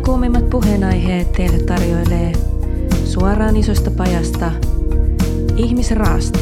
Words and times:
Päivän 0.00 0.20
kuumimmat 0.20 0.50
puheenaiheet 0.50 1.32
teille 1.32 1.58
tarjoilee 1.64 2.32
suoraan 3.04 3.56
isosta 3.56 3.90
pajasta 3.90 4.52
ihmisraasti. 5.56 6.38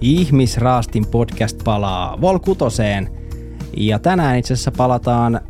Ihmisraastin 0.00 1.06
podcast 1.06 1.64
palaa 1.64 2.20
Vol 2.20 2.38
kutoseen. 2.38 3.10
Ja 3.76 3.98
tänään 3.98 4.38
itse 4.38 4.54
asiassa 4.54 4.72
palataan 4.76 5.40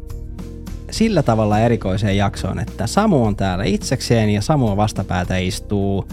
sillä 0.90 1.22
tavalla 1.22 1.60
erikoiseen 1.60 2.16
jaksoon, 2.16 2.58
että 2.58 2.86
Samu 2.86 3.24
on 3.24 3.36
täällä 3.36 3.64
itsekseen 3.64 4.30
ja 4.30 4.42
Samu 4.42 4.76
vastapäätä 4.76 5.36
istuu 5.36 6.04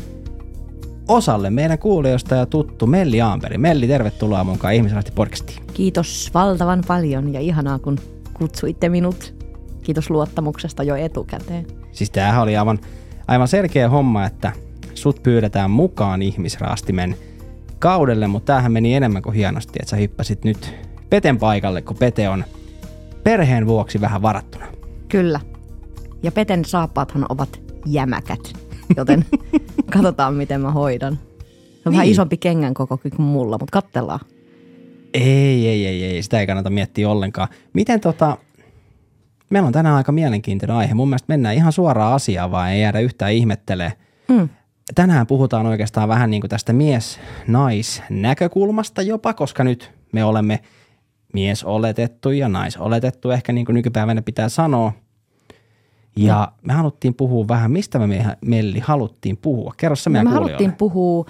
osalle 1.08 1.50
meidän 1.50 1.80
kuulijoista 1.80 2.36
ja 2.36 2.46
tuttu 2.46 2.88
Melli 2.88 3.22
Aamberi. 3.22 3.58
Melli, 3.58 3.88
tervetuloa 3.88 4.44
mukaan 4.44 4.74
Ihmisraasti 4.74 5.12
podcastiin. 5.12 5.64
Kiitos 5.74 6.32
valtavan 6.34 6.84
paljon 6.88 7.34
ja 7.34 7.40
ihanaa 7.40 7.80
kun 7.80 7.98
kutsuitte 8.34 8.90
minut. 8.90 9.36
Kiitos 9.84 10.10
luottamuksesta 10.10 10.84
jo 10.84 10.96
etukäteen. 10.96 11.68
Siis 11.92 12.10
tämähän 12.10 12.42
oli 12.42 12.58
aivan, 12.58 12.80
aivan 13.28 13.48
selkeä 13.48 13.90
homma, 13.90 14.26
että 14.26 14.52
sut 14.94 15.24
pyydetään 15.24 15.72
mukaan 15.72 16.22
Ihmisraastimen 16.22 17.16
kaudelle, 17.80 18.28
mutta 18.28 18.46
tämähän 18.46 18.72
meni 18.72 18.96
enemmän 18.96 19.22
kuin 19.22 19.36
hienosti, 19.36 19.80
että 19.82 19.90
sä 19.90 19.96
hyppäsit 19.96 20.44
nyt 20.44 20.74
Peten 21.10 21.38
paikalle, 21.38 21.82
kun 21.82 21.98
Pete 21.98 22.30
on 22.30 22.44
perheen 23.24 23.68
vuoksi 23.68 24.02
vähän 24.02 24.22
varattuna. 24.22 24.66
Kyllä. 25.08 25.40
Ja 26.24 26.32
Peten 26.32 26.66
saappaathan 26.66 27.26
ovat 27.30 27.62
jämäkät, 27.86 28.54
joten 28.98 29.26
katsotaan 29.94 30.34
miten 30.34 30.62
mä 30.62 30.72
hoidan. 30.72 31.14
Se 31.14 31.20
on 31.20 31.82
niin. 31.86 31.94
vähän 31.94 32.08
isompi 32.08 32.38
kengän 32.38 32.74
koko 32.74 32.98
kuin 32.98 33.22
mulla, 33.22 33.58
mutta 33.58 33.82
kattellaan. 33.82 34.20
Ei, 35.14 35.68
ei, 35.68 35.88
ei, 35.88 36.04
ei, 36.04 36.24
sitä 36.24 36.40
ei 36.40 36.48
kannata 36.48 36.70
miettiä 36.70 37.10
ollenkaan. 37.10 37.48
Miten 37.74 38.00
tota, 38.00 38.38
meillä 39.50 39.68
on 39.68 39.74
tänään 39.74 39.96
aika 39.96 40.12
mielenkiintoinen 40.12 40.78
aihe. 40.78 40.94
Mun 40.94 41.10
mielestä 41.10 41.26
mennään 41.28 41.56
ihan 41.56 41.72
suoraan 41.72 42.14
asiaan, 42.14 42.52
vaan 42.52 42.72
ei 42.72 42.82
jäädä 42.82 43.00
yhtään 43.00 43.34
ihmettelee. 43.34 43.94
Mm. 44.28 44.50
Tänään 44.96 45.28
puhutaan 45.28 45.66
oikeastaan 45.66 46.10
vähän 46.10 46.30
niin 46.30 46.42
kuin 46.42 46.50
tästä 46.50 46.74
mies-nais-näkökulmasta 46.74 49.02
jopa, 49.02 49.34
koska 49.34 49.64
nyt 49.64 49.92
me 50.12 50.24
olemme– 50.24 50.60
mies 51.34 51.64
oletettu 51.64 52.32
ja 52.32 52.50
nais 52.50 52.78
oletettu, 52.78 53.32
ehkä 53.32 53.54
niin 53.54 53.66
kuin 53.66 53.74
nykypäivänä 53.74 54.22
pitää 54.22 54.50
sanoa. 54.50 54.94
Ja 56.16 56.36
no. 56.36 56.58
me 56.68 56.74
haluttiin 56.74 57.14
puhua 57.14 57.48
vähän, 57.48 57.72
mistä 57.72 58.00
me 58.00 58.36
Melli 58.46 58.80
haluttiin 58.80 59.38
puhua. 59.38 59.74
Kerro 59.78 59.96
se 59.96 60.10
no, 60.10 60.12
meidän 60.12 60.28
Me 60.28 60.34
haluttiin 60.34 60.74
puhua, 60.74 61.26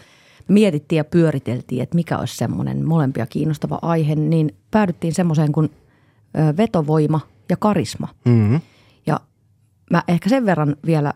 mietittiin 0.47 0.97
ja 0.97 1.03
pyöriteltiin, 1.03 1.83
että 1.83 1.95
mikä 1.95 2.17
olisi 2.17 2.37
semmoinen 2.37 2.87
molempia 2.87 3.25
kiinnostava 3.25 3.79
aihe, 3.81 4.15
niin 4.15 4.55
päädyttiin 4.71 5.13
semmoiseen 5.13 5.51
kuin 5.51 5.69
vetovoima 6.57 7.19
ja 7.49 7.57
karisma. 7.57 8.07
Mm-hmm. 8.25 8.61
Ja 9.05 9.19
mä 9.91 10.03
ehkä 10.07 10.29
sen 10.29 10.45
verran 10.45 10.75
vielä 10.85 11.13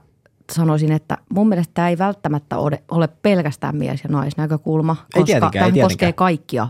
sanoisin, 0.54 0.92
että 0.92 1.18
mun 1.30 1.50
mielestä 1.50 1.72
tämä 1.74 1.90
ei 1.90 1.98
välttämättä 1.98 2.58
ole, 2.58 2.84
ole 2.92 3.08
pelkästään 3.08 3.76
mies- 3.76 4.04
ja 4.04 4.10
naisnäkökulma, 4.10 4.96
koska 5.14 5.52
tämä 5.52 5.72
koskee 5.82 6.14
kaikkia 6.14 6.68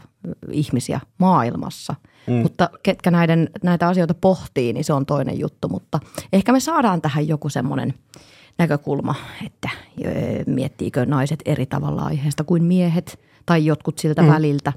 ihmisiä 0.51 0.99
maailmassa. 1.17 1.95
Mm. 2.27 2.33
Mutta 2.33 2.69
ketkä 2.83 3.11
näiden, 3.11 3.49
näitä 3.63 3.87
asioita 3.87 4.13
pohtii, 4.13 4.73
niin 4.73 4.83
se 4.83 4.93
on 4.93 5.05
toinen 5.05 5.39
juttu. 5.39 5.69
Mutta 5.69 5.99
ehkä 6.33 6.51
me 6.51 6.59
saadaan 6.59 7.01
tähän 7.01 7.27
joku 7.27 7.49
semmoinen 7.49 7.93
näkökulma, 8.57 9.15
että 9.45 9.69
miettiikö 10.45 11.05
naiset 11.05 11.39
eri 11.45 11.65
tavalla 11.65 12.03
aiheesta 12.03 12.43
kuin 12.43 12.63
miehet 12.63 13.19
tai 13.45 13.65
jotkut 13.65 13.97
siltä 13.97 14.21
mm. 14.21 14.27
väliltä. 14.27 14.73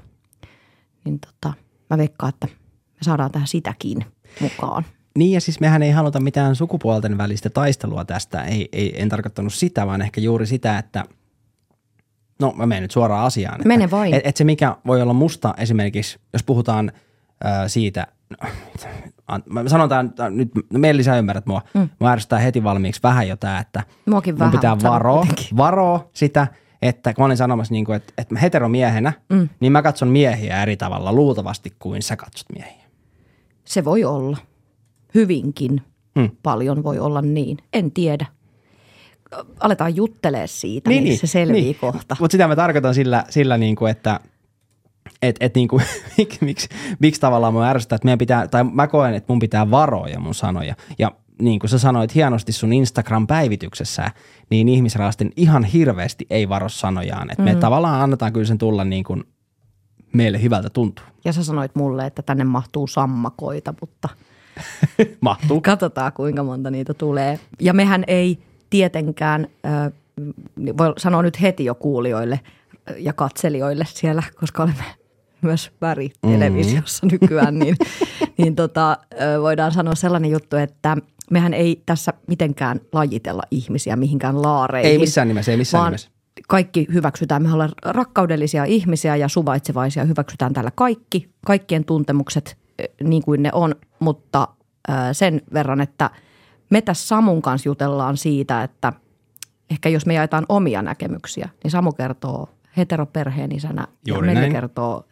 Niin 1.05 1.19
tota, 1.19 1.53
mä 1.89 1.97
veikkaan, 1.97 2.29
että 2.29 2.47
me 2.47 2.99
saadaan 3.01 3.31
tähän 3.31 3.47
sitäkin 3.47 4.05
mukaan. 4.39 4.85
Niin 5.17 5.31
ja 5.31 5.41
siis 5.41 5.59
mehän 5.59 5.83
ei 5.83 5.91
haluta 5.91 6.19
mitään 6.19 6.55
sukupuolten 6.55 7.17
välistä 7.17 7.49
taistelua 7.49 8.05
tästä. 8.05 8.43
Ei, 8.43 8.69
ei, 8.71 9.01
en 9.01 9.09
tarkoittanut 9.09 9.53
sitä, 9.53 9.87
vaan 9.87 10.01
ehkä 10.01 10.21
juuri 10.21 10.45
sitä, 10.45 10.77
että– 10.77 11.03
no 12.41 12.53
mä 12.55 12.65
menen 12.65 12.81
nyt 12.81 12.91
suoraan 12.91 13.25
asiaan. 13.25 13.55
Että, 13.55 13.67
Mene 13.67 13.91
vain. 13.91 14.13
Että 14.13 14.29
et 14.29 14.37
se 14.37 14.43
mikä 14.43 14.75
voi 14.87 15.01
olla 15.01 15.13
musta 15.13 15.53
esimerkiksi, 15.57 16.19
jos 16.33 16.43
puhutaan 16.43 16.91
äh, 17.45 17.51
siitä, 17.67 18.07
no, 18.29 19.39
mä 19.49 19.69
sanotaan 19.69 20.13
nyt, 20.29 20.51
no 20.73 20.79
Melli 20.79 21.03
sä 21.03 21.17
ymmärrät 21.17 21.45
mua, 21.45 21.61
mm. 21.73 21.89
mä 21.99 22.11
ärsyttää 22.11 22.39
heti 22.39 22.63
valmiiksi 22.63 23.03
vähän 23.03 23.27
jo 23.27 23.37
tää, 23.37 23.59
että 23.59 23.83
Muakin 24.05 24.33
mun 24.33 24.39
vähän, 24.39 24.51
pitää 24.51 24.77
varoa, 24.83 25.27
varoa 25.57 26.09
sitä, 26.13 26.47
että 26.81 27.13
kun 27.13 27.21
mä 27.21 27.25
olin 27.25 27.37
sanomassa, 27.37 27.73
niin 27.73 27.85
kuin, 27.85 27.95
että, 27.95 28.13
että 28.17 28.39
heteromiehenä, 28.39 29.13
mm. 29.29 29.49
niin 29.59 29.71
mä 29.71 29.81
katson 29.81 30.07
miehiä 30.07 30.61
eri 30.61 30.77
tavalla 30.77 31.13
luultavasti 31.13 31.73
kuin 31.79 32.01
sä 32.01 32.15
katsot 32.15 32.47
miehiä. 32.55 32.85
Se 33.65 33.85
voi 33.85 34.03
olla. 34.03 34.37
Hyvinkin 35.15 35.81
mm. 36.15 36.29
paljon 36.43 36.83
voi 36.83 36.99
olla 36.99 37.21
niin. 37.21 37.57
En 37.73 37.91
tiedä 37.91 38.25
aletaan 39.59 39.95
juttelee 39.95 40.47
siitä, 40.47 40.89
niin, 40.89 41.03
niin 41.03 41.17
se 41.17 41.27
selvii 41.27 41.61
niin. 41.61 41.75
kohta. 41.75 42.15
Mutta 42.19 42.31
sitä 42.31 42.47
mä 42.47 42.55
tarkoitan 42.55 42.93
sillä, 42.93 43.23
sillä 43.29 43.57
niin 43.57 43.75
kuin, 43.75 43.91
että 43.91 44.19
et, 45.21 45.35
et 45.39 45.55
niin 45.55 45.67
kuin, 45.67 45.83
miksi, 46.17 46.45
miksi, 46.45 46.69
miksi 46.99 47.21
tavallaan 47.21 47.53
mun 47.53 47.63
ärsyttää, 47.63 47.95
että 47.95 48.05
meidän 48.05 48.17
pitää, 48.17 48.47
tai 48.47 48.63
mä 48.63 48.87
koen, 48.87 49.13
että 49.13 49.33
mun 49.33 49.39
pitää 49.39 49.71
varoja 49.71 50.19
mun 50.19 50.35
sanoja. 50.35 50.75
Ja 50.99 51.11
niin 51.41 51.59
kuin 51.59 51.69
sä 51.69 51.79
sanoit 51.79 52.15
hienosti 52.15 52.51
sun 52.51 52.73
Instagram-päivityksessä, 52.73 54.11
niin 54.49 54.69
ihmisraastin 54.69 55.31
ihan 55.35 55.63
hirveästi 55.63 56.25
ei 56.29 56.49
varo 56.49 56.69
sanojaan. 56.69 57.31
Että 57.31 57.43
mm. 57.43 57.49
me 57.49 57.55
tavallaan 57.55 58.01
annetaan 58.01 58.33
kyllä 58.33 58.45
sen 58.45 58.57
tulla 58.57 58.83
niin 58.83 59.03
kuin 59.03 59.23
meille 60.13 60.41
hyvältä 60.41 60.69
tuntuu. 60.69 61.05
Ja 61.25 61.33
sä 61.33 61.43
sanoit 61.43 61.75
mulle, 61.75 62.05
että 62.05 62.21
tänne 62.21 62.43
mahtuu 62.43 62.87
sammakoita, 62.87 63.73
mutta 63.81 64.09
mahtuu. 65.21 65.61
katsotaan 65.61 66.13
kuinka 66.13 66.43
monta 66.43 66.71
niitä 66.71 66.93
tulee. 66.93 67.39
Ja 67.59 67.73
mehän 67.73 68.03
ei 68.07 68.39
tietenkään, 68.69 69.47
voi 70.77 70.93
sanoa 70.97 71.21
nyt 71.21 71.41
heti 71.41 71.65
jo 71.65 71.75
kuulijoille 71.75 72.39
ja 72.97 73.13
katselijoille 73.13 73.85
siellä, 73.87 74.23
koska 74.39 74.63
olemme 74.63 74.83
myös 75.41 75.71
väritelevisiossa 75.81 77.05
mm-hmm. 77.05 77.17
nykyään, 77.21 77.59
niin, 77.59 77.75
niin 78.37 78.55
tota, 78.55 78.97
voidaan 79.41 79.71
sanoa 79.71 79.95
sellainen 79.95 80.31
juttu, 80.31 80.55
että 80.55 80.97
mehän 81.31 81.53
ei 81.53 81.83
tässä 81.85 82.13
mitenkään 82.27 82.79
lajitella 82.93 83.43
ihmisiä 83.51 83.95
mihinkään 83.95 84.41
laareihin. 84.41 84.91
Ei 84.91 84.97
missään 84.97 85.27
nimessä, 85.27 85.51
ei 85.51 85.57
missään 85.57 85.79
vaan 85.79 85.91
nimessä. 85.91 86.09
Kaikki 86.47 86.87
hyväksytään, 86.93 87.43
me 87.43 87.53
ollaan 87.53 87.71
rakkaudellisia 87.85 88.65
ihmisiä 88.65 89.15
ja 89.15 89.27
suvaitsevaisia, 89.27 90.05
hyväksytään 90.05 90.53
täällä 90.53 90.71
kaikki, 90.75 91.29
kaikkien 91.45 91.85
tuntemukset 91.85 92.57
niin 93.03 93.23
kuin 93.23 93.43
ne 93.43 93.49
on, 93.53 93.75
mutta 93.99 94.47
sen 95.13 95.41
verran, 95.53 95.81
että– 95.81 96.09
me 96.71 96.81
tässä 96.81 97.07
Samun 97.07 97.41
kanssa 97.41 97.69
jutellaan 97.69 98.17
siitä, 98.17 98.63
että 98.63 98.93
ehkä 99.71 99.89
jos 99.89 100.05
me 100.05 100.13
jaetaan 100.13 100.45
omia 100.49 100.81
näkemyksiä, 100.81 101.49
niin 101.63 101.71
Samu 101.71 101.91
kertoo 101.91 102.49
heteroperheen 102.77 103.51
isänä 103.51 103.87
Juuri 104.07 104.27
ja 104.27 104.33
Melli 104.33 104.51
kertoo 104.51 105.05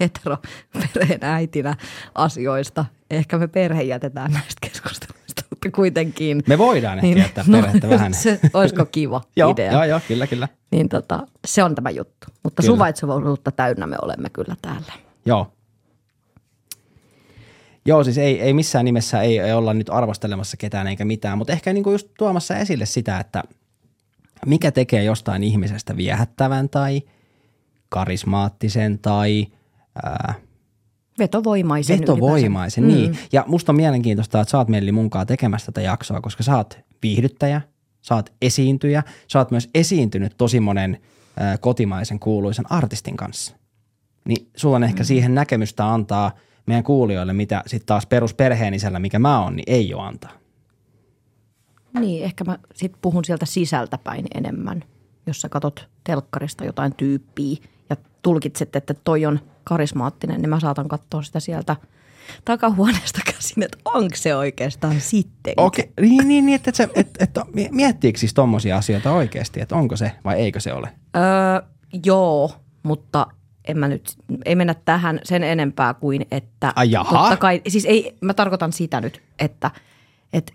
heteroperheen 0.00 1.20
äitinä 1.22 1.76
asioista. 2.14 2.84
Ehkä 3.10 3.38
me 3.38 3.48
perhe 3.48 3.82
jätetään 3.82 4.32
näistä 4.32 4.58
keskusteluista, 4.60 5.42
mutta 5.50 5.70
kuitenkin. 5.70 6.42
Me 6.46 6.58
voidaan 6.58 6.98
ehkä 6.98 7.06
niin, 7.06 7.18
jättää 7.18 7.44
no, 7.46 7.60
perhettä 7.60 7.86
no, 7.86 7.92
vähän. 7.94 8.14
Se, 8.14 8.40
olisiko 8.54 8.86
kiva 8.86 9.20
joo, 9.36 9.50
idea? 9.50 9.72
Joo, 9.72 9.84
joo, 9.84 10.00
kyllä, 10.08 10.26
kyllä. 10.26 10.48
Niin 10.70 10.88
tota, 10.88 11.26
se 11.46 11.64
on 11.64 11.74
tämä 11.74 11.90
juttu. 11.90 12.26
Mutta 12.42 12.62
kyllä. 12.62 12.74
suvaitsevuutta 12.74 13.50
täynnä 13.50 13.86
me 13.86 13.96
olemme 14.02 14.30
kyllä 14.30 14.54
täällä. 14.62 14.92
Joo, 15.26 15.52
Joo, 17.84 18.04
siis 18.04 18.18
ei, 18.18 18.40
ei 18.40 18.52
missään 18.54 18.84
nimessä 18.84 19.22
ei, 19.22 19.38
ei 19.38 19.52
olla 19.52 19.74
nyt 19.74 19.90
arvostelemassa 19.90 20.56
ketään 20.56 20.86
eikä 20.86 21.04
mitään, 21.04 21.38
mutta 21.38 21.52
ehkä 21.52 21.72
niin 21.72 21.84
kuin 21.84 21.94
just 21.94 22.08
tuomassa 22.18 22.56
esille 22.56 22.86
sitä, 22.86 23.20
että 23.20 23.42
mikä 24.46 24.70
tekee 24.70 25.04
jostain 25.04 25.44
ihmisestä 25.44 25.96
viehättävän 25.96 26.68
tai 26.68 27.02
karismaattisen 27.88 28.98
tai 28.98 29.46
ää, 30.02 30.34
vetovoimaisen. 31.18 32.00
Vetovoimaisen, 32.00 32.88
niin. 32.88 33.10
Mm. 33.10 33.16
Ja 33.32 33.44
musta 33.46 33.72
on 33.72 33.76
mielenkiintoista, 33.76 34.40
että 34.40 34.50
sä 34.50 34.58
oot 34.58 34.68
Melli 34.68 34.92
munkaan 34.92 35.26
tekemässä 35.26 35.66
tätä 35.66 35.80
jaksoa, 35.80 36.20
koska 36.20 36.42
sä 36.42 36.56
oot 36.56 36.78
viihdyttäjä, 37.02 37.60
sä 38.02 38.14
oot 38.14 38.32
esiintyjä, 38.42 39.02
sä 39.28 39.38
oot 39.38 39.50
myös 39.50 39.70
esiintynyt 39.74 40.34
tosi 40.38 40.60
monen 40.60 40.98
ää, 41.36 41.58
kotimaisen 41.58 42.18
kuuluisen 42.18 42.72
artistin 42.72 43.16
kanssa. 43.16 43.56
Niin 44.24 44.50
sulla 44.56 44.76
on 44.76 44.84
ehkä 44.84 45.02
mm. 45.02 45.06
siihen 45.06 45.34
näkemystä 45.34 45.92
antaa– 45.92 46.32
meidän 46.66 46.84
kuulijoille, 46.84 47.32
mitä 47.32 47.62
sitten 47.66 47.86
taas 47.86 48.06
perusperheenisällä, 48.06 48.98
mikä 48.98 49.18
mä 49.18 49.42
oon, 49.42 49.56
niin 49.56 49.64
ei 49.66 49.94
ole 49.94 50.02
antaa. 50.02 50.32
Niin, 52.00 52.24
ehkä 52.24 52.44
mä 52.44 52.58
sitten 52.74 52.98
puhun 53.02 53.24
sieltä 53.24 53.46
sisältäpäin 53.46 54.26
enemmän, 54.34 54.84
jos 55.26 55.40
sä 55.40 55.48
katot 55.48 55.88
telkkarista 56.04 56.64
jotain 56.64 56.94
tyyppiä 56.94 57.56
ja 57.90 57.96
tulkitset, 58.22 58.76
että 58.76 58.94
toi 58.94 59.26
on 59.26 59.40
karismaattinen, 59.64 60.40
niin 60.40 60.50
mä 60.50 60.60
saatan 60.60 60.88
katsoa 60.88 61.22
sitä 61.22 61.40
sieltä 61.40 61.76
takahuoneesta 62.44 63.20
käsin, 63.32 63.62
että 63.62 63.78
onko 63.84 64.16
se 64.16 64.36
oikeastaan 64.36 65.00
sitten. 65.00 65.54
Okei, 65.56 65.84
okay. 65.84 66.08
niin, 66.08 66.28
niin, 66.28 66.46
niin, 66.46 66.54
että, 66.54 66.70
että, 66.70 67.00
että, 67.00 67.24
että 67.24 67.44
miettiikö 67.70 68.18
siis 68.18 68.34
tommosia 68.34 68.76
asioita 68.76 69.12
oikeasti, 69.12 69.60
että 69.60 69.76
onko 69.76 69.96
se 69.96 70.12
vai 70.24 70.40
eikö 70.40 70.60
se 70.60 70.72
ole? 70.72 70.88
Öö, 71.16 71.68
joo, 72.04 72.52
mutta 72.82 73.26
en 73.68 73.78
mä 73.78 73.88
nyt, 73.88 74.16
ei 74.44 74.54
mennä 74.54 74.74
tähän 74.74 75.20
sen 75.24 75.42
enempää 75.42 75.94
kuin, 75.94 76.26
että 76.30 76.72
Ai 76.76 76.90
jaha. 76.90 77.18
totta 77.18 77.36
kai, 77.36 77.62
siis 77.68 77.84
ei, 77.84 78.16
mä 78.20 78.34
tarkoitan 78.34 78.72
sitä 78.72 79.00
nyt, 79.00 79.22
että, 79.38 79.70
että 80.32 80.52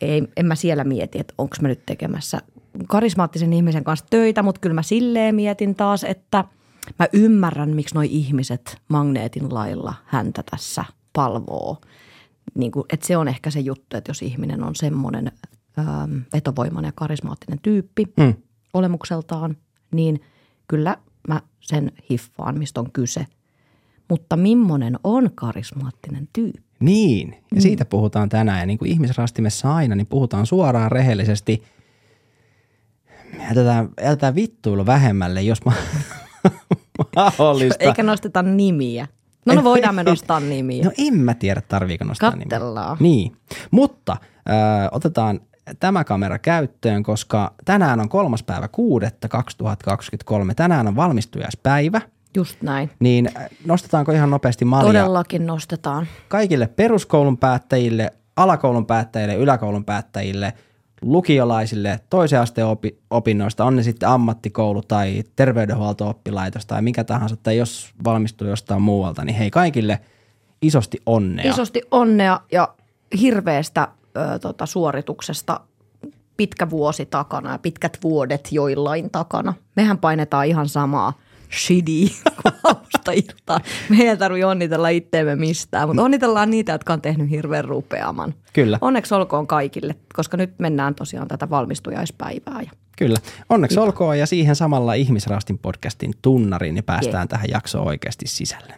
ei, 0.00 0.22
en 0.36 0.46
mä 0.46 0.54
siellä 0.54 0.84
mieti, 0.84 1.18
että 1.18 1.34
onko 1.38 1.56
mä 1.62 1.68
nyt 1.68 1.86
tekemässä 1.86 2.38
karismaattisen 2.88 3.52
ihmisen 3.52 3.84
kanssa 3.84 4.06
töitä, 4.10 4.42
mutta 4.42 4.60
kyllä 4.60 4.74
mä 4.74 4.82
silleen 4.82 5.34
mietin 5.34 5.74
taas, 5.74 6.04
että 6.04 6.44
mä 6.98 7.06
ymmärrän, 7.12 7.70
miksi 7.70 7.94
noi 7.94 8.06
ihmiset 8.10 8.76
magneetin 8.88 9.54
lailla 9.54 9.94
häntä 10.04 10.42
tässä 10.50 10.84
palvoo. 11.12 11.76
Niin 12.54 12.72
kuin, 12.72 12.84
että 12.92 13.06
se 13.06 13.16
on 13.16 13.28
ehkä 13.28 13.50
se 13.50 13.60
juttu, 13.60 13.96
että 13.96 14.10
jos 14.10 14.22
ihminen 14.22 14.64
on 14.64 14.74
semmoinen 14.74 15.32
ähm, 15.78 16.16
vetovoimainen 16.32 16.88
ja 16.88 16.92
karismaattinen 16.94 17.58
tyyppi 17.62 18.04
Mm. 18.16 18.34
olemukseltaan, 18.74 19.56
niin 19.90 20.20
kyllä 20.68 20.96
mä 21.28 21.40
sen 21.60 21.92
hiffaan, 22.10 22.58
mistä 22.58 22.80
on 22.80 22.92
kyse. 22.92 23.26
Mutta 24.08 24.36
millainen 24.36 24.98
on 25.04 25.30
karismaattinen 25.34 26.28
tyyppi? 26.32 26.68
Niin, 26.80 27.36
ja 27.54 27.60
siitä 27.60 27.84
puhutaan 27.84 28.28
tänään. 28.28 28.60
Ja 28.60 28.66
niin 28.66 28.78
kuin 28.78 28.90
ihmisrastimessa 28.90 29.74
aina, 29.74 29.94
niin 29.94 30.06
puhutaan 30.06 30.46
suoraan 30.46 30.92
rehellisesti. 30.92 31.62
Jätetään, 33.48 33.88
jätetään 34.02 34.34
vittuilu 34.34 34.86
vähemmälle, 34.86 35.42
jos 35.42 35.64
mä, 35.64 35.72
mahdollista. 37.16 37.84
Eikä 37.84 38.02
nosteta 38.02 38.42
nimiä. 38.42 39.06
No, 39.46 39.54
no 39.54 39.64
voidaan 39.64 39.94
me 39.94 40.04
nostaa 40.04 40.40
nimiä. 40.40 40.84
No 40.84 40.90
en 40.98 41.14
mä 41.14 41.34
tiedä, 41.34 41.62
tarviiko 41.68 42.04
nostaa 42.04 42.30
nimiä. 42.30 42.44
Kattellaan. 42.44 42.96
Niin, 43.00 43.36
mutta 43.70 44.16
ö, 44.48 44.52
otetaan 44.92 45.40
tämä 45.80 46.04
kamera 46.04 46.38
käyttöön, 46.38 47.02
koska 47.02 47.54
tänään 47.64 48.00
on 48.00 48.08
kolmas 48.08 48.42
päivä 48.42 48.68
kuudetta 48.68 49.28
2023. 49.28 50.54
Tänään 50.54 50.88
on 50.88 50.96
valmistujaispäivä. 50.96 52.00
Just 52.36 52.62
näin. 52.62 52.90
Niin 53.00 53.30
äh, 53.36 53.46
nostetaanko 53.64 54.12
ihan 54.12 54.30
nopeasti 54.30 54.64
malja 54.64 54.86
Todellakin 54.86 55.46
nostetaan. 55.46 56.06
kaikille 56.28 56.66
peruskoulun 56.66 57.38
päättäjille, 57.38 58.10
alakoulun 58.36 58.86
päättäjille, 58.86 59.34
yläkoulun 59.34 59.84
päättäjille, 59.84 60.52
lukiolaisille, 61.02 62.00
toisen 62.10 62.40
asteen 62.40 62.66
opi- 62.66 62.98
opinnoista, 63.10 63.64
on 63.64 63.76
ne 63.76 63.82
sitten 63.82 64.08
ammattikoulu 64.08 64.82
tai 64.82 65.22
terveydenhuolto-oppilaitos 65.36 66.66
tai 66.66 66.82
mikä 66.82 67.04
tahansa, 67.04 67.36
tai 67.36 67.56
jos 67.56 67.94
valmistuu 68.04 68.48
jostain 68.48 68.82
muualta, 68.82 69.24
niin 69.24 69.36
hei 69.36 69.50
kaikille 69.50 70.00
isosti 70.62 70.98
onnea. 71.06 71.50
Isosti 71.52 71.82
onnea 71.90 72.40
ja 72.52 72.74
hirveästä 73.20 73.88
ö, 74.18 74.38
tota, 74.38 74.66
suorituksesta 74.66 75.60
pitkä 76.36 76.70
vuosi 76.70 77.06
takana 77.06 77.52
ja 77.52 77.58
pitkät 77.58 77.98
vuodet 78.02 78.48
joillain 78.52 79.10
takana. 79.10 79.54
Mehän 79.76 79.98
painetaan 79.98 80.46
ihan 80.46 80.68
samaa 80.68 81.12
shidi 81.66 82.08
kuin 82.42 82.54
alusta 82.64 83.12
iltaan. 83.12 83.60
Me 83.88 83.96
ei 83.96 84.16
tarvitse 84.16 84.46
onnitella 84.46 84.88
itteemme 84.88 85.36
mistään, 85.36 85.88
mutta 85.88 86.02
onnitellaan 86.02 86.50
niitä, 86.50 86.72
jotka 86.72 86.92
on 86.92 87.02
tehnyt 87.02 87.30
hirveän 87.30 87.64
rupeaman. 87.64 88.34
Kyllä. 88.52 88.78
Onneksi 88.80 89.14
olkoon 89.14 89.46
kaikille, 89.46 89.94
koska 90.14 90.36
nyt 90.36 90.58
mennään 90.58 90.94
tosiaan 90.94 91.28
tätä 91.28 91.50
valmistujaispäivää. 91.50 92.62
Ja 92.62 92.70
Kyllä. 92.98 93.16
Onneksi 93.48 93.80
olkoon 93.80 94.18
ja 94.18 94.26
siihen 94.26 94.56
samalla 94.56 94.94
Ihmisrastin 94.94 95.58
podcastin 95.58 96.14
tunnariin, 96.22 96.74
niin 96.74 96.84
päästään 96.84 97.22
Jee. 97.22 97.26
tähän 97.26 97.50
jaksoon 97.50 97.86
oikeasti 97.86 98.26
sisälle. 98.28 98.74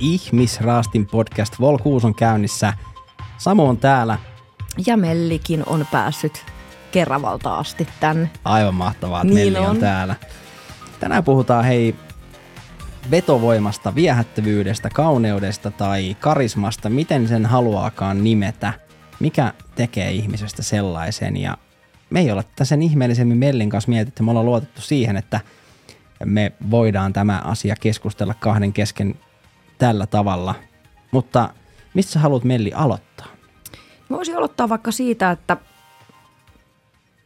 Ihmisraastin 0.00 1.06
podcast 1.06 1.60
Vol 1.60 1.78
6 1.78 2.06
on 2.06 2.14
käynnissä. 2.14 2.72
Samu 3.38 3.68
on 3.68 3.76
täällä. 3.78 4.18
ja 4.86 4.96
Mellikin 4.96 5.62
on 5.66 5.86
päässyt 5.92 6.44
Keravalta 6.92 7.56
asti 7.58 7.88
tänne. 8.00 8.30
Aivan 8.44 8.74
mahtavaa, 8.74 9.22
että 9.22 9.34
Niin 9.34 9.52
Nelli 9.52 9.58
on 9.66 9.70
on. 9.70 9.78
täällä. 9.78 10.16
Tänään 11.00 11.24
puhutaan 11.24 11.64
hei 11.64 11.94
vetovoimasta, 13.10 13.94
viehättävyydestä, 13.94 14.90
kauneudesta 14.90 15.70
tai 15.70 16.16
karismasta, 16.20 16.90
miten 16.90 17.28
sen 17.28 17.46
haluaakaan 17.46 18.24
nimetä. 18.24 18.72
Mikä 19.20 19.52
tekee 19.74 20.10
ihmisestä 20.10 20.62
sellaisen 20.62 21.36
ja 21.36 21.58
me 22.10 22.20
ei 22.20 22.30
ole 22.32 22.42
tätä 22.42 22.64
sen 22.64 22.82
ihmeellisemmin 22.82 23.38
Mellin 23.38 23.70
kanssa 23.70 23.90
mietitty. 23.90 24.22
Me 24.22 24.30
ollaan 24.30 24.46
luotettu 24.46 24.80
siihen, 24.80 25.16
että 25.16 25.40
me 26.24 26.52
voidaan 26.70 27.12
tämä 27.12 27.40
asia 27.44 27.76
keskustella 27.80 28.34
kahden 28.34 28.72
kesken 28.72 29.14
tällä 29.80 30.06
tavalla. 30.06 30.54
Mutta 31.10 31.54
mistä 31.94 32.12
sä 32.12 32.20
haluat 32.20 32.44
Melli 32.44 32.72
aloittaa? 32.72 33.26
Mä 34.08 34.16
voisin 34.16 34.36
aloittaa 34.36 34.68
vaikka 34.68 34.92
siitä, 34.92 35.30
että 35.30 35.56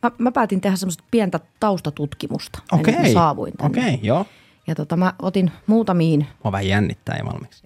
mä, 0.02 0.10
mä 0.18 0.32
päätin 0.32 0.60
tehdä 0.60 0.76
semmoista 0.76 1.04
pientä 1.10 1.40
taustatutkimusta 1.60 2.58
ennen 2.72 2.94
kuin 2.94 3.12
saavuin 3.12 3.52
tänne. 3.56 3.80
Okei, 3.80 3.98
joo. 4.02 4.26
Ja 4.66 4.74
tota, 4.74 4.96
mä 4.96 5.12
otin 5.22 5.50
muutamiin, 5.66 6.26
Mua 6.44 6.52
vähän 6.52 6.68
jännittää 6.68 7.16
jo 7.18 7.24
valmiiksi. 7.24 7.64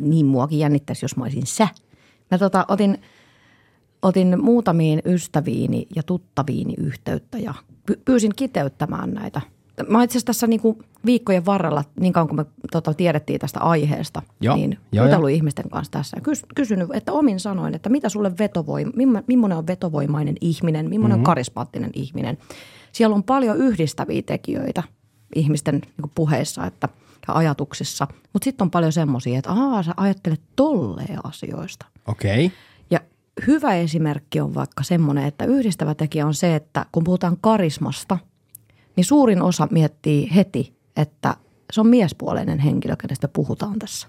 niin 0.00 0.26
muakin 0.26 0.58
jännittäisi, 0.58 1.04
jos 1.04 1.16
mä 1.16 1.24
olisin 1.24 1.46
sä. 1.46 1.68
Mä 2.30 2.38
tota, 2.38 2.64
otin, 2.68 3.02
otin 4.02 4.44
muutamiin 4.44 5.02
ystäviini 5.04 5.86
ja 5.96 6.02
tuttaviini 6.02 6.74
yhteyttä 6.78 7.38
ja 7.38 7.54
py- 7.90 8.00
pyysin 8.04 8.32
kiteyttämään 8.36 9.10
näitä. 9.14 9.40
Mä 9.88 10.02
itse 10.02 10.12
asiassa 10.12 10.26
tässä 10.26 10.46
niinku 10.46 10.82
viikkojen 11.06 11.46
varrella, 11.46 11.84
niin 12.00 12.12
kauan 12.12 12.28
kuin 12.28 12.36
me 12.36 12.46
tota, 12.72 12.94
tiedettiin 12.94 13.40
tästä 13.40 13.60
aiheesta, 13.60 14.22
Joo, 14.40 14.56
niin 14.56 14.78
jutellut 14.92 15.30
ihmisten 15.30 15.70
kanssa 15.70 15.90
tässä 15.90 16.16
ja 16.16 16.20
kys, 16.20 16.46
kysynyt, 16.54 16.88
että 16.94 17.12
omin 17.12 17.40
sanoin, 17.40 17.74
että 17.74 17.88
mitä 17.88 18.08
sulle 18.08 18.32
vetovoima, 18.38 18.92
millainen 19.26 19.58
on 19.58 19.66
vetovoimainen 19.66 20.36
ihminen, 20.40 20.88
millainen 20.88 21.10
mm-hmm. 21.10 21.20
on 21.20 21.24
karismaattinen 21.24 21.90
ihminen. 21.94 22.38
Siellä 22.92 23.16
on 23.16 23.22
paljon 23.22 23.56
yhdistäviä 23.56 24.22
tekijöitä 24.22 24.82
ihmisten 25.34 25.74
niin 25.74 26.10
puheissa 26.14 26.66
että, 26.66 26.88
ja 27.28 27.34
ajatuksissa, 27.34 28.06
mutta 28.32 28.44
sitten 28.44 28.64
on 28.64 28.70
paljon 28.70 28.92
semmoisia, 28.92 29.38
että 29.38 29.52
aa, 29.52 29.82
sä 29.82 29.94
ajattelet 29.96 30.40
tolleen 30.56 31.18
asioista. 31.24 31.86
Okei. 32.06 32.52
Ja 32.90 33.00
hyvä 33.46 33.74
esimerkki 33.74 34.40
on 34.40 34.54
vaikka 34.54 34.82
semmoinen, 34.82 35.24
että 35.24 35.44
yhdistävä 35.44 35.94
tekijä 35.94 36.26
on 36.26 36.34
se, 36.34 36.56
että 36.56 36.86
kun 36.92 37.04
puhutaan 37.04 37.36
karismasta, 37.40 38.18
niin 38.96 39.04
suurin 39.04 39.42
osa 39.42 39.68
miettii 39.70 40.34
heti, 40.34 40.76
että 40.96 41.36
se 41.72 41.80
on 41.80 41.86
miespuoleinen 41.86 42.58
henkilö, 42.58 42.96
kenestä 42.96 43.28
puhutaan 43.28 43.78
tässä. 43.78 44.08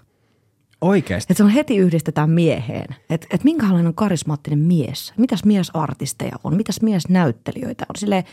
Oikeasti. 0.80 1.32
Että 1.32 1.38
se 1.38 1.44
on 1.44 1.50
heti 1.50 1.76
yhdistetään 1.76 2.30
mieheen. 2.30 2.94
Että 3.10 3.26
et 3.30 3.44
minkälainen 3.44 3.86
on 3.86 3.94
karismaattinen 3.94 4.58
mies? 4.58 5.12
Mitäs 5.16 5.44
miesartisteja 5.44 6.36
on? 6.44 6.56
Mitäs 6.56 6.82
miesnäyttelijöitä 6.82 7.86
on? 7.88 7.96
Silleen, 7.98 8.24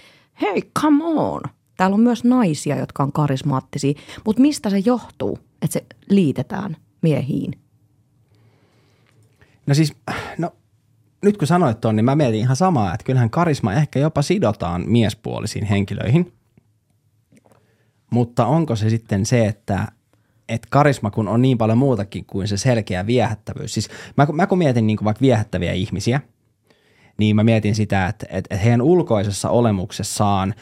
hei, 0.42 0.62
come 0.80 1.04
on. 1.04 1.42
Täällä 1.78 1.94
on 1.94 2.02
myös 2.02 2.24
naisia, 2.24 2.78
jotka 2.78 3.04
on 3.04 3.12
karismaattisia. 3.12 3.94
Mutta 4.26 4.42
mistä 4.42 4.70
se 4.70 4.80
johtuu, 4.86 5.40
että 5.62 5.74
se 5.74 5.86
liitetään 6.10 6.78
miehiin? 7.02 7.60
No 9.66 9.74
siis, 9.74 9.94
no 10.38 10.54
nyt 11.22 11.38
kun 11.38 11.48
sanoit 11.48 11.82
ton, 11.82 11.96
niin 11.96 12.06
mä 12.06 12.16
mietin 12.16 12.40
ihan 12.40 12.56
samaa, 12.56 12.94
että 12.94 13.04
kyllähän 13.04 13.30
karisma 13.30 13.74
ehkä 13.74 14.00
jopa 14.00 14.22
sidotaan 14.22 14.84
miespuolisiin 14.88 15.66
henkilöihin. 15.66 16.34
Mutta 18.12 18.46
onko 18.46 18.76
se 18.76 18.90
sitten 18.90 19.26
se, 19.26 19.46
että, 19.46 19.88
että 20.50 20.68
karisma 20.72 21.12
kun 21.12 21.28
on 21.28 21.42
niin 21.42 21.58
paljon 21.58 21.78
muutakin 21.78 22.26
kuin 22.26 22.48
se 22.48 22.58
selkeä 22.58 23.08
viehättävyys. 23.08 23.74
Siis 23.74 23.90
mä, 24.18 24.28
mä 24.34 24.48
kun 24.48 24.58
mietin 24.58 24.88
niin 24.88 24.98
kuin 24.98 25.06
vaikka 25.06 25.22
viehättäviä 25.22 25.72
ihmisiä, 25.72 26.22
niin 27.18 27.36
mä 27.36 27.44
mietin 27.44 27.76
sitä, 27.76 28.08
että, 28.08 28.26
että, 28.30 28.38
että 28.38 28.64
heidän 28.64 28.82
ulkoisessa 28.82 29.50
olemuksessaan 29.50 30.54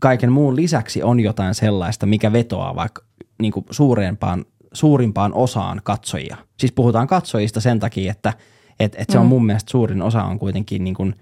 kaiken 0.00 0.32
muun 0.32 0.56
lisäksi 0.56 1.02
on 1.02 1.20
jotain 1.20 1.54
sellaista, 1.54 2.06
mikä 2.06 2.32
vetoaa 2.32 2.74
vaikka 2.74 3.02
niin 3.40 3.52
kuin 3.52 3.66
suurempaan, 3.70 4.44
suurimpaan 4.72 5.34
osaan 5.34 5.80
katsojia. 5.84 6.36
Siis 6.58 6.72
puhutaan 6.72 7.06
katsojista 7.06 7.60
sen 7.60 7.80
takia, 7.80 8.12
että, 8.12 8.32
että, 8.80 8.98
että 9.02 9.12
se 9.12 9.18
on 9.18 9.26
mun 9.26 9.46
mielestä 9.46 9.70
suurin 9.70 10.02
osa 10.02 10.24
on 10.24 10.38
kuitenkin 10.38 10.84
niin 10.84 10.94
kuin, 10.94 11.14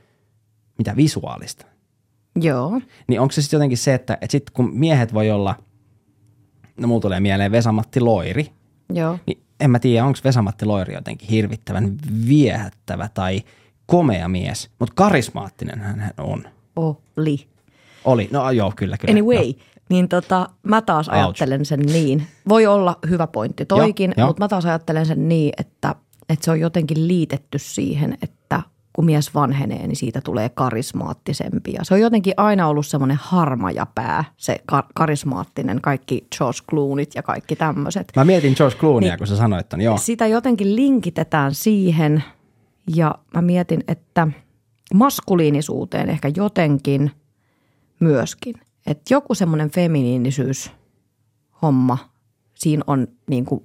mitä 0.78 0.96
visuaalista. 0.96 1.66
Joo. 2.36 2.80
Niin 3.08 3.20
onko 3.20 3.32
se 3.32 3.42
sitten 3.42 3.58
jotenkin 3.58 3.78
se, 3.78 3.94
että, 3.94 4.14
että 4.14 4.32
sitten 4.32 4.52
kun 4.54 4.70
miehet 4.74 5.14
voi 5.14 5.30
olla, 5.30 5.54
no 6.80 6.88
mulla 6.88 7.00
tulee 7.00 7.20
mieleen 7.20 7.52
Vesamatti 7.52 8.00
Loiri, 8.00 8.46
Joo. 8.92 9.18
niin 9.26 9.42
en 9.60 9.70
mä 9.70 9.78
tiedä, 9.78 10.04
onko 10.04 10.18
Vesamatti 10.24 10.66
Loiri 10.66 10.94
jotenkin 10.94 11.28
hirvittävän 11.28 11.96
viehättävä 12.28 13.08
tai 13.14 13.40
komea 13.86 14.28
mies, 14.28 14.70
mutta 14.78 14.94
karismaattinen 14.94 15.80
hän 15.80 16.10
on. 16.18 16.44
Oli. 16.76 17.46
Oli, 18.04 18.28
no 18.32 18.50
joo, 18.50 18.72
kyllä, 18.76 18.96
kyllä. 18.98 19.12
Anyway, 19.12 19.44
Joo. 19.44 19.54
niin 19.88 20.08
tota, 20.08 20.48
mä 20.62 20.82
taas 20.82 21.08
Ouch. 21.08 21.18
ajattelen 21.18 21.64
sen 21.64 21.80
niin. 21.80 22.26
Voi 22.48 22.66
olla 22.66 22.98
hyvä 23.08 23.26
pointti 23.26 23.66
toikin, 23.66 24.14
mutta 24.26 24.44
mä 24.44 24.48
taas 24.48 24.66
ajattelen 24.66 25.06
sen 25.06 25.28
niin, 25.28 25.52
että, 25.58 25.94
että 26.28 26.44
se 26.44 26.50
on 26.50 26.60
jotenkin 26.60 27.08
liitetty 27.08 27.58
siihen, 27.58 28.18
että 28.22 28.62
kun 29.00 29.04
mies 29.06 29.34
vanhenee, 29.34 29.86
niin 29.86 29.96
siitä 29.96 30.20
tulee 30.20 30.48
karismaattisempi. 30.48 31.72
Ja 31.72 31.84
se 31.84 31.94
on 31.94 32.00
jotenkin 32.00 32.34
aina 32.36 32.68
ollut 32.68 32.86
semmoinen 32.86 33.18
harmaja 33.22 33.86
pää, 33.94 34.24
se 34.36 34.60
ka- 34.66 34.86
karismaattinen, 34.94 35.80
kaikki 35.80 36.26
George 36.38 36.58
Clooneyt 36.70 37.14
ja 37.14 37.22
kaikki 37.22 37.56
tämmöiset. 37.56 38.12
Mä 38.16 38.24
mietin 38.24 38.54
George 38.56 38.76
Clooneya, 38.78 39.12
Niin. 39.12 39.18
kun 39.18 39.26
sä 39.26 39.36
sanoit 39.36 39.68
ton, 39.68 39.80
joo. 39.80 39.98
Sitä 39.98 40.26
jotenkin 40.26 40.76
linkitetään 40.76 41.54
siihen 41.54 42.24
ja 42.96 43.14
mä 43.34 43.42
mietin, 43.42 43.84
että 43.88 44.28
maskuliinisuuteen 44.94 46.08
ehkä 46.10 46.30
jotenkin 46.36 47.10
myöskin. 48.00 48.54
Että 48.86 49.14
joku 49.14 49.34
semmoinen 49.34 49.70
feminiinisyys 49.70 50.70
homma, 51.62 51.98
siinä 52.54 52.82
on 52.86 53.08
niin 53.30 53.44
kuin, 53.44 53.64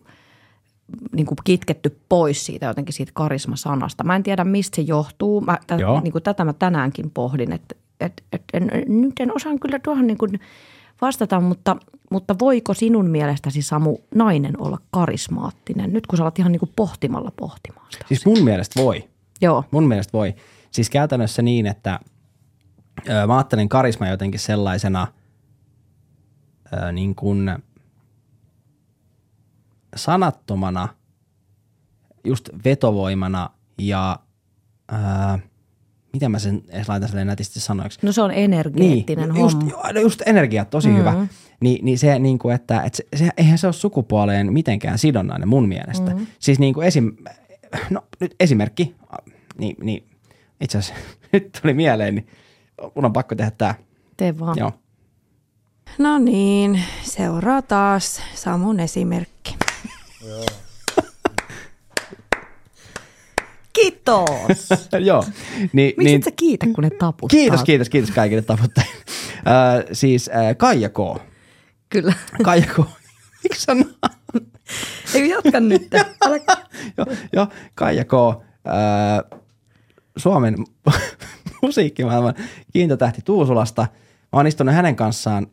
niin 1.12 1.26
kuin 1.26 1.38
kitketty 1.44 2.00
pois 2.10 2.46
siitä 2.46 2.66
jotenkin 2.66 2.94
siitä 2.94 3.12
karismasanasta. 3.16 4.04
Mä 4.04 4.16
en 4.16 4.24
tiedä, 4.24 4.44
mistä 4.44 4.76
se 4.76 4.82
johtuu. 4.82 5.42
Mä, 5.42 5.58
tä, 5.68 5.78
niin 6.04 6.12
kuin 6.12 6.24
tätä 6.24 6.46
mä 6.46 6.54
tänäänkin 6.54 7.12
pohdin, 7.12 7.52
että 7.52 7.76
et, 8.00 8.24
et, 8.34 8.44
en, 8.54 8.72
nyt 8.88 9.14
en 9.20 9.36
osaan 9.36 9.60
kyllä 9.60 9.80
tuohon 9.80 10.08
niin 10.08 10.18
kuin 10.18 10.40
vastata, 11.02 11.40
mutta, 11.40 11.76
mutta 12.12 12.36
voiko 12.40 12.74
sinun 12.74 13.08
mielestäsi 13.08 13.62
Samu 13.62 13.98
nainen 14.16 14.62
olla 14.62 14.78
karismaattinen? 14.92 15.94
Nyt 15.94 16.08
kun 16.08 16.18
sä 16.18 16.24
olet 16.24 16.40
ihan 16.40 16.52
niin 16.52 16.60
kuin 16.60 16.72
pohtimalla 16.76 17.32
pohtimaan 17.36 17.88
sitä. 17.92 18.06
Siis 18.08 18.26
mun 18.26 18.44
mielestä 18.44 18.82
voi. 18.82 19.10
Joo, 19.42 19.64
Mun 19.72 19.88
mielestä 19.88 20.14
voi. 20.14 20.36
Siis 20.72 20.90
käytännössä 20.90 21.42
niin, 21.42 21.66
että 21.66 22.00
ö, 23.10 23.28
mä 23.28 23.38
ajattelen 23.38 23.70
karisma 23.70 24.08
jotenkin 24.08 24.40
sellaisena 24.40 25.08
ö, 26.74 26.92
niin 26.92 27.16
kuin 27.16 27.52
sanattomana, 29.96 30.88
just 32.24 32.50
vetovoimana 32.66 33.50
ja 33.78 34.20
ö, 34.92 34.96
miten 36.14 36.32
mä 36.32 36.40
sen 36.40 36.62
edes 36.70 36.90
laitan 36.90 37.10
silleen 37.10 37.28
nätisti 37.28 37.60
sanoiksi. 37.60 38.00
no 38.02 38.12
se 38.12 38.22
on 38.22 38.32
energeettinen 38.32 39.30
niin, 39.30 39.42
just, 39.42 39.58
homma. 39.58 39.72
joo, 39.94 40.02
just 40.02 40.22
energia, 40.26 40.66
tosi 40.66 40.90
mm. 40.90 40.98
hyvä. 40.98 41.28
Ni, 41.60 41.80
niin 41.82 42.00
se, 42.00 42.20
niin 42.20 42.40
kuin, 42.40 42.56
että, 42.56 42.82
että 42.82 42.98
se, 42.98 43.06
se, 43.16 43.30
eihän 43.38 43.58
se 43.58 43.68
ole 43.68 43.74
sukupuoleen 43.74 44.54
mitenkään 44.54 44.98
sidonnainen 44.98 45.48
mun 45.48 45.68
mielestä. 45.68 46.16
Mm. 46.16 46.28
Siis 46.40 46.60
niin 46.60 46.74
kuin 46.74 46.88
esim, 46.88 47.16
no, 47.90 48.02
nyt 48.20 48.36
esimerkki, 48.40 48.96
niin, 49.58 49.76
niin 49.82 50.06
itse 50.62 50.78
asiassa 50.78 51.04
nyt 51.34 51.60
tuli 51.62 51.74
mieleen, 51.74 52.16
niin 52.16 52.28
mun 52.96 53.06
on 53.06 53.14
pakko 53.14 53.36
tehdä 53.36 53.52
tämä. 53.52 53.76
Tee 54.18 54.40
vaan. 54.40 54.58
Joo. 54.58 54.72
No 55.98 56.20
niin, 56.20 56.82
seuraa 57.04 57.62
taas 57.62 58.22
Samun 58.36 58.80
esimerkki. 58.80 59.56
Kiitos. 63.74 64.70
Joo. 65.06 65.24
Ni, 65.74 65.84
Miksi 65.84 66.04
niin, 66.04 66.16
et 66.16 66.24
sä 66.24 66.32
kiitä, 66.36 66.66
kun 66.76 66.84
ne 66.84 66.90
taputtaa? 66.90 67.38
kiitos, 67.38 67.64
kiitos, 67.64 67.90
kiitos 67.90 68.12
kaikille 68.12 68.42
taputtajille. 68.42 68.96
Äh, 69.38 69.86
siis 69.92 70.30
äh, 70.30 70.58
Kaija 70.58 70.90
K. 70.90 70.98
Kyllä. 71.90 72.14
Kaija 72.44 72.66
K. 72.66 72.78
Miksi 73.44 73.62
sä 73.62 73.76
Ei 75.14 75.30
jatka 75.30 75.60
nyt. 75.60 75.94
Älä... 75.94 76.40
joo, 76.98 77.08
joo, 77.34 77.48
Kaija 77.76 78.06
K. 78.06 78.14
Äh, 78.14 79.42
Suomen 80.18 80.56
musiikkimaailman 81.62 82.34
kiintotähti 82.74 83.22
Tuusulasta. 83.26 83.82
Mä 84.22 84.30
oon 84.40 84.48
istunut 84.48 84.76
hänen 84.76 84.96
kanssaan 84.96 85.48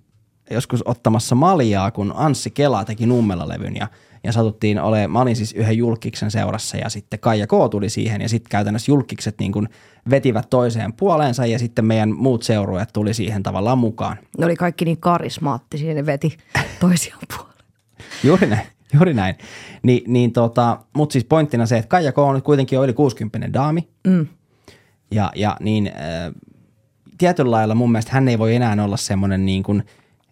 joskus 0.50 0.82
ottamassa 0.84 1.34
maljaa, 1.34 1.90
kun 1.90 2.12
Anssi 2.16 2.50
Kela 2.50 2.84
teki 2.84 3.06
Nummela-levyn 3.06 3.76
ja, 3.76 3.88
ja 4.24 4.32
satuttiin 4.32 4.80
ole, 4.80 5.08
mä 5.08 5.20
olin 5.20 5.36
siis 5.36 5.52
yhden 5.52 5.76
julkiksen 5.76 6.30
seurassa 6.30 6.76
ja 6.76 6.88
sitten 6.88 7.20
Kaija 7.20 7.46
K 7.46 7.50
tuli 7.70 7.88
siihen 7.88 8.20
ja 8.20 8.28
sitten 8.28 8.50
käytännössä 8.50 8.92
julkikset 8.92 9.34
niin 9.38 9.52
kuin 9.52 9.68
vetivät 10.10 10.50
toiseen 10.50 10.92
puoleensa 10.92 11.46
ja 11.46 11.58
sitten 11.58 11.84
meidän 11.84 12.14
muut 12.16 12.42
seurueet 12.42 12.88
tuli 12.92 13.14
siihen 13.14 13.42
tavallaan 13.42 13.78
mukaan. 13.78 14.16
Ne 14.38 14.46
oli 14.46 14.56
kaikki 14.56 14.84
niin 14.84 15.00
karismaattisia, 15.00 15.94
ne 15.94 16.06
veti 16.06 16.36
toisiaan 16.80 17.22
puolelle. 17.36 17.62
Juuri 18.24 18.46
näin, 18.46 18.66
juuri 18.94 19.14
näin. 19.14 19.34
Ni, 19.82 20.04
niin 20.06 20.32
tota, 20.32 20.78
mutta 20.96 21.12
siis 21.12 21.24
pointtina 21.24 21.66
se, 21.66 21.78
että 21.78 21.88
Kaija 21.88 22.12
K 22.12 22.18
on 22.18 22.34
nyt 22.34 22.44
kuitenkin 22.44 22.76
jo 22.76 22.84
yli 22.84 22.92
60 22.92 23.52
daami. 23.52 23.88
Mm. 24.06 24.26
Ja, 25.10 25.32
ja 25.34 25.56
niin 25.60 25.86
äh, 25.86 26.32
tietyllä 27.18 27.50
lailla 27.50 27.74
mun 27.74 27.92
mielestä 27.92 28.12
hän 28.12 28.28
ei 28.28 28.38
voi 28.38 28.54
enää 28.54 28.84
olla 28.84 28.96
semmoinen 28.96 29.46
niin 29.46 29.62
kuin 29.62 29.82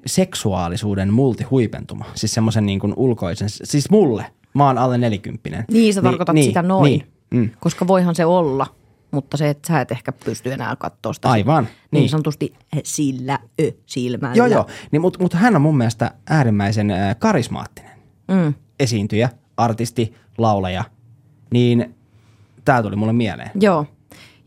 seksuaalisuuden 0.06 1.12
multihuipentuma. 1.12 2.04
Siis 2.14 2.34
semmoisen 2.34 2.66
niin 2.66 2.80
kuin 2.80 2.92
ulkoisen, 2.96 3.48
siis 3.50 3.90
mulle, 3.90 4.26
mä 4.54 4.66
oon 4.66 4.78
alle 4.78 4.98
nelikymppinen. 4.98 5.64
Niin, 5.70 5.94
sä 5.94 6.02
tarkoitat 6.02 6.36
sitä 6.44 6.62
noin. 6.62 6.84
Niin, 6.90 7.06
mm, 7.30 7.50
Koska 7.60 7.86
voihan 7.86 8.14
se 8.14 8.24
olla, 8.24 8.66
mutta 9.10 9.36
se, 9.36 9.50
että 9.50 9.68
sä 9.68 9.80
et 9.80 9.90
ehkä 9.92 10.12
pysty 10.12 10.52
enää 10.52 10.76
katsoa 10.76 11.12
sitä. 11.12 11.30
Aivan, 11.30 11.64
Niin, 11.64 12.00
niin. 12.00 12.08
sanotusti 12.08 12.54
sillä 12.84 13.38
ö 13.60 13.70
silmällä. 13.86 14.34
joo, 14.36 14.46
joo. 14.46 14.66
Niin, 14.90 15.02
mutta 15.02 15.18
mut 15.22 15.34
hän 15.34 15.56
on 15.56 15.62
mun 15.62 15.76
mielestä 15.76 16.10
äärimmäisen 16.30 16.90
äh, 16.90 17.16
karismaattinen 17.18 17.90
Mm. 18.28 18.54
esiintyjä, 18.80 19.28
artisti, 19.56 20.14
laulaja. 20.38 20.84
Niin 21.52 21.94
tää 22.64 22.82
tuli 22.82 22.96
mulle 22.96 23.12
mieleen. 23.12 23.50
Joo. 23.60 23.86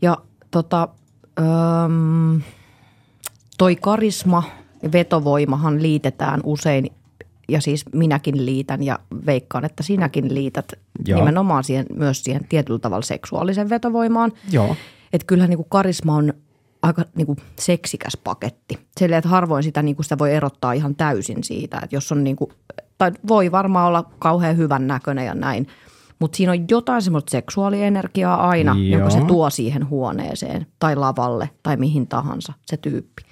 Ja 0.02 0.16
tota, 0.50 0.88
öm, 1.38 2.40
toi 3.58 3.76
karisma 3.76 4.42
vetovoimahan 4.92 5.82
liitetään 5.82 6.40
usein, 6.44 6.90
ja 7.48 7.60
siis 7.60 7.84
minäkin 7.92 8.46
liitän 8.46 8.82
ja 8.82 8.98
veikkaan, 9.26 9.64
että 9.64 9.82
sinäkin 9.82 10.34
liität 10.34 10.72
Joo. 11.06 11.18
nimenomaan 11.18 11.64
siihen, 11.64 11.86
myös 11.96 12.24
siihen 12.24 12.46
tietyllä 12.48 12.78
tavalla 12.78 13.02
seksuaalisen 13.02 13.70
vetovoimaan. 13.70 14.32
Joo. 14.50 14.76
Että 15.12 15.26
kyllähän 15.26 15.50
niin 15.50 15.58
kuin 15.58 15.68
karisma 15.70 16.14
on 16.14 16.32
aika 16.82 17.04
niin 17.16 17.26
kuin 17.26 17.38
seksikäs 17.58 18.18
paketti. 18.24 18.78
Silleen, 19.00 19.18
että 19.18 19.28
harvoin 19.28 19.62
sitä, 19.62 19.82
niin 19.82 19.96
kuin 19.96 20.04
sitä 20.04 20.18
voi 20.18 20.34
erottaa 20.34 20.72
ihan 20.72 20.94
täysin 20.94 21.44
siitä, 21.44 21.80
että 21.82 21.96
jos 21.96 22.12
on 22.12 22.24
niin 22.24 22.36
kuin, 22.36 22.50
tai 22.98 23.12
voi 23.28 23.52
varmaan 23.52 23.88
olla 23.88 24.10
kauhean 24.18 24.56
hyvän 24.56 24.86
näköinen 24.86 25.26
ja 25.26 25.34
näin, 25.34 25.66
mutta 26.18 26.36
siinä 26.36 26.52
on 26.52 26.64
jotain 26.70 27.02
semmoista 27.02 27.30
seksuaalienergiaa 27.30 28.48
aina, 28.48 28.76
Joo. 28.78 28.98
joka 28.98 29.10
se 29.10 29.20
tuo 29.20 29.50
siihen 29.50 29.88
huoneeseen 29.88 30.66
tai 30.78 30.96
lavalle 30.96 31.50
tai 31.62 31.76
mihin 31.76 32.06
tahansa 32.06 32.52
se 32.66 32.76
tyyppi. 32.76 33.22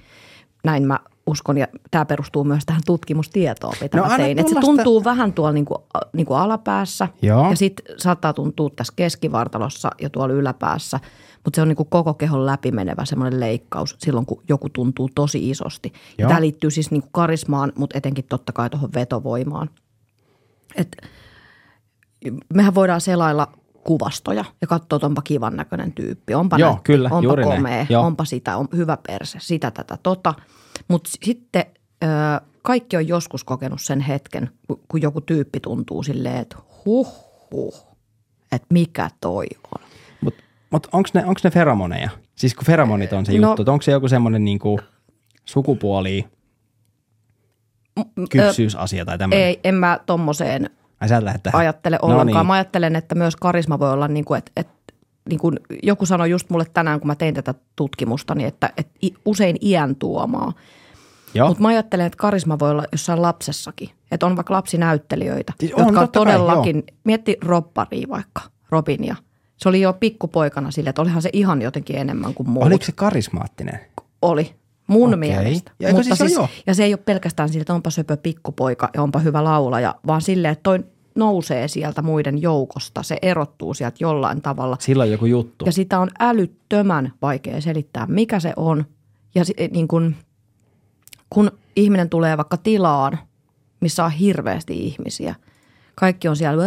Näin 0.65 0.83
mä 0.83 0.99
uskon 1.27 1.59
ja 1.59 1.67
tämä 1.91 2.05
perustuu 2.05 2.45
myös 2.45 2.67
tähän 2.67 2.83
tutkimustietoon, 2.87 3.75
mitä 3.81 3.97
No 3.99 4.07
mä 4.07 4.17
tein. 4.17 4.39
Että 4.39 4.51
se 4.51 4.55
tulla 4.55 4.61
sitä- 4.73 4.83
tuntuu 4.85 5.05
vähän 5.05 5.33
tuolla 5.33 5.53
niin 5.53 5.65
kuin, 5.65 5.79
niin 6.13 6.27
kuin 6.27 6.39
alapäässä 6.39 7.09
Joo. 7.23 7.51
ja 7.51 7.57
sitten 7.57 7.95
saattaa 7.99 8.33
tuntua 8.33 8.71
tässä 8.77 8.93
keskivartalossa 8.97 9.91
ja 10.01 10.11
tuolla 10.11 10.35
yläpäässä, 10.35 11.01
mutta 11.45 11.57
se 11.57 11.63
on 11.63 11.69
niin 11.69 11.77
kuin 11.77 11.89
koko 11.89 12.15
kehon 12.15 12.47
läpimenevä 12.47 13.05
semmoinen 13.05 13.41
leikkaus 13.41 13.97
silloin, 13.99 14.27
kun 14.27 14.43
joku 14.49 14.69
tuntuu 14.69 15.09
tosi 15.15 15.51
isosti. 15.51 15.93
Ja 16.19 16.29
tämä 16.29 16.41
liittyy 16.41 16.71
siis 16.71 16.91
niin 16.91 17.03
kuin 17.03 17.13
karismaan, 17.13 17.73
mutta 17.77 17.99
etenkin 17.99 18.25
totta 18.29 18.53
kai 18.53 18.71
tuohon 18.71 18.91
vetovoimaan. 18.95 19.71
Et 20.77 20.97
mehän 22.55 22.75
voidaan 22.75 23.01
selailla 23.01 23.53
kuvastoja 23.85 24.45
ja 24.61 24.67
katsoa, 24.67 24.97
että 24.97 25.07
onpa 25.07 25.23
kivan 25.23 25.57
näköinen 25.57 25.93
tyyppi. 25.93 26.35
Onpa 26.35 26.59
Joo, 26.59 26.71
nätti, 26.71 26.83
kyllä, 26.85 27.09
onpa 27.13 27.37
näin. 27.37 27.49
komea, 27.49 27.87
Joo. 27.89 28.07
onpa 28.07 28.25
sitä, 28.25 28.57
on 28.57 28.69
hyvä 28.77 28.99
perse, 29.07 29.39
sitä 29.41 29.71
tätä 29.71 29.99
tota. 30.03 30.35
Mutta 30.89 31.11
sitten 31.25 31.65
ö, 32.05 32.07
kaikki 32.63 32.97
on 32.97 33.09
joskus 33.09 33.45
kokenut 33.45 33.81
sen 33.83 34.01
hetken, 34.01 34.51
ku- 34.69 34.81
kun 34.89 35.03
joku 35.03 35.21
tyyppi 35.21 35.61
tuntuu 35.61 36.03
silleen, 36.03 36.37
että 36.37 36.57
huh 36.87 37.15
huh, 37.53 37.87
että 38.53 38.67
mikä 38.73 39.11
toi 39.21 39.47
on. 39.79 39.85
Mutta 40.21 40.43
mut 40.71 40.87
onko 40.93 41.09
ne, 41.15 41.27
onks 41.27 41.45
ne 41.45 41.51
feromoneja? 41.51 42.11
Siis 42.35 42.55
kun 42.55 42.65
feromonit 42.67 43.13
on 43.13 43.27
se 43.27 43.39
No- 43.39 43.49
juttu, 43.49 43.63
no, 43.63 43.73
onko 43.73 43.83
se 43.83 43.93
joku 43.93 44.09
semmoinen 44.09 44.45
niinku 44.45 44.81
sukupuoli 45.45 46.25
kypsyysasia 48.31 49.05
tai 49.05 49.19
tämmöinen? 49.19 49.47
Ei, 49.47 49.61
en 49.65 49.75
mä 49.75 50.01
tommoseen 50.07 50.71
Ai 51.01 51.09
sä 51.09 51.23
ajattele 51.53 51.99
No 52.03 52.09
ollenkaan. 52.09 52.27
niin. 52.27 52.47
Mä 52.47 52.53
ajattelen, 52.55 52.97
että 52.97 53.15
myös 53.15 53.37
karisma 53.37 53.79
voi 53.79 53.93
olla 53.93 54.09
niin 54.09 54.25
kuin, 54.25 54.39
että, 54.39 54.53
että 54.57 54.73
niin 55.29 55.41
kuin 55.41 55.61
joku 55.83 56.07
sanoi 56.07 56.31
just 56.31 56.51
mulle 56.51 56.65
tänään, 56.75 57.01
kun 57.01 57.07
mä 57.07 57.15
tein 57.15 57.35
tätä 57.35 57.55
tutkimusta, 57.77 58.35
niin 58.35 58.49
että, 58.49 58.73
että 58.77 58.93
usein 59.25 59.57
iän 59.61 59.97
tuomaa. 59.97 60.53
Mutta 61.47 61.63
mä 61.63 61.69
ajattelen, 61.69 62.07
että 62.07 62.17
karisma 62.17 62.59
voi 62.59 62.71
olla 62.71 62.85
jossain 62.93 63.23
lapsessakin. 63.23 63.91
Että 64.11 64.27
on 64.27 64.37
vaikka 64.37 64.55
lapsinäyttelijöitä, 64.55 65.53
Siis 65.61 65.73
on, 65.73 65.79
jotka 65.79 66.01
on 66.01 66.07
totta 66.07 66.25
kai, 66.25 66.33
todellakin, 66.33 66.85
mietti 67.05 67.37
Robbaria 67.43 68.09
vaikka, 68.09 68.43
Robinia. 68.71 69.17
Se 69.57 69.69
oli 69.69 69.81
jo 69.81 69.93
pikkupoikana 69.93 70.71
sille, 70.71 70.91
että 70.91 71.03
olihan 71.03 71.23
se 71.23 71.31
ihan 71.33 71.63
jotenkin 71.63 71.97
enemmän 71.97 72.35
kuin 72.35 72.51
muut. 72.51 72.67
Oliko 72.67 72.85
se 72.85 72.93
karismaattinen? 72.93 73.81
Oli. 74.23 74.55
Mun 74.87 75.09
Okei. 75.09 75.19
mielestä. 75.19 75.73
Ja 75.81 75.89
eikö 75.89 76.03
siis 76.03 76.35
jo? 76.35 76.49
ja 76.67 76.75
se 76.75 76.85
ei 76.85 76.93
ole 76.93 77.03
pelkästään 77.05 77.49
sille, 77.49 77.61
että 77.61 77.75
onpa 77.75 77.91
söpö 77.91 78.17
pikkupoika 78.17 78.91
ja 78.95 79.03
onpa 79.03 79.19
hyvä 79.19 79.45
laulaja, 79.45 79.95
vaan 80.07 80.23
silleen, 80.23 80.53
että 80.53 80.63
toi 80.63 80.85
nousee 81.15 81.69
sieltä 81.69 82.03
muiden 82.03 82.43
joukosta. 82.43 83.03
Se 83.03 83.19
erottuu 83.23 83.75
sieltä 83.75 83.97
jollain 84.01 84.43
tavalla. 84.43 84.77
Silloin 84.81 85.13
joku 85.13 85.27
juttu. 85.27 85.65
Ja 85.65 85.73
sitä 85.73 85.99
on 85.99 86.11
älyttömän 86.21 87.13
vaikea 87.23 87.61
selittää, 87.61 88.07
mikä 88.07 88.41
se 88.41 88.53
on. 88.57 88.85
Ja 89.35 89.45
niin 89.73 89.89
kun, 89.89 90.15
kun 91.31 91.51
ihminen 91.77 92.09
tulee 92.09 92.37
vaikka 92.37 92.57
tilaan, 92.57 93.19
missä 93.81 94.05
on 94.05 94.11
hirveästi 94.11 94.87
ihmisiä, 94.87 95.35
kaikki 95.95 96.29
on 96.29 96.37
siellä 96.37 96.65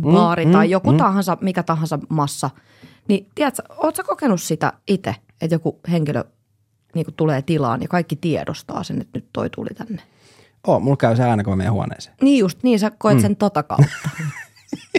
baari 0.00 0.44
Mm, 0.46 0.52
tai 0.52 0.66
mm, 0.66 0.70
joku 0.70 0.92
mm. 0.92 0.98
tahansa, 0.98 1.38
mikä 1.40 1.62
tahansa 1.62 1.98
massa, 2.08 2.50
niin 3.08 3.26
tiedätkö, 3.34 3.62
ootko 3.76 4.02
kokenut 4.06 4.42
sitä 4.42 4.72
itse, 4.88 5.14
että 5.40 5.54
joku 5.54 5.78
henkilö 5.90 6.24
niin 6.94 7.06
tulee 7.16 7.42
tilaan 7.42 7.82
ja 7.82 7.88
kaikki 7.88 8.16
tiedostaa 8.16 8.82
sen, 8.82 9.00
että 9.00 9.18
nyt 9.18 9.26
toi 9.32 9.50
tuli 9.50 9.68
tänne? 9.74 10.02
Oo, 10.68 10.80
mulla 10.80 10.96
käy 10.96 11.16
se 11.16 11.24
aina, 11.24 11.44
kun 11.44 11.52
mä 11.52 11.56
menen 11.56 11.72
huoneeseen. 11.72 12.16
Niin 12.22 12.38
just, 12.38 12.62
niin 12.62 12.78
sä 12.78 12.90
koet 12.98 13.20
sen 13.20 13.36
tota 13.36 13.62
kautta. 13.62 14.08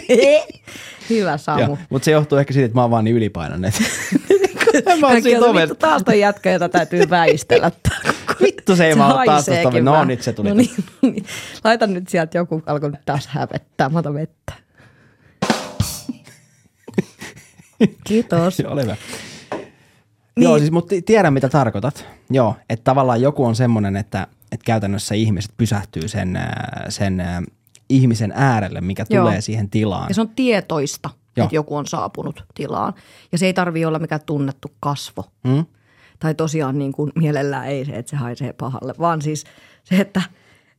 Hyvä 1.10 1.36
Samu. 1.38 1.76
Mutta 1.90 2.04
se 2.04 2.10
johtuu 2.10 2.38
ehkä 2.38 2.52
siitä, 2.52 2.64
että 2.66 2.74
mä 2.74 2.82
oon 2.82 2.90
vaan 2.90 3.04
niin 3.04 3.16
ylipainoinen. 3.16 3.72
mä 5.00 5.06
oon 5.06 5.22
siitä 5.22 5.46
oven. 5.46 5.62
vittu, 5.62 5.74
taas 5.74 6.02
toi 6.02 6.20
jätkä, 6.20 6.50
jota 6.50 6.68
täytyy 6.68 7.10
väistellä. 7.10 7.70
Vittu 8.42 8.76
se 8.76 8.86
ei 8.86 8.94
mä 8.94 9.06
oo 9.06 9.12
taas 9.14 9.28
haiseekin 9.28 9.84
No 9.84 9.92
vähän. 9.92 10.08
nyt 10.08 10.22
se 10.22 10.32
tuli. 10.32 10.48
No 10.48 10.54
niin, 10.54 10.70
niin. 11.02 11.24
Laita 11.64 11.86
nyt 11.86 12.08
sieltä 12.08 12.38
joku, 12.38 12.62
alkoi 12.66 12.90
nyt 12.90 13.00
taas 13.04 13.26
hävettää. 13.26 13.88
Mä 13.88 13.98
otan 13.98 14.14
vettä. 14.14 14.52
Kiitos. 18.04 18.60
Ole 18.60 18.82
hyvä. 18.82 18.96
Niin. 20.36 20.44
Joo, 20.44 20.58
siis, 20.58 20.70
mutta 20.70 20.94
tiedän 21.06 21.32
mitä 21.32 21.48
tarkoitat. 21.48 22.06
Joo, 22.30 22.56
että 22.70 22.84
tavallaan 22.84 23.20
joku 23.20 23.44
on 23.44 23.56
semmoinen, 23.56 23.96
että, 23.96 24.26
että 24.52 24.64
käytännössä 24.64 25.14
ihmiset 25.14 25.52
pysähtyy 25.56 26.08
sen, 26.08 26.36
ää, 26.36 26.86
sen 26.88 27.20
ää, 27.20 27.42
ihmisen 27.88 28.32
äärelle, 28.34 28.80
mikä 28.80 29.06
Joo. 29.10 29.24
tulee 29.24 29.40
siihen 29.40 29.70
tilaan. 29.70 30.06
Ja 30.08 30.14
se 30.14 30.20
on 30.20 30.28
tietoista, 30.28 31.10
Joo. 31.36 31.44
että 31.44 31.54
joku 31.54 31.76
on 31.76 31.86
saapunut 31.86 32.44
tilaan. 32.54 32.92
Ja 33.32 33.38
se 33.38 33.46
ei 33.46 33.54
tarvii 33.54 33.84
olla 33.84 33.98
mikään 33.98 34.20
tunnettu 34.26 34.70
kasvo. 34.80 35.24
Mm? 35.44 35.64
Tai 36.18 36.34
tosiaan 36.34 36.78
niin 36.78 36.92
kuin 36.92 37.12
mielellään 37.14 37.66
ei 37.66 37.84
se, 37.84 37.92
että 37.92 38.10
se 38.10 38.16
haisee 38.16 38.52
pahalle, 38.52 38.94
vaan 38.98 39.22
siis 39.22 39.44
se, 39.84 39.96
että... 39.96 40.22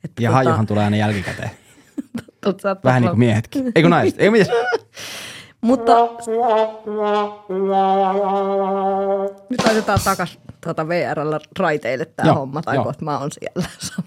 että 0.03 0.23
Ja 0.23 0.31
hajuhan 0.31 0.65
tulee 0.65 0.83
aina 0.83 0.97
jälkikäteen. 0.97 1.51
Vähän 2.83 3.01
niin 3.01 3.09
kuin 3.09 3.19
miehetkin. 3.19 3.71
Eikö 3.75 3.89
naiset? 3.89 4.19
Eikö 4.19 4.31
mitäs? 4.31 4.49
Mutta 5.61 5.93
nyt 9.49 9.63
laitetaan 9.65 9.99
takas 10.03 10.39
tuota 10.63 10.87
VRllä 10.87 11.39
raiteille 11.59 12.05
tämä 12.05 12.29
Joo, 12.29 12.35
homma, 12.35 12.61
tai 12.61 12.75
joo. 12.75 12.83
kohta 12.83 13.05
mä 13.05 13.19
oon 13.19 13.29
siellä. 13.31 13.69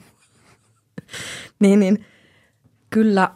niin, 1.63 1.81
niin 1.81 2.05
kyllä 2.91 3.31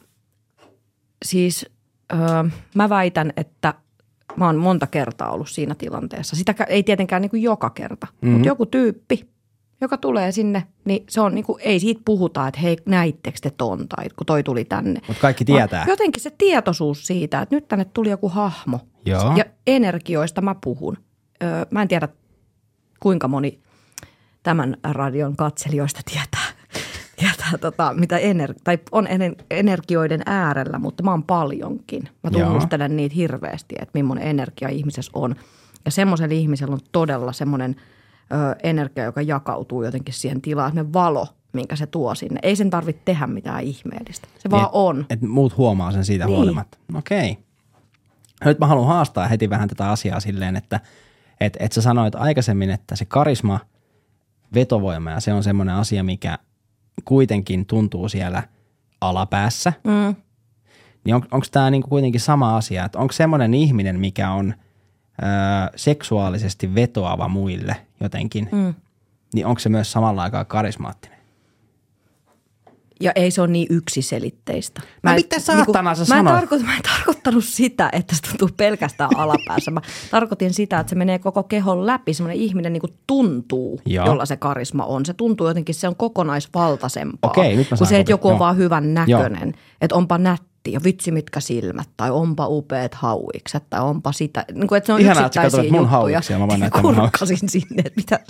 siis 1.24 1.66
öö, 2.12 2.44
mä 2.74 2.88
väitän, 2.88 3.32
että 3.36 3.74
mä 4.36 4.46
oon 4.46 4.56
monta 4.56 4.86
kertaa 4.86 5.30
ollut 5.30 5.48
siinä 5.48 5.74
tilanteessa. 5.74 6.36
Sitä 6.36 6.54
ei 6.68 6.82
tietenkään 6.82 7.22
niin 7.22 7.30
kuin 7.30 7.42
joka 7.42 7.70
kerta, 7.70 8.06
mm-hmm. 8.10 8.30
mutta 8.30 8.48
joku 8.48 8.66
tyyppi, 8.66 9.28
joka 9.80 9.96
tulee 9.96 10.32
sinne, 10.32 10.62
niin 10.84 11.04
se 11.08 11.20
on 11.20 11.34
niin 11.34 11.44
kuin, 11.44 11.60
ei 11.62 11.80
siitä 11.80 12.00
puhuta, 12.04 12.48
että 12.48 12.60
hei 12.60 12.76
näittekö 12.86 13.38
te 13.42 13.50
ton 13.50 13.88
tai 13.88 14.08
kun 14.16 14.26
toi 14.26 14.42
tuli 14.42 14.64
tänne. 14.64 15.00
Mutta 15.08 15.20
kaikki 15.20 15.44
Vaan 15.48 15.58
tietää. 15.58 15.84
Jotenkin 15.88 16.22
se 16.22 16.30
tietoisuus 16.38 17.06
siitä, 17.06 17.42
että 17.42 17.54
nyt 17.54 17.68
tänne 17.68 17.84
tuli 17.84 18.10
joku 18.10 18.28
hahmo. 18.28 18.80
Joo. 19.06 19.36
Ja 19.36 19.44
energioista 19.66 20.40
mä 20.40 20.54
puhun. 20.64 20.96
Öö, 21.42 21.66
mä 21.70 21.82
en 21.82 21.88
tiedä, 21.88 22.08
kuinka 23.00 23.28
moni 23.28 23.58
tämän 24.42 24.76
radion 24.84 25.36
katselijoista 25.36 26.00
tietää, 26.10 26.52
tietää 27.16 27.58
tota, 27.60 27.94
mitä 27.94 28.18
ener- 28.18 28.54
tai 28.64 28.78
on 28.92 29.06
ener- 29.06 29.44
energioiden 29.50 30.22
äärellä, 30.26 30.78
mutta 30.78 31.02
mä 31.02 31.10
oon 31.10 31.22
paljonkin. 31.24 32.02
Mä 32.22 32.30
Joo. 32.32 32.44
tunnustelen 32.46 32.96
niitä 32.96 33.14
hirveästi, 33.14 33.74
että 33.78 33.90
millainen 33.98 34.26
energia 34.28 34.68
ihmisessä 34.68 35.12
on. 35.14 35.34
Ja 35.84 35.90
semmoisella 35.90 36.34
ihmisellä 36.34 36.72
on 36.74 36.80
todella 36.92 37.32
semmoinen 37.32 37.76
ö, 38.32 38.56
energia, 38.62 39.04
joka 39.04 39.22
jakautuu 39.22 39.82
jotenkin 39.82 40.14
siihen 40.14 40.40
tilaan, 40.42 40.70
semmoinen 40.70 40.92
valo, 40.92 41.26
minkä 41.52 41.76
se 41.76 41.86
tuo 41.86 42.14
sinne. 42.14 42.40
Ei 42.42 42.56
sen 42.56 42.70
tarvitse 42.70 43.02
tehdä 43.04 43.26
mitään 43.26 43.62
ihmeellistä. 43.62 44.28
Se 44.38 44.50
vaan 44.50 44.62
Niin, 44.62 44.70
on. 44.72 45.06
Että 45.10 45.26
muut 45.26 45.56
huomaa 45.56 45.92
sen 45.92 46.04
siitä 46.04 46.24
Niin. 46.26 46.36
huolimatta. 46.36 46.78
Okei. 46.94 47.38
Nyt 48.44 48.58
mä 48.58 48.66
haluan 48.66 48.86
haastaa 48.88 49.28
heti 49.28 49.50
vähän 49.50 49.68
tätä 49.68 49.90
asiaa 49.90 50.20
silleen, 50.20 50.56
että 50.56 50.80
et, 51.40 51.56
et 51.60 51.72
sä 51.72 51.82
sanoit 51.82 52.14
aikaisemmin, 52.14 52.70
että 52.70 52.96
se 52.96 53.04
karisma, 53.04 53.60
vetovoima 54.54 55.10
ja 55.10 55.20
se 55.20 55.32
on 55.32 55.42
semmoinen 55.42 55.74
asia, 55.74 56.02
mikä 56.04 56.38
kuitenkin 57.04 57.66
tuntuu 57.66 58.08
siellä 58.08 58.42
alapäässä. 59.00 59.72
Mm. 59.84 60.14
Niin 61.04 61.14
on, 61.14 61.22
onko 61.30 61.46
tämä 61.50 61.70
niinku 61.70 61.88
kuitenkin 61.88 62.20
sama 62.20 62.56
asia, 62.56 62.84
että 62.84 62.98
onko 62.98 63.12
semmoinen 63.12 63.54
ihminen, 63.54 64.00
mikä 64.00 64.30
on 64.30 64.54
ö, 65.22 65.24
seksuaalisesti 65.76 66.74
vetoava 66.74 67.28
muille 67.28 67.76
jotenkin, 68.00 68.48
Mm. 68.52 68.74
niin 69.34 69.46
onko 69.46 69.58
se 69.58 69.68
myös 69.68 69.92
samalla 69.92 70.22
aikaa 70.22 70.44
karismaattinen? 70.44 71.17
Ja 73.00 73.12
ei 73.14 73.30
se 73.30 73.40
ole 73.42 73.48
niin 73.50 73.66
yksiselitteistä. 73.70 74.80
No 75.02 75.10
en- 75.10 75.16
mitä 75.16 75.38
saatana 75.40 75.94
sä 75.94 76.14
mä 76.14 76.18
en, 76.18 76.24
tarkoit, 76.24 76.62
mä 76.62 76.76
en 76.76 76.82
tarkoittanut 76.82 77.44
sitä, 77.44 77.88
että 77.92 78.14
se 78.16 78.22
tuntuu 78.22 78.48
pelkästään 78.56 79.16
alapäässä. 79.16 79.70
Mä 79.70 79.80
tarkoitin 80.10 80.54
sitä, 80.54 80.80
että 80.80 80.90
se 80.90 80.96
menee 80.96 81.18
koko 81.18 81.42
kehon 81.42 81.86
läpi. 81.86 82.14
Semmoinen 82.14 82.42
ihminen 82.42 82.72
niin 82.72 82.80
kuin 82.80 82.92
tuntuu, 83.06 83.80
Joo. 83.86 84.06
jolla 84.06 84.26
se 84.26 84.36
karisma 84.36 84.84
on. 84.84 85.06
Se 85.06 85.14
tuntuu 85.14 85.46
jotenkin, 85.48 85.74
se 85.74 85.88
on 85.88 85.96
kokonaisvaltaisempaa. 85.96 87.30
Okei, 87.30 87.56
nyt 87.56 87.70
mä 87.70 87.76
saan 87.76 87.88
se, 87.88 87.98
että 88.00 88.12
joku 88.12 88.28
on 88.28 88.32
Joo. 88.32 88.38
vaan 88.38 88.56
hyvän 88.56 88.94
näköinen. 88.94 89.54
Että 89.80 89.94
onpa 89.96 90.18
nätti 90.18 90.72
ja 90.72 90.80
vitsi 90.84 91.10
mitkä 91.10 91.40
silmät 91.40 91.88
tai 91.96 92.10
onpa 92.10 92.46
upeat 92.46 92.94
hauikset 92.94 93.64
tai 93.70 93.80
onpa 93.80 94.12
sitä. 94.12 94.44
Niin 94.54 94.68
kuin, 94.68 94.76
että 94.76 94.86
se 94.86 94.92
on 94.92 95.00
Ihanaa, 95.00 95.26
että 95.26 95.34
sä 95.34 95.40
yksittäisiä 95.46 95.58
katsoit 95.58 95.70
mun 95.70 95.80
juttuja. 95.80 95.90
hauiksia, 95.98 96.38
mä 96.38 96.48
voin 96.48 96.60
näyttää 96.60 96.82
mun 96.82 96.94
sinne, 97.48 97.82
että 97.84 97.92
mitä. 97.96 98.20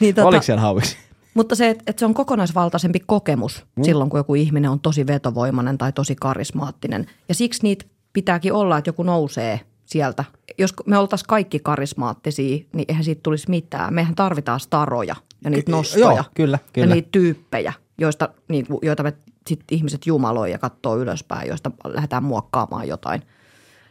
Niin, 0.00 0.14
tota, 0.14 0.28
Oliko 0.28 0.42
siellä 0.42 0.60
hauviksi? 0.60 0.96
Mutta 1.36 1.54
se, 1.54 1.70
että 1.70 1.84
että 1.86 2.00
se 2.00 2.06
on 2.06 2.14
kokonaisvaltaisempi 2.14 3.00
kokemus 3.06 3.64
mm. 3.76 3.84
silloin, 3.84 4.10
kun 4.10 4.20
joku 4.20 4.34
ihminen 4.34 4.70
on 4.70 4.80
tosi 4.80 5.06
vetovoimainen 5.06 5.78
tai 5.78 5.92
tosi 5.92 6.16
karismaattinen. 6.20 7.06
Ja 7.28 7.34
siksi 7.34 7.62
niitä 7.62 7.84
pitääkin 8.12 8.52
olla, 8.52 8.78
että 8.78 8.88
joku 8.88 9.02
nousee 9.02 9.60
sieltä. 9.84 10.24
Jos 10.58 10.74
me 10.86 10.98
oltaisiin 10.98 11.26
kaikki 11.28 11.58
karismaattisia, 11.58 12.58
niin 12.72 12.84
eihän 12.88 13.04
siitä 13.04 13.20
tulisi 13.22 13.50
mitään. 13.50 13.94
Mehän 13.94 14.14
tarvitaan 14.14 14.60
staroja 14.60 15.16
ja 15.44 15.50
niitä 15.50 15.72
nostoja. 15.72 16.04
joo, 16.04 16.24
kyllä, 16.34 16.58
kyllä. 16.72 16.86
Ja 16.88 16.94
niitä 16.94 17.08
tyyppejä, 17.12 17.72
joista, 17.98 18.28
niin 18.48 18.66
kuin, 18.66 18.78
joita 18.82 19.02
me 19.02 19.12
sit 19.48 19.60
ihmiset 19.70 20.06
jumaloi 20.06 20.50
ja 20.50 20.58
katsoo 20.58 20.98
ylöspäin, 20.98 21.48
joista 21.48 21.70
lähdetään 21.84 22.24
muokkaamaan 22.24 22.88
jotain 22.88 23.22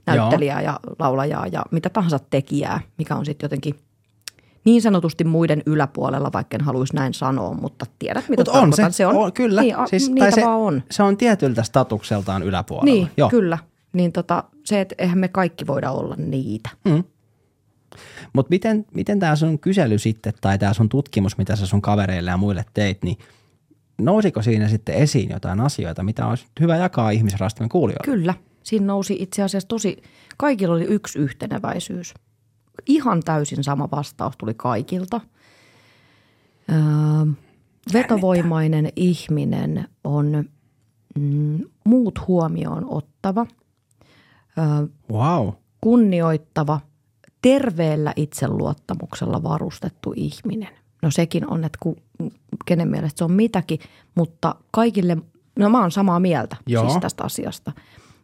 näyttelijää 0.06 0.62
ja 0.62 0.80
laulajaa 1.00 1.48
ja 1.48 1.66
mitä 1.72 1.90
tahansa 1.90 2.20
tekijää, 2.30 2.82
mikä 2.98 3.16
on 3.16 3.26
sitten 3.26 3.46
jotenkin 3.46 3.80
niin 4.66 4.82
sanotusti 4.82 5.24
muiden 5.24 5.64
yläpuolella, 5.66 6.32
vaikka 6.34 6.56
en 6.56 6.62
haluaisi 6.62 6.96
näin 6.96 7.14
sanoa, 7.14 7.54
mutta 7.54 7.86
tiedät 8.00 8.30
mitä 8.30 8.40
Mutta 8.40 8.52
on 8.52 8.74
se, 8.74 8.76
tarkoitan. 8.76 8.94
se 8.94 9.08
on, 9.08 9.16
on, 9.16 9.34
kyllä. 9.34 9.62
Niin, 9.62 9.78
a, 9.78 9.88
siis, 9.88 10.10
niitä 10.10 10.32
se, 10.32 10.42
vaan 10.42 10.60
on. 10.60 10.84
Se 10.92 11.04
on 11.04 11.18
tietyltä 11.18 11.64
statukseltaan 11.64 12.44
yläpuolella. 12.44 12.94
Niin, 12.94 13.10
Joo. 13.18 13.30
kyllä. 13.30 13.58
Niin 13.94 14.12
tota, 14.12 14.44
se, 14.66 14.82
että 14.82 14.96
eihän 14.98 15.18
me 15.18 15.28
kaikki 15.28 15.68
voida 15.68 15.92
olla 15.92 16.16
niitä. 16.18 16.70
Mutta 18.34 18.50
miten, 18.50 18.86
miten 18.94 19.20
tämä 19.20 19.36
sun 19.36 19.60
kysely 19.60 19.98
sitten, 19.98 20.34
tai 20.42 20.60
tämä 20.60 20.74
sun 20.74 20.90
tutkimus, 20.90 21.38
mitä 21.38 21.56
sä 21.56 21.66
sun 21.66 21.82
kavereille 21.82 22.32
ja 22.32 22.38
muille 22.38 22.66
teit, 22.74 23.04
niin 23.04 23.18
nousiko 24.02 24.42
siinä 24.42 24.68
sitten 24.68 24.96
esiin 24.96 25.30
jotain 25.30 25.60
asioita, 25.60 26.04
mitä 26.04 26.28
olisi 26.28 26.46
hyvä 26.60 26.78
jakaa 26.78 27.10
ihmisrastamme 27.10 27.70
kuulijoille? 27.70 28.18
Kyllä. 28.18 28.34
Siinä 28.64 28.86
nousi 28.86 29.18
itse 29.20 29.44
asiassa 29.44 29.68
tosi, 29.68 29.98
kaikilla 30.38 30.76
oli 30.76 30.86
yksi 30.86 31.20
yhteneväisyys. 31.20 32.14
Ihan 32.86 33.22
täysin 33.26 33.64
sama 33.64 33.88
vastaus 33.92 34.38
tuli 34.38 34.54
kaikilta. 34.54 35.22
Öö, 36.72 36.78
vetovoimainen 37.94 38.90
ihminen 38.96 39.88
on 40.04 40.46
mm, 41.20 41.60
muut 41.84 42.28
huomioon 42.28 42.86
ottava, 42.90 43.46
öö, 44.58 44.88
Wow. 45.12 45.50
kunnioittava, 45.82 46.80
terveellä 47.42 48.14
itseluottamuksella 48.16 49.44
varustettu 49.44 50.14
ihminen. 50.16 50.70
No 51.02 51.12
sekin 51.12 51.52
on, 51.52 51.64
että 51.64 51.78
ku, 51.82 51.96
kenen 52.66 52.88
mielestä 52.88 53.18
se 53.18 53.24
on 53.24 53.32
mitäkin, 53.32 53.80
mutta 54.16 54.56
kaikille, 54.72 55.18
no 55.60 55.70
mä 55.70 55.82
oon 55.82 55.92
samaa 55.92 56.20
mieltä 56.20 56.56
Joo. 56.68 56.90
siis 56.90 57.00
tästä 57.02 57.24
asiasta. 57.24 57.72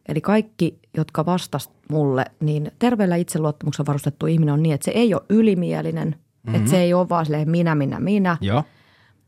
Eli 0.07 0.21
kaikki, 0.21 0.79
jotka 0.97 1.25
vastas 1.25 1.69
mulle, 1.89 2.25
niin 2.39 2.71
terveellä 2.79 3.15
itseluottamuksella 3.15 3.87
varustettu 3.87 4.25
ihminen 4.27 4.53
on 4.53 4.63
niin, 4.63 4.73
että 4.75 4.85
se 4.85 4.91
ei 4.91 5.13
ole 5.13 5.21
ylimielinen, 5.29 6.07
mm-hmm. 6.07 6.55
että 6.55 6.69
se 6.69 6.81
ei 6.81 6.93
ole 6.93 7.09
vaan 7.09 7.25
silleen 7.25 7.49
minä, 7.49 7.75
minä, 7.75 7.99
minä, 7.99 8.37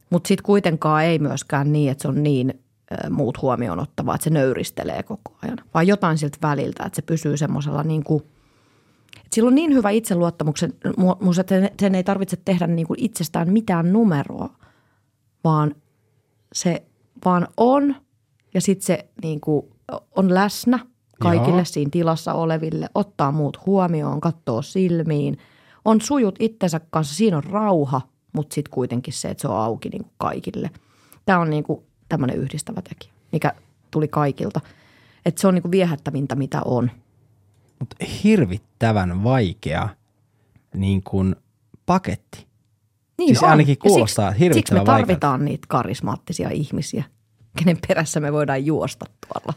mutta 0.09 0.27
sitten 0.27 0.45
kuitenkaan 0.45 1.03
ei 1.03 1.19
myöskään 1.19 1.73
niin, 1.73 1.91
että 1.91 2.01
se 2.01 2.07
on 2.07 2.23
niin 2.23 2.53
ö, 2.91 3.09
muut 3.09 3.41
huomioon 3.41 3.79
ottavaa, 3.79 4.15
että 4.15 4.23
se 4.23 4.29
nöyristelee 4.29 5.03
koko 5.03 5.37
ajan. 5.43 5.57
Vaan 5.73 5.87
jotain 5.87 6.17
siltä 6.17 6.37
väliltä, 6.41 6.83
että 6.83 6.95
se 6.95 7.01
pysyy 7.01 7.37
semmoisella 7.37 7.83
niin 7.83 8.03
kuin, 8.03 8.23
että 9.17 9.35
sillä 9.35 9.47
on 9.47 9.55
niin 9.55 9.73
hyvä 9.73 9.89
itseluottamuksen, 9.89 10.73
mu- 10.87 11.23
mu- 11.23 11.39
että 11.39 11.59
sen- 11.59 11.71
sen 11.79 11.95
ei 11.95 12.03
tarvitse 12.03 12.37
tehdä 12.45 12.67
niin 12.67 12.87
kuin 12.87 12.99
itsestään 12.99 13.53
mitään 13.53 13.93
numeroa, 13.93 14.49
vaan 15.43 15.75
se 16.53 16.83
vaan 17.25 17.47
on 17.57 17.95
ja 18.53 18.61
sitten 18.61 18.85
se 18.85 19.07
niin 19.23 19.41
kuin 19.41 19.65
on 20.15 20.33
läsnä 20.33 20.79
kaikille 21.19 21.57
Joo. 21.57 21.65
siinä 21.65 21.89
tilassa 21.91 22.33
oleville, 22.33 22.89
ottaa 22.95 23.31
muut 23.31 23.65
huomioon, 23.65 24.21
katsoo 24.21 24.61
silmiin, 24.61 25.37
on 25.85 26.01
sujut 26.01 26.35
itsensä 26.39 26.81
kanssa, 26.89 27.15
siinä 27.15 27.37
on 27.37 27.43
rauha, 27.43 28.01
mutta 28.33 28.53
sitten 28.55 28.71
kuitenkin 28.73 29.13
se, 29.13 29.29
että 29.29 29.41
se 29.41 29.47
on 29.47 29.57
auki 29.59 29.89
niin 29.89 30.03
kuin 30.03 30.13
kaikille. 30.17 30.71
Tämä 31.25 31.39
on 31.39 31.49
niin 31.49 31.63
kuin 31.63 31.83
tämmöinen 32.09 32.37
yhdistävä 32.37 32.81
tekijä, 32.81 33.13
mikä 33.31 33.55
tuli 33.91 34.07
kaikilta. 34.07 34.61
Että 35.25 35.41
se 35.41 35.47
on 35.47 35.53
niin 35.53 35.61
kuin 35.61 35.71
viehättävintä, 35.71 36.35
mitä 36.35 36.61
on. 36.65 36.91
Mutta 37.79 37.95
hirvittävän 38.23 39.23
vaikea 39.23 39.89
niin 40.75 41.03
kuin 41.03 41.35
paketti. 41.85 42.47
Niin 43.17 43.27
Siis 43.27 43.43
on. 43.43 43.49
ainakin 43.49 43.77
kuulostaa 43.77 44.25
siksi, 44.25 44.33
siksi 44.33 44.45
hirvittävän 44.45 44.81
me 44.81 44.85
vaikealta. 44.85 45.07
tarvitaan 45.07 45.45
niitä 45.45 45.65
karismaattisia 45.69 46.49
ihmisiä, 46.49 47.03
kenen 47.57 47.77
perässä 47.87 48.19
me 48.19 48.33
voidaan 48.33 48.65
juosta 48.65 49.05
tuolla. 49.27 49.53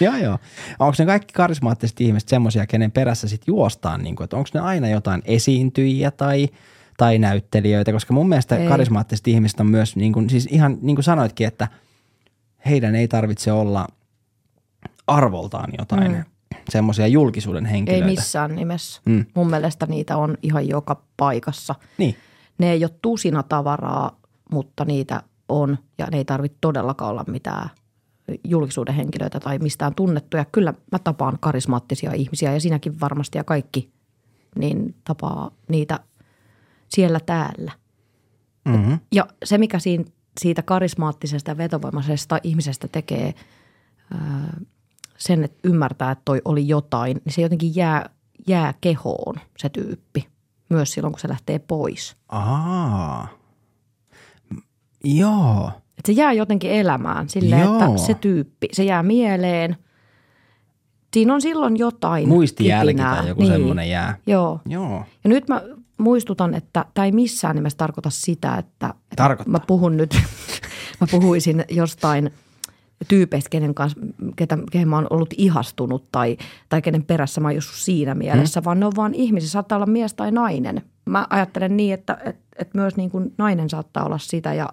Joo, 0.00 0.16
joo. 0.16 0.38
Onko 0.78 0.94
ne 0.98 1.06
kaikki 1.06 1.32
karismaattiset 1.34 2.00
ihmiset 2.00 2.28
semmoisia, 2.28 2.66
kenen 2.66 2.92
perässä 2.92 3.28
sitten 3.28 3.52
juostaan? 3.52 4.02
Niin 4.02 4.16
kuin, 4.16 4.24
että 4.24 4.36
onko 4.36 4.48
ne 4.54 4.60
aina 4.60 4.88
jotain 4.88 5.22
esiintyjiä 5.24 6.10
tai, 6.10 6.48
tai 6.96 7.18
näyttelijöitä? 7.18 7.92
Koska 7.92 8.14
mun 8.14 8.28
mielestä 8.28 8.56
Ei. 8.56 8.68
karismaattiset 8.68 9.28
ihmiset 9.28 9.60
on 9.60 9.66
myös, 9.66 9.96
niin 9.96 10.12
kuin, 10.12 10.30
siis 10.30 10.48
ihan 10.50 10.78
niin 10.82 10.96
kuin 10.96 11.04
sanoitkin, 11.04 11.46
että 11.46 11.68
heidän 12.66 12.94
ei 12.94 13.08
tarvitse 13.08 13.52
olla 13.52 13.86
arvoltaan 15.06 15.70
jotain 15.78 16.12
mm. 16.12 16.24
semmoisia 16.68 17.06
julkisuuden 17.06 17.66
Ei 17.66 17.72
henkilöitä. 17.72 18.06
missään 18.06 18.56
nimessä. 18.56 19.00
Mm. 19.04 19.26
Mun 19.34 19.50
mielestä 19.50 19.86
niitä 19.86 20.16
on 20.16 20.36
ihan 20.42 20.68
joka 20.68 21.02
paikassa. 21.16 21.74
Niin. 21.98 22.16
Ne 22.58 22.72
ei 22.72 22.84
ole 22.84 22.90
tusina 23.02 23.42
tavaraa, 23.42 24.20
mutta 24.52 24.84
niitä 24.84 25.22
on 25.48 25.78
ja 25.98 26.06
ne 26.10 26.16
ei 26.16 26.24
tarvitse 26.24 26.58
todellakaan 26.60 27.10
olla 27.10 27.24
mitään 27.26 27.70
julkisuuden 28.44 28.94
henkilöitä 28.94 29.40
tai 29.40 29.58
mistään 29.58 29.94
tunnettuja. 29.94 30.44
Kyllä 30.44 30.74
mä 30.92 30.98
tapaan 30.98 31.38
karismaattisia 31.40 32.12
ihmisiä 32.12 32.52
ja 32.52 32.60
sinäkin 32.60 33.00
varmasti 33.00 33.38
ja 33.38 33.44
kaikki 33.44 33.90
niin 34.56 34.94
tapaa 35.04 35.50
niitä 35.68 36.00
siellä 36.88 37.20
täällä. 37.20 37.72
Mm-hmm. 38.64 38.98
Ja 39.12 39.26
se, 39.44 39.58
mikä 39.58 39.78
siinä, 39.78 40.04
siitä 40.40 40.62
karismaattisesta 40.62 41.50
ja 41.50 41.56
vetovoimaisesta 41.56 42.38
ihmisestä 42.42 42.88
tekee 42.88 43.34
ää, 44.14 44.60
sen, 45.18 45.44
että 45.44 45.68
ymmärtää, 45.68 46.10
että 46.10 46.22
toi 46.24 46.42
oli 46.44 46.68
jotain, 46.68 47.20
niin 47.24 47.32
se 47.32 47.42
jotenkin 47.42 47.76
jää, 47.76 48.10
jää 48.46 48.74
kehoon 48.80 49.34
se 49.58 49.68
tyyppi. 49.68 50.28
Myös 50.68 50.92
silloin, 50.92 51.12
kun 51.12 51.20
se 51.20 51.28
lähtee 51.28 51.58
pois. 51.58 52.16
Aa. 52.28 53.28
Joo. 55.04 55.72
Et 56.00 56.06
se 56.06 56.12
jää 56.12 56.32
jotenkin 56.32 56.70
elämään 56.70 57.28
silleen, 57.28 57.62
Joo. 57.62 57.84
että 57.84 57.96
se 57.96 58.14
tyyppi, 58.14 58.68
se 58.72 58.84
jää 58.84 59.02
mieleen. 59.02 59.76
Siinä 61.14 61.34
on 61.34 61.40
silloin 61.40 61.76
jotain 61.76 62.28
Muistijälki 62.28 62.92
kipinää. 62.92 63.16
tai 63.16 63.28
joku 63.28 63.42
niin. 63.42 63.52
semmoinen 63.52 63.90
jää. 63.90 64.16
Joo. 64.26 64.60
Joo. 64.68 65.04
Ja 65.24 65.30
nyt 65.30 65.48
mä 65.48 65.62
muistutan, 65.98 66.54
että 66.54 66.84
tämä 66.94 67.04
ei 67.04 67.12
missään 67.12 67.56
nimessä 67.56 67.76
tarkoita 67.76 68.10
sitä, 68.10 68.56
että, 68.56 68.86
että 68.86 69.16
Tarkoittaa. 69.16 69.52
mä 69.52 69.60
puhun 69.66 69.96
nyt, 69.96 70.14
mä 71.00 71.06
puhuisin 71.10 71.64
jostain 71.70 72.30
tyypeistä, 73.08 73.50
kenen 73.50 73.74
kanssa, 73.74 74.00
ketä, 74.36 74.58
kehen 74.72 74.88
mä 74.88 74.96
oon 74.96 75.06
ollut 75.10 75.34
ihastunut 75.36 76.12
tai, 76.12 76.36
tai 76.68 76.82
kenen 76.82 77.04
perässä 77.04 77.40
mä 77.40 77.48
oon 77.48 77.54
joskus 77.54 77.84
siinä 77.84 78.14
mielessä, 78.14 78.60
hmm. 78.60 78.64
vaan 78.64 78.80
ne 78.80 78.86
on 78.86 78.96
vaan 78.96 79.14
ihmisiä, 79.14 79.48
saattaa 79.50 79.76
olla 79.76 79.86
mies 79.86 80.14
tai 80.14 80.30
nainen. 80.30 80.82
Mä 81.04 81.26
ajattelen 81.30 81.76
niin, 81.76 81.94
että, 81.94 82.18
että, 82.24 82.42
että 82.58 82.78
myös 82.78 82.96
niin 82.96 83.10
kuin 83.10 83.34
nainen 83.38 83.70
saattaa 83.70 84.04
olla 84.04 84.18
sitä 84.18 84.54
ja 84.54 84.68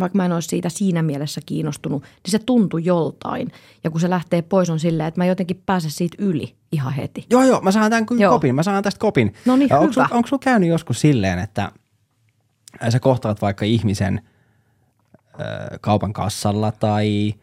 vaikka 0.00 0.16
mä 0.16 0.24
en 0.24 0.32
olisi 0.32 0.48
siitä 0.48 0.68
siinä 0.68 1.02
mielessä 1.02 1.40
kiinnostunut, 1.46 2.02
niin 2.02 2.30
se 2.30 2.38
tuntui 2.38 2.84
joltain. 2.84 3.52
Ja 3.84 3.90
kun 3.90 4.00
se 4.00 4.10
lähtee 4.10 4.42
pois 4.42 4.70
on 4.70 4.80
silleen, 4.80 5.08
että 5.08 5.20
mä 5.20 5.24
jotenkin 5.26 5.62
pääsen 5.66 5.90
siitä 5.90 6.16
yli 6.18 6.54
ihan 6.72 6.92
heti. 6.92 7.26
Joo, 7.30 7.42
joo, 7.44 7.60
mä 7.60 7.72
saan 7.72 7.90
tämän 7.90 8.06
kyllä 8.06 8.22
Joo. 8.22 8.32
kopin. 8.32 8.54
Mä 8.54 8.62
saan 8.62 8.82
tästä 8.82 8.98
kopin. 9.00 9.34
No 9.44 9.56
niin, 9.56 9.72
onko 9.72 9.82
hyvä. 9.84 9.92
Sulla, 9.92 10.08
onko 10.10 10.26
sulla 10.28 10.42
käynyt 10.44 10.68
joskus 10.68 11.00
silleen, 11.00 11.38
että 11.38 11.72
sä 12.88 13.00
kohtaat 13.00 13.42
vaikka 13.42 13.64
ihmisen 13.64 14.22
ö, 15.40 15.78
kaupan 15.80 16.12
kassalla 16.12 16.72
tai 16.72 17.34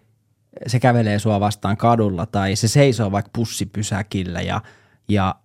se 0.67 0.79
kävelee 0.79 1.19
sua 1.19 1.39
vastaan 1.39 1.77
kadulla 1.77 2.25
tai 2.25 2.55
se 2.55 2.67
seisoo 2.67 3.11
vaikka 3.11 3.31
pussipysäkillä 3.35 4.41
ja, 4.41 4.61
ja 5.09 5.35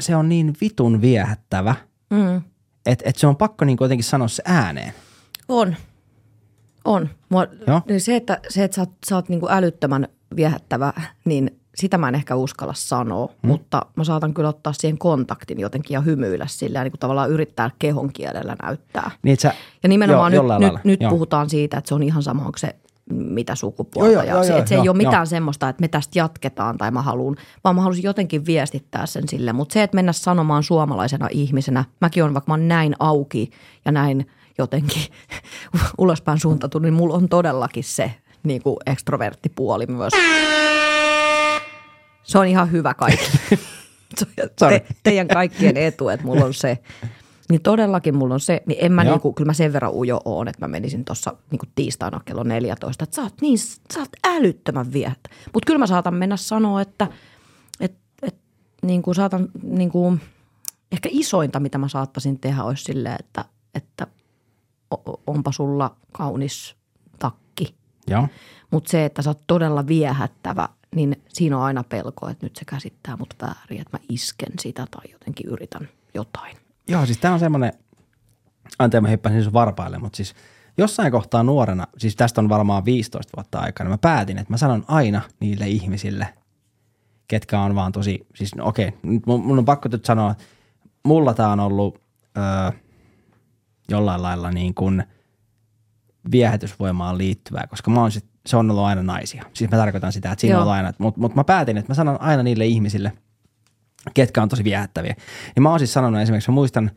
se 0.00 0.16
on 0.16 0.28
niin 0.28 0.54
vitun 0.60 1.00
viehättävä, 1.00 1.74
Mm. 2.10 2.42
että 2.86 3.04
et 3.08 3.16
se 3.16 3.26
on 3.26 3.36
pakko 3.36 3.64
niin 3.64 3.78
jotenkin 3.80 4.04
sanoa 4.04 4.28
se 4.28 4.42
ääneen. 4.46 4.92
On. 5.48 5.76
On. 6.84 7.08
Mua, 7.28 7.46
Joo. 7.66 7.82
niin 7.88 8.00
se, 8.00 8.16
että, 8.16 8.40
se, 8.48 8.64
että 8.64 8.74
sä 8.74 8.80
oot, 8.82 8.90
sä 9.08 9.14
oot 9.16 9.28
niin 9.28 9.40
kuin 9.40 9.52
älyttömän 9.52 10.08
viehättävä, 10.36 10.92
niin 11.24 11.58
sitä 11.74 11.98
mä 11.98 12.08
en 12.08 12.14
ehkä 12.14 12.34
uskalla 12.34 12.74
sanoa, 12.76 13.26
hmm. 13.26 13.48
mutta 13.48 13.86
mä 13.96 14.04
saatan 14.04 14.34
kyllä 14.34 14.48
ottaa 14.48 14.72
siihen 14.72 14.98
kontaktin 14.98 15.60
jotenkin 15.60 15.94
ja 15.94 16.00
hymyillä 16.00 16.46
sillä 16.48 16.82
niin 16.82 16.92
kuin 16.92 17.00
tavallaan 17.00 17.30
yrittää 17.30 17.70
kehon 17.78 18.12
kielellä 18.12 18.56
näyttää. 18.62 19.10
Niin, 19.22 19.36
sä, 19.36 19.54
Ja 19.82 19.88
nimenomaan 19.88 20.34
joo, 20.34 20.58
nyt, 20.58 20.72
nyt, 20.72 20.84
nyt 20.84 21.00
joo. 21.00 21.10
puhutaan 21.10 21.50
siitä, 21.50 21.78
että 21.78 21.88
se 21.88 21.94
on 21.94 22.02
ihan 22.02 22.22
sama, 22.22 22.44
onko 22.44 22.58
se 22.58 22.74
mitä 23.14 23.54
sukupuolta. 23.54 24.12
Joo, 24.12 24.22
joo, 24.22 24.28
ja 24.28 24.34
joo, 24.34 24.44
se, 24.44 24.50
joo, 24.50 24.58
että 24.58 24.68
se 24.68 24.74
joo, 24.74 24.82
ei 24.82 24.88
ole 24.88 24.96
mitään 24.96 25.14
joo. 25.14 25.26
semmoista, 25.26 25.68
että 25.68 25.80
me 25.80 25.88
tästä 25.88 26.18
jatketaan 26.18 26.78
tai 26.78 26.90
mä 26.90 27.02
haluan, 27.02 27.36
vaan 27.64 27.76
mä 27.76 27.82
halusin 27.82 28.04
jotenkin 28.04 28.46
viestittää 28.46 29.06
sen 29.06 29.28
sille. 29.28 29.52
Mutta 29.52 29.72
se, 29.72 29.82
että 29.82 29.94
mennä 29.94 30.12
sanomaan 30.12 30.62
suomalaisena 30.62 31.28
ihmisenä, 31.30 31.84
mäkin 32.00 32.24
on 32.24 32.34
vaikka 32.34 32.50
mä 32.50 32.52
oon 32.52 32.68
näin 32.68 32.94
auki 32.98 33.50
ja 33.84 33.92
näin 33.92 34.26
jotenkin 34.58 35.02
ulospäin 35.98 36.40
suuntautunut, 36.40 36.82
niin 36.82 36.94
mulla 36.94 37.14
on 37.14 37.28
todellakin 37.28 37.84
se 37.84 38.14
niin 38.42 38.62
kuin 38.62 38.76
ekstroverttipuoli 38.86 39.86
myös. 39.86 40.12
Se 42.22 42.38
on 42.38 42.46
ihan 42.46 42.72
hyvä 42.72 42.94
kaikki. 42.94 43.30
Te, 44.58 44.86
teidän 45.02 45.28
kaikkien 45.28 45.76
etu, 45.76 46.08
että 46.08 46.26
mulla 46.26 46.44
on 46.44 46.54
se. 46.54 46.78
Niin 47.50 47.62
todellakin 47.62 48.14
mulla 48.16 48.34
on 48.34 48.40
se, 48.40 48.62
niin 48.66 48.78
en 48.84 48.92
mä 48.92 49.02
Joo. 49.02 49.12
niinku, 49.12 49.32
kyllä 49.32 49.46
mä 49.46 49.52
sen 49.52 49.72
verran 49.72 49.92
ujo 49.92 50.20
oon, 50.24 50.48
että 50.48 50.66
mä 50.66 50.68
menisin 50.68 51.04
tuossa 51.04 51.36
niinku 51.50 51.66
tiistaina 51.74 52.20
kello 52.24 52.42
14, 52.42 53.04
että 53.04 53.16
sä 53.16 53.22
oot 53.22 53.34
niin, 53.40 53.58
sä 53.94 54.00
oot 54.00 54.08
älyttömän 54.26 54.92
viehättä. 54.92 55.30
Mutta 55.54 55.66
kyllä 55.66 55.78
mä 55.78 55.86
saatan 55.86 56.14
mennä 56.14 56.36
sanoa, 56.36 56.80
että 56.80 57.08
et, 57.80 57.94
et, 58.22 58.36
niinku 58.82 59.14
saatan 59.14 59.48
niinku, 59.62 60.16
ehkä 60.92 61.08
isointa, 61.12 61.60
mitä 61.60 61.78
mä 61.78 61.88
saattaisin 61.88 62.40
tehdä, 62.40 62.62
olisi 62.62 62.84
silleen, 62.84 63.16
että, 63.20 63.44
että 63.74 64.06
onpa 65.26 65.52
sulla 65.52 65.96
kaunis 66.12 66.76
takki. 67.18 67.74
Joo. 68.06 68.28
Mutta 68.70 68.90
se, 68.90 69.04
että 69.04 69.22
sä 69.22 69.30
oot 69.30 69.42
todella 69.46 69.86
viehättävä, 69.86 70.68
niin 70.94 71.22
siinä 71.28 71.56
on 71.58 71.62
aina 71.62 71.84
pelko, 71.84 72.28
että 72.28 72.46
nyt 72.46 72.56
se 72.56 72.64
käsittää 72.64 73.16
mut 73.16 73.34
väärin, 73.42 73.80
että 73.80 73.98
mä 73.98 74.04
isken 74.08 74.52
sitä 74.60 74.86
tai 74.90 75.12
jotenkin 75.12 75.46
yritän 75.46 75.88
jotain. 76.14 76.56
Joo, 76.88 77.06
siis 77.06 77.18
tämä 77.18 77.34
on 77.34 77.40
semmoinen, 77.40 77.72
anteeksi 78.78 79.02
mä 79.02 79.08
hyppäsin 79.08 79.44
sun 79.44 79.52
varpaille, 79.52 79.98
mutta 79.98 80.16
siis 80.16 80.34
jossain 80.78 81.12
kohtaa 81.12 81.42
nuorena, 81.42 81.86
siis 81.98 82.16
tästä 82.16 82.40
on 82.40 82.48
varmaan 82.48 82.84
15 82.84 83.32
vuotta 83.36 83.58
aikaa, 83.58 83.84
niin 83.84 83.92
mä 83.92 83.98
päätin, 83.98 84.38
että 84.38 84.52
mä 84.52 84.56
sanon 84.56 84.84
aina 84.88 85.20
niille 85.40 85.68
ihmisille, 85.68 86.34
ketkä 87.28 87.60
on 87.60 87.74
vaan 87.74 87.92
tosi, 87.92 88.26
siis 88.34 88.54
no 88.54 88.66
okei, 88.66 88.92
nyt 89.02 89.26
mun, 89.26 89.46
mun 89.46 89.58
on 89.58 89.64
pakko 89.64 89.88
nyt 89.92 90.04
sanoa, 90.04 90.30
että 90.30 90.44
mulla 91.02 91.34
tämä 91.34 91.52
on 91.52 91.60
ollut 91.60 92.00
öö, 92.36 92.78
jollain 93.88 94.22
lailla 94.22 94.50
niin 94.50 94.74
kuin 94.74 95.04
viehätysvoimaan 96.30 97.18
liittyvää, 97.18 97.66
koska 97.66 97.90
mä 97.90 98.00
oon 98.00 98.12
sit, 98.12 98.24
se 98.46 98.56
on 98.56 98.70
ollut 98.70 98.84
aina 98.84 99.02
naisia. 99.02 99.44
Siis 99.54 99.70
mä 99.70 99.76
tarkoitan 99.76 100.12
sitä, 100.12 100.32
että 100.32 100.40
siinä 100.40 100.52
Joo. 100.52 100.60
on 100.60 100.62
ollut 100.62 100.76
aina, 100.76 100.92
mutta 100.98 101.20
mut 101.20 101.34
mä 101.34 101.44
päätin, 101.44 101.76
että 101.76 101.90
mä 101.90 101.94
sanon 101.94 102.20
aina 102.20 102.42
niille 102.42 102.66
ihmisille, 102.66 103.12
ketkä 104.14 104.42
on 104.42 104.48
tosi 104.48 104.64
viehättäviä. 104.64 105.14
Niin 105.56 105.62
mä 105.62 105.70
oon 105.70 105.78
siis 105.78 105.92
sanonut 105.92 106.20
esimerkiksi, 106.20 106.50
mä 106.50 106.54
muistan, 106.54 106.90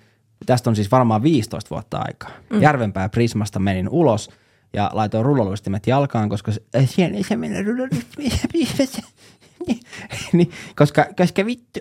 tästä 0.45 0.69
on 0.69 0.75
siis 0.75 0.91
varmaan 0.91 1.23
15 1.23 1.69
vuotta 1.69 1.97
aikaa. 1.97 2.29
Mm. 2.49 2.61
Järvenpää 2.61 3.09
Prismasta 3.09 3.59
menin 3.59 3.89
ulos 3.89 4.29
ja 4.73 4.91
laitoin 4.93 5.25
rulloluistimet 5.25 5.87
jalkaan, 5.87 6.29
koska 6.29 6.51
se, 6.51 6.61
äh, 6.75 7.13
ei 7.15 7.23
se 7.23 7.35
mennä 7.35 7.61
rulloluistimet 7.61 8.41
niin, 10.33 10.51
koska, 10.75 11.05
koska 11.17 11.45
vittu, 11.45 11.79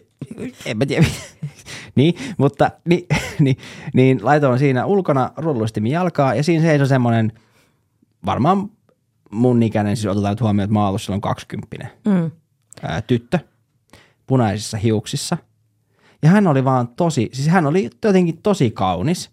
en 0.66 0.78
mä 0.78 0.86
tiedä. 0.86 1.06
niin, 1.96 2.14
mutta 2.38 2.70
niin, 2.84 3.06
niin, 3.44 3.56
niin 3.94 4.20
laitoin 4.22 4.58
siinä 4.58 4.86
ulkona 4.86 5.30
rulluistimin 5.36 5.92
jalkaa 5.92 6.34
ja 6.34 6.42
siinä 6.42 6.62
seisoi 6.64 6.86
semmoinen 6.88 7.32
varmaan 8.26 8.70
mun 9.30 9.62
ikäinen, 9.62 9.96
siis 9.96 10.06
otetaan 10.06 10.32
nyt 10.32 10.40
huomioon, 10.40 10.64
että 10.64 10.72
mä 10.72 10.80
oon 10.80 10.88
ollut 10.88 11.02
silloin 11.02 11.20
20 11.20 11.88
Mm. 12.04 12.30
ää, 12.82 13.02
tyttö 13.02 13.38
punaisissa 14.26 14.76
hiuksissa. 14.76 15.36
Ja 16.22 16.28
hän 16.28 16.46
oli 16.46 16.64
vaan 16.64 16.88
tosi, 16.88 17.30
siis 17.32 17.48
hän 17.48 17.66
oli 17.66 17.90
jotenkin 18.04 18.38
tosi 18.42 18.70
kaunis. 18.70 19.30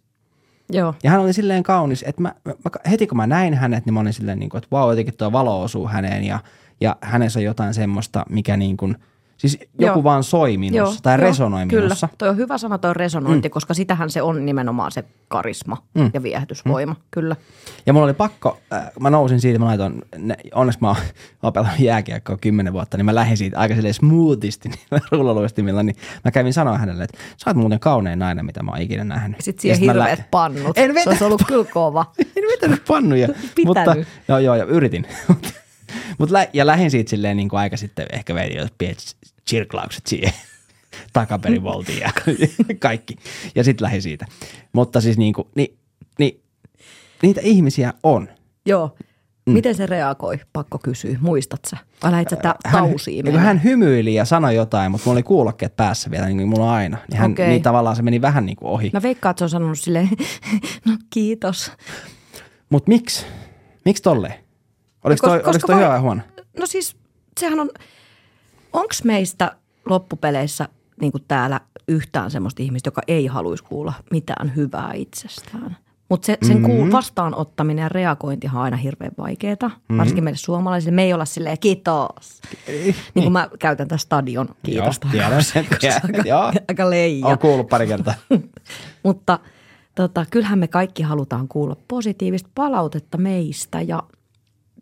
Joo. 0.70 0.94
Ja 1.04 1.12
hän 1.12 1.20
oli 1.20 1.34
silleen 1.34 1.64
kaunis, 1.64 2.04
että 2.08 2.22
mä, 2.22 2.36
mä, 2.46 2.54
heti 2.90 3.08
kun 3.08 3.18
mä 3.18 3.28
näin 3.28 3.54
hänet, 3.54 3.86
niin 3.86 3.94
mä 3.94 4.00
olin 4.00 4.14
silleen, 4.14 4.40
niin 4.40 4.50
kuin, 4.50 4.60
että 4.60 4.68
vau, 4.72 4.90
jotenkin 4.90 5.18
tuo 5.18 5.32
valo 5.32 5.64
osuu 5.64 5.88
häneen 5.88 6.24
ja, 6.24 6.40
ja 6.82 6.96
hänessä 7.02 7.40
on 7.40 7.44
jotain 7.44 7.74
semmoista, 7.74 8.26
mikä 8.30 8.58
niin 8.58 8.78
kuin, 8.78 8.98
Siis 9.38 9.60
joku 9.80 10.00
Joo. 10.00 10.04
vaan 10.04 10.24
soi 10.24 10.58
minussa 10.58 10.94
Joo, 10.94 11.02
tai 11.04 11.14
joo, 11.14 11.28
resonoi 11.28 11.68
kyllä. 11.68 11.84
minussa. 11.84 12.10
Toi 12.18 12.30
on 12.30 12.38
hyvä 12.38 12.58
sana 12.58 12.78
toi 12.78 12.94
resonointi, 12.94 13.48
mm. 13.48 13.52
koska 13.52 13.74
sitähän 13.74 14.10
se 14.10 14.22
on 14.22 14.46
nimenomaan 14.46 14.92
se 14.92 15.04
karisma 15.28 15.84
mm. 15.94 16.12
ja 16.14 16.24
viehätysvoima, 16.24 16.94
mm. 16.94 17.00
kyllä. 17.12 17.36
Ja 17.86 17.94
mulla 17.94 18.06
oli 18.06 18.14
pakko, 18.14 18.60
äh, 18.74 18.92
mä 19.00 19.10
nousin 19.10 19.42
siitä, 19.42 19.60
mä 19.60 19.66
laitoin, 19.66 20.02
ne, 20.18 20.38
onneksi 20.54 20.80
mä 20.82 20.88
oon 20.88 20.98
oon 21.44 21.54
pelannut 21.54 21.80
jääkiekkoa 21.80 22.38
kymmenen 22.38 22.74
vuotta, 22.74 22.98
niin 22.98 23.06
mä 23.06 23.16
lähdin 23.16 23.38
siitä 23.38 23.60
aika 23.60 23.76
silleen 23.76 23.94
smoothisti 23.94 24.70
niillä 24.92 25.08
rulloluistimilla, 25.12 25.84
niin 25.84 25.96
mä 26.26 26.32
kävin 26.32 26.54
sanoa 26.54 26.78
hänelle, 26.78 27.04
että 27.04 27.18
sä 27.38 27.50
oot 27.50 27.58
muuten 27.58 27.80
kaunein 27.80 28.20
nainen, 28.20 28.46
mitä 28.46 28.64
mä 28.64 28.72
oon 28.72 28.82
ikinä 28.82 29.04
nähnyt. 29.04 29.42
Sitten 29.42 29.62
siihen 29.62 29.80
hirveät 29.80 30.20
lä- 30.20 30.26
pannut. 30.32 30.78
En 30.78 30.94
se 31.04 31.10
olisi 31.10 31.24
ollut 31.24 31.44
kyllä 31.48 31.66
kova. 31.74 32.06
en 32.38 32.44
vetänyt 32.52 32.84
pannuja, 32.88 33.28
mutta 33.66 33.96
joo, 34.28 34.40
joo, 34.40 34.56
ja 34.56 34.66
yritin. 34.66 35.08
Mut 36.20 36.32
lä- 36.32 36.48
ja 36.54 36.66
lähdin 36.66 36.92
siitä 36.92 37.10
silleen 37.10 37.38
niin 37.38 37.50
kuin 37.50 37.60
aika 37.60 37.78
sitten, 37.78 38.06
ehkä 38.12 38.36
vedin 38.36 38.58
jo 38.58 38.68
pienet 38.78 38.98
chirklaukset 39.50 40.08
siihen 40.08 40.34
takaperivoltiin 41.14 42.00
ja 42.00 42.12
kaikki. 42.80 43.16
Ja 43.56 43.64
sitten 43.64 43.86
lähdin 43.86 44.02
siitä. 44.02 44.26
Mutta 44.74 45.02
siis 45.02 45.18
niin 45.18 45.34
kuin, 45.34 45.48
niin, 45.56 45.78
niin, 46.20 46.42
niitä 47.22 47.42
ihmisiä 47.44 47.94
on. 48.04 48.30
Joo. 48.66 48.96
Mm. 49.46 49.54
Miten 49.54 49.76
se 49.76 49.86
reagoi? 49.86 50.40
Pakko 50.54 50.80
kysyä. 50.84 51.18
Muistat 51.22 51.60
sä? 51.70 51.78
Vai 52.04 52.12
lähdit 52.12 52.30
sä 52.30 52.38
tausiin 52.72 53.26
niin 53.26 53.34
kuin 53.34 53.44
hän 53.44 53.64
hymyili 53.64 54.14
ja 54.14 54.26
sanoi 54.26 54.56
jotain, 54.56 54.92
mutta 54.92 55.06
mulla 55.06 55.18
oli 55.18 55.24
kuulokkeet 55.24 55.76
päässä 55.76 56.12
vielä, 56.12 56.26
niin 56.26 56.38
kuin 56.38 56.50
mulla 56.50 56.74
aina. 56.74 56.98
Niin, 57.12 57.20
hän, 57.20 57.32
Okei. 57.32 57.48
niin 57.50 57.62
tavallaan 57.62 57.96
se 57.96 58.02
meni 58.02 58.22
vähän 58.22 58.46
niin 58.46 58.56
kuin 58.56 58.70
ohi. 58.70 58.90
Mä 58.94 59.02
veikkaan, 59.02 59.32
että 59.32 59.40
se 59.40 59.44
on 59.44 59.50
sanonut 59.50 59.80
silleen, 59.80 60.10
no 60.86 60.98
kiitos. 61.10 61.72
Mutta 62.70 62.90
miksi? 62.90 63.26
Miksi 63.86 64.04
tolleen? 64.04 64.34
Oliko 65.08 65.22
Koska- 65.22 65.28
toi, 65.28 65.36
oliko 65.38 65.52
koska 65.52 65.68
toi 65.68 65.76
vai- 65.76 65.84
hyvä 65.84 65.90
vai 65.94 66.00
huono? 66.00 66.22
No 66.60 66.66
siis 66.66 66.96
sehän 67.40 67.60
on, 67.60 67.70
onks 68.74 69.04
meistä 69.04 69.52
loppupeleissä 69.86 70.70
niin 71.02 71.12
kuin 71.12 71.24
täällä 71.28 71.60
yhtään 71.88 72.32
semmoista 72.32 72.64
ihmistä, 72.64 72.88
joka 72.88 73.02
ei 73.08 73.28
haluaisi 73.28 73.64
kuulla 73.64 73.94
mitään 74.12 74.56
hyvää 74.56 74.94
itsestään? 74.94 75.78
Mutta 76.10 76.26
se, 76.26 76.38
sen 76.46 76.58
Mm-hmm. 76.58 76.72
mm-hmm. 76.76 76.92
vastaanottaminen 76.92 77.84
ja 77.84 77.90
reagointihan 77.90 78.58
on 78.60 78.64
aina 78.64 78.78
hirveän 78.78 79.12
vaikeaa, 79.18 79.56
mm-hmm. 79.62 79.98
varsinkin 79.98 80.24
meille 80.24 80.38
suomalaisille. 80.38 80.96
Me 80.96 81.04
ei 81.04 81.14
olla 81.14 81.26
silleen 81.26 81.60
kiitos. 81.60 82.42
Niin 82.68 82.96
kuin 83.14 83.32
mä 83.32 83.50
käytän 83.60 83.88
tässä 83.88 84.06
stadion 84.06 84.48
kiitosta. 84.64 85.08
Joo, 85.08 85.12
tiedän 85.12 85.44
sen. 85.44 85.66
aika, 86.04 86.54
aika 86.68 86.90
leija. 86.96 87.26
Olen 87.26 87.40
kuullut 87.40 87.70
pari 87.70 87.88
kertaa. 87.88 88.14
Mutta 89.04 89.40
tota, 89.96 90.26
kyllähän 90.32 90.60
me 90.60 90.68
kaikki 90.68 91.04
halutaan 91.04 91.48
kuulla 91.48 91.76
positiivista 91.88 92.50
palautetta 92.56 93.18
meistä 93.18 93.82
ja 93.82 94.04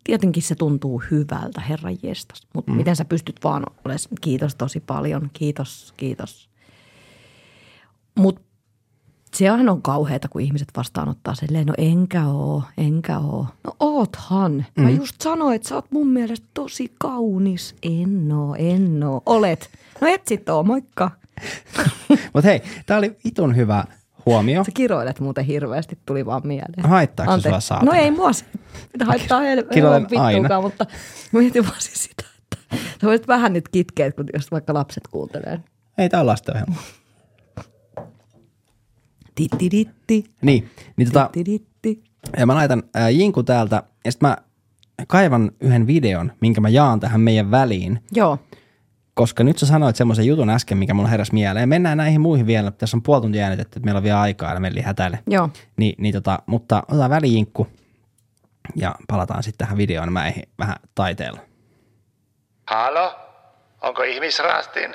tietenkin 0.06 0.42
se 0.42 0.54
tuntuu 0.54 1.02
hyvältä, 1.10 1.60
herran 1.60 1.96
jestas. 2.02 2.46
Mutta 2.54 2.70
mm. 2.70 2.76
miten 2.76 2.96
sä 2.96 3.04
pystyt 3.04 3.40
vaan 3.44 3.66
olemaan, 3.84 4.00
kiitos 4.20 4.54
tosi 4.54 4.80
paljon, 4.80 5.30
kiitos, 5.32 5.94
kiitos. 5.96 6.48
Mutta 8.14 8.42
sehän 9.34 9.68
on 9.68 9.82
kauheata, 9.82 10.28
kun 10.28 10.40
ihmiset 10.40 10.68
vastaanottaa 10.76 11.34
silleen, 11.34 11.66
no 11.66 11.74
enkä 11.78 12.26
oo, 12.26 12.62
enkä 12.78 13.18
oo. 13.18 13.46
No 13.64 13.76
oothan. 13.80 14.66
Mä 14.76 14.90
just 14.90 15.20
sanoin, 15.20 15.56
että 15.56 15.68
sä 15.68 15.74
oot 15.74 15.90
mun 15.90 16.08
mielestä 16.08 16.46
tosi 16.54 16.92
kaunis. 16.98 17.74
En 17.82 18.32
oo, 18.32 18.54
en 18.58 19.02
oo. 19.02 19.22
Olet. 19.26 19.70
No 20.00 20.08
et 20.08 20.26
sit 20.26 20.48
oo, 20.48 20.62
moikka. 20.62 21.10
Mutta 22.34 22.48
hei, 22.48 22.62
tää 22.86 22.98
oli 22.98 23.16
vitun 23.24 23.56
hyvä 23.56 23.84
huomio. 24.26 24.64
Sä 24.64 24.70
kiroilet 24.74 25.20
muuten 25.20 25.44
hirveästi, 25.44 25.98
tuli 26.06 26.26
vaan 26.26 26.46
mieleen. 26.46 26.88
Haittaako 26.88 27.32
Anteeksi. 27.32 27.50
sua 27.50 27.60
saatana? 27.60 27.92
No 27.92 27.98
ei 27.98 28.10
mua 28.10 28.32
se. 28.32 28.44
Mitä 28.92 29.04
haittaa 29.04 29.40
helvetin 29.40 29.84
vittuakaan, 29.84 30.24
aina. 30.24 30.60
mutta 30.60 30.86
mietin 31.32 31.64
vaan 31.64 31.80
siis 31.80 32.04
sitä, 32.04 32.24
että 32.38 32.76
sä 33.00 33.06
voisit 33.06 33.28
vähän 33.28 33.52
nyt 33.52 33.68
kitkeä, 33.68 34.12
kun 34.12 34.26
jos 34.34 34.50
vaikka 34.50 34.74
lapset 34.74 35.08
kuuntelee. 35.10 35.60
Ei 35.98 36.08
tää 36.08 36.20
on 36.20 36.26
lastenohjelma. 36.26 36.76
Tittiritti, 39.34 40.24
Niin, 40.42 40.70
niin 40.96 41.08
tota, 41.12 41.28
tittiritti. 41.32 42.02
ja 42.38 42.46
mä 42.46 42.54
laitan 42.54 42.82
äh, 42.96 43.12
Jinku 43.14 43.42
täältä, 43.42 43.82
ja 44.04 44.12
sit 44.12 44.20
mä 44.20 44.36
kaivan 45.06 45.50
yhden 45.60 45.86
videon, 45.86 46.32
minkä 46.40 46.60
mä 46.60 46.68
jaan 46.68 47.00
tähän 47.00 47.20
meidän 47.20 47.50
väliin, 47.50 48.00
Joo, 48.12 48.38
koska 49.14 49.44
nyt 49.44 49.58
sä 49.58 49.66
sanoit 49.66 49.96
semmoisen 49.96 50.26
jutun 50.26 50.50
äsken, 50.50 50.78
mikä 50.78 50.94
mulla 50.94 51.08
heräsi 51.08 51.34
mieleen. 51.34 51.68
Mennään 51.68 51.98
näihin 51.98 52.20
muihin 52.20 52.46
vielä, 52.46 52.70
tässä 52.70 52.96
on 52.96 53.02
puoli 53.02 53.20
tuntia 53.22 53.44
äänitetty, 53.44 53.78
että 53.78 53.84
meillä 53.84 53.98
on 53.98 54.04
vielä 54.04 54.20
aikaa, 54.20 54.54
ja 54.54 54.60
meillä 54.60 54.82
hätäile. 54.82 55.18
joo. 55.26 55.48
Ni, 55.76 55.94
niin 55.98 56.14
tota, 56.14 56.38
mutta 56.46 56.82
otetaan 56.88 57.10
välijinkku, 57.10 57.66
ja 58.74 58.94
palataan 59.08 59.42
sitten 59.42 59.58
tähän 59.66 59.78
videoon, 59.78 60.12
mä 60.12 60.32
vähän 60.58 60.76
taiteella. 60.94 61.40
Halo? 62.66 63.20
Onko 63.82 64.02
ihmisrastin? 64.02 64.94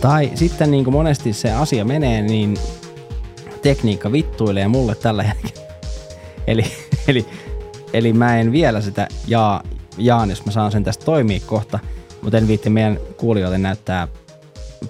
Tai 0.00 0.30
sitten 0.34 0.70
niin 0.70 0.84
kuin 0.84 0.94
monesti 0.94 1.32
se 1.32 1.52
asia 1.52 1.84
menee, 1.84 2.22
niin 2.22 2.56
tekniikka 3.62 4.12
vittuilee 4.12 4.68
mulle 4.68 4.94
tällä 4.94 5.22
hetkellä. 5.22 5.68
Eli, 6.46 6.64
eli, 7.08 7.26
eli 7.92 8.12
mä 8.12 8.38
en 8.38 8.52
vielä 8.52 8.80
sitä 8.80 9.08
jaa, 9.26 9.62
jaan, 9.98 10.30
jos 10.30 10.46
mä 10.46 10.52
saan 10.52 10.72
sen 10.72 10.84
tästä 10.84 11.04
toimia 11.04 11.40
kohta, 11.46 11.78
mutta 12.22 12.38
en 12.38 12.48
viitti 12.48 12.70
meidän 12.70 12.98
kuulijoille 13.16 13.58
näyttää 13.58 14.08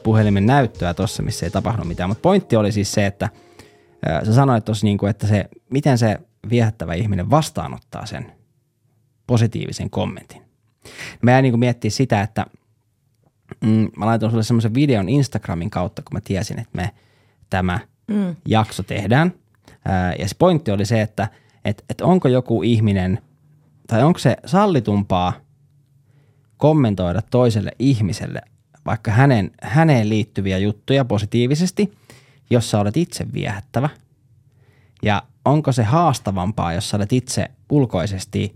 puhelimen 0.03 0.47
näyttöä 0.47 0.95
tuossa, 0.95 1.23
missä 1.23 1.47
ei 1.47 1.51
tapahdu 1.51 1.85
mitään. 1.85 2.11
Mutta 2.11 2.23
pointti 2.23 2.57
oli 2.57 2.73
siis 2.73 2.93
se, 2.93 3.07
että 3.07 3.29
sä 4.27 4.35
sanoit 4.35 4.65
tuossa, 4.65 4.87
niin 4.87 5.09
että 5.11 5.27
se, 5.27 5.45
miten 5.71 5.99
se 5.99 6.19
viehättävä 6.51 6.95
ihminen 6.95 7.31
vastaanottaa 7.31 8.07
sen 8.07 8.33
positiivisen 9.27 9.91
kommentin. 9.91 10.43
Mä 11.23 11.31
jäin 11.31 11.43
niin 11.43 11.59
miettiä 11.59 11.91
sitä, 11.91 12.23
että 12.23 12.47
mm, 13.61 13.89
mä 13.97 14.07
laitoin 14.07 14.31
sulle 14.31 14.43
semmoisen 14.43 14.75
videon 14.75 15.09
Instagramin 15.09 15.71
kautta, 15.71 16.03
kun 16.03 16.15
mä 16.15 16.21
tiesin, 16.21 16.59
että 16.59 16.77
me 16.77 16.91
tämä 17.51 17.79
mm. 18.07 18.37
jakso 18.49 18.83
tehdään. 18.83 19.33
Ää, 19.85 20.15
ja 20.15 20.29
se 20.29 20.35
pointti 20.39 20.71
oli 20.71 20.85
se, 20.85 21.01
että 21.01 21.29
et, 21.65 21.85
et 21.91 22.01
onko 22.01 22.29
joku 22.29 22.63
ihminen, 22.63 23.19
tai 23.87 24.03
onko 24.03 24.19
se 24.19 24.37
sallitumpaa 24.47 25.33
kommentoida 26.57 27.23
toiselle 27.23 27.71
ihmiselle 27.79 28.43
vaikka 28.89 29.11
hänen, 29.11 29.51
häneen 29.63 30.09
liittyviä 30.09 30.59
juttuja 30.59 31.05
positiivisesti, 31.05 31.93
jos 32.51 32.71
sä 32.71 32.81
olet 32.81 32.97
itse 32.97 33.33
viehättävä. 33.33 33.89
Ja 35.03 35.23
onko 35.45 35.73
se 35.73 35.83
haastavampaa, 35.83 36.73
jos 36.73 36.91
sä 36.91 36.97
olet 36.97 37.13
itse 37.13 37.51
ulkoisesti 37.71 38.55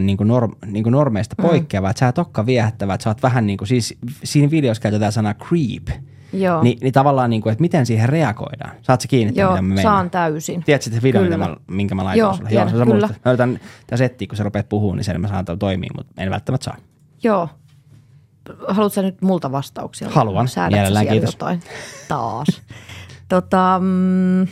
niin 0.00 0.16
kuin 0.16 0.28
norm, 0.28 0.52
niin 0.66 0.82
kuin 0.82 0.92
normeista 0.92 1.36
poikkeava, 1.42 1.90
että 1.90 2.00
sä 2.00 2.08
et 2.08 2.18
olekaan 2.18 2.46
viehättävä, 2.46 2.94
että 2.94 3.04
sä 3.04 3.10
oot 3.10 3.22
vähän 3.22 3.46
niin 3.46 3.56
kuin, 3.56 3.68
siis 3.68 3.98
siinä 4.24 4.50
videossa 4.50 4.82
käytetään 4.82 5.12
sanaa 5.12 5.34
creep, 5.34 5.88
Joo, 6.32 6.62
Ni, 6.62 6.76
niin 6.80 6.92
tavallaan 6.92 7.30
niin 7.30 7.42
kuin, 7.42 7.52
että 7.52 7.62
miten 7.62 7.86
siihen 7.86 8.08
reagoidaan. 8.08 8.76
Saat 8.82 9.00
sä 9.00 9.08
kiinni, 9.08 9.32
joo 9.36 9.50
mitä 9.50 9.62
mä 9.62 9.68
meinaan? 9.68 9.94
saan 9.94 10.10
täysin. 10.10 10.62
Tiedätkö 10.64 10.90
se 10.90 11.02
video, 11.02 11.22
Kyllä. 11.22 11.36
minkä 11.36 11.50
mä, 11.50 11.56
minkä 11.66 11.94
mä 11.94 12.04
laitoin 12.04 12.18
Joo, 12.18 12.34
sulle? 12.34 12.48
tiedän, 12.48 12.68
sä 12.68 12.72
kyllä. 12.72 12.84
muistat. 12.84 13.10
Mä 13.24 13.30
yritän 13.30 13.60
tässä 13.86 14.04
etsiä, 14.04 14.28
kun 14.28 14.36
sä 14.36 14.44
rupeat 14.44 14.68
puhumaan, 14.68 14.96
niin 14.96 15.04
sen 15.04 15.20
mä 15.20 15.28
saan 15.28 15.44
toimia, 15.58 15.90
mutta 15.96 16.22
en 16.22 16.30
välttämättä 16.30 16.64
saa. 16.64 16.76
Joo. 17.22 17.48
Haluatko 18.68 18.94
sä 18.94 19.02
nyt 19.02 19.22
multa 19.22 19.52
vastauksia? 19.52 20.08
Haluan. 20.08 20.48
Säädätkö 20.48 20.76
sä 20.76 20.80
Mielellään, 20.80 21.06
kiitos. 21.06 21.34
Jotain? 21.34 21.60
Taas. 22.08 22.62
tota, 23.28 23.78
mm, 23.82 24.46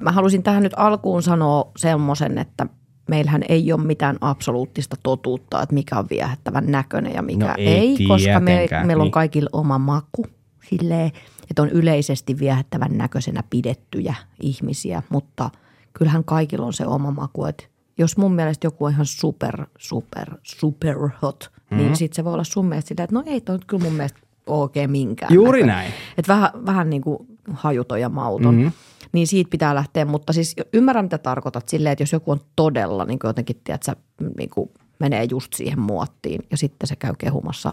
mä 0.00 0.12
halusin 0.12 0.42
tähän 0.42 0.62
nyt 0.62 0.74
alkuun 0.76 1.22
sanoa 1.22 1.70
semmoisen, 1.76 2.38
että 2.38 2.66
meillähän 3.08 3.42
ei 3.48 3.72
ole 3.72 3.82
mitään 3.82 4.16
absoluuttista 4.20 4.96
totuutta, 5.02 5.62
että 5.62 5.74
mikä 5.74 5.98
on 5.98 6.06
viehättävän 6.10 6.64
näköinen 6.66 7.14
ja 7.14 7.22
mikä 7.22 7.46
No 7.46 7.54
ei 7.56 7.68
ei, 7.68 7.96
koska 8.08 8.40
me, 8.40 8.68
meillä 8.86 9.02
on 9.02 9.06
niin. 9.06 9.12
kaikilla 9.12 9.50
oma 9.52 9.78
maku 9.78 10.26
silleen, 10.70 11.12
että 11.50 11.62
on 11.62 11.68
yleisesti 11.68 12.38
viehättävän 12.38 12.98
näköisenä 12.98 13.42
pidettyjä 13.50 14.14
ihmisiä, 14.42 15.02
mutta 15.08 15.50
kyllähän 15.92 16.24
kaikilla 16.24 16.66
on 16.66 16.72
se 16.72 16.86
oma 16.86 17.10
maku, 17.10 17.44
että 17.44 17.64
jos 17.98 18.16
mun 18.16 18.34
mielestä 18.34 18.66
joku 18.66 18.84
on 18.84 18.90
ihan 18.90 19.06
super, 19.06 19.66
super, 19.78 20.30
super 20.42 20.96
hot, 21.22 21.50
mm-hmm. 21.54 21.76
niin 21.76 21.96
sitten 21.96 22.16
se 22.16 22.24
voi 22.24 22.32
olla 22.32 22.44
sun 22.44 22.66
mielestä 22.66 22.88
silleen, 22.88 23.04
että 23.04 23.16
no 23.16 23.22
ei 23.26 23.40
toi 23.40 23.58
kyllä 23.66 23.84
mun 23.84 23.92
mielestä 23.92 24.18
oikein 24.46 24.90
minkään 24.90 25.34
Juuri 25.34 25.60
näköinen. 25.60 25.76
näin. 25.76 25.92
Että 26.18 26.32
vähän, 26.32 26.50
vähän 26.66 26.90
niin 26.90 27.02
kuin 27.02 27.18
hajuton 27.52 28.00
ja 28.00 28.08
mauton. 28.08 28.54
Mm-hmm. 28.54 28.72
Niin 29.14 29.26
siitä 29.26 29.50
pitää 29.50 29.74
lähteä. 29.74 30.04
Mutta 30.04 30.32
siis 30.32 30.56
ymmärrän, 30.72 31.04
mitä 31.04 31.18
tarkoitat 31.18 31.68
silleen, 31.68 31.92
että 31.92 32.02
jos 32.02 32.12
joku 32.12 32.30
on 32.30 32.40
todella 32.56 33.04
niin 33.04 33.18
kuin 33.18 33.28
jotenkin, 33.28 33.60
tiedätkö, 33.64 33.96
niin 34.38 34.50
kuin 34.50 34.70
menee 34.98 35.26
just 35.30 35.52
siihen 35.52 35.80
muottiin 35.80 36.40
ja 36.50 36.56
sitten 36.56 36.86
se 36.86 36.96
käy 36.96 37.12
kehumassa 37.18 37.72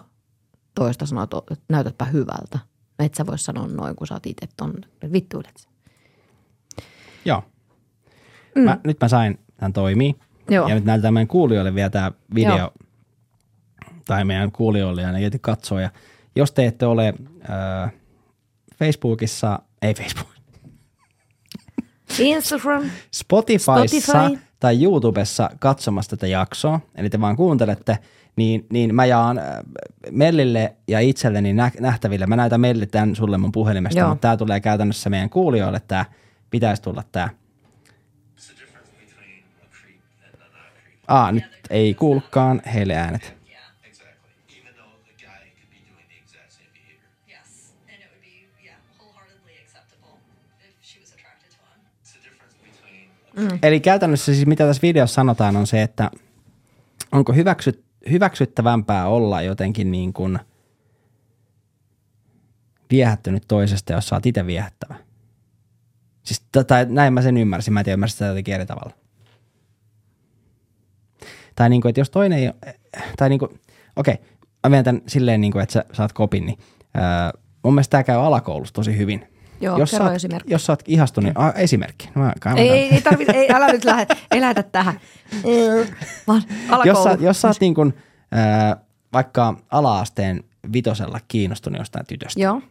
toista 0.75 1.05
sanoa, 1.05 1.23
että 1.23 1.65
näytätpä 1.69 2.05
hyvältä. 2.05 2.59
Et 2.99 3.13
sä 3.13 3.25
voi 3.25 3.39
sanoa 3.39 3.67
noin, 3.67 3.95
kun 3.95 4.07
sä 4.07 4.13
oot 4.13 4.25
itse 4.25 4.47
ton, 4.57 4.73
vittuilet. 5.13 5.69
Joo. 7.25 7.43
Mm. 8.55 8.61
Mä, 8.61 8.79
nyt 8.83 8.97
mä 9.01 9.07
sain, 9.07 9.39
tämän 9.57 9.73
toimii. 9.73 10.15
Joo. 10.49 10.67
Ja 10.67 10.75
nyt 10.75 10.85
näytetään 10.85 11.13
meidän 11.13 11.27
kuulijoille 11.27 11.75
vielä 11.75 11.89
tämä 11.89 12.11
video, 12.35 12.57
Joo. 12.57 12.73
tai 14.05 14.25
meidän 14.25 14.51
kuulijoille 14.51 15.01
ja 15.01 15.11
ne 15.11 15.21
jeti 15.21 15.39
katsoo. 15.39 15.79
Ja 15.79 15.89
jos 16.35 16.51
te 16.51 16.65
ette 16.65 16.85
ole 16.85 17.13
äh, 17.49 17.93
Facebookissa, 18.77 19.59
ei 19.81 19.93
Facebook, 19.93 20.30
Instagram. 22.19 22.83
Spotifyssa 23.11 23.73
Spotify. 23.73 24.39
tai 24.59 24.83
YouTubessa 24.83 25.49
katsomassa 25.59 26.09
tätä 26.09 26.27
jaksoa, 26.27 26.79
eli 26.95 27.09
te 27.09 27.21
vaan 27.21 27.35
kuuntelette, 27.35 27.97
niin, 28.35 28.65
niin 28.71 28.95
mä 28.95 29.05
jaan 29.05 29.37
äh, 29.37 29.45
Mellille 30.11 30.75
ja 30.87 30.99
itselleni 30.99 31.53
nä- 31.53 31.71
nähtäville. 31.79 32.25
Mä 32.25 32.35
näytän 32.35 32.61
Mellille 32.61 32.85
tämän 32.85 33.15
sulle 33.15 33.37
mun 33.37 33.51
puhelimesta, 33.51 33.99
Joo. 33.99 34.09
mutta 34.09 34.21
tämä 34.21 34.37
tulee 34.37 34.59
käytännössä 34.59 35.09
meidän 35.09 35.29
kuulijoille, 35.29 35.81
tämä 35.87 36.05
pitäisi 36.49 36.81
tulla 36.81 37.03
tämä. 37.11 37.29
Aa, 41.07 41.31
nyt 41.31 41.43
ei 41.69 41.93
kuulukaan 41.93 42.61
heille 42.73 42.95
äänet. 42.95 43.40
Between 53.35 53.59
Eli 53.63 53.79
käytännössä 53.79 54.33
siis 54.33 54.45
mitä 54.45 54.65
tässä 54.65 54.81
videossa 54.81 55.15
sanotaan 55.15 55.55
on 55.55 55.67
se, 55.67 55.81
että 55.81 56.11
onko 57.11 57.33
hyväksy, 57.33 57.83
hyväksyttävämpää 58.09 59.07
olla 59.07 59.41
jotenkin 59.41 59.91
niin 59.91 60.13
kuin 60.13 60.39
viehättynyt 62.91 63.43
toisesta, 63.47 63.93
jos 63.93 64.07
sä 64.07 64.15
oot 64.15 64.25
itse 64.25 64.45
viehättävä. 64.45 64.95
Siis, 66.23 66.39
t- 66.39 66.67
tai 66.67 66.85
näin 66.89 67.13
mä 67.13 67.21
sen 67.21 67.37
ymmärsin, 67.37 67.73
mä 67.73 67.79
en 67.79 67.83
tiedä 67.83 67.93
ymmärsin 67.93 68.15
sitä 68.15 68.25
jotenkin 68.25 68.53
eri 68.53 68.65
tavalla. 68.65 68.91
Tai 71.55 71.69
niin 71.69 71.81
kuin, 71.81 71.89
että 71.89 72.01
jos 72.01 72.09
toinen 72.09 72.39
ei, 72.39 72.51
tai 73.17 73.29
niin 73.29 73.39
kuin, 73.39 73.59
okei, 73.95 74.15
mä 74.63 74.71
vien 74.71 74.83
tämän 74.83 75.01
silleen 75.07 75.41
niin 75.41 75.51
kuin, 75.51 75.63
että 75.63 75.73
sä 75.73 75.85
saat 75.93 76.13
kopin, 76.13 76.45
niin 76.45 76.59
öö, 76.97 77.39
mun 77.63 77.73
mielestä 77.73 77.91
tämä 77.91 78.03
käy 78.03 78.17
alakoulussa 78.17 78.73
tosi 78.73 78.97
hyvin. 78.97 79.27
Joo, 79.61 79.77
jos 79.77 79.91
kerro 79.91 80.05
oot, 80.05 80.15
esimerkki. 80.15 80.53
Jos 80.53 80.65
sä 80.65 80.71
oot 80.71 80.83
ihastunut, 80.87 81.25
niin, 81.25 81.45
a, 81.45 81.51
esimerkki. 81.51 82.09
No, 82.15 82.21
mä 82.21 82.33
Ei, 82.57 82.69
ei, 82.69 82.93
ei 82.93 83.01
tarvitse, 83.01 83.33
ei, 83.33 83.47
älä 83.53 83.67
nyt 83.67 83.83
lähde, 83.83 84.07
ei 84.31 84.41
lähetä 84.41 84.63
tähän. 84.63 84.99
Vaan 86.27 86.43
jos 86.85 87.03
sä, 87.03 87.17
jos 87.19 87.41
sä 87.41 87.47
oot 87.47 87.57
niin 87.61 87.73
kuin, 87.73 87.93
äh, 88.35 88.83
vaikka 89.13 89.55
ala-asteen 89.71 90.43
vitosella 90.73 91.19
kiinnostunut 91.27 91.79
jostain 91.79 92.05
tytöstä, 92.05 92.41
Joo, 92.41 92.61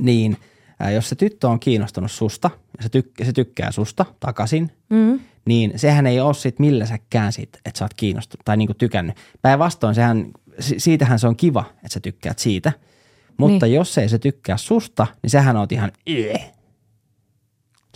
niin 0.00 0.36
äh, 0.82 0.92
jos 0.92 1.08
se 1.08 1.14
tyttö 1.14 1.48
on 1.48 1.60
kiinnostunut 1.60 2.10
susta 2.10 2.50
ja 2.76 2.82
se, 2.82 2.88
tyk- 2.98 3.24
se 3.24 3.32
tykkää 3.32 3.72
susta 3.72 4.04
takaisin, 4.20 4.70
mm. 4.88 5.20
niin 5.44 5.78
sehän 5.78 6.06
ei 6.06 6.20
ole 6.20 6.34
sit 6.34 6.58
milläsäkään 6.58 7.32
siitä, 7.32 7.58
että 7.64 7.78
sä 7.78 7.84
oot 7.84 7.94
kiinnostunut 7.94 8.44
tai 8.44 8.56
niin 8.56 8.68
kuin 8.68 8.76
tykännyt. 8.76 9.16
Päinvastoin 9.42 9.94
sehän, 9.94 10.26
si- 10.60 10.80
siitähän 10.80 11.18
se 11.18 11.26
on 11.26 11.36
kiva, 11.36 11.64
että 11.74 11.88
sä 11.88 12.00
tykkäät 12.00 12.38
siitä. 12.38 12.72
Mutta 13.36 13.66
niin. 13.66 13.74
jos 13.74 13.98
ei 13.98 14.08
se 14.08 14.18
tykkää 14.18 14.56
susta, 14.56 15.06
niin 15.22 15.30
sähän 15.30 15.56
oot 15.56 15.72
ihan 15.72 15.92
"Ee." 16.06 16.52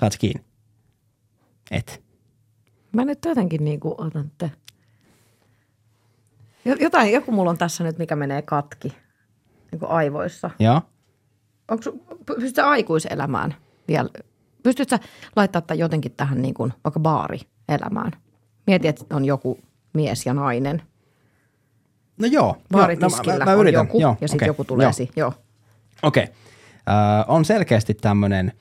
Saat 0.00 0.16
kiinni? 0.18 0.44
Et. 1.70 2.02
mä 2.92 3.04
nyt 3.04 3.24
jotenkin 3.24 3.64
niin 3.64 3.80
kuin 3.80 3.94
otan 3.98 4.30
te. 4.38 4.50
Jotain, 6.80 7.12
joku 7.12 7.32
mulla 7.32 7.50
on 7.50 7.58
tässä 7.58 7.84
nyt, 7.84 7.98
mikä 7.98 8.16
menee 8.16 8.42
katki 8.42 8.88
niin 9.72 9.80
kuin 9.80 9.90
aivoissa. 9.90 10.50
Joo. 10.58 10.82
Onko, 11.68 11.84
pystytkö 12.26 12.64
aikuiselämään 12.64 13.54
vielä? 13.88 14.08
Pystytkö 14.62 14.96
sä 14.96 15.08
laittaa 15.36 15.62
tämän 15.62 15.78
jotenkin 15.78 16.12
tähän 16.12 16.42
niin 16.42 16.54
kuin 16.54 16.72
vaikka 16.84 17.00
baarielämään? 17.00 18.12
Mieti, 18.66 18.88
että 18.88 19.16
on 19.16 19.24
joku 19.24 19.58
mies 19.92 20.26
ja 20.26 20.34
nainen. 20.34 20.82
No 22.20 22.26
joo. 22.26 22.56
Baaritiskillä 22.72 23.32
joo, 23.32 23.38
no, 23.38 23.38
mä, 23.38 23.44
mä, 23.44 23.50
mä 23.50 23.54
on 23.54 23.60
yritän. 23.60 23.80
joku 23.86 24.00
joo, 24.00 24.16
ja 24.20 24.28
sitten 24.28 24.38
okei, 24.38 24.48
joku 24.48 24.64
tulee 24.64 24.84
joo. 24.84 24.92
si- 24.92 25.10
Joo. 25.16 25.32
Okei. 26.02 26.22
Okay. 26.22 26.34
Äh, 26.88 27.24
on 27.28 27.44
selkeästi 27.44 27.94
tämmöinen 27.94 28.52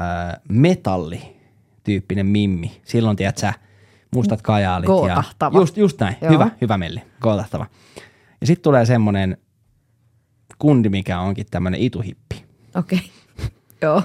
äh, 0.00 0.40
metallityyppinen 0.48 2.26
mimmi. 2.26 2.80
Silloin, 2.84 3.16
tiedät 3.16 3.38
sä, 3.38 3.52
mustat 4.14 4.42
kajaalit. 4.42 4.86
Gootahtava. 4.86 5.56
Ja, 5.56 5.62
just, 5.62 5.76
just 5.76 6.00
näin. 6.00 6.16
Joo. 6.20 6.32
Hyvä, 6.32 6.48
hyvä 6.60 6.78
melli. 6.78 7.02
Gootahtava. 7.20 7.66
Ja 8.40 8.46
sitten 8.46 8.62
tulee 8.62 8.86
semmoinen 8.86 9.36
kundi, 10.58 10.88
mikä 10.88 11.20
onkin 11.20 11.46
tämmöinen 11.50 11.80
ituhippi. 11.80 12.44
Okei. 12.76 12.98
Okay. 13.38 13.48
Joo. 13.82 14.02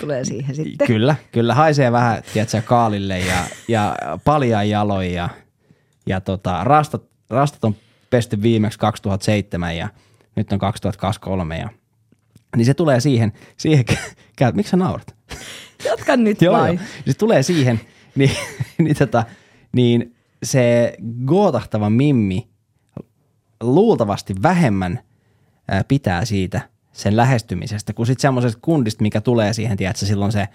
Tulee 0.00 0.24
siihen 0.24 0.54
sitten. 0.54 0.86
Kyllä, 0.86 1.16
kyllä. 1.32 1.54
Haisee 1.54 1.92
vähän, 1.92 2.22
tiedätkö, 2.32 2.62
kaalille 2.62 3.18
ja, 3.18 3.36
ja 3.68 3.96
paljaan 4.24 4.68
jaloin 4.70 5.14
ja, 5.14 5.28
ja 6.06 6.20
tota, 6.20 6.64
rastat, 6.64 7.02
rastat 7.30 7.64
on 7.64 7.76
pesty 8.10 8.42
viimeksi 8.42 8.78
2007 8.78 9.76
ja 9.76 9.88
nyt 10.36 10.52
on 10.52 10.58
2023 10.58 11.58
ja 11.58 11.68
niin 12.56 12.66
se 12.66 12.74
tulee 12.74 13.00
siihen, 13.00 13.32
siihen 13.56 13.84
käy, 14.36 14.52
miksi 14.52 14.70
sä 14.70 14.76
naurat? 14.76 15.14
Jatka 15.84 16.16
nyt 16.16 16.42
Joo, 16.42 16.58
vai. 16.58 16.74
joo. 16.74 16.84
Se 17.06 17.14
tulee 17.14 17.42
siihen, 17.42 17.80
niin, 18.14 18.30
niin, 18.78 18.96
tota, 18.96 19.24
niin 19.72 20.16
se 20.42 20.94
gootahtava 21.26 21.90
mimmi 21.90 22.48
luultavasti 23.60 24.34
vähemmän 24.42 25.00
ää, 25.68 25.84
pitää 25.84 26.24
siitä 26.24 26.60
sen 26.92 27.16
lähestymisestä, 27.16 27.92
kuin 27.92 28.06
sitten 28.06 28.22
semmoisesta 28.22 28.58
kundista, 28.62 29.02
mikä 29.02 29.20
tulee 29.20 29.52
siihen, 29.52 29.76
tiedätkö, 29.76 30.06
silloin 30.06 30.32
se 30.32 30.48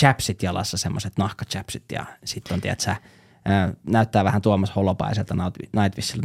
chapsit 0.00 0.42
jalassa, 0.42 0.76
semmoiset 0.76 1.12
nahkachapsit 1.18 1.84
ja 1.92 2.06
sitten 2.24 2.54
on, 2.54 2.60
tiedätkö, 2.60 2.94
näyttää 3.90 4.24
vähän 4.24 4.42
Tuomas 4.42 4.76
Holopaiselta 4.76 5.34
Nightwishin 5.72 6.22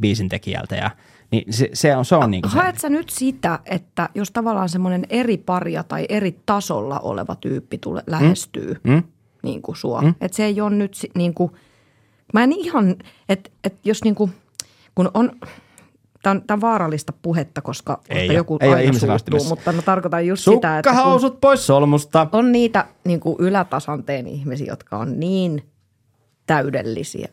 biisin 0.00 0.28
tekijältä 0.28 0.76
ja 0.76 0.90
niin 1.30 1.52
se, 1.52 1.70
se 1.72 1.96
on, 1.96 2.04
se 2.04 2.14
on 2.14 2.30
se. 2.34 2.48
Haet 2.48 2.80
sä 2.80 2.88
nyt 2.88 3.10
sitä, 3.10 3.58
että 3.66 4.08
jos 4.14 4.30
tavallaan 4.30 4.68
semmoinen 4.68 5.06
eri 5.10 5.36
paria 5.36 5.82
tai 5.82 6.06
eri 6.08 6.40
tasolla 6.46 6.98
oleva 6.98 7.34
tyyppi 7.36 7.78
tule, 7.78 8.02
lähestyy 8.06 8.76
Mm? 8.84 9.02
niin 9.42 9.62
kuin 9.62 9.76
sua. 9.76 10.02
Mm? 10.02 10.14
Että 10.20 10.36
se 10.36 10.44
ei 10.44 10.60
ole 10.60 10.70
nyt 10.70 10.96
niin 11.14 11.34
kuin, 11.34 11.52
mä 12.34 12.42
en 12.44 12.52
ihan, 12.52 12.96
että 13.28 13.50
et 13.64 13.74
jos 13.84 14.04
niin 14.04 14.14
kuin, 14.14 14.32
kun 14.94 15.10
on, 15.14 15.30
tämä 16.24 16.34
on, 16.34 16.42
tää 16.46 16.54
on 16.54 16.60
vaarallista 16.60 17.12
puhetta, 17.22 17.62
koska 17.62 18.00
Ei 18.08 18.28
oo. 18.28 18.34
joku 18.34 18.58
Ei 18.60 18.72
aina 18.72 18.92
suuttuu, 18.92 19.44
mutta 19.48 19.72
mä 19.72 19.82
tarkoitan 19.82 20.26
just 20.26 20.44
sitä, 20.44 20.78
että 20.78 20.90
kun 21.20 21.36
pois 21.40 21.66
solmusta. 21.66 22.26
on 22.32 22.52
niitä 22.52 22.86
niin 23.04 23.20
kuin 23.20 23.36
ylätasanteen 23.38 24.26
ihmisiä, 24.26 24.66
jotka 24.66 24.96
on 24.96 25.20
niin 25.20 25.62
täydellisiä 26.46 27.28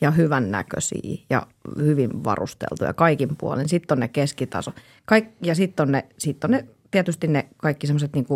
ja 0.00 0.10
hyvännäköisiä 0.10 1.24
ja 1.30 1.46
hyvin 1.76 2.24
varusteltuja 2.24 2.94
kaikin 2.94 3.36
puolin. 3.38 3.68
Sitten 3.68 3.96
on 3.96 4.00
ne 4.00 4.08
keskitaso. 4.08 4.72
Kaik, 5.04 5.24
ja 5.42 5.54
sitten 5.54 5.86
on 5.86 5.92
ne, 5.92 6.06
sit 6.18 6.44
on 6.44 6.50
ne 6.50 6.64
tietysti 6.90 7.26
ne 7.26 7.48
kaikki 7.56 7.86
semmoiset 7.86 8.12
niin 8.14 8.26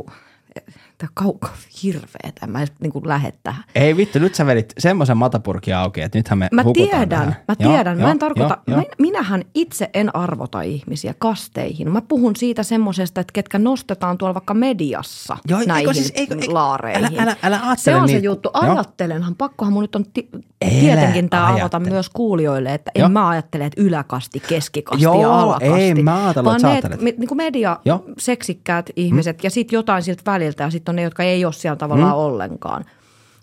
tämä 0.98 1.10
kauko 1.14 1.48
hirveetä. 1.82 2.46
Mä 2.46 2.62
en 2.62 2.68
niin 2.80 2.92
kuin 2.92 3.08
lähde 3.08 3.32
tähän. 3.42 3.64
Ei 3.74 3.96
vittu, 3.96 4.18
nyt 4.18 4.34
sä 4.34 4.46
vedit 4.46 4.72
semmoisen 4.78 5.16
matapurkin 5.16 5.76
auki, 5.76 6.00
että 6.00 6.18
nythän 6.18 6.38
me 6.38 6.48
Mä 6.52 6.64
tiedän, 6.74 7.08
tähän. 7.08 7.36
mä 7.48 7.56
tiedän. 7.56 7.98
joo, 7.98 8.06
mä 8.06 8.10
en 8.10 8.18
tarkoita, 8.18 8.58
joo, 8.66 8.76
joo. 8.76 8.86
Mä, 8.88 8.94
minähän 8.98 9.42
itse 9.54 9.90
en 9.94 10.16
arvota 10.16 10.62
ihmisiä 10.62 11.14
kasteihin. 11.18 11.92
Mä 11.92 12.02
puhun 12.02 12.36
siitä 12.36 12.62
semmoisesta, 12.62 13.20
että 13.20 13.32
ketkä 13.32 13.58
nostetaan 13.58 14.18
tuolla 14.18 14.34
vaikka 14.34 14.54
mediassa 14.54 15.36
Joo, 15.48 15.58
eikö 15.60 15.72
näihin 15.72 15.94
siis- 15.94 16.12
eikö- 16.14 16.34
eikö- 16.34 16.54
laareihin. 16.54 17.04
älä- 17.20 17.36
älä- 17.42 17.60
älä 17.64 17.76
Se 17.76 17.96
on 17.96 18.08
se 18.08 18.14
niitä. 18.14 18.26
juttu. 18.26 18.50
Ajattelenhan, 18.52 19.34
pakkohan 19.36 19.72
mun 19.72 19.82
nyt 19.82 19.94
on 19.96 20.04
ti- 20.14 20.28
tietenkin 20.60 21.30
tämä 21.30 21.46
avata 21.54 21.80
myös 21.80 22.10
kuulijoille, 22.10 22.74
että 22.74 22.90
en 22.94 23.12
mä 23.12 23.28
ajattele, 23.28 23.64
että 23.64 23.82
yläkasti, 23.82 24.40
keskikasti 24.48 25.04
Joo, 25.04 25.22
ja 25.22 25.40
alakasti. 25.40 25.74
ei 25.82 25.94
mä 25.94 26.24
ajatellut, 26.24 26.62
vaan 26.62 26.74
että 26.74 26.88
sä 26.88 26.96
ne, 26.96 27.02
me, 27.02 27.14
niin 27.18 27.28
kuin 27.28 27.36
media, 27.36 27.76
Joo. 27.84 28.04
seksikkäät 28.18 28.90
ihmiset 28.96 29.36
mm. 29.36 29.40
ja 29.42 29.50
sitten 29.50 29.76
jotain 29.76 30.02
siltä 30.02 30.22
väliltä 30.26 30.62
ja 30.64 30.70
sitten 30.70 30.87
on 30.88 30.96
ne, 30.96 31.02
jotka 31.02 31.22
ei 31.22 31.44
ole 31.44 31.52
siellä 31.52 31.76
tavallaan 31.76 32.10
Mm. 32.12 32.18
ollenkaan, 32.18 32.84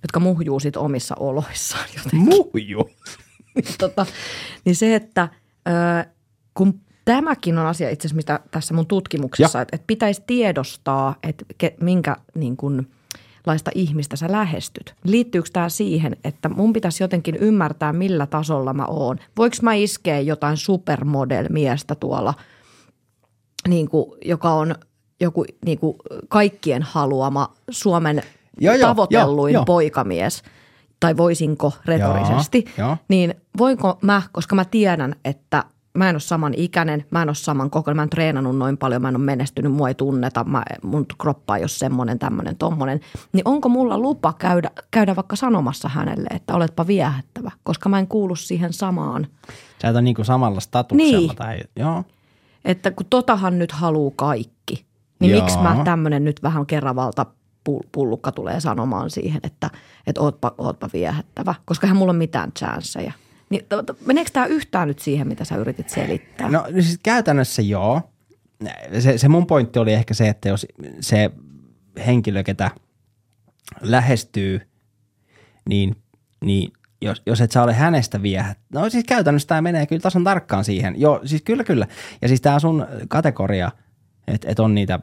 jotka 0.04 0.20
muhjuu 0.20 0.60
sit 0.60 0.78
omissa 0.78 1.16
oloissaan 1.20 1.86
jotenkin 1.98 2.20
Muiju. 2.20 2.90
niin, 3.56 3.76
tota, 3.78 4.06
niin 4.66 4.76
se, 4.76 4.96
että 4.96 5.30
ö, 5.68 6.10
kun 6.54 6.82
tämäkin 7.06 7.58
on 7.58 7.66
asia 7.66 7.90
itse 7.90 8.08
asiassa, 8.08 8.16
mitä 8.16 8.40
tässä 8.52 8.74
mun 8.74 8.88
tutkimuksessa, 8.88 9.62
että, 9.62 9.76
että 9.76 9.88
pitäisi 9.88 10.24
tiedostaa, 10.28 11.16
että 11.24 11.46
ke, 11.58 11.76
minkä 11.82 12.16
niin 12.36 12.58
kun, 12.58 12.88
laista 13.46 13.72
ihmistä 13.76 14.16
sä 14.16 14.32
lähestyt. 14.32 14.96
Liittyykö 15.04 15.50
tämä 15.54 15.70
siihen, 15.70 16.18
että 16.24 16.50
mun 16.50 16.74
pitäisi 16.74 17.04
jotenkin 17.04 17.36
ymmärtää, 17.36 17.94
millä 17.94 18.26
tasolla 18.28 18.74
mä 18.74 18.86
oon? 18.86 19.18
Voinko 19.38 19.58
mä 19.62 19.74
iskeä 19.74 20.20
jotain 20.20 20.58
supermodel-miestä 20.58 21.96
tuolla, 21.96 22.34
niin 23.68 23.90
kuin, 23.90 24.12
joka 24.26 24.54
on 24.54 24.76
joku 25.26 25.46
niin 25.66 25.80
kuin 25.80 25.98
kaikkien 26.28 26.82
haluama 26.82 27.54
Suomen 27.70 28.24
joo, 28.60 28.78
tavoitelluin 28.78 29.54
joo, 29.54 29.60
joo. 29.60 29.66
poikamies, 29.66 30.44
tai 31.00 31.18
voisinko 31.18 31.74
retorisesti, 31.86 32.66
Joo, 32.78 32.88
joo. 32.88 32.98
niin 33.08 33.36
voinko 33.58 33.98
mä, 34.02 34.22
koska 34.32 34.56
mä 34.56 34.66
tiedän, 34.66 35.16
että 35.26 35.64
mä 35.96 36.10
en 36.10 36.16
ole 36.16 36.20
saman 36.20 36.54
ikäinen, 36.58 37.06
mä 37.12 37.22
en 37.22 37.30
ole 37.30 37.36
saman 37.36 37.70
kokoinen, 37.70 37.96
mä 37.96 38.04
en 38.04 38.10
treenannut 38.10 38.58
noin 38.58 38.78
paljon, 38.78 39.02
mä 39.02 39.10
en 39.10 39.16
ole 39.16 39.24
menestynyt, 39.24 39.72
mua 39.72 39.88
ei 39.88 39.96
tunneta, 39.96 40.44
mä, 40.44 40.64
mun 40.84 41.06
kroppa 41.22 41.56
ei 41.56 41.62
ole 41.62 41.68
semmoinen, 41.68 42.20
tämmöinen, 42.20 42.56
tommonen. 42.56 43.00
Niin 43.34 43.42
onko 43.48 43.70
mulla 43.70 43.98
lupa 43.98 44.34
käydä, 44.34 44.72
käydä 44.92 45.16
vaikka 45.16 45.36
sanomassa 45.36 45.90
hänelle, 45.90 46.28
että 46.30 46.56
oletpa 46.56 46.88
viehättävä, 46.88 47.52
koska 47.64 47.90
mä 47.90 48.00
en 48.00 48.08
kuulu 48.08 48.36
siihen 48.36 48.74
samaan. 48.74 49.28
Sä 49.82 49.88
et 49.88 49.96
ole 49.96 50.02
niinku 50.02 50.24
samalla 50.24 50.60
statuksella. 50.60 51.18
Niin. 51.18 51.36
Tai, 51.36 51.60
joo. 51.76 52.04
Että 52.66 52.92
kun 52.92 53.06
totahan 53.10 53.60
nyt 53.60 53.72
haluu 53.72 54.12
kaikki, 54.12 54.85
niin 55.20 55.32
Joo. 55.32 55.42
miksi 55.42 55.60
mä 55.60 55.82
tämmöinen 55.86 56.24
nyt 56.24 56.44
vähän 56.44 56.66
kerravalta 56.66 57.26
pu- 57.70 57.88
pullukka 57.92 58.32
tulee 58.32 58.60
sanomaan 58.60 59.10
siihen, 59.10 59.40
että, 59.44 59.70
että 60.08 60.22
ootpa, 60.22 60.56
ootpa 60.58 60.90
viehättävä, 60.94 61.56
koska 61.66 61.88
hän 61.88 61.98
mulla 61.98 62.10
on 62.10 62.16
mitään 62.16 62.52
chanceja. 62.52 63.14
Niin, 63.50 63.66
meneekö 64.06 64.32
tämä 64.34 64.46
yhtään 64.46 64.88
nyt 64.88 65.00
siihen, 65.00 65.28
mitä 65.28 65.46
sä 65.46 65.56
yritit 65.56 65.90
selittää? 65.90 66.50
No 66.50 66.66
siis 66.72 67.00
käytännössä 67.04 67.62
joo. 67.62 68.02
Se, 69.00 69.18
se 69.18 69.28
mun 69.28 69.48
pointti 69.48 69.80
oli 69.80 69.94
ehkä 69.94 70.14
se, 70.14 70.30
että 70.30 70.50
jos 70.50 70.68
se 71.00 71.32
henkilö, 72.06 72.44
ketä 72.44 72.72
lähestyy, 73.82 74.62
niin, 75.70 75.96
niin 76.46 76.74
jos, 77.02 77.22
jos 77.26 77.42
et 77.42 77.52
sä 77.52 77.64
ole 77.64 77.74
hänestä 77.74 78.22
viehä. 78.22 78.56
No 78.74 78.90
siis 78.90 79.06
käytännössä 79.08 79.48
tämä 79.48 79.62
menee 79.62 79.86
kyllä 79.86 80.02
tasan 80.02 80.24
tarkkaan 80.24 80.64
siihen. 80.64 81.02
Joo, 81.02 81.22
siis 81.26 81.42
kyllä 81.42 81.64
kyllä. 81.64 81.88
Ja 82.22 82.28
siis 82.28 82.42
tämä 82.42 82.60
sun 82.60 82.88
kategoria, 83.08 83.72
että 84.28 84.52
et 84.52 84.60
on 84.60 84.76
niitä 84.76 85.00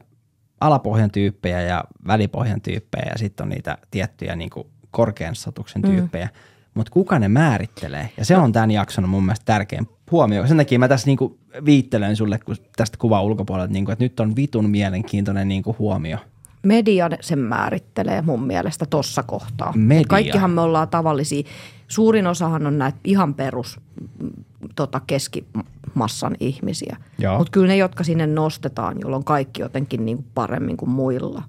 alapohjan 0.61 1.11
tyyppejä 1.11 1.61
ja 1.61 1.85
välipohjan 2.07 2.61
tyyppejä 2.61 3.07
ja 3.13 3.19
sitten 3.19 3.45
on 3.45 3.51
niitä 3.51 3.79
tiettyjä 3.91 4.37
niin 4.37 4.51
kuin 4.51 4.67
korkean 4.91 5.35
statuksen 5.35 5.83
tyyppejä. 5.83 6.27
Mm. 6.27 6.33
Mutta 6.75 6.93
kuka 6.93 7.19
ne 7.19 7.29
määrittelee? 7.29 8.11
Ja 8.17 8.25
se 8.25 8.37
on 8.37 8.53
tämän 8.53 8.71
jakson 8.71 9.09
mun 9.09 9.25
mielestä 9.25 9.45
tärkein 9.45 9.89
huomio. 10.11 10.47
Sen 10.47 10.57
takia 10.57 10.79
mä 10.79 10.89
tässä 10.89 11.07
niinku 11.07 11.39
viittelen 11.65 12.17
sulle 12.17 12.39
kun 12.39 12.57
tästä 12.77 12.99
kuvan 12.99 13.25
ulkopuolelta, 13.25 13.73
niinku, 13.73 13.91
että 13.91 14.05
nyt 14.05 14.21
on 14.21 14.37
vitun 14.37 14.71
mielenkiintoinen 14.71 15.49
niinku 15.49 15.77
huomio. 15.79 16.19
Media 16.63 17.11
sen 17.21 17.39
määrittelee 17.39 18.23
mun 18.23 18.43
mielestä 18.43 18.87
tossa 18.87 19.23
kohtaa. 19.23 19.73
Media. 19.77 20.01
Et 20.01 20.07
Kaikkihan 20.07 20.51
me 20.51 20.61
ollaan 20.61 20.89
tavallisia. 20.89 21.43
Suurin 21.89 22.27
osahan 22.27 22.67
on 22.67 22.79
näitä 22.79 22.99
ihan 23.05 23.35
perus 23.35 23.81
mm, 24.23 24.31
tota, 24.75 25.01
keskimassan 25.07 26.37
ihmisiä. 26.41 26.97
Mutta 27.39 27.51
kyllä 27.51 27.67
ne, 27.67 27.77
jotka 27.77 28.05
sinne 28.05 28.27
nostetaan, 28.27 28.97
jolloin 29.01 29.25
kaikki 29.25 29.63
jotenkin 29.63 30.05
niin 30.05 30.17
kuin 30.17 30.27
paremmin 30.35 30.77
kuin 30.77 30.91
muilla, 30.91 31.43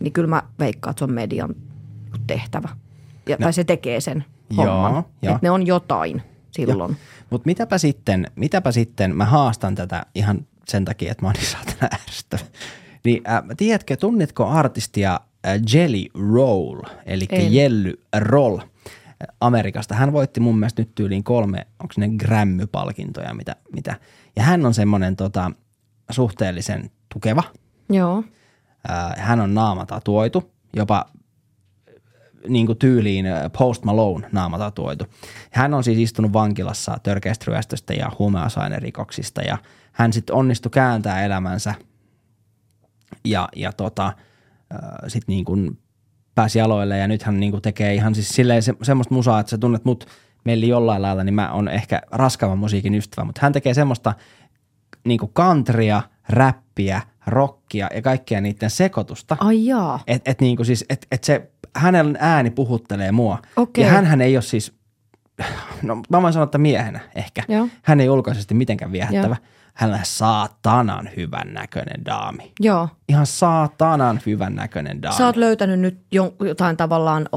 niin 0.00 0.12
kyllä 0.12 0.28
mä 0.28 0.42
veikkaan, 0.58 0.90
että 0.90 0.98
se 0.98 1.04
on 1.04 1.12
median 1.12 1.54
tehtävä. 2.26 2.68
Ja, 3.28 3.36
tai 3.36 3.52
se 3.52 3.64
tekee 3.64 4.00
sen 4.00 4.24
homman. 4.56 5.04
Että 5.22 5.38
ne 5.42 5.50
on 5.50 5.66
jotain 5.66 6.22
silloin. 6.50 6.96
Mutta 7.30 7.46
mitäpä 7.46 7.78
sitten, 7.78 8.30
mitäpä 8.36 8.72
sitten, 8.72 9.16
mä 9.16 9.24
haastan 9.24 9.74
tätä 9.74 10.06
ihan 10.14 10.46
sen 10.68 10.84
takia, 10.84 11.10
että 11.10 11.22
mä 11.22 11.28
oon 11.28 11.34
niin 11.34 11.46
saatana 11.46 11.88
ärsyttävä. 11.94 12.42
Niin 13.04 13.22
äh, 13.28 13.42
tiedätkö, 13.56 13.96
tunnetko 13.96 14.46
artistia 14.46 15.20
äh, 15.46 15.60
Jelly 15.74 16.04
Roll, 16.34 16.82
eli. 17.06 17.28
Jelly 17.50 18.02
Roll 18.18 18.58
Amerikasta. 19.40 19.94
Hän 19.94 20.12
voitti 20.12 20.40
mun 20.40 20.58
mielestä 20.58 20.82
nyt 20.82 20.94
tyyliin 20.94 21.24
kolme, 21.24 21.66
onko 21.78 21.94
ne 21.96 22.08
Grammy-palkintoja, 22.08 23.34
mitä, 23.34 23.56
mitä. 23.72 23.96
Ja 24.36 24.42
hän 24.42 24.66
on 24.66 24.74
semmoinen 24.74 25.16
tota, 25.16 25.50
suhteellisen 26.10 26.90
tukeva. 27.12 27.42
Joo. 27.90 28.24
Hän 29.16 29.40
on 29.40 29.54
naama 29.54 29.86
tatuoitu, 29.86 30.52
jopa 30.76 31.06
niin 32.48 32.66
kuin 32.66 32.78
tyyliin 32.78 33.26
Post 33.58 33.84
Malone 33.84 34.28
naama 34.32 34.58
tatuoitu. 34.58 35.04
Hän 35.50 35.74
on 35.74 35.84
siis 35.84 35.98
istunut 35.98 36.32
vankilassa 36.32 36.96
törkeästä 37.02 37.44
ryöstöstä 37.48 37.94
ja 37.94 38.12
huumausainerikoksista 38.18 39.42
ja 39.42 39.58
hän 39.92 40.12
sitten 40.12 40.36
onnistui 40.36 40.70
kääntää 40.70 41.24
elämänsä 41.24 41.74
ja, 43.24 43.48
ja 43.56 43.72
tota, 43.72 44.12
sitten 45.08 45.32
niin 45.32 45.44
kuin 45.44 45.78
pääsi 46.40 46.60
aloille 46.60 46.98
ja 46.98 47.08
nyt 47.08 47.22
hän 47.22 47.40
niin 47.40 47.52
kuin 47.52 47.62
tekee 47.62 47.94
ihan 47.94 48.14
siis 48.14 48.28
silleen 48.28 48.62
se, 48.62 48.74
semmoista 48.82 49.14
musaa, 49.14 49.40
että 49.40 49.50
sä 49.50 49.58
tunnet 49.58 49.84
mut 49.84 50.06
Melli 50.44 50.68
jollain 50.68 51.02
lailla, 51.02 51.24
niin 51.24 51.34
mä 51.34 51.52
oon 51.52 51.68
ehkä 51.68 52.02
raskaavan 52.10 52.58
musiikin 52.58 52.94
ystävä, 52.94 53.24
mutta 53.24 53.40
hän 53.42 53.52
tekee 53.52 53.74
semmoista 53.74 54.14
niin 55.04 55.18
kuin 55.18 55.32
countrya, 55.32 56.02
räppiä, 56.28 57.02
rockia 57.26 57.88
ja 57.94 58.02
kaikkea 58.02 58.40
niiden 58.40 58.70
sekoitusta. 58.70 59.36
Ai 59.40 59.66
jaa. 59.66 60.00
Että 60.06 60.30
et 60.30 60.40
niinku 60.40 60.64
siis, 60.64 60.84
et, 60.88 61.06
et 61.12 61.24
se, 61.24 61.50
hänen 61.76 62.16
ääni 62.20 62.50
puhuttelee 62.50 63.12
mua. 63.12 63.38
Okei. 63.56 63.84
Ja 63.84 63.90
hän 63.90 64.20
ei 64.20 64.36
ole 64.36 64.42
siis, 64.42 64.72
no 65.82 66.02
mä 66.10 66.22
voin 66.22 66.32
sanoa, 66.32 66.44
että 66.44 66.58
miehenä 66.58 67.00
ehkä. 67.14 67.42
Joo. 67.48 67.68
Hän 67.82 68.00
ei 68.00 68.08
ulkoisesti 68.08 68.54
mitenkään 68.54 68.92
viehättävä. 68.92 69.36
Joo. 69.42 69.50
Hän 69.74 69.92
on 69.92 69.98
saatanan 70.02 71.08
hyvän 71.16 71.54
näköinen 71.54 72.04
daami. 72.04 72.52
Joo. 72.60 72.88
Ihan 73.08 73.26
saatanan 73.26 74.20
hyvän 74.26 74.54
näköinen 74.54 75.02
daami. 75.02 75.16
Sä 75.18 75.26
oot 75.26 75.36
löytänyt 75.36 75.80
nyt 75.80 75.98
jo- 76.12 76.34
jotain 76.40 76.76
tavallaan 76.76 77.28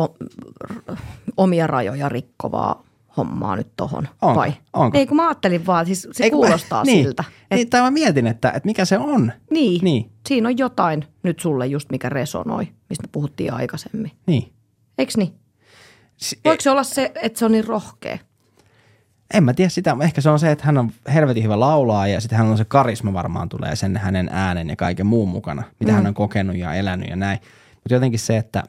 omia 1.38 1.68
rajoja 1.68 2.10
rikkovaa 2.10 2.84
hommaa 3.18 3.56
nyt 3.56 3.68
tohon, 3.78 4.08
Onko? 4.22 4.40
vai? 4.40 4.54
Onko? 4.74 4.98
Ei 4.98 5.08
kun 5.08 5.18
mä 5.18 5.28
ajattelin 5.28 5.66
vaan, 5.66 5.86
siis 5.86 6.08
se 6.12 6.24
Ei, 6.24 6.30
kun 6.32 6.40
mä- 6.40 6.46
kuulostaa 6.46 6.84
niin, 6.94 7.04
siltä. 7.04 7.24
Et, 7.52 7.56
Niin, 7.58 7.70
tai 7.70 7.82
mä 7.82 7.92
mietin, 7.92 8.28
että, 8.28 8.50
että 8.50 8.66
mikä 8.68 8.86
se 8.86 8.98
on. 8.98 9.32
niin, 9.50 9.82
Niin, 9.84 10.12
siinä 10.28 10.50
on 10.50 10.58
jotain 10.58 11.06
nyt 11.24 11.40
sulle 11.40 11.68
just 11.68 11.90
mikä 11.92 12.10
resonoi, 12.10 12.64
mistä 12.90 13.04
me 13.08 13.10
puhuttiin 13.12 13.54
aikaisemmin. 13.54 14.12
niin. 14.28 14.54
Eiks 14.98 15.18
niin? 15.18 15.34
Si- 16.18 16.40
Voiko 16.46 16.62
se 16.62 16.70
olla 16.72 16.84
se, 16.84 17.12
että 17.22 17.40
se 17.40 17.46
on 17.46 17.52
niin 17.52 17.66
rohkea? 17.68 18.18
En 19.34 19.44
mä 19.44 19.54
tiedä 19.54 19.70
sitä. 19.70 19.98
Ehkä 20.02 20.22
se 20.22 20.30
on 20.30 20.40
se, 20.40 20.52
että 20.52 20.66
hän 20.66 20.78
on 20.78 20.92
helvetin 21.14 21.44
hyvä 21.44 21.60
laulaa 21.60 22.08
ja 22.08 22.22
sitten 22.22 22.38
hän 22.38 22.48
on 22.48 22.58
se 22.58 22.66
karisma 22.66 23.14
varmaan 23.14 23.50
tulee 23.50 23.76
sen 23.76 23.98
hänen 23.98 24.30
äänen 24.32 24.70
ja 24.70 24.76
kaiken 24.76 25.06
muun 25.06 25.30
mukana, 25.30 25.64
mitä 25.80 25.92
mm. 25.92 25.96
hän 25.96 26.08
on 26.08 26.14
kokenut 26.14 26.56
ja 26.56 26.74
elänyt 26.74 27.10
ja 27.10 27.16
näin. 27.16 27.40
Mutta 27.74 27.94
jotenkin 27.94 28.20
se, 28.20 28.38
että 28.38 28.64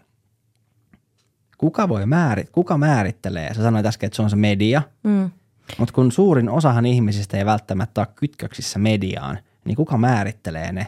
kuka 1.59 1.89
voi 1.89 2.07
määrit, 2.07 2.51
kuka 2.51 2.79
määrittelee, 2.79 3.55
sä 3.55 3.63
sanoit 3.63 3.87
äsken, 3.87 4.07
että 4.07 4.17
se 4.17 4.23
on 4.23 4.31
se 4.31 4.37
media, 4.37 4.83
Mm. 5.03 5.31
mutta 5.79 5.95
kun 5.95 6.13
suurin 6.13 6.49
osahan 6.49 6.87
ihmisistä 6.87 7.37
ei 7.37 7.47
välttämättä 7.47 8.01
ole 8.01 8.09
kytköksissä 8.17 8.79
mediaan, 8.79 9.39
niin 9.65 9.77
kuka 9.77 9.99
määrittelee 9.99 10.73
ne 10.73 10.87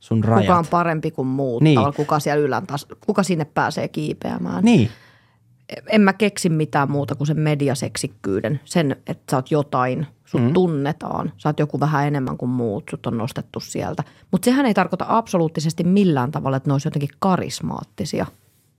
sun 0.00 0.24
rajat? 0.24 0.46
Kuka 0.46 0.58
on 0.58 0.66
parempi 0.66 1.10
kuin 1.10 1.28
muut, 1.28 1.62
Niin. 1.62 1.78
kuka, 1.96 2.20
siellä 2.20 2.44
ylän 2.44 2.62
tas- 2.62 2.96
kuka 3.06 3.22
sinne 3.22 3.44
pääsee 3.44 3.88
kiipeämään. 3.88 4.64
Niin, 4.64 4.90
en 5.86 6.00
mä 6.00 6.12
keksi 6.12 6.48
mitään 6.48 6.90
muuta 6.90 7.14
kuin 7.14 7.26
sen 7.26 7.40
mediaseksikkyyden. 7.40 8.60
Sen, 8.64 8.96
että 9.06 9.30
sä 9.30 9.36
oot 9.36 9.50
jotain, 9.50 10.06
sut 10.24 10.42
mm. 10.42 10.52
tunnetaan, 10.52 11.32
sä 11.36 11.48
oot 11.48 11.58
joku 11.58 11.80
vähän 11.80 12.06
enemmän 12.06 12.36
kuin 12.36 12.50
muut, 12.50 12.84
sut 12.90 13.06
on 13.06 13.18
nostettu 13.18 13.60
sieltä. 13.60 14.04
Mutta 14.30 14.44
sehän 14.44 14.66
ei 14.66 14.74
tarkoita 14.74 15.04
absoluuttisesti 15.08 15.84
millään 15.84 16.30
tavalla, 16.30 16.56
että 16.56 16.68
ne 16.68 16.74
olisi 16.74 16.86
jotenkin 16.86 17.16
karismaattisia, 17.18 18.26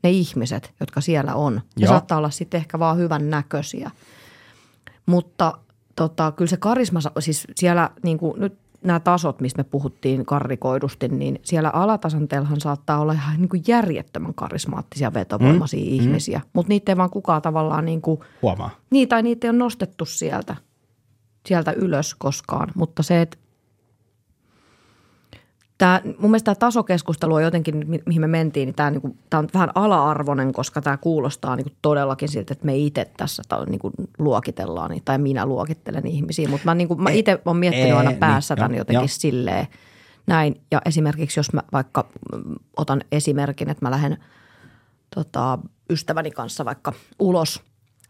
ne 0.04 0.12
ihmiset, 0.12 0.74
jotka 0.80 1.02
siellä 1.02 1.36
on. 1.36 1.54
Ne 1.56 1.62
Joo. 1.78 1.90
saattaa 1.90 2.18
olla 2.18 2.30
sitten 2.30 2.58
ehkä 2.58 2.80
vaan 2.80 2.98
hyvän 2.98 3.30
näköisiä. 3.30 3.92
Mutta 5.06 5.58
tota, 5.96 6.32
kyllä 6.32 6.50
se 6.50 6.58
karisma, 6.58 7.00
siis 7.20 7.48
siellä 7.56 7.90
niin 8.04 8.18
kuin 8.18 8.42
nyt 8.42 8.61
nämä 8.84 9.00
tasot, 9.00 9.42
mistä 9.42 9.60
me 9.60 9.64
puhuttiin 9.64 10.26
karrikoidusti, 10.26 11.08
niin 11.08 11.40
siellä 11.44 11.70
alatasanteellahan 11.70 12.62
saattaa 12.62 13.00
olla 13.00 13.14
ihan 13.14 13.38
niin 13.38 13.50
kuin 13.50 13.64
järjettömän 13.68 14.34
karismaattisia 14.34 15.14
vetovoimaisia 15.14 15.86
mm, 15.86 15.92
ihmisiä. 15.92 16.38
Mm. 16.38 16.50
Mutta 16.54 16.70
niitä 16.70 16.92
ei 16.92 16.98
vaan 16.98 17.10
kukaan 17.10 17.42
tavallaan 17.42 17.86
niin 17.86 18.02
kuin, 18.02 18.20
huomaa. 18.42 18.70
niin 18.90 19.08
tai 19.08 19.24
niitä 19.24 19.48
ei 19.48 19.50
ole 19.50 19.58
nostettu 19.58 20.06
sieltä, 20.06 20.56
sieltä 21.46 21.72
ylös 21.72 22.16
koskaan. 22.16 22.70
Mutta 22.76 23.04
se, 23.04 23.22
että 23.22 23.38
Tämä, 25.82 26.02
mun 26.06 26.32
mielestä 26.32 26.46
tämä 26.46 26.56
tasokeskustelu 26.56 27.34
on 27.34 27.44
jotenkin, 27.44 27.90
mi- 27.90 28.04
mihin 28.06 28.22
me 28.22 28.28
mentiin, 28.28 28.66
niin 28.66 28.76
tämä, 28.76 28.92
niinku, 28.92 29.16
tämä 29.30 29.40
on 29.40 29.48
vähän 29.54 29.70
ala-arvoinen, 29.76 30.54
koska 30.54 30.82
tämä 30.82 30.98
kuulostaa 30.98 31.56
niinku 31.56 31.72
todellakin 31.82 32.30
siltä, 32.30 32.54
että 32.54 32.66
me 32.66 32.78
itse 32.78 33.12
tässä 33.18 33.44
niinku 33.70 33.92
luokitellaan, 34.20 34.92
niin- 34.92 35.02
tai 35.06 35.18
minä 35.18 35.46
luokittelen 35.46 36.08
ihmisiä. 36.08 36.50
Mutta 36.50 36.66
mä, 36.66 36.76
niinku, 36.76 36.96
mä 36.96 37.10
itse 37.10 37.42
olen 37.46 37.58
miettinyt 37.58 37.94
aina 37.98 38.10
niin, 38.10 38.20
päässä 38.20 38.56
tämän 38.56 38.76
jotenkin 38.76 39.10
silleen 39.10 39.68
näin. 40.28 40.62
Ja 40.72 40.82
esimerkiksi 40.86 41.40
jos 41.40 41.54
mä 41.54 41.62
vaikka 41.72 42.10
mm, 42.36 42.56
otan 42.78 43.02
esimerkin, 43.12 43.70
että 43.70 43.86
mä 43.86 43.92
lähden 43.92 44.18
tota, 45.16 45.60
ystäväni 45.90 46.32
kanssa 46.32 46.66
vaikka 46.66 46.94
ulos, 47.20 47.62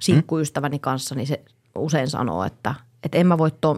sinkkuystäväni 0.01 0.80
kanssa, 0.80 1.15
niin 1.15 1.28
se 1.28 1.41
usein 1.76 2.09
sanoo, 2.09 2.43
että, 2.43 2.76
että 3.03 3.17
en 3.17 3.28
mä 3.28 3.38
voi 3.38 3.51
to, 3.61 3.78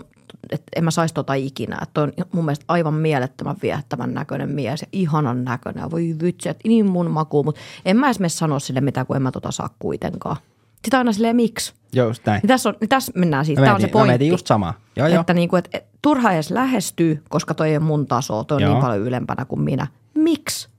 että 0.52 0.66
en 0.76 0.84
mä 0.84 0.92
saisi 0.92 1.14
tota 1.14 1.34
ikinä. 1.34 1.78
Että 1.82 2.02
on 2.02 2.14
mun 2.34 2.46
mielestä 2.46 2.66
aivan 2.68 2.94
mielettömän 2.94 3.56
viehättävän 3.62 4.14
näköinen 4.14 4.50
mies 4.50 4.82
ja 4.82 4.88
ihanan 4.92 5.44
näköinen. 5.44 5.92
Voi 5.92 6.16
vitsi, 6.24 6.50
että 6.50 6.68
niin 6.68 6.86
mun 6.86 7.12
maku, 7.12 7.44
mutta 7.44 7.62
en 7.86 7.98
mä 7.98 8.10
esimerkiksi 8.10 8.38
sano 8.38 8.60
sille 8.60 8.82
mitään, 8.82 9.08
kun 9.08 9.16
en 9.16 9.22
mä 9.22 9.32
tota 9.32 9.52
saa 9.52 9.70
kuitenkaan. 9.80 10.38
Sitten 10.74 10.98
aina 10.98 11.12
silleen, 11.14 11.36
miksi? 11.36 11.74
Just 11.96 12.26
näin. 12.26 12.40
Niin 12.42 12.48
tässä, 12.48 12.70
on, 12.70 12.76
niin 12.82 12.90
tässä 12.90 13.12
mennään 13.16 13.46
siis, 13.46 13.60
Mä 13.60 13.66
tämä 13.66 13.76
on 13.76 13.82
se 13.82 13.88
mä 13.88 13.92
pointti. 13.92 14.10
mietin 14.10 14.28
just 14.28 14.48
samaa. 14.48 14.74
Joo, 14.96 15.08
joo. 15.08 15.20
Että, 15.22 15.34
niin 15.34 15.50
kuin, 15.50 15.58
että 15.58 15.78
et, 15.78 15.86
turha 16.02 16.32
edes 16.32 16.52
lähestyy, 16.52 17.24
koska 17.30 17.54
toi 17.54 17.70
ei 17.72 17.80
mun 17.80 18.08
taso, 18.08 18.44
toi 18.44 18.56
on 18.56 18.62
Joo. 18.62 18.74
niin 18.74 18.82
paljon 18.82 19.02
ylempänä 19.08 19.46
kuin 19.46 19.62
minä. 19.62 19.88
Miksi? 20.14 20.70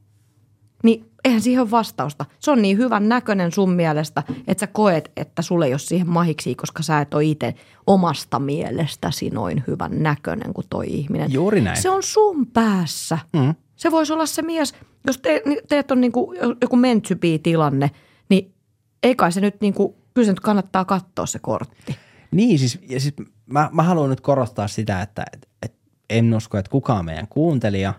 Niin 0.85 1.11
eihän 1.25 1.41
siihen 1.41 1.63
ole 1.63 1.71
vastausta. 1.71 2.25
Se 2.41 2.51
on 2.51 2.63
niin 2.63 2.79
hyvän 2.79 3.09
näköinen 3.09 3.53
sun 3.53 3.73
mielestä, 3.73 4.23
että 4.47 4.61
sä 4.61 4.67
koet, 4.67 5.13
että 5.17 5.43
sulle 5.43 5.67
ei 5.67 5.73
ole 5.73 5.79
siihen 5.79 6.09
mahiksi, 6.09 6.55
koska 6.55 6.83
sä 6.83 7.01
et 7.01 7.15
ole 7.15 7.25
itse 7.25 7.55
omasta 7.87 8.39
mielestäsi 8.39 9.31
noin 9.31 9.65
hyvän 9.67 10.03
näköinen 10.03 10.55
kuin 10.55 10.67
toi 10.71 10.87
ihminen. 10.89 11.33
Juuri 11.33 11.61
näin. 11.61 11.83
Se 11.83 11.91
on 11.91 12.03
sun 12.03 12.47
päässä. 12.47 13.19
Mm. 13.33 13.55
Se 13.77 13.91
voisi 13.91 14.13
olla 14.13 14.27
se 14.27 14.43
mies, 14.43 14.75
jos 15.07 15.19
te, 15.19 15.43
teet 15.69 15.91
on 15.91 16.01
niinku 16.01 16.35
joku 16.61 16.79
tilanne, 17.43 17.91
niin 18.29 18.55
ei 19.03 19.15
kai 19.15 19.33
se 19.33 19.41
nyt 19.41 19.61
niinku, 19.61 19.97
kyllä 20.15 20.27
se 20.27 20.33
nyt 20.33 20.41
kannattaa 20.41 20.85
katsoa 20.85 21.27
se 21.27 21.39
kortti. 21.39 21.97
Niin, 22.31 22.59
siis, 22.59 22.79
ja 22.89 23.01
siis 23.01 23.15
mä, 23.47 23.71
mä 23.73 23.83
haluan 23.83 24.11
nyt 24.11 24.21
korostaa 24.21 24.69
sitä, 24.69 25.03
että 25.03 25.25
et, 25.33 25.49
et 25.63 25.75
en 26.11 26.35
usko, 26.35 26.59
että 26.59 26.71
kukaan 26.71 27.05
meidän 27.05 27.29
kuuntelija 27.29 27.95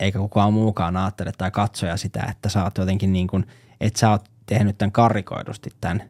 eikä 0.00 0.18
kukaan 0.18 0.52
muukaan 0.52 0.96
ajattele 0.96 1.32
tai 1.38 1.50
katsoja 1.50 1.96
sitä, 1.96 2.26
että 2.30 2.48
sä 2.48 2.64
oot 2.64 2.78
jotenkin 2.78 3.12
niin 3.12 3.26
kuin, 3.26 3.46
että 3.80 3.98
sä 3.98 4.10
oot 4.10 4.30
tehnyt 4.46 4.78
tämän 4.78 4.92
karrikoidusti 4.92 5.70
tämän. 5.80 6.02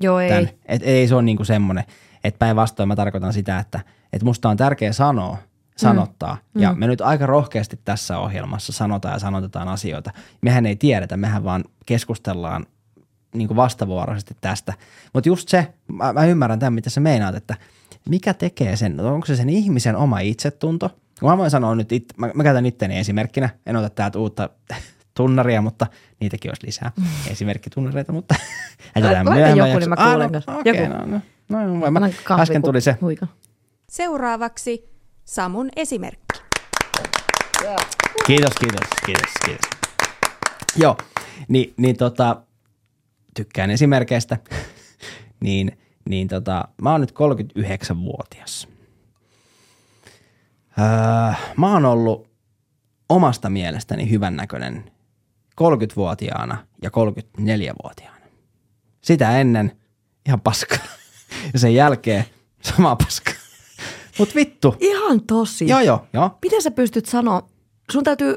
Joo, 0.00 0.20
ei. 0.20 0.28
tämän. 0.28 0.48
Et 0.66 0.82
ei 0.84 1.08
se 1.08 1.14
ole 1.14 1.22
niin 1.22 1.36
kuin 1.36 1.46
semmoinen, 1.46 1.84
että 2.24 2.38
päinvastoin 2.38 2.88
mä 2.88 2.96
tarkoitan 2.96 3.32
sitä, 3.32 3.58
että, 3.58 3.80
että 4.12 4.24
musta 4.24 4.48
on 4.48 4.56
tärkeä 4.56 4.92
sanoa, 4.92 5.36
sanottaa. 5.76 6.38
Mm. 6.54 6.62
Ja 6.62 6.74
me 6.74 6.86
nyt 6.86 7.00
aika 7.00 7.26
rohkeasti 7.26 7.80
tässä 7.84 8.18
ohjelmassa 8.18 8.72
sanotaan 8.72 9.14
ja 9.14 9.18
sanotetaan 9.18 9.68
asioita. 9.68 10.10
Mehän 10.40 10.66
ei 10.66 10.76
tiedetä, 10.76 11.16
mehän 11.16 11.44
vaan 11.44 11.64
keskustellaan 11.86 12.66
niin 13.34 13.48
kuin 13.48 13.56
vastavuoroisesti 13.56 14.36
tästä. 14.40 14.74
Mutta 15.14 15.28
just 15.28 15.48
se, 15.48 15.74
mä, 15.88 16.12
mä 16.12 16.24
ymmärrän 16.24 16.58
tämän, 16.58 16.72
mitä 16.72 16.90
sä 16.90 17.00
meinaat, 17.00 17.34
että 17.34 17.56
mikä 18.08 18.34
tekee 18.34 18.76
sen, 18.76 19.00
onko 19.00 19.26
se 19.26 19.36
sen 19.36 19.48
ihmisen 19.48 19.96
oma 19.96 20.20
itsetunto? 20.20 20.98
Mä 21.22 21.38
voin 21.38 21.50
sanoa 21.50 21.74
nyt, 21.74 21.92
it, 21.92 22.04
mä, 22.16 22.30
mä 22.34 22.42
käytän 22.42 22.66
itteni 22.66 22.98
esimerkkinä, 22.98 23.48
en 23.66 23.76
ota 23.76 23.90
täältä 23.90 24.18
uutta 24.18 24.50
tunnaria, 25.16 25.62
mutta 25.62 25.86
niitäkin 26.20 26.50
olisi 26.50 26.66
lisää 26.66 26.92
esimerkkitunnareita, 27.30 28.12
mutta 28.12 28.34
jätetään 28.96 29.26
myöhemmin 29.26 29.56
joku, 29.66 29.78
niin 29.78 29.88
mä 29.88 29.94
jakso- 29.94 30.02
Ah, 30.02 30.10
kuulen 30.10 30.30
no. 30.46 30.58
Okei, 30.60 30.76
Joku. 30.84 30.92
no, 30.92 31.06
no, 31.06 31.20
no, 31.66 31.78
no, 31.78 31.90
mä, 31.90 32.10
kahvi, 32.24 32.42
äsken 32.42 32.62
tuli 32.62 32.80
se. 32.80 32.96
Huika. 33.00 33.26
Seuraavaksi 33.90 34.88
Samun 35.24 35.68
esimerkki. 35.76 36.42
Kiitos, 38.26 38.52
kiitos, 38.60 38.88
kiitos, 39.06 39.30
kiitos. 39.44 39.70
Joo, 40.76 40.96
niin, 41.48 41.74
niin 41.76 41.96
tota, 41.96 42.42
tykkään 43.36 43.70
esimerkkeistä. 43.70 44.36
niin, 45.44 45.78
niin 46.08 46.28
tota, 46.28 46.68
mä 46.82 46.92
oon 46.92 47.00
nyt 47.00 47.12
39-vuotias. 47.12 48.68
Öö, 50.78 51.34
mä 51.56 51.72
oon 51.72 51.84
ollut 51.84 52.28
omasta 53.08 53.50
mielestäni 53.50 54.10
hyvännäköinen 54.10 54.84
30-vuotiaana 55.60 56.66
ja 56.82 56.90
34-vuotiaana. 56.90 58.26
Sitä 59.00 59.38
ennen 59.40 59.72
ihan 60.26 60.40
paska. 60.40 60.76
Ja 61.52 61.58
sen 61.58 61.74
jälkeen 61.74 62.24
sama 62.62 62.96
paska. 62.96 63.32
Mut 64.18 64.34
vittu. 64.34 64.76
Ihan 64.80 65.20
tosi. 65.26 65.68
Joo, 65.68 65.80
joo, 65.80 66.06
joo. 66.12 66.38
Miten 66.42 66.62
sä 66.62 66.70
pystyt 66.70 67.06
sanoa, 67.06 67.48
sun 67.92 68.04
täytyy 68.04 68.36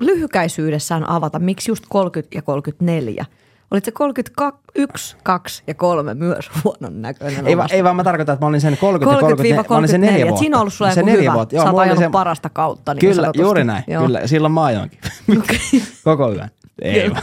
lyhykäisyydessään 0.00 1.08
avata, 1.08 1.38
miksi 1.38 1.70
just 1.70 1.84
30 1.88 2.38
ja 2.38 2.42
34? 2.42 3.26
Olit 3.70 3.84
se 3.84 3.90
31, 3.90 5.16
2 5.22 5.62
ja 5.66 5.74
3 5.74 6.14
myös 6.14 6.50
huonon 6.64 7.02
näköinen 7.02 7.46
Ei, 7.46 7.56
va, 7.56 7.66
ei 7.70 7.84
vaan 7.84 7.96
mä 7.96 8.04
tarkoitan, 8.04 8.32
että 8.32 8.46
mä 8.46 8.48
olin 8.48 8.60
sen 8.60 8.76
30 8.76 9.16
ja 9.16 9.20
30, 9.20 9.64
mä 9.70 9.76
olin 9.78 9.88
sen 9.88 10.00
30-34. 10.00 10.04
neljä 10.04 10.18
Et 10.18 10.28
vuotta. 10.28 10.38
Siinä 10.38 10.56
on 10.56 10.60
ollut 10.60 10.74
sulla 10.74 10.90
se 10.94 11.00
joku 11.00 11.12
hyvä. 11.12 11.32
vuotta. 11.34 11.56
Sä 11.56 11.62
oot 11.62 11.70
mulla 11.70 11.82
oli 11.82 11.88
ajanut 11.90 12.04
se- 12.04 12.10
parasta 12.10 12.48
kautta. 12.50 12.94
Niin 12.94 13.00
Kyllä, 13.00 13.30
juuri 13.34 13.64
näin. 13.64 13.84
Joo. 13.88 14.06
Kyllä, 14.06 14.26
silloin 14.26 14.52
mä 14.52 14.64
ajoinkin. 14.64 15.00
Koko 16.04 16.32
yön. 16.32 16.50
Ei 16.82 17.10
vaan. 17.10 17.22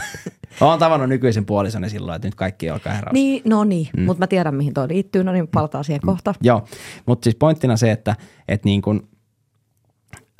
Oon 0.60 0.78
tavannut 0.78 1.08
nykyisen 1.08 1.44
puolisoni 1.44 1.90
silloin, 1.90 2.16
että 2.16 2.28
nyt 2.28 2.34
kaikki 2.34 2.70
olkaa 2.70 2.92
herraus. 2.92 3.12
Niin, 3.12 3.42
no 3.44 3.64
niin, 3.64 3.88
mm. 3.96 4.02
mutta 4.02 4.18
mä 4.22 4.26
tiedän 4.26 4.54
mihin 4.54 4.74
toi 4.74 4.88
liittyy, 4.88 5.24
no 5.24 5.32
niin 5.32 5.48
palataan 5.48 5.84
siihen 5.84 6.00
kohta. 6.06 6.34
Joo, 6.40 6.64
mutta 7.06 7.24
siis 7.24 7.36
pointtina 7.36 7.76
se, 7.76 7.90
että, 7.90 8.16
että 8.48 8.64
niin 8.68 8.82
kun, 8.82 9.08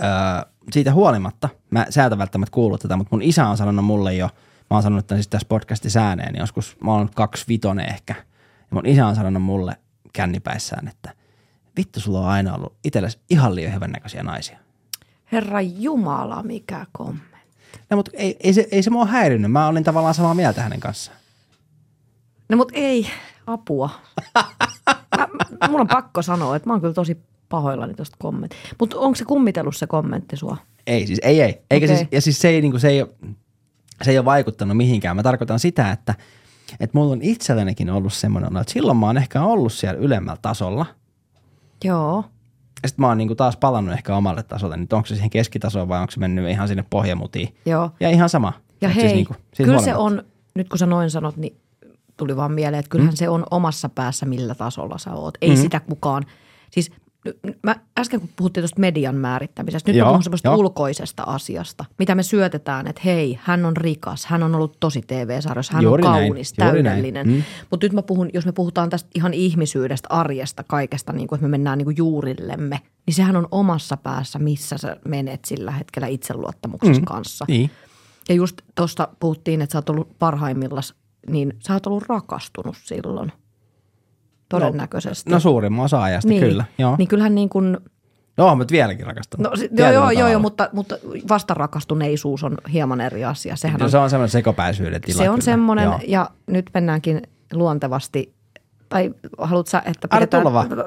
öö, 0.02 0.08
siitä 0.72 0.92
huolimatta, 0.92 1.48
mä, 1.70 1.86
sä 1.90 2.04
et 2.04 2.18
välttämättä 2.18 2.54
kuullut 2.54 2.80
tätä, 2.80 2.96
mutta 2.96 3.16
mun 3.16 3.22
isä 3.22 3.46
on 3.46 3.56
sanonut 3.56 3.84
mulle 3.84 4.14
jo, 4.14 4.28
mä 4.70 4.76
oon 4.76 4.82
sanonut 4.82 5.06
tämän 5.06 5.18
siis 5.18 5.28
tässä 5.28 5.48
podcastissa 5.48 6.00
ääneen, 6.00 6.32
niin 6.32 6.40
joskus 6.40 6.76
mä 6.84 6.92
oon 6.92 7.10
kaksi 7.14 7.44
vitonen 7.48 7.88
ehkä, 7.88 8.14
ja 8.60 8.66
mun 8.70 8.86
isä 8.86 9.06
on 9.06 9.16
sanonut 9.16 9.42
mulle 9.42 9.76
kännipäissään, 10.12 10.88
että 10.88 11.12
vittu 11.76 12.00
sulla 12.00 12.20
on 12.20 12.28
aina 12.28 12.54
ollut 12.54 12.74
itsellesi 12.84 13.18
ihan 13.30 13.54
liian 13.54 13.74
hyvännäköisiä 13.74 14.22
naisia. 14.22 14.58
Herra 15.32 15.60
Jumala, 15.60 16.42
mikä 16.42 16.86
kommentti. 16.92 17.28
No, 17.90 17.96
mutta 17.96 18.10
ei, 18.14 18.36
ei, 18.40 18.52
se, 18.52 18.68
ei 18.70 18.82
se 18.82 18.90
mua 18.90 19.06
häirinyt. 19.06 19.52
Mä 19.52 19.66
olin 19.66 19.84
tavallaan 19.84 20.14
samaa 20.14 20.34
mieltä 20.34 20.62
hänen 20.62 20.80
kanssaan. 20.80 21.18
No 22.48 22.56
mut 22.56 22.72
ei, 22.74 23.06
apua. 23.46 23.90
Mä, 25.18 25.28
mulla 25.68 25.80
on 25.80 25.88
pakko 25.88 26.22
sanoa, 26.22 26.56
että 26.56 26.68
mä 26.68 26.72
oon 26.72 26.80
kyllä 26.80 26.94
tosi 26.94 27.18
pahoillani 27.48 27.94
tuosta 27.94 28.16
kommentista. 28.18 28.68
Mutta 28.80 28.98
onko 28.98 29.14
se 29.14 29.24
kummitellut 29.24 29.76
se 29.76 29.86
kommentti 29.86 30.36
sua? 30.36 30.56
Ei 30.86 31.06
siis, 31.06 31.18
ei, 31.22 31.40
ei. 31.42 31.62
Eikä 31.70 31.86
Okei. 31.86 31.96
siis, 31.96 32.08
ja 32.12 32.20
siis 32.20 32.40
se 32.40 32.48
ei, 32.48 32.60
niinku, 32.60 32.78
se, 32.78 32.88
ei 32.88 33.06
se 34.02 34.10
ei 34.10 34.18
ole 34.18 34.24
vaikuttanut 34.24 34.76
mihinkään. 34.76 35.16
Mä 35.16 35.22
tarkoitan 35.22 35.58
sitä, 35.58 35.92
että, 35.92 36.14
että 36.80 36.98
mulla 36.98 37.12
on 37.12 37.22
itsellänikin 37.22 37.90
ollut 37.90 38.12
semmoinen, 38.12 38.56
että 38.56 38.72
silloin 38.72 38.98
mä 38.98 39.06
oon 39.06 39.16
ehkä 39.16 39.42
ollut 39.42 39.72
siellä 39.72 40.00
ylemmällä 40.00 40.38
tasolla. 40.42 40.86
Joo. 41.84 42.24
Ja 42.82 42.88
sitten 42.88 43.02
mä 43.02 43.08
oon 43.08 43.18
niinku 43.18 43.34
taas 43.34 43.56
palannut 43.56 43.94
ehkä 43.94 44.16
omalle 44.16 44.42
tasolle. 44.42 44.76
Nyt 44.76 44.92
onko 44.92 45.06
se 45.06 45.14
siihen 45.14 45.30
keskitasoon 45.30 45.88
vai 45.88 46.00
onko 46.00 46.10
se 46.10 46.20
mennyt 46.20 46.50
ihan 46.50 46.68
sinne 46.68 46.84
pohjamutiin. 46.90 47.54
Joo. 47.66 47.90
Ja 48.00 48.10
ihan 48.10 48.28
sama. 48.28 48.52
Ja 48.80 48.88
Et 48.88 48.94
hei, 48.94 49.02
siis 49.02 49.14
niinku, 49.14 49.34
siitä 49.34 49.64
kyllä 49.70 49.82
se 49.82 49.90
huolimatta. 49.90 50.20
on, 50.20 50.32
nyt 50.54 50.68
kun 50.68 50.78
sä 50.78 50.86
noin 50.86 51.10
sanot, 51.10 51.36
niin 51.36 51.56
tuli 52.16 52.36
vaan 52.36 52.52
mieleen, 52.52 52.80
että 52.80 52.90
kyllähän 52.90 53.12
mm. 53.14 53.16
se 53.16 53.28
on 53.28 53.44
omassa 53.50 53.88
päässä, 53.88 54.26
millä 54.26 54.54
tasolla 54.54 54.98
sä 54.98 55.12
oot. 55.12 55.34
Ei 55.40 55.50
mm. 55.50 55.56
sitä 55.56 55.80
kukaan, 55.80 56.24
siis 56.70 56.90
mä 57.62 57.76
äsken 57.98 58.20
kun 58.20 58.28
puhuttiin 58.36 58.62
tuosta 58.62 58.80
median 58.80 59.14
määrittämisestä, 59.14 59.90
nyt 59.90 59.98
Joo, 59.98 60.06
mä 60.06 60.10
puhun 60.10 60.22
semmoista 60.22 60.56
ulkoisesta 60.56 61.22
asiasta, 61.22 61.84
mitä 61.98 62.14
me 62.14 62.22
syötetään, 62.22 62.86
että 62.86 63.02
hei, 63.04 63.38
hän 63.42 63.64
on 63.64 63.76
rikas, 63.76 64.26
hän 64.26 64.42
on 64.42 64.54
ollut 64.54 64.76
tosi 64.80 65.02
TV-sarjoissa, 65.06 65.74
hän 65.74 65.82
Juuri 65.82 66.04
on 66.06 66.12
kaunis, 66.12 66.58
näin. 66.58 66.72
täydellinen. 66.72 67.28
Mm. 67.28 67.42
Mutta 67.70 67.84
nyt 67.86 67.92
mä 67.92 68.02
puhun, 68.02 68.30
jos 68.34 68.46
me 68.46 68.52
puhutaan 68.52 68.90
tästä 68.90 69.10
ihan 69.14 69.34
ihmisyydestä, 69.34 70.08
arjesta, 70.10 70.64
kaikesta, 70.64 71.12
niin 71.12 71.28
kuin, 71.28 71.36
että 71.36 71.46
me 71.46 71.50
mennään 71.50 71.78
niin 71.78 71.86
kuin 71.86 71.96
juurillemme, 71.96 72.80
niin 73.06 73.14
sehän 73.14 73.36
on 73.36 73.48
omassa 73.50 73.96
päässä, 73.96 74.38
missä 74.38 74.78
sä 74.78 74.96
menet 75.08 75.44
sillä 75.44 75.70
hetkellä 75.70 76.06
itseluottamuksessa 76.06 77.00
mm. 77.00 77.04
kanssa. 77.04 77.44
Niin. 77.48 77.70
Ja 78.28 78.34
just 78.34 78.62
tuosta 78.74 79.08
puhuttiin, 79.20 79.62
että 79.62 79.72
sä 79.72 79.78
oot 79.78 79.90
ollut 79.90 80.18
parhaimmillas, 80.18 80.94
niin 81.28 81.56
sä 81.66 81.72
oot 81.72 81.86
ollut 81.86 82.04
rakastunut 82.08 82.76
silloin. 82.84 83.32
Todennäköisesti. 84.48 85.30
No 85.30 85.40
suurimman 85.40 85.84
osa 85.84 86.02
ajasta 86.02 86.28
niin, 86.28 86.42
kyllä. 86.42 86.64
Joo. 86.78 86.94
Niin 86.98 87.08
kyllähän 87.08 87.34
niin 87.34 87.48
kuin, 87.48 87.76
Joo, 88.38 88.54
mutta 88.56 88.72
vieläkin 88.72 89.06
rakastunut. 89.06 89.50
no, 89.50 89.56
si- 89.56 89.68
joo, 89.72 89.90
joo, 89.92 90.10
joo, 90.10 90.28
joo, 90.28 90.40
mutta, 90.40 90.68
mutta 90.72 90.96
vastarakastuneisuus 91.28 92.44
on 92.44 92.58
hieman 92.72 93.00
eri 93.00 93.24
asia. 93.24 93.56
Sehän 93.56 93.78
No, 93.80 93.84
on, 93.84 93.90
se 93.90 93.98
on 93.98 94.10
semmoinen 94.10 94.30
sekopäisyyden 94.30 95.00
tila. 95.00 95.18
se 95.18 95.28
on 95.30 95.34
kyllä. 95.34 95.44
semmoinen, 95.44 95.84
Joo. 95.84 96.00
ja 96.06 96.30
nyt 96.46 96.70
mennäänkin 96.74 97.22
luontevasti, 97.52 98.34
tai 98.88 99.14
haluatko 99.38 99.70
sä, 99.70 99.82
että 99.86 100.08
pidetään, 100.08 100.44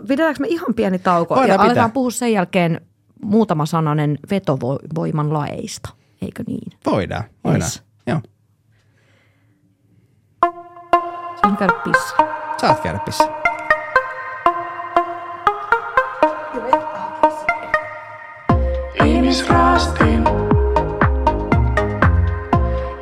pidetäänkö 0.08 0.40
me 0.42 0.48
ihan 0.48 0.74
pieni 0.74 1.00
tauko 1.00 1.36
Voidaan 1.36 1.50
ja 1.50 1.54
pitää. 1.56 1.66
aletaan 1.66 1.92
puhua 1.92 2.12
sen 2.12 2.34
jälkeen 2.34 2.82
muutama 3.26 3.66
sananen 3.66 4.18
vetovoiman 4.32 5.34
laeista, 5.34 5.90
eikö 6.22 6.44
niin? 6.48 6.72
Voidaan, 6.86 7.24
voidaan. 7.44 7.62
Yes. 7.62 7.84
Joo. 8.08 8.22
Sain 11.42 11.58
käydä 11.58 11.74
pissa. 11.84 12.16
Saat 12.62 12.80
käydä 12.80 13.00
pissä. 13.00 13.41
Ihmisraastin. 19.82 20.24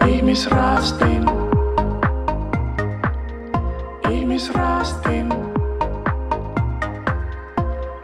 Ihmisraastin. 0.07 1.25
Ihmisraastin. 4.09 5.29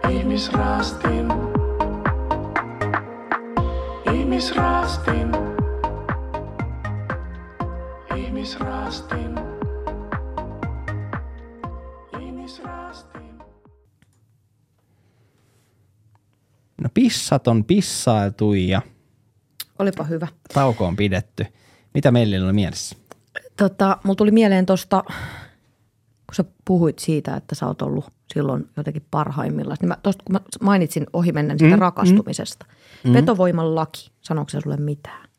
Ihmisraastin. 0.10 1.28
Ihmisraastin. 4.12 5.32
Ihmisraastin. 8.16 9.55
No 16.86 16.90
pissat 16.94 17.48
on 17.48 17.64
pissailtu 17.64 18.54
ja 18.54 18.82
Olipa 19.80 20.04
hyvä. 20.04 20.28
tauko 20.54 20.86
on 20.86 20.96
pidetty. 20.96 21.46
Mitä 21.94 22.12
meillä 22.12 22.46
oli 22.46 22.54
mielessä? 22.54 22.96
Tota, 23.58 23.98
mulla 24.04 24.16
tuli 24.16 24.32
mieleen 24.32 24.66
tuosta, 24.66 25.04
kun 26.26 26.36
sä 26.36 26.44
puhuit 26.66 27.00
siitä, 27.00 27.36
että 27.36 27.56
sä 27.56 27.68
oot 27.68 27.82
ollut 27.82 28.06
silloin 28.34 28.70
jotenkin 28.78 29.06
parhaimmillaan. 29.12 29.78
Niin 29.82 29.88
mä, 29.88 29.98
tosta, 30.04 30.24
kun 30.24 30.34
mä 30.34 30.40
mainitsin 30.62 31.08
ohimennen 31.14 31.60
siitä 31.60 31.76
mm, 31.76 31.82
rakastumisesta. 31.82 32.66
Mm. 33.04 33.14
Vetovoiman 33.14 33.76
laki, 33.76 34.12
sanooko 34.22 34.50
se 34.50 34.62
sulle 34.62 34.78
mitään? 34.78 35.30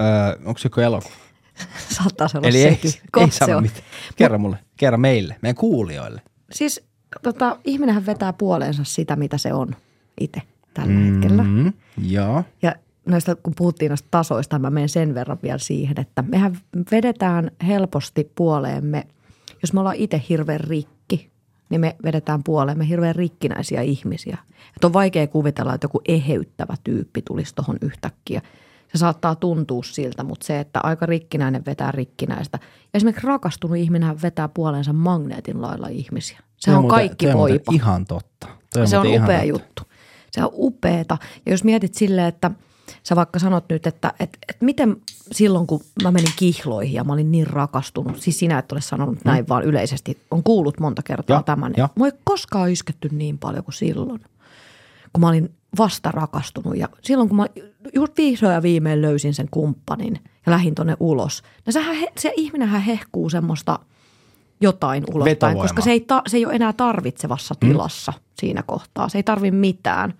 Öö, 0.00 0.36
onko 0.44 0.58
se 0.58 0.66
joku 0.66 0.80
elokuva? 0.80 1.14
Saattaa 1.96 2.28
se 2.28 2.38
olla 2.38 2.48
Eli 2.48 2.62
ei, 2.62 2.70
sekin. 2.74 2.90
ei 2.94 3.00
Kohta 3.12 3.30
se 3.32 3.38
sano 3.38 3.56
on. 3.56 3.62
mitään. 3.62 3.82
Kerro 4.16 4.38
mulle, 4.38 4.58
kerro 4.76 4.98
meille, 4.98 5.36
meidän 5.42 5.56
kuulijoille. 5.56 6.22
Siis 6.52 6.84
tota, 7.22 7.56
ihminenhän 7.64 8.06
vetää 8.06 8.32
puoleensa 8.32 8.84
sitä, 8.84 9.16
mitä 9.16 9.38
se 9.38 9.52
on 9.52 9.76
itse 10.20 10.42
tällä 10.74 10.92
mm. 10.92 11.12
hetkellä. 11.12 11.42
Mm, 11.42 11.72
joo. 12.02 12.44
Ja 12.62 12.74
näistä, 13.06 13.36
kun 13.42 13.52
puhuttiin 13.56 13.88
näistä 13.88 14.08
tasoista, 14.10 14.58
mä 14.58 14.70
menen 14.70 14.88
sen 14.88 15.14
verran 15.14 15.38
vielä 15.42 15.58
siihen, 15.58 16.00
että 16.00 16.22
mehän 16.22 16.58
vedetään 16.90 17.50
helposti 17.66 18.32
puoleemme, 18.34 19.06
jos 19.62 19.72
me 19.72 19.80
ollaan 19.80 19.96
itse 19.96 20.22
hirveän 20.28 20.60
rikki, 20.60 21.30
niin 21.70 21.80
me 21.80 21.96
vedetään 22.04 22.42
puoleemme 22.44 22.88
hirveän 22.88 23.14
rikkinäisiä 23.14 23.82
ihmisiä. 23.82 24.38
Että 24.76 24.86
on 24.86 24.92
vaikea 24.92 25.26
kuvitella, 25.26 25.74
että 25.74 25.84
joku 25.84 26.00
eheyttävä 26.08 26.74
tyyppi 26.84 27.22
tulisi 27.22 27.54
tuohon 27.54 27.76
yhtäkkiä. 27.82 28.42
Se 28.92 28.98
saattaa 28.98 29.34
tuntua 29.34 29.82
siltä, 29.82 30.24
mutta 30.24 30.46
se, 30.46 30.60
että 30.60 30.80
aika 30.82 31.06
rikkinäinen 31.06 31.64
vetää 31.66 31.92
rikkinäistä. 31.92 32.58
Esimerkiksi 32.94 33.26
rakastunut 33.26 33.76
ihminen 33.76 34.22
vetää 34.22 34.48
puoleensa 34.48 34.92
magneetin 34.92 35.62
lailla 35.62 35.88
ihmisiä. 35.88 36.38
Se 36.56 36.70
on 36.70 36.80
muuten- 36.80 36.96
kaikki 36.96 37.26
voipa. 37.32 37.72
Ihan 37.72 38.04
totta. 38.04 38.48
Toi 38.74 38.86
Se 38.86 38.98
on 38.98 39.06
upea 39.06 39.18
totta. 39.20 39.44
juttu. 39.44 39.82
Se 40.32 40.42
on 40.44 40.50
upeeta. 40.52 41.18
Ja 41.46 41.52
jos 41.52 41.64
mietit 41.64 41.94
silleen, 41.94 42.26
että 42.26 42.50
sä 43.02 43.16
vaikka 43.16 43.38
sanot 43.38 43.64
nyt, 43.68 43.86
että, 43.86 44.08
että, 44.20 44.38
että 44.48 44.64
miten 44.64 44.96
silloin, 45.32 45.66
kun 45.66 45.80
mä 46.02 46.10
menin 46.10 46.32
kihloihin 46.36 46.94
ja 46.94 47.04
mä 47.04 47.12
olin 47.12 47.32
niin 47.32 47.46
rakastunut, 47.46 48.20
siis 48.20 48.38
sinä 48.38 48.58
et 48.58 48.72
ole 48.72 48.80
sanonut 48.80 49.24
näin, 49.24 49.48
vaan 49.48 49.64
yleisesti 49.64 50.18
on 50.30 50.42
kuullut 50.42 50.80
monta 50.80 51.02
kertaa 51.02 51.36
Joo, 51.36 51.42
tämän. 51.42 51.72
joo. 51.76 51.88
Mä 51.98 52.06
ei 52.06 52.12
koskaan 52.24 52.70
isketty 52.70 53.08
niin 53.12 53.38
paljon 53.38 53.64
kuin 53.64 53.74
silloin, 53.74 54.20
kun 55.12 55.20
mä 55.20 55.28
olin 55.28 55.54
vasta 55.78 56.10
rakastunut. 56.10 56.76
Ja 56.76 56.88
silloin, 57.02 57.28
kun 57.28 57.36
mä 57.36 57.46
just 57.94 58.12
vihdoin 58.18 58.54
ja 58.54 58.62
viimein 58.62 59.02
löysin 59.02 59.34
sen 59.34 59.48
kumppanin 59.50 60.18
ja 60.46 60.52
lähdin 60.52 60.74
tonne 60.74 60.96
ulos. 61.00 61.42
No 61.66 61.72
sehän, 61.72 61.96
he- 61.96 62.12
se 62.18 62.32
ihminenhän 62.36 62.82
hehkuu 62.82 63.30
semmoista 63.30 63.78
jotain 64.60 65.04
ulospäin, 65.14 65.56
koska 65.56 65.82
se 65.82 65.90
ei, 65.90 66.00
ta, 66.00 66.22
se 66.26 66.36
ei 66.36 66.46
ole 66.46 66.54
enää 66.54 66.72
tarvitsevassa 66.72 67.54
tilassa 67.60 68.12
mm. 68.16 68.22
siinä 68.40 68.62
kohtaa. 68.62 69.08
Se 69.08 69.18
ei 69.18 69.22
tarvi 69.22 69.50
mitään. 69.50 70.14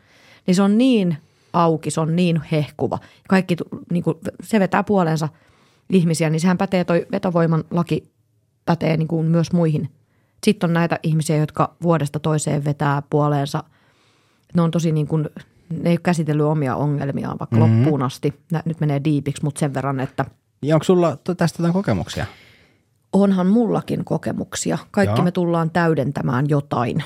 Niin 0.46 0.54
se 0.54 0.62
on 0.62 0.78
niin 0.78 1.16
auki, 1.52 1.90
se 1.90 2.00
on 2.00 2.16
niin 2.16 2.42
hehkuva. 2.52 2.98
Kaikki, 3.28 3.56
niin 3.92 4.02
kuin, 4.02 4.16
se 4.42 4.60
vetää 4.60 4.82
puoleensa 4.82 5.28
ihmisiä, 5.90 6.30
niin 6.30 6.40
sehän 6.40 6.58
pätee, 6.58 6.84
toi 6.84 7.06
vetovoiman 7.12 7.64
laki 7.70 8.10
pätee 8.64 8.96
niin 8.96 9.08
kuin 9.08 9.26
myös 9.26 9.52
muihin. 9.52 9.90
Sitten 10.44 10.70
on 10.70 10.74
näitä 10.74 10.98
ihmisiä, 11.02 11.36
jotka 11.36 11.74
vuodesta 11.82 12.20
toiseen 12.20 12.64
vetää 12.64 13.02
puoleensa. 13.10 13.64
Ne 14.54 14.62
on 14.62 14.70
tosi 14.70 14.92
niin 14.92 15.06
kuin, 15.06 15.28
ne 15.70 15.90
ei 15.90 15.92
ole 15.92 16.00
käsitellyt 16.02 16.46
omia 16.46 16.76
ongelmiaan 16.76 17.38
vaikka 17.38 17.56
mm-hmm. 17.56 17.78
loppuun 17.78 18.02
asti. 18.02 18.40
Nyt 18.64 18.80
menee 18.80 19.00
diipiksi, 19.04 19.44
mutta 19.44 19.58
sen 19.58 19.74
verran, 19.74 20.00
että– 20.00 20.24
Ja 20.62 20.76
onko 20.76 20.84
sulla 20.84 21.16
tästä 21.36 21.62
jotain 21.62 21.72
kokemuksia? 21.72 22.26
Onhan 23.12 23.46
mullakin 23.46 24.04
kokemuksia. 24.04 24.78
Kaikki 24.90 25.18
Joo. 25.18 25.24
me 25.24 25.32
tullaan 25.32 25.70
täydentämään 25.70 26.48
jotain. 26.48 27.04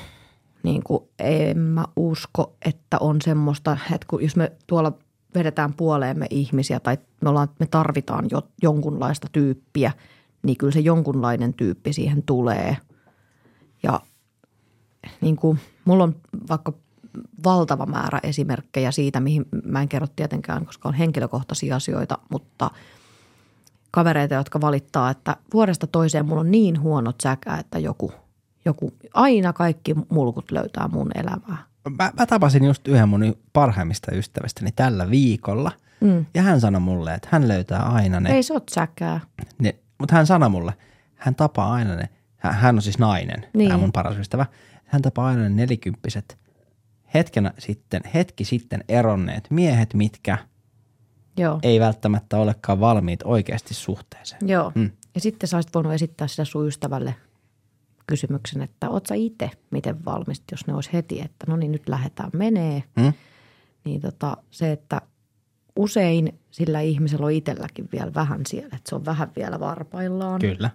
Niin 0.63 0.83
kuin 0.83 1.05
en 1.19 1.59
mä 1.59 1.85
usko, 1.97 2.57
että 2.65 2.99
on 2.99 3.23
semmoista, 3.23 3.77
että 3.93 4.07
kun, 4.11 4.23
jos 4.23 4.37
me 4.37 4.53
tuolla 4.67 4.93
vedetään 5.35 5.75
puoleemme 5.75 6.27
ihmisiä 6.31 6.81
tai 6.81 6.99
me, 7.21 7.29
ollaan, 7.29 7.49
me 7.59 7.67
tarvitaan 7.67 8.25
jo, 8.31 8.43
jonkunlaista 8.63 9.29
tyyppiä, 9.33 9.93
niin 10.43 10.57
kyllä 10.57 10.73
se 10.73 10.81
jonkunlainen 10.81 11.55
tyyppi 11.55 11.93
siihen 11.93 12.23
tulee. 12.23 12.77
Ja 13.83 14.01
niin 15.21 15.37
kuin, 15.37 15.59
mulla 15.85 16.05
on 16.05 16.17
vaikka 16.49 16.73
valtava 17.45 17.87
määrä 17.87 18.21
esimerkkejä 18.23 18.91
siitä, 18.91 19.21
mihin 19.21 19.45
mä 19.65 19.83
en 19.83 19.89
kerro 19.89 20.07
tietenkään, 20.17 20.67
koska 20.67 20.89
on 20.89 20.95
henkilökohtaisia 20.95 21.77
asioita, 21.77 22.19
mutta– 22.31 22.71
kavereita, 23.93 24.35
jotka 24.35 24.61
valittaa, 24.61 25.11
että 25.11 25.37
vuodesta 25.55 25.87
toiseen 25.87 26.27
mulla 26.27 26.41
on 26.41 26.51
niin 26.51 26.81
huonot 26.81 27.21
säkä, 27.23 27.57
että 27.57 27.79
joku, 27.79 28.13
joku 28.65 28.95
aina 29.15 29.53
kaikki 29.53 29.95
mulkut 30.09 30.51
löytää 30.51 30.89
mun 30.89 31.11
elämää. 31.15 31.59
Mä, 31.99 32.13
mä 32.19 32.27
tapasin 32.27 32.65
just 32.65 32.89
yhden 32.89 33.09
mun 33.09 33.35
parhaimmista 33.53 34.15
ystävästäni 34.15 34.73
tällä 34.77 35.11
viikolla. 35.11 35.73
Mm. 36.01 36.27
Ja 36.35 36.43
hän 36.43 36.61
sanoi 36.61 36.81
mulle, 36.81 37.15
että 37.15 37.29
hän 37.33 37.49
löytää 37.49 37.83
aina 37.83 38.21
ne. 38.21 38.35
Ei 38.35 38.43
se 38.43 38.53
ole 38.53 38.63
säkää. 38.71 39.21
ne 39.59 39.75
mutta 39.99 40.15
hän 40.15 40.27
sanoi 40.27 40.49
mulle, 40.49 40.75
hän 41.15 41.35
tapaa 41.35 41.73
aina 41.73 41.95
ne. 41.95 42.09
Hän, 42.37 42.55
hän 42.55 42.77
on 42.77 42.83
siis 42.83 42.99
nainen, 42.99 43.47
niin. 43.55 43.69
Tämä 43.69 43.81
mun 43.81 43.93
paras 43.93 44.17
ystävä. 44.17 44.47
Hän 44.85 45.03
tapaa 45.03 45.27
aina 45.27 45.43
ne 45.43 45.49
nelikymppiset 45.49 46.39
hetkenä 47.15 47.53
sitten, 47.59 48.03
hetki 48.15 48.45
sitten 48.45 48.85
eronneet 48.89 49.47
miehet, 49.51 49.95
mitkä 49.95 50.39
Joo. 51.37 51.59
ei 51.63 51.81
välttämättä 51.81 52.37
olekaan 52.37 52.81
valmiit 52.81 53.21
oikeasti 53.25 53.75
suhteeseen. 53.75 54.49
Joo. 54.49 54.73
Mm. 54.75 54.91
Ja 55.15 55.21
sitten 55.21 55.49
sä 55.49 55.57
olisit 55.57 55.75
voinut 55.75 55.93
esittää 55.93 56.29
sitä 56.29 56.45
sun 56.45 56.67
ystävälle 56.67 57.15
kysymyksen, 58.07 58.63
että 58.63 58.91
oot 58.91 59.07
sä 59.07 59.15
itse 59.15 59.51
miten 59.71 60.05
valmis, 60.05 60.43
jos 60.51 60.67
ne 60.67 60.75
olisi 60.75 60.93
heti, 60.93 61.21
että 61.21 61.47
no 61.49 61.57
niin 61.57 61.73
nyt 61.73 61.89
lähdetään 61.89 62.31
menee. 62.33 62.83
Mm? 62.97 63.13
Niin 63.85 64.01
tota, 64.01 64.37
se, 64.51 64.73
että 64.73 65.01
usein 65.77 66.39
sillä 66.51 66.81
ihmisellä 66.81 67.27
on 67.27 67.33
itselläkin 67.33 67.89
vielä 67.93 68.15
vähän 68.15 68.41
siellä, 68.47 68.77
että 68.77 68.89
se 68.89 68.95
on 68.95 69.05
vähän 69.05 69.33
vielä 69.37 69.61
varpaillaan. 69.61 70.41
Kyllä. 70.41 70.71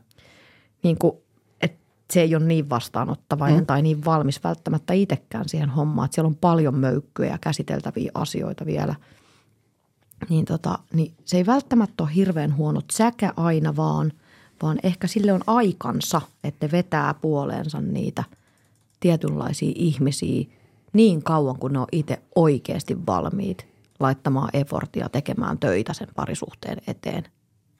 niin 0.84 0.98
kuin, 1.00 1.18
että 1.62 1.80
se 2.14 2.22
ei 2.22 2.36
ole 2.36 2.46
niin 2.46 2.70
vastaanottavainen 2.70 3.60
mm. 3.60 3.66
tai 3.66 3.82
niin 3.82 4.06
valmis 4.06 4.44
välttämättä 4.44 4.94
itsekään 4.94 5.50
siihen 5.50 5.70
hommaan. 5.70 6.06
Että 6.06 6.16
siellä 6.16 6.28
on 6.28 6.36
paljon 6.36 6.76
möykkyjä 6.76 7.32
ja 7.32 7.38
käsiteltäviä 7.38 8.12
asioita 8.14 8.66
vielä. 8.66 8.96
Niin, 10.30 10.46
tota, 10.46 10.80
niin 10.94 11.14
se 11.26 11.38
ei 11.38 11.46
välttämättä 11.46 12.04
ole 12.04 12.16
hirveän 12.16 12.58
huonot 12.58 12.86
säkä 12.92 13.34
aina 13.36 13.76
vaan, 13.76 14.14
vaan 14.62 14.80
ehkä 14.84 15.08
sille 15.08 15.34
on 15.34 15.42
aikansa, 15.48 16.22
että 16.44 16.66
ne 16.66 16.72
vetää 16.72 17.14
puoleensa 17.14 17.82
niitä 17.82 18.24
tietynlaisia 19.00 19.72
ihmisiä 19.76 20.46
niin 20.94 21.24
kauan, 21.24 21.60
kun 21.60 21.74
ne 21.74 21.80
on 21.80 21.88
itse 21.92 22.22
oikeasti 22.36 23.06
valmiit 23.06 23.68
laittamaan 24.00 24.50
effortia 24.54 25.10
tekemään 25.10 25.60
töitä 25.60 25.94
sen 25.94 26.08
parisuhteen 26.16 26.78
eteen. 26.88 27.24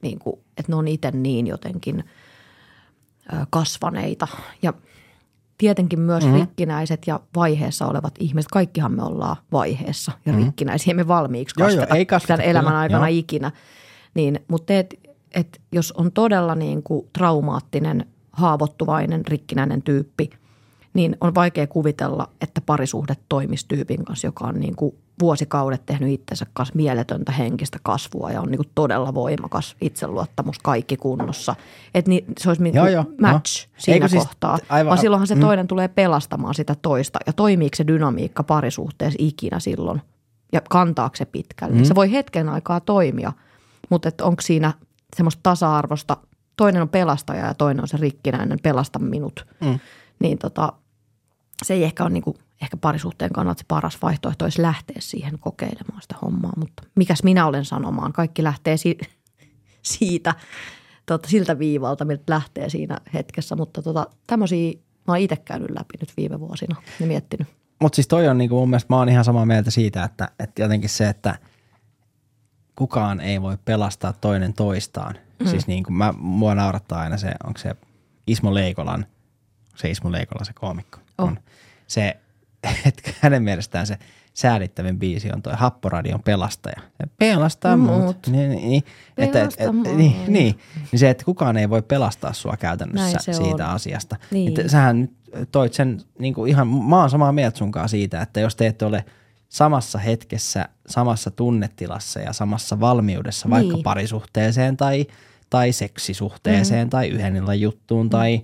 Niin 0.02 0.20
kuin, 0.20 0.40
että 0.58 0.72
ne 0.72 0.76
on 0.76 0.88
itse 0.88 1.12
niin 1.12 1.48
jotenkin– 1.48 2.04
kasvaneita 3.50 4.28
ja 4.62 4.74
tietenkin 5.58 6.00
myös 6.00 6.24
mm-hmm. 6.24 6.40
rikkinäiset 6.40 7.08
ja 7.08 7.20
vaiheessa 7.36 7.88
olevat 7.88 8.14
ihmiset. 8.20 8.52
Kaikkihan 8.52 8.92
me 8.92 9.04
ollaan 9.04 9.36
vaiheessa 9.52 10.12
ja 10.26 10.32
mm-hmm. 10.32 10.46
rikkinäisiä 10.46 10.94
me 10.94 11.08
valmiiksi 11.08 11.56
Joo, 11.60 11.70
joo, 11.70 11.86
ei 11.96 12.06
tämän 12.28 12.42
elämän 12.42 12.76
aikana 12.76 13.10
joo. 13.10 13.20
ikinä. 13.20 13.52
Niin, 14.14 14.40
mutta 14.48 14.74
et, 14.74 14.96
et, 15.32 15.62
jos 15.72 15.92
on 15.92 16.12
todella 16.12 16.56
niin 16.56 16.84
kuin 16.84 17.08
traumaattinen, 17.14 18.06
haavoittuvainen, 18.32 19.26
rikkinäinen 19.28 19.82
tyyppi, 19.82 20.30
niin 20.94 21.18
on 21.22 21.36
vaikea 21.36 21.68
kuvitella, 21.68 22.30
että 22.42 22.62
parisuhde 22.62 23.14
toimisi 23.30 23.66
tyypin 23.68 24.06
kanssa, 24.06 24.28
joka 24.28 24.48
on 24.48 24.60
niin 24.60 24.76
kuin 24.76 24.96
vuosikaudet 25.20 25.86
tehnyt 25.86 26.10
itsensä 26.10 26.46
kanssa 26.54 26.76
mieletöntä 26.76 27.32
henkistä 27.32 27.80
kasvua 27.84 28.32
ja 28.32 28.42
on 28.42 28.52
niin 28.52 28.58
kuin 28.58 28.72
todella 28.76 29.14
voimakas 29.14 29.76
itseluottamus, 29.82 30.60
kaikki 30.60 30.98
kunnossa. 30.98 31.56
Että 31.94 32.10
niin, 32.10 32.26
se 32.40 32.50
olisi 32.50 32.64
niin 32.64 32.76
Joo, 32.76 32.86
kuin 32.86 32.94
joo, 32.94 33.06
match 33.22 33.66
joo. 33.66 33.74
siinä 33.78 33.96
Eikö 33.96 34.08
siis 34.08 34.24
kohtaa, 34.24 34.52
aivan- 34.52 34.66
aivan, 34.70 34.90
vaan 34.90 34.98
silloinhan 34.98 35.28
se 35.28 35.36
mm. 35.36 35.42
toinen 35.42 35.68
tulee 35.68 35.88
pelastamaan 35.88 36.54
sitä 36.54 36.76
toista. 36.82 37.20
Ja 37.28 37.34
toimiiko 37.34 37.76
se 37.76 37.88
dynamiikka 37.88 38.44
parisuhteessa 38.44 39.18
ikinä 39.20 39.60
silloin 39.60 40.02
ja 40.54 40.62
kantaako 40.70 41.16
se 41.16 41.26
pitkälle. 41.26 41.76
Mm. 41.76 41.84
Se 41.84 41.96
voi 41.96 42.12
hetken 42.12 42.50
aikaa 42.50 42.80
toimia, 42.80 43.34
mutta 43.90 44.10
että 44.10 44.26
onko 44.26 44.42
siinä 44.42 44.74
semmoista 45.16 45.40
tasa-arvosta, 45.44 46.18
toinen 46.58 46.82
on 46.82 46.90
pelastaja 46.90 47.46
ja 47.46 47.54
toinen 47.54 47.82
on 47.82 47.88
se 47.88 47.98
rikkinäinen, 47.98 48.60
pelasta 48.64 49.00
minut. 49.00 49.46
Mm. 49.62 49.80
Niin 50.20 50.38
tota, 50.38 50.74
se 51.64 51.74
ei 51.74 51.84
ehkä 51.84 52.04
ole 52.04 52.10
niinku, 52.10 52.36
ehkä 52.62 52.78
parisuhteen 52.78 53.32
kannalta 53.34 53.60
se 53.60 53.66
paras 53.68 53.98
vaihtoehto 54.02 54.46
olisi 54.46 54.62
lähteä 54.62 54.96
siihen 55.00 55.40
kokeilemaan 55.40 56.02
sitä 56.02 56.16
hommaa, 56.22 56.54
mutta 56.58 56.84
mikäs 56.96 57.24
minä 57.24 57.46
olen 57.46 57.66
sanomaan, 57.66 58.14
kaikki 58.14 58.44
lähtee 58.44 58.78
si- 58.78 58.98
siitä, 59.82 60.36
tota, 61.06 61.28
siltä 61.30 61.60
viivalta, 61.60 62.06
miltä 62.06 62.24
lähtee 62.34 62.70
siinä 62.70 62.98
hetkessä, 63.14 63.56
mutta 63.56 63.82
tota, 63.82 64.08
tämmöisiä 64.28 64.72
mä 65.08 65.14
oon 65.14 65.18
itse 65.18 65.36
käynyt 65.36 65.70
läpi 65.70 65.94
nyt 66.00 66.14
viime 66.18 66.40
vuosina 66.40 66.76
ja 67.00 67.08
miettinyt. 67.08 67.48
Mutta 67.82 67.96
siis 67.96 68.08
toi 68.08 68.28
on 68.28 68.38
niinku 68.38 68.56
mun 68.56 68.70
mielestä, 68.70 68.94
mä 68.94 68.98
oon 68.98 69.10
ihan 69.10 69.26
samaa 69.26 69.46
mieltä 69.46 69.72
siitä, 69.72 70.04
että, 70.04 70.32
että 70.40 70.62
jotenkin 70.62 70.90
se, 70.90 71.10
että 71.10 71.40
kukaan 72.76 73.20
ei 73.22 73.42
voi 73.42 73.58
pelastaa 73.66 74.14
toinen 74.14 74.54
toistaan. 74.54 75.16
Mm. 75.40 75.48
Siis 75.48 75.68
niinku 75.68 75.92
mä, 75.92 76.14
mua 76.18 76.56
naurattaa 76.56 77.00
aina 77.02 77.18
se, 77.18 77.32
onko 77.44 77.58
se 77.60 77.76
Ismo 78.28 78.54
Leikolan, 78.54 79.06
se 79.76 79.90
Ismo 79.90 80.12
Leikola 80.12 80.46
se 80.46 80.54
koomikko, 80.54 81.00
Oh. 81.18 81.28
on 81.28 81.40
se, 81.88 82.18
että 82.86 83.12
hänen 83.22 83.44
mielestään 83.44 83.88
se, 83.88 83.98
säädittävin 84.34 85.00
biisi 85.00 85.32
on 85.34 85.42
toi 85.42 85.54
Happoradion 85.56 86.24
pelastaja. 86.24 86.82
Pelastaa 87.20 87.78
muut. 87.78 88.02
Muut. 88.02 88.28
Niin, 88.28 88.50
niin, 88.50 88.70
niin. 88.70 88.84
Että, 89.18 89.44
et, 89.44 89.56
Pelasta 89.58 89.72
muut. 89.74 89.98
niin, 89.98 90.34
niin, 90.34 90.60
niin 90.92 91.00
se, 91.00 91.10
että 91.10 91.26
kukaan 91.26 91.58
ei 91.58 91.70
voi 91.70 91.82
pelastaa 91.82 92.34
sua 92.34 92.58
käytännössä 92.58 93.34
siitä 93.34 93.68
on. 93.68 93.76
asiasta. 93.76 94.16
Niin. 94.32 94.48
Että 94.48 94.72
sähän 94.72 95.02
nyt 95.02 95.12
toit 95.52 95.74
sen 95.74 96.02
niin 96.20 96.34
kuin 96.34 96.50
ihan, 96.50 96.68
mä 96.68 97.00
oon 97.00 97.10
samaa 97.10 97.32
mieltä 97.32 97.58
sunkaan 97.58 97.90
siitä, 97.90 98.22
että 98.22 98.40
jos 98.40 98.56
te 98.56 98.68
ette 98.68 98.86
ole 98.86 99.06
samassa 99.50 100.00
hetkessä, 100.00 100.70
samassa 100.88 101.32
tunnetilassa 101.32 102.20
ja 102.20 102.34
samassa 102.34 102.80
valmiudessa 102.80 103.50
vaikka 103.50 103.74
Niin. 103.74 103.84
parisuhteeseen 103.84 104.78
tai, 104.78 105.06
tai 105.50 105.72
seksisuhteeseen 105.72 106.88
mm. 106.88 106.90
tai 106.90 107.08
yhden 107.08 107.62
juttuun 107.62 108.10
tai, 108.10 108.42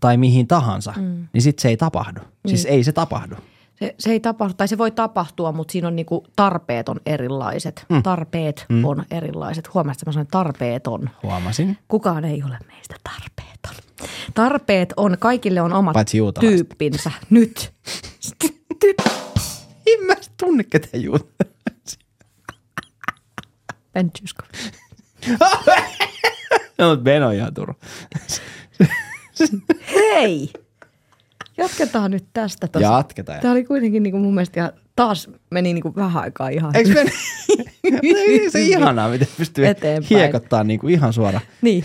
tai 0.00 0.16
mihin 0.16 0.46
tahansa, 0.46 0.94
mm. 0.96 1.28
niin 1.32 1.42
sit 1.42 1.58
se 1.58 1.68
ei 1.68 1.76
tapahdu. 1.76 2.20
Siis 2.46 2.64
ei 2.64 2.84
se 2.84 2.92
tapahdu. 2.92 3.34
Se, 3.78 3.94
se 3.98 4.10
ei 4.10 4.20
tapahdu, 4.20 4.54
tai 4.54 4.68
se 4.68 4.78
voi 4.78 4.90
tapahtua, 4.90 5.52
mutta 5.52 5.72
siinä 5.72 5.88
on 5.88 5.96
niinku 5.96 6.26
tarpeet 6.36 6.88
on 6.88 7.00
erilaiset. 7.06 7.86
Mm. 7.88 8.02
Tarpeet 8.02 8.66
mm. 8.68 8.84
on 8.84 9.04
erilaiset. 9.10 9.74
Huomasit, 9.74 10.02
että 10.02 10.08
mä 10.08 10.12
sanoin 10.12 10.28
tarpeeton. 10.30 11.10
Huomasin. 11.22 11.78
Kukaan 11.88 12.24
ei 12.24 12.42
ole 12.42 12.58
meistä 12.66 12.96
tarpeeton. 13.04 13.74
Tarpeet 14.34 14.94
on, 14.96 15.16
kaikille 15.18 15.60
on 15.60 15.72
omat 15.72 15.96
tyyppinsä. 16.40 17.10
Nyt. 17.30 17.72
Nyt. 18.84 18.96
En 19.86 20.06
mä 20.06 20.14
tunne 20.36 20.64
ketään 20.64 21.02
juuta. 21.02 21.24
Ben 23.92 24.10
Zyskowicz. 24.18 24.72
No, 26.78 26.96
Ben 26.96 27.22
on 27.22 27.34
ihan 27.34 27.54
turha. 27.54 27.74
Hei! 29.94 30.52
Jatketaan 31.56 32.10
nyt 32.10 32.24
tästä. 32.32 32.68
Tossa. 32.68 32.88
Jatketaan. 32.88 33.40
Tämä 33.40 33.52
oli 33.52 33.64
kuitenkin 33.64 34.02
niinku 34.02 34.18
mun 34.18 34.34
mielestä 34.34 34.60
ihan, 34.60 34.72
taas 34.96 35.30
meni 35.50 35.74
niinku 35.74 35.94
vähän 35.96 36.22
aikaa 36.22 36.48
ihan. 36.48 36.76
Eikö 36.76 36.94
mene? 36.94 37.10
Ei 38.02 38.50
se 38.50 38.62
ihanaa, 38.62 39.08
miten 39.08 39.28
pystyy 39.36 39.66
Eteenpäin. 39.66 40.08
hiekottaa 40.10 40.64
niin 40.64 40.80
kuin 40.80 40.94
ihan 40.94 41.12
suora. 41.12 41.40
Niin. 41.62 41.84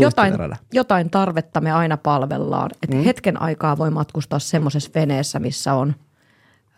Jotain, 0.00 0.34
jotain 0.72 1.10
tarvetta 1.10 1.60
me 1.60 1.72
aina 1.72 1.96
palvellaan. 1.96 2.70
Että 2.82 2.96
mm. 2.96 3.02
hetken 3.02 3.42
aikaa 3.42 3.78
voi 3.78 3.90
matkustaa 3.90 4.38
semmoisessa 4.38 4.90
veneessä, 4.94 5.38
missä 5.38 5.74
on 5.74 5.94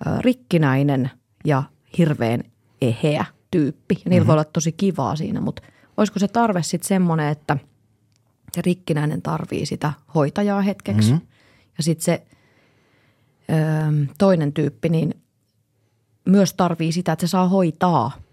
ö, 0.06 0.10
rikkinäinen 0.20 1.10
ja 1.44 1.62
hirveän 1.98 2.44
eheä 2.82 3.24
tyyppi. 3.50 3.94
Ja 3.94 4.00
niillä 4.04 4.20
mm-hmm. 4.20 4.26
voi 4.26 4.32
olla 4.32 4.44
tosi 4.44 4.72
kivaa 4.72 5.16
siinä, 5.16 5.40
mutta 5.40 5.62
olisiko 5.96 6.18
se 6.18 6.28
tarve 6.28 6.62
sitten 6.62 6.88
semmoinen, 6.88 7.28
että 7.28 7.56
se 8.54 8.62
rikkinäinen 8.62 9.22
tarvii 9.22 9.66
sitä 9.66 9.92
hoitajaa 10.14 10.62
hetkeksi. 10.62 11.12
Mm-hmm. 11.12 11.26
Ja 11.76 11.82
sitten 11.82 12.04
se 12.04 12.26
ö, 13.50 13.54
toinen 14.18 14.52
tyyppi, 14.52 14.88
niin 14.88 15.14
myös 16.24 16.54
tarvii 16.54 16.92
sitä, 16.92 17.12
että 17.12 17.26
se 17.26 17.30
saa 17.30 17.48
hoitaa– 17.48 18.12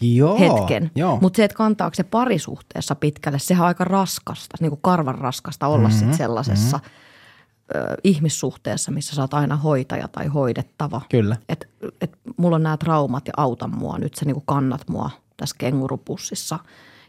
Joo. 0.00 0.38
hetken. 0.38 0.90
Joo. 0.94 1.18
Mutta 1.20 1.36
se, 1.36 1.44
että 1.44 1.56
kantaako 1.56 1.94
se 1.94 2.02
parisuhteessa 2.02 2.94
pitkälle, 2.94 3.38
sehän 3.38 3.62
on 3.62 3.68
aika 3.68 3.84
raskasta, 3.84 4.56
niin 4.60 4.70
kuin 4.70 4.80
karvan 4.82 5.14
raskasta 5.14 5.66
olla 5.66 5.88
mm-hmm. 5.88 6.08
sit 6.08 6.14
sellaisessa 6.14 6.76
mm-hmm. 6.76 7.80
ö, 7.80 7.96
ihmissuhteessa, 8.04 8.90
missä 8.90 9.16
sä 9.16 9.22
oot 9.22 9.34
aina 9.34 9.56
hoitaja 9.56 10.08
tai 10.08 10.26
hoidettava. 10.26 11.00
Kyllä. 11.10 11.36
Et, 11.48 11.68
et 12.00 12.18
mulla 12.36 12.56
on 12.56 12.62
nämä 12.62 12.76
traumat 12.76 13.26
ja 13.26 13.32
auta 13.36 13.68
mua, 13.68 13.98
nyt 13.98 14.14
sä 14.14 14.24
niin 14.24 14.34
kuin 14.34 14.46
kannat 14.46 14.88
mua 14.88 15.10
tässä 15.36 15.56
kengurupussissa 15.58 16.58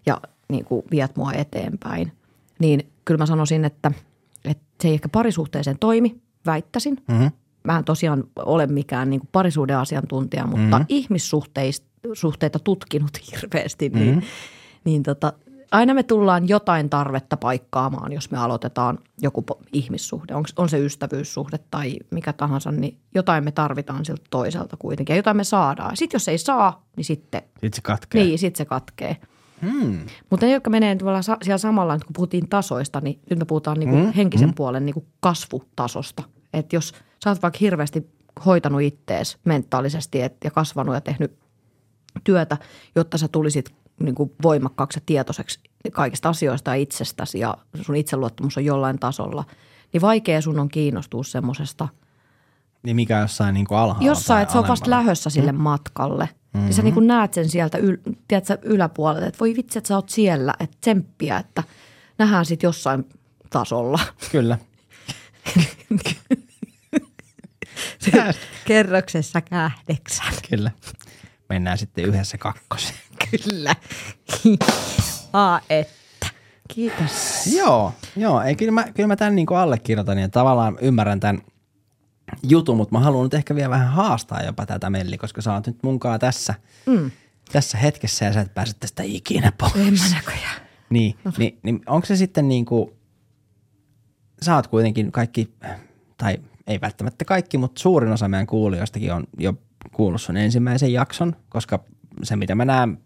ja 0.06 0.22
niin 0.50 0.66
kuin 0.66 0.84
viet 0.92 1.16
mua 1.16 1.34
eteenpäin. 1.34 2.12
Niin 2.60 2.92
kyllä 3.06 3.18
mä 3.18 3.26
sanoisin, 3.26 3.66
että, 3.66 3.92
että 4.46 4.64
se 4.82 4.88
ei 4.88 4.94
ehkä 4.94 5.10
parisuhteeseen 5.10 5.80
toimi, 5.80 6.22
väittäisin. 6.46 6.98
Mm-hmm. 7.08 7.32
Mä 7.64 7.78
en 7.78 7.84
tosiaan 7.84 8.24
ole 8.36 8.68
mikään 8.68 9.10
niin 9.10 9.20
kuin 9.20 9.30
parisuuden 9.32 9.78
asiantuntija, 9.78 10.48
mutta 10.48 10.80
mm-hmm. 10.80 10.86
ihmissuhteita 10.90 12.60
tutkinut 12.64 13.12
hirveästi, 13.32 13.90
niin, 13.90 14.08
mm-hmm. 14.08 14.28
niin 14.84 15.04
tota, 15.04 15.34
aina 15.72 15.94
me 15.94 16.04
tullaan 16.04 16.48
jotain 16.48 16.90
tarvetta 16.90 17.38
paikkaamaan, 17.38 18.12
jos 18.12 18.32
me 18.32 18.38
aloitetaan 18.38 19.00
joku 19.22 19.46
ihmissuhde. 19.74 20.36
Onks, 20.36 20.54
on 20.58 20.70
se 20.70 20.80
ystävyyssuhde 20.80 21.60
tai 21.72 21.96
mikä 22.12 22.34
tahansa, 22.34 22.72
niin 22.72 22.98
jotain 23.16 23.44
me 23.44 23.52
tarvitaan 23.52 24.06
siltä 24.06 24.24
toiselta 24.30 24.78
kuitenkin 24.78 25.14
ja 25.14 25.18
jotain 25.18 25.38
me 25.38 25.44
saadaan. 25.44 25.98
Sitten 25.98 26.16
jos 26.16 26.28
ei 26.28 26.38
saa, 26.38 26.84
niin 26.96 27.06
sitten, 27.06 27.42
Sitten 27.54 27.74
se 27.74 27.82
katkee. 27.82 28.24
niin, 28.24 28.40
sitten 28.40 28.58
se 28.58 28.66
katkee. 28.66 29.18
Hmm. 29.62 30.00
Mutta 30.30 30.46
ne, 30.46 30.52
jotka 30.52 30.70
menee 30.70 30.96
tuolla 30.96 31.22
sa- 31.22 31.38
siellä 31.42 31.58
samalla, 31.58 31.98
kun 31.98 32.14
puhuttiin 32.14 32.50
tasoista, 32.50 33.02
niin 33.02 33.20
nyt 33.30 33.40
me 33.40 33.46
puhutaan 33.46 33.80
niinku 33.80 33.96
hmm. 33.96 34.14
henkisen 34.14 34.50
hmm. 34.50 34.56
puolen 34.56 34.86
niinku 34.86 35.06
kasvutasosta. 35.20 36.24
Että 36.54 36.76
jos 36.76 36.94
sä 37.24 37.30
oot 37.30 37.42
vaikka 37.42 37.58
hirveästi 37.62 38.10
hoitanut 38.46 38.82
ittees 38.82 39.38
mentaalisesti 39.46 40.22
et, 40.22 40.38
ja 40.44 40.52
kasvanut 40.52 40.96
ja 40.96 41.02
tehnyt 41.02 41.40
työtä, 42.24 42.58
jotta 42.96 43.18
sä 43.18 43.28
tulisit 43.28 43.74
niin 44.00 44.16
kuin 44.16 44.32
voimakkaaksi 44.44 44.98
ja 44.98 45.04
tietoiseksi 45.06 45.60
kaikista 45.92 46.30
asioista 46.30 46.72
ja 46.72 46.76
itsestäsi 46.76 47.40
ja 47.40 47.58
sun 47.82 47.96
itseluottamus 47.96 48.58
on 48.58 48.66
jollain 48.66 49.00
tasolla, 49.00 49.44
niin 49.94 50.02
vaikea 50.02 50.42
sun 50.42 50.60
on 50.60 50.70
kiinnostua 50.70 51.24
semmoisesta 51.24 51.88
Niin 52.84 52.96
mikä 52.96 53.20
jossain 53.20 53.54
niin 53.54 53.68
kuin 53.68 53.78
alhaalla 53.78 54.08
jossain, 54.08 54.42
että 54.42 54.52
se 54.52 54.58
on 54.58 54.68
vasta 54.68 54.90
lähössä 54.90 55.30
sille 55.30 55.52
mm. 55.52 55.62
matkalle. 55.62 56.30
Mm-hmm. 56.54 56.68
Ja 56.68 56.74
sä 56.74 56.82
niin 56.82 57.08
näet 57.08 57.34
sen 57.34 57.50
sieltä 57.50 57.78
yl, 57.78 57.98
tiedätkö, 58.28 58.58
yläpuolelta, 58.62 59.26
että 59.26 59.40
voi 59.40 59.56
vitsi, 59.56 59.78
että 59.78 59.88
sä 59.88 59.96
oot 59.96 60.10
siellä, 60.10 60.54
että 60.60 60.78
tsemppiä, 60.82 61.38
että 61.38 61.64
nähdään 62.18 62.46
sitten 62.46 62.68
jossain 62.68 63.06
tasolla. 63.50 64.00
Kyllä. 64.32 64.58
Kerroksessa 68.68 69.42
kahdeksan. 69.42 70.34
Kyllä. 70.50 70.72
Mennään 71.50 71.78
sitten 71.78 72.06
yhdessä 72.06 72.38
kakkoseen. 72.38 73.00
Kyllä. 73.32 73.76
Aa, 75.34 75.62
että. 75.70 76.00
Kiitos. 76.74 77.48
Joo, 77.56 77.94
joo. 78.16 78.42
Ei, 78.42 78.56
kyllä, 78.56 78.72
mä, 78.72 78.86
kyllä 78.96 79.08
mä 79.08 79.16
tämän 79.16 79.36
niin 79.36 79.46
kuin 79.46 79.58
allekirjoitan 79.58 80.20
ja 80.20 80.30
tavallaan 80.30 80.78
ymmärrän 80.82 81.20
tämän 81.20 81.42
jutun, 82.44 82.78
mutta 82.78 82.96
mä 82.96 83.00
haluan 83.00 83.24
nyt 83.24 83.34
ehkä 83.34 83.56
vielä 83.56 83.70
vähän 83.70 83.90
haastaa 83.90 84.44
jopa 84.44 84.66
tätä 84.66 84.90
Melli, 84.90 85.18
koska 85.18 85.42
sä 85.42 85.54
oot 85.54 85.68
nyt 85.68 85.84
munkaan 85.84 86.20
tässä, 86.20 86.54
mm. 86.86 87.12
tässä 87.52 87.78
hetkessä 87.78 88.26
ja 88.26 88.34
sä 88.34 88.42
et 88.42 88.54
pääse 88.54 88.74
tästä 88.80 89.04
ikinä 89.04 89.52
pois. 89.58 89.76
En 89.76 89.94
mä 89.94 90.16
näköjään. 90.16 90.62
Niin, 90.90 91.16
niin, 91.38 91.60
niin 91.64 91.82
onko 91.88 92.06
se 92.06 92.16
sitten 92.16 92.48
niin 92.48 92.66
kuin, 92.66 92.92
sä 94.42 94.56
oot 94.56 94.68
kuitenkin 94.68 95.12
kaikki, 95.12 95.54
tai 96.18 96.38
ei 96.68 96.82
välttämättä 96.82 97.26
kaikki, 97.26 97.58
mutta 97.58 97.82
suurin 97.82 98.12
osa 98.12 98.28
meidän 98.28 98.48
kuulijoistakin 98.48 99.14
on 99.14 99.24
jo 99.38 99.54
kuullut 99.92 100.22
sun 100.22 100.38
ensimmäisen 100.38 100.94
jakson, 100.94 101.36
koska 101.50 101.84
se 102.24 102.36
mitä 102.36 102.56
mä 102.56 102.66
näen 102.66 102.98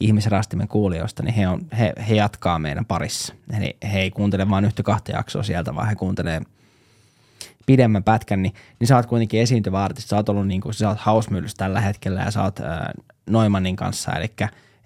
ihmisrastimen 0.00 0.68
kuulijoista, 0.68 1.22
niin 1.22 1.34
he, 1.34 1.48
on, 1.48 1.60
he, 1.78 1.92
he 2.08 2.14
jatkaa 2.14 2.58
meidän 2.58 2.84
parissa. 2.86 3.34
Eli 3.58 3.76
he 3.92 4.00
ei 4.00 4.10
kuuntele 4.10 4.50
vain 4.50 4.64
yhtä 4.64 4.82
kahta 4.82 5.12
jaksoa 5.12 5.42
sieltä, 5.42 5.74
vaan 5.74 5.88
he 5.88 5.94
kuuntelee 5.94 6.40
pidemmän 7.66 8.04
pätkän, 8.04 8.42
niin, 8.42 8.54
niin 8.80 8.88
sä 8.88 8.96
oot 8.96 9.06
kuitenkin 9.06 9.40
esiintyvä 9.40 9.84
artisti. 9.84 10.08
Sä 10.08 10.16
oot 10.16 10.28
ollut 10.28 10.46
niin 10.46 10.60
kuin, 10.60 10.74
sä 10.74 10.88
oot 10.88 10.98
Hausmyllyssä 10.98 11.56
tällä 11.56 11.80
hetkellä 11.80 12.20
ja 12.20 12.30
sä 12.30 12.42
oot 12.42 12.60
äh, 12.60 12.66
Noimanin 13.30 13.76
kanssa, 13.76 14.12
eli, 14.12 14.32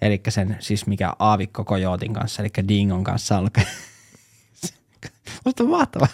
eli 0.01 0.21
sen 0.29 0.57
siis 0.59 0.87
mikä 0.87 1.13
Aavikko 1.19 1.63
Kojootin 1.63 2.13
kanssa, 2.13 2.41
eli 2.41 2.49
Dingon 2.67 3.03
kanssa 3.03 3.37
ollut. 3.37 3.57
Musta 5.45 5.63
mahtavaa. 5.63 6.07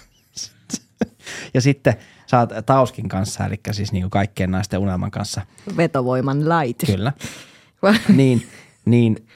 ja 1.53 1.61
sitten 1.61 1.93
sä 2.27 2.39
oot 2.39 2.49
Tauskin 2.65 3.09
kanssa, 3.09 3.45
eli 3.45 3.59
siis 3.71 3.91
niin 3.91 4.03
kuin 4.03 4.11
kaikkien 4.11 4.51
naisten 4.51 4.79
unelman 4.79 5.11
kanssa. 5.11 5.41
Vetovoiman 5.77 6.49
lait. 6.49 6.83
Kyllä. 6.85 7.13
niin, 8.15 8.47
niin 8.85 9.27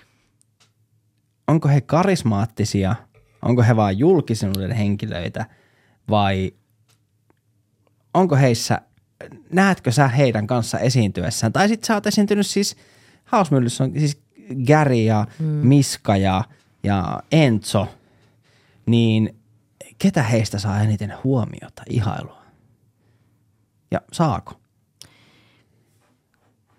onko 1.48 1.70
he 1.70 1.82
karismaattisia, 1.82 2.96
onko 3.42 3.64
he 3.64 3.76
vain 3.76 4.00
julkisuuden 4.00 4.72
henkilöitä 4.72 5.46
vai 6.10 6.54
onko 8.14 8.36
heissä, 8.36 8.82
näetkö 9.52 9.92
sä 9.92 10.08
heidän 10.08 10.48
kanssa 10.48 10.80
esiintyessään? 10.80 11.54
Tai 11.54 11.68
sitten 11.68 11.88
sä 11.88 11.94
oot 11.94 12.08
esiintynyt 12.08 12.48
siis, 12.48 12.76
Hausmyllyssä 13.26 13.84
on 13.84 13.92
siis 13.98 14.22
Gary 14.68 14.96
ja 14.96 15.28
mm. 15.40 15.46
Miska 15.46 16.18
ja, 16.18 16.44
ja 16.84 17.24
Enzo, 17.32 17.88
niin 18.86 19.36
ketä 19.98 20.24
heistä 20.24 20.60
saa 20.60 20.82
eniten 20.82 21.14
huomiota, 21.24 21.84
ihailua? 21.90 22.42
Ja 23.92 24.02
saako? 24.14 24.54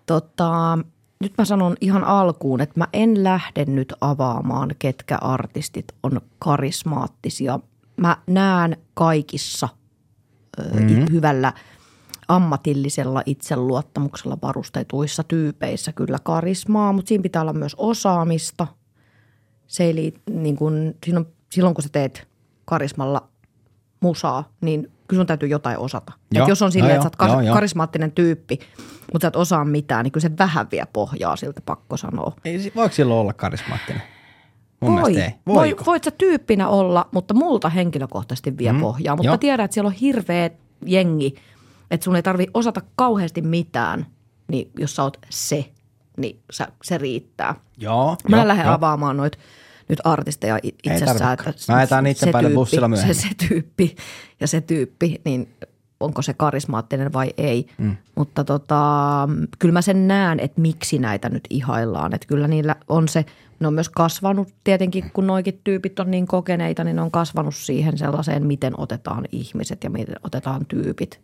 Tota, 0.05 0.79
nyt 1.19 1.33
mä 1.37 1.45
sanon 1.45 1.75
ihan 1.81 2.03
alkuun, 2.03 2.61
että 2.61 2.79
mä 2.79 2.87
en 2.93 3.23
lähde 3.23 3.65
nyt 3.65 3.93
avaamaan, 4.01 4.75
ketkä 4.79 5.17
artistit 5.17 5.85
on 6.03 6.21
karismaattisia. 6.39 7.59
Mä 7.97 8.17
näen 8.27 8.77
kaikissa 8.93 9.69
mm-hmm. 10.57 11.05
hyvällä 11.11 11.53
ammatillisella 12.27 13.23
itseluottamuksella 13.25 14.37
varustetuissa 14.41 15.23
tyypeissä 15.23 15.93
kyllä 15.93 16.17
karismaa, 16.23 16.93
mutta 16.93 17.09
siinä 17.09 17.21
pitää 17.21 17.41
olla 17.41 17.53
myös 17.53 17.75
osaamista. 17.75 18.67
Se 19.67 19.83
ei 19.83 19.95
liit, 19.95 20.21
niin 20.29 20.55
kun, 20.55 20.93
on, 21.17 21.25
silloin 21.51 21.75
kun 21.75 21.83
sä 21.83 21.89
teet 21.91 22.27
karismalla 22.65 23.27
musaa, 23.99 24.49
niin 24.61 24.91
kyllä 25.07 25.19
sun 25.19 25.27
täytyy 25.27 25.49
jotain 25.49 25.77
osata. 25.77 26.13
Joo. 26.31 26.43
Et 26.43 26.49
jos 26.49 26.61
on 26.61 26.71
silleen, 26.71 26.95
Joo, 26.95 26.95
että 26.95 27.03
sä 27.03 27.23
oot 27.23 27.35
kas- 27.35 27.45
joo. 27.45 27.53
karismaattinen 27.53 28.11
tyyppi, 28.11 28.59
mutta 29.13 29.25
sä 29.25 29.27
et 29.27 29.35
osaa 29.35 29.65
mitään, 29.65 30.03
niin 30.03 30.11
kyllä 30.11 30.21
se 30.21 30.37
vähän 30.37 30.67
vie 30.71 30.87
pohjaa 30.93 31.35
siltä, 31.35 31.61
pakko 31.65 31.97
sanoa. 31.97 32.33
Ei, 32.45 32.71
voiko 32.75 32.95
silloin 32.95 33.19
olla 33.19 33.33
karismaattinen? 33.33 34.01
Mun 34.83 35.01
Voi, 35.01 35.17
ei. 35.21 35.31
voi, 35.47 35.75
voit 35.85 36.03
sä 36.03 36.11
tyyppinä 36.11 36.67
olla, 36.67 37.09
mutta 37.11 37.33
multa 37.33 37.69
henkilökohtaisesti 37.69 38.57
vie 38.57 38.73
Mm, 38.73 38.79
pohjaa. 38.81 39.15
Mutta 39.15 39.27
joo. 39.27 39.37
tiedän, 39.37 39.63
että 39.65 39.73
siellä 39.73 39.87
on 39.87 39.93
hirveä 39.93 40.49
jengi, 40.85 41.35
että 41.91 42.03
sun 42.03 42.15
ei 42.15 42.23
tarvi 42.23 42.47
osata 42.53 42.81
kauheasti 42.95 43.41
mitään, 43.41 44.05
niin 44.47 44.71
jos 44.79 44.95
sä 44.95 45.03
oot 45.03 45.17
se, 45.29 45.69
niin 46.17 46.39
sä, 46.51 46.67
se 46.83 46.97
riittää. 46.97 47.55
Joo. 47.77 48.15
Mä 48.29 48.35
joo, 48.35 48.41
en 48.41 48.47
lähde 48.47 48.63
joo. 48.63 48.73
avaamaan 48.73 49.17
noit 49.17 49.39
nyt 49.89 49.99
artisteja 50.03 50.59
itsessään. 50.63 51.17
tarvitsekaan. 51.17 51.55
Mä 51.75 51.75
ajetaan 51.77 52.03
niitten 52.03 52.31
päälle 52.31 52.49
bussilla 52.49 52.85
se, 52.85 52.89
myöhemmin. 52.89 53.15
se 53.15 53.27
tyyppi 53.47 53.95
ja 54.39 54.47
se 54.47 54.61
tyyppi, 54.61 55.21
niin 55.25 55.49
onko 55.99 56.21
se 56.21 56.33
karismaattinen 56.33 57.13
vai 57.13 57.33
ei. 57.37 57.67
Mm. 57.77 57.95
Mutta 58.15 58.43
tota, 58.43 58.81
kyllä 59.59 59.73
mä 59.73 59.81
sen 59.81 60.07
näen, 60.07 60.39
että 60.39 60.61
miksi 60.61 60.99
näitä 60.99 61.29
nyt 61.29 61.43
ihaillaan. 61.49 62.15
Että 62.15 62.27
kyllä 62.27 62.47
niillä 62.47 62.75
on 62.87 63.07
se, 63.07 63.25
ne 63.63 63.67
on 63.67 63.73
myös 63.73 63.89
kasvanut 63.89 64.53
tietenkin, 64.63 65.11
kun 65.13 65.27
noikin 65.27 65.61
tyypit 65.63 65.99
on 65.99 66.11
niin 66.11 66.27
kokeneita, 66.27 66.83
niin 66.83 66.95
ne 66.95 67.01
on 67.01 67.11
kasvanut 67.11 67.55
siihen 67.55 67.97
sellaiseen, 67.97 68.47
miten 68.47 68.73
otetaan 68.77 69.25
ihmiset 69.31 69.83
ja 69.83 69.89
miten 69.89 70.15
otetaan 70.23 70.65
tyypit. 70.65 71.21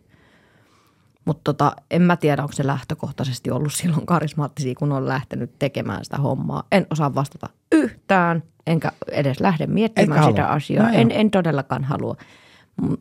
Mutta 1.24 1.40
tota, 1.44 1.72
en 1.90 2.02
mä 2.02 2.16
tiedä, 2.16 2.42
onko 2.42 2.52
se 2.52 2.66
lähtökohtaisesti 2.66 3.50
ollut 3.50 3.72
silloin 3.72 4.06
karismaattisia, 4.06 4.74
kun 4.74 4.92
on 4.92 5.08
lähtenyt 5.08 5.58
tekemään 5.58 6.04
sitä 6.04 6.16
hommaa. 6.16 6.62
En 6.72 6.86
osaa 6.90 7.14
vastata 7.14 7.48
yhtään, 7.72 8.42
enkä 8.66 8.92
edes 9.12 9.40
lähde 9.40 9.66
miettimään 9.66 10.24
sitä 10.24 10.42
halua. 10.42 10.54
asiaa. 10.54 10.86
No 10.86 10.92
en, 10.94 11.10
en 11.10 11.30
todellakaan 11.30 11.84
halua. 11.84 12.16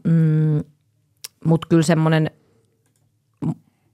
Mm, 0.03 0.63
Mutta 1.45 1.67
kyllä 1.67 1.83
semmoinen 1.83 2.31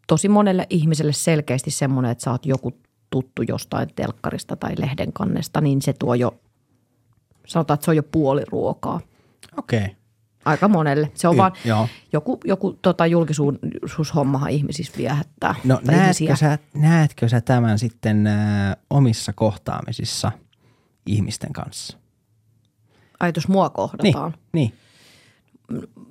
tosi 0.07 0.29
monelle 0.29 0.67
ihmiselle 0.69 1.13
selkeästi 1.13 1.71
semmoinen, 1.71 2.11
että 2.11 2.23
sä 2.23 2.31
oot 2.31 2.45
joku 2.45 2.73
tuttu 3.09 3.41
jostain 3.41 3.89
telkkarista 3.95 4.55
tai 4.55 4.73
lehden 4.77 5.13
kannesta, 5.13 5.61
niin 5.61 5.81
se 5.81 5.93
tuo 5.93 6.13
jo, 6.15 6.39
sanotaan, 7.47 7.75
että 7.75 7.85
se 7.85 7.91
on 7.91 7.95
jo 7.97 8.03
puoli 8.03 8.41
ruokaa. 8.51 8.99
Okei. 9.57 9.79
Okay. 9.79 9.95
Aika 10.45 10.67
monelle. 10.67 11.11
Se 11.13 11.27
on 11.27 11.35
Y- 11.35 11.37
vaan 11.37 11.51
joo. 11.65 11.87
joku, 12.13 12.39
joku 12.45 12.79
tota, 12.81 13.05
julkisuushommahan 13.05 14.49
ihmisissä 14.49 14.93
viehättää. 14.97 15.55
No 15.63 15.79
ihmisiä. 15.83 16.27
näetkö 16.27 16.35
sä, 16.35 16.59
näetkö 16.73 17.29
sä 17.29 17.41
tämän 17.41 17.79
sitten 17.79 18.27
äh, 18.27 18.75
omissa 18.89 19.33
kohtaamisissa 19.33 20.31
ihmisten 21.05 21.53
kanssa? 21.53 21.97
Ai, 23.19 23.31
jos 23.35 23.47
mua 23.47 23.65
Niin, 23.67 23.73
kohdataan. 23.73 24.33
niin. 24.53 24.73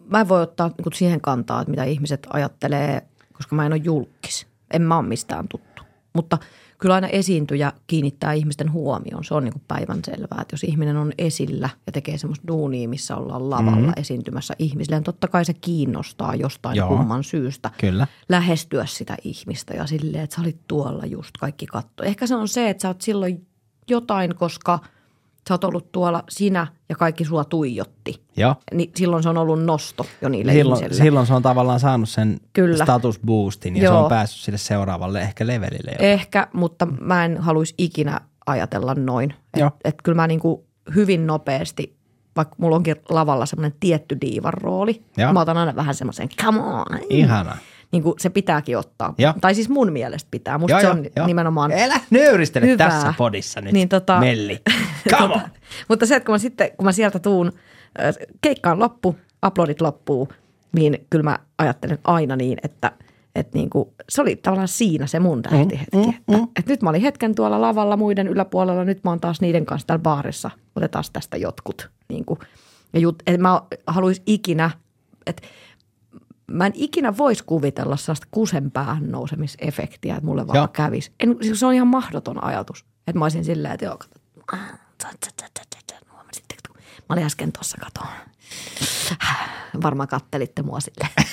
Mä 0.08 0.20
en 0.20 0.28
voi 0.28 0.42
ottaa 0.42 0.68
niin 0.68 0.94
siihen 0.94 1.20
kantaa, 1.20 1.60
että 1.60 1.70
mitä 1.70 1.84
ihmiset 1.84 2.26
ajattelee, 2.32 3.02
koska 3.32 3.56
mä 3.56 3.66
en 3.66 3.72
ole 3.72 3.80
julkis. 3.84 4.46
En 4.70 4.82
mä 4.82 4.98
ole 4.98 5.06
mistään 5.06 5.48
tuttu. 5.48 5.82
Mutta 6.12 6.38
kyllä 6.84 6.94
aina 6.94 7.08
esiintyjä 7.08 7.72
kiinnittää 7.86 8.32
ihmisten 8.32 8.72
huomioon. 8.72 9.24
Se 9.24 9.34
on 9.34 9.44
niin 9.44 9.62
päivänselvää, 9.68 10.38
että 10.42 10.54
jos 10.54 10.64
ihminen 10.64 10.96
on 10.96 11.12
esillä 11.18 11.68
ja 11.86 11.92
tekee 11.92 12.18
semmoista 12.18 12.48
duunia, 12.48 12.88
missä 12.88 13.16
ollaan 13.16 13.50
lavalla 13.50 13.86
mm. 13.86 13.92
esiintymässä 13.96 14.54
ihmisille, 14.58 14.96
niin 14.96 15.04
totta 15.04 15.28
kai 15.28 15.44
se 15.44 15.54
kiinnostaa 15.54 16.34
jostain. 16.34 16.76
Joo. 16.76 16.88
kumman 16.88 17.24
syystä 17.24 17.70
Kyllä. 17.80 18.06
lähestyä 18.28 18.86
sitä 18.86 19.16
ihmistä 19.24 19.74
ja 19.74 19.86
silleen, 19.86 20.24
että 20.24 20.36
sä 20.36 20.42
olit 20.42 20.60
tuolla 20.68 21.06
just 21.06 21.36
kaikki 21.40 21.66
katto. 21.66 22.02
Ehkä 22.02 22.26
se 22.26 22.34
on 22.34 22.48
se, 22.48 22.70
että 22.70 22.82
sä 22.82 22.88
oot 22.88 23.00
silloin 23.00 23.46
jotain, 23.88 24.34
koska 24.34 24.78
sä 25.48 25.54
oot 25.54 25.64
ollut 25.64 25.92
tuolla 25.92 26.22
sinä 26.28 26.66
ja 26.88 26.96
kaikki 26.96 27.24
sua 27.24 27.44
tuijotti. 27.44 28.22
Joo. 28.36 28.54
Niin 28.74 28.90
silloin 28.96 29.22
se 29.22 29.28
on 29.28 29.38
ollut 29.38 29.62
nosto 29.62 30.06
jo 30.22 30.28
niille 30.28 30.52
Silloin, 30.52 30.82
ihmisille. 30.82 31.04
silloin 31.04 31.26
se 31.26 31.34
on 31.34 31.42
tavallaan 31.42 31.80
saanut 31.80 32.08
sen 32.08 32.40
Kyllä. 32.52 32.84
status 32.84 33.20
boostin 33.26 33.76
ja 33.76 33.80
se 33.80 33.84
Joo. 33.84 34.02
on 34.02 34.08
päässyt 34.08 34.40
sille 34.42 34.58
seuraavalle 34.58 35.20
ehkä 35.20 35.46
levelille. 35.46 35.90
jopa. 35.92 36.04
Ehkä, 36.04 36.48
mutta 36.52 36.86
mä 36.86 37.24
en 37.24 37.38
haluaisi 37.38 37.74
ikinä 37.78 38.20
ajatella 38.46 38.94
noin. 38.94 39.34
Joo. 39.56 39.70
Et, 39.84 39.94
kyllä 40.02 40.16
mä 40.16 40.26
niinku 40.26 40.66
hyvin 40.94 41.26
nopeasti, 41.26 41.96
vaikka 42.36 42.54
mulla 42.58 42.76
onkin 42.76 42.96
lavalla 43.08 43.46
semmoinen 43.46 43.76
tietty 43.80 44.18
diivan 44.20 44.54
rooli, 44.54 45.02
Joo. 45.16 45.32
mä 45.32 45.40
otan 45.40 45.56
aina 45.56 45.76
vähän 45.76 45.94
semmoisen 45.94 46.28
come 46.42 46.60
on. 46.60 46.84
Ihana. 47.10 47.56
Niin 47.94 48.02
kuin 48.02 48.14
se 48.18 48.30
pitääkin 48.30 48.78
ottaa. 48.78 49.14
Joo. 49.18 49.34
Tai 49.40 49.54
siis 49.54 49.68
mun 49.68 49.92
mielestä 49.92 50.28
pitää. 50.30 50.58
Musta 50.58 50.80
se 50.80 50.88
on 50.88 51.04
nimenomaan 51.26 51.72
Elä 51.72 52.00
nöyristele 52.10 52.66
hyvää. 52.66 52.88
tässä 52.90 53.14
podissa 53.18 53.60
nyt, 53.60 53.72
Niin 53.72 53.88
tota- 53.88 54.20
Melli. 54.20 54.60
Come 55.10 55.34
on. 55.34 55.40
Mutta 55.88 56.06
se, 56.06 56.16
että 56.16 56.26
kun 56.26 56.32
mä 56.34 56.38
sitten, 56.38 56.70
kun 56.76 56.84
mä 56.84 56.92
sieltä 56.92 57.18
tuun, 57.18 57.52
keikka 58.40 58.70
on 58.70 58.78
loppu, 58.78 59.16
uploadit 59.46 59.80
loppuu, 59.80 60.28
niin 60.72 61.06
kyllä 61.10 61.22
mä 61.22 61.38
ajattelen 61.58 61.98
aina 62.04 62.36
niin, 62.36 62.58
että 62.62 62.92
että 63.34 63.58
niin 63.58 63.70
kuin, 63.70 63.88
se 64.08 64.22
oli 64.22 64.36
tavallaan 64.36 64.68
siinä 64.68 65.06
se 65.06 65.20
mun 65.20 65.42
tähtihetki. 65.42 65.96
Mm, 65.96 66.02
mm, 66.02 66.34
että, 66.34 66.48
että 66.58 66.72
nyt 66.72 66.82
mä 66.82 66.90
olin 66.90 67.00
hetken 67.02 67.34
tuolla 67.34 67.60
lavalla 67.60 67.96
muiden 67.96 68.28
yläpuolella, 68.28 68.84
nyt 68.84 69.04
mä 69.04 69.10
oon 69.10 69.20
taas 69.20 69.40
niiden 69.40 69.66
kanssa 69.66 69.86
täällä 69.86 70.02
baarissa. 70.02 70.50
Otetaan 70.76 71.04
tästä 71.12 71.36
jotkut. 71.36 71.90
Niin 72.08 72.24
kuin, 72.24 72.38
ja 72.92 73.00
jut, 73.00 73.22
että 73.26 73.40
mä 73.42 73.62
haluaisin 73.86 74.22
ikinä, 74.26 74.70
että 75.26 75.42
mä 76.46 76.66
en 76.66 76.72
ikinä 76.74 77.16
voisi 77.16 77.44
kuvitella 77.44 77.96
sellaista 77.96 78.26
kusen 78.30 78.70
päähän 78.70 79.10
nousemisefektiä, 79.10 80.14
että 80.14 80.26
mulle 80.26 80.46
vaan 80.46 80.68
kävisi. 80.68 81.12
En, 81.20 81.36
siis 81.42 81.60
se 81.60 81.66
on 81.66 81.74
ihan 81.74 81.88
mahdoton 81.88 82.44
ajatus. 82.44 82.84
Että 83.06 83.18
mä 83.18 83.24
olisin 83.24 83.44
silleen, 83.44 83.74
että 83.74 83.86
joo, 83.86 83.98
kato, 83.98 84.08
huomasitteko, 86.12 86.60
kun 86.68 86.76
mä 87.08 87.12
olin 87.14 87.24
äsken 87.24 87.52
tuossa 87.52 87.78
katoa. 87.80 88.12
Varmaan 89.82 90.08
kattelitte 90.08 90.62
mua 90.62 90.80
silleen. 90.80 91.10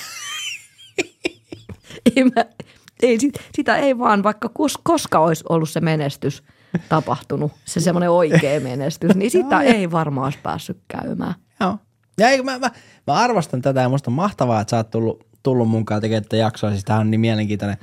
ei, 2.16 2.24
mä, 2.24 2.44
ei, 3.02 3.20
sit- 3.20 3.40
sitä 3.54 3.76
ei 3.76 3.98
vaan, 3.98 4.22
vaikka 4.22 4.48
kos, 4.48 4.78
koska 4.82 5.18
olisi 5.18 5.44
ollut 5.48 5.70
se 5.70 5.80
menestys 5.80 6.42
tapahtunut, 6.88 7.52
se 7.64 7.80
semmoinen 7.80 8.10
oikea 8.10 8.60
menestys, 8.60 9.14
niin 9.14 9.30
sitä 9.30 9.60
ei 9.62 9.90
varmaan 9.90 10.24
olisi 10.24 10.38
päässyt 10.42 10.78
käymään. 10.88 11.34
Joo. 11.60 11.78
Ja 12.18 12.28
eikö 12.28 12.44
mä, 12.44 12.58
mä, 12.58 12.70
mä, 13.06 13.14
arvostan 13.14 13.62
tätä 13.62 13.80
ja 13.80 13.88
musta 13.88 14.10
on 14.10 14.14
mahtavaa, 14.14 14.60
että 14.60 14.70
sä 14.70 14.76
oot 14.76 14.90
tullut, 14.90 15.26
tullut 15.42 15.68
mukaan 15.68 16.00
tekemään 16.00 16.22
tätä 16.22 16.36
jaksoa. 16.36 16.70
Siis 16.70 16.84
tää 16.84 16.98
on 16.98 17.10
niin 17.10 17.20
mielenkiintoinen 17.20 17.76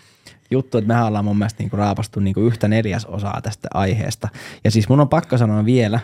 juttu, 0.52 0.78
että 0.78 0.88
mehän 0.88 1.06
ollaan 1.06 1.26
mun 1.26 1.38
mielestä 1.38 1.64
niinku 1.64 1.78
raapastu 1.78 2.20
niinku 2.20 2.42
yhtä 2.42 2.68
neljäsosaa 2.68 3.42
tästä 3.44 3.68
aiheesta. 3.74 4.28
Ja 4.64 4.72
siis 4.72 4.90
mun 4.90 5.00
on 5.00 5.10
pakko 5.10 5.38
sanoa 5.38 5.66
vielä, 5.66 6.00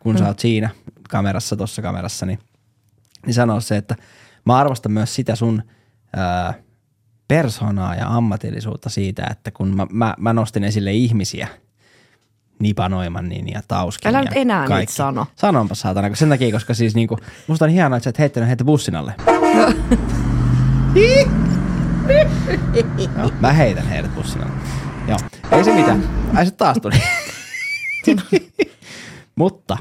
kun 0.00 0.18
sä 0.18 0.26
oot 0.26 0.38
siinä 0.38 0.70
kamerassa, 1.08 1.56
tuossa 1.56 1.82
kamerassa, 1.82 2.26
niin, 2.26 2.38
niin 3.26 3.34
sanoa 3.34 3.60
se, 3.60 3.76
että 3.76 3.96
mä 4.44 4.56
arvostan 4.56 4.92
myös 4.92 5.14
sitä 5.14 5.36
sun 5.36 5.62
ää, 6.16 6.54
persoonaa 7.28 7.94
ja 7.94 8.08
ammatillisuutta 8.08 8.90
siitä, 8.90 9.26
että 9.30 9.50
kun 9.50 9.76
mä, 9.76 9.86
mä, 9.90 10.14
mä 10.18 10.32
nostin 10.32 10.64
esille 10.64 10.92
ihmisiä, 10.92 11.48
Nipa 12.62 12.88
Noimannin 12.88 13.48
ja 13.48 13.60
Tauskin 13.68 14.08
Älä 14.08 14.18
ja 14.18 14.24
nyt 14.24 14.32
enää 14.34 14.60
niitä 14.60 14.74
kaikki. 14.74 14.94
sano. 14.94 15.26
Sanonpa 15.36 15.74
saatana, 15.74 16.08
kun 16.08 16.16
sen 16.16 16.28
takia, 16.28 16.52
koska 16.52 16.74
siis 16.74 16.94
niinku, 16.94 17.18
musta 17.46 17.64
on 17.64 17.70
hienoa, 17.70 17.96
että 17.96 18.04
sä 18.04 18.10
et 18.10 18.18
heittänyt 18.18 18.48
heitä 18.48 18.64
bussin 18.64 18.96
alle. 18.96 19.14
Joo, 23.16 23.30
mä 23.40 23.52
heitän 23.52 23.86
heidät 23.86 24.14
bussin 24.14 24.42
alle. 24.42 24.54
Joo, 25.08 25.18
ei 25.52 25.64
se 25.64 25.74
mitään. 25.74 26.08
Ai 26.34 26.46
se 26.46 26.50
taas 26.50 26.76
tuli. 26.82 26.94
Mutta 29.36 29.78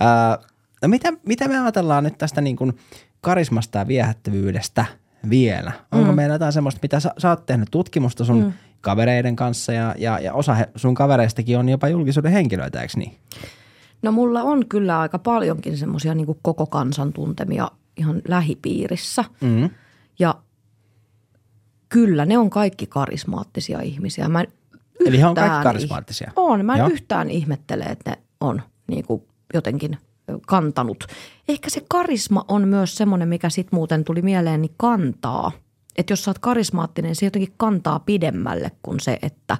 ää, 0.00 0.38
no 0.82 0.88
mitä, 0.88 1.12
mitä 1.26 1.48
me 1.48 1.60
ajatellaan 1.60 2.04
nyt 2.04 2.18
tästä 2.18 2.40
niin 2.40 2.56
kuin 2.56 2.78
karismasta 3.20 3.78
ja 3.78 3.88
viehättävyydestä 3.88 4.84
vielä? 5.30 5.72
Onko 5.92 6.12
mm. 6.12 6.16
meillä 6.16 6.34
jotain 6.34 6.52
semmoista, 6.52 6.78
mitä 6.82 7.00
sä, 7.00 7.12
sä 7.18 7.30
oot 7.30 7.46
tehnyt 7.46 7.68
tutkimusta 7.70 8.24
sun 8.24 8.44
mm. 8.44 8.52
Kavereiden 8.80 9.36
kanssa 9.36 9.72
ja, 9.72 9.94
ja, 9.98 10.18
ja 10.18 10.34
osa 10.34 10.56
sun 10.76 10.94
kavereistakin 10.94 11.58
on 11.58 11.68
jopa 11.68 11.88
julkisuuden 11.88 12.32
henkilöitä, 12.32 12.82
eikö 12.82 12.92
niin? 12.96 13.18
No 14.02 14.12
mulla 14.12 14.42
on 14.42 14.66
kyllä 14.68 15.00
aika 15.00 15.18
paljonkin 15.18 15.76
semmoisia 15.76 16.14
niin 16.14 16.26
koko 16.42 16.66
kansan 16.66 17.12
tuntemia 17.12 17.70
ihan 17.96 18.22
lähipiirissä. 18.28 19.24
Mm. 19.40 19.70
Ja 20.18 20.34
kyllä 21.88 22.24
ne 22.24 22.38
on 22.38 22.50
kaikki 22.50 22.86
karismaattisia 22.86 23.80
ihmisiä. 23.80 24.28
Mä 24.28 24.44
Eli 25.06 25.20
he 25.20 25.26
on 25.26 25.34
kaikki 25.34 25.62
karismaattisia? 25.62 26.32
On. 26.36 26.64
Mä 26.64 26.72
en 26.72 26.78
Joo. 26.78 26.88
yhtään 26.88 27.30
ihmettele, 27.30 27.84
että 27.84 28.10
ne 28.10 28.18
on 28.40 28.62
niin 28.86 29.04
kuin 29.04 29.22
jotenkin 29.54 29.98
kantanut. 30.46 31.04
Ehkä 31.48 31.70
se 31.70 31.84
karisma 31.88 32.44
on 32.48 32.68
myös 32.68 32.94
semmoinen, 32.94 33.28
mikä 33.28 33.50
sit 33.50 33.72
muuten 33.72 34.04
tuli 34.04 34.22
mieleen, 34.22 34.62
niin 34.62 34.74
kantaa. 34.76 35.52
Että 35.98 36.12
jos 36.12 36.24
sä 36.24 36.30
oot 36.30 36.38
karismaattinen, 36.38 37.16
se 37.16 37.26
jotenkin 37.26 37.54
kantaa 37.56 37.98
pidemmälle 37.98 38.70
kuin 38.82 39.00
se, 39.00 39.18
että 39.22 39.56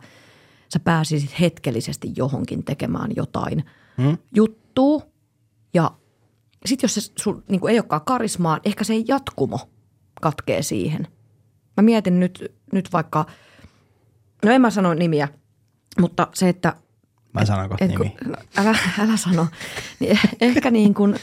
sä 0.73 0.81
pääsisit 0.81 1.41
hetkellisesti 1.41 2.13
johonkin 2.17 2.65
tekemään 2.65 3.11
jotain 3.17 3.65
hmm? 4.03 4.19
juttua. 4.35 5.03
Ja 5.75 5.91
sitten 6.67 6.85
jos 6.85 6.95
se 6.95 7.13
sun 7.21 7.45
niin 7.49 7.69
ei 7.69 7.79
olekaan 7.79 8.05
karismaa, 8.05 8.61
ehkä 8.65 8.85
se 8.85 8.95
jatkumo 9.09 9.61
katkee 10.21 10.63
siihen. 10.63 11.07
Mä 11.77 11.83
mietin 11.83 12.21
nyt, 12.21 12.53
nyt 12.73 12.93
vaikka, 12.93 13.27
no 14.45 14.53
en 14.53 14.61
mä 14.61 14.71
sano 14.71 14.95
nimiä, 14.95 15.29
mutta 16.01 16.29
se, 16.35 16.49
että 16.49 16.73
Mä 17.33 17.45
sanon 17.45 17.69
kohta 17.69 17.85
et 17.85 17.95
kun- 17.97 18.07
nimi. 18.07 18.17
no, 18.25 18.37
älä, 18.57 18.79
älä 18.99 19.17
sano. 19.17 19.47
Niin 20.01 20.19
ehkä 20.41 20.71
niin 20.71 20.95
kuin, 20.95 21.17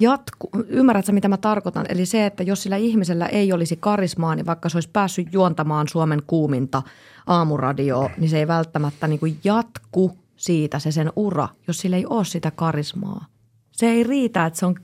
jatku, 0.00 0.50
ymmärrätkö 0.68 1.12
mitä 1.12 1.28
mä 1.28 1.36
tarkoitan? 1.36 1.86
Eli 1.88 2.06
se, 2.06 2.26
että 2.26 2.42
jos 2.42 2.62
sillä 2.62 2.76
ihmisellä 2.76 3.26
ei 3.26 3.52
olisi 3.52 3.76
karismaa, 3.76 4.34
niin 4.34 4.46
vaikka 4.46 4.68
se 4.68 4.76
olisi 4.76 4.90
päässyt 4.92 5.32
juontamaan 5.32 5.88
Suomen 5.88 6.22
kuuminta 6.26 6.82
aamuradioa, 7.26 8.10
niin 8.18 8.30
se 8.30 8.38
ei 8.38 8.48
välttämättä 8.48 9.08
niin 9.08 9.20
kuin 9.20 9.38
jatku 9.44 10.18
siitä 10.36 10.78
se 10.78 10.92
sen 10.92 11.12
ura, 11.16 11.48
jos 11.66 11.78
sillä 11.78 11.96
ei 11.96 12.06
ole 12.06 12.24
sitä 12.24 12.50
karismaa. 12.50 13.26
Se 13.72 13.86
ei 13.86 14.04
riitä, 14.04 14.46
että 14.46 14.58
se 14.58 14.66
on 14.66 14.74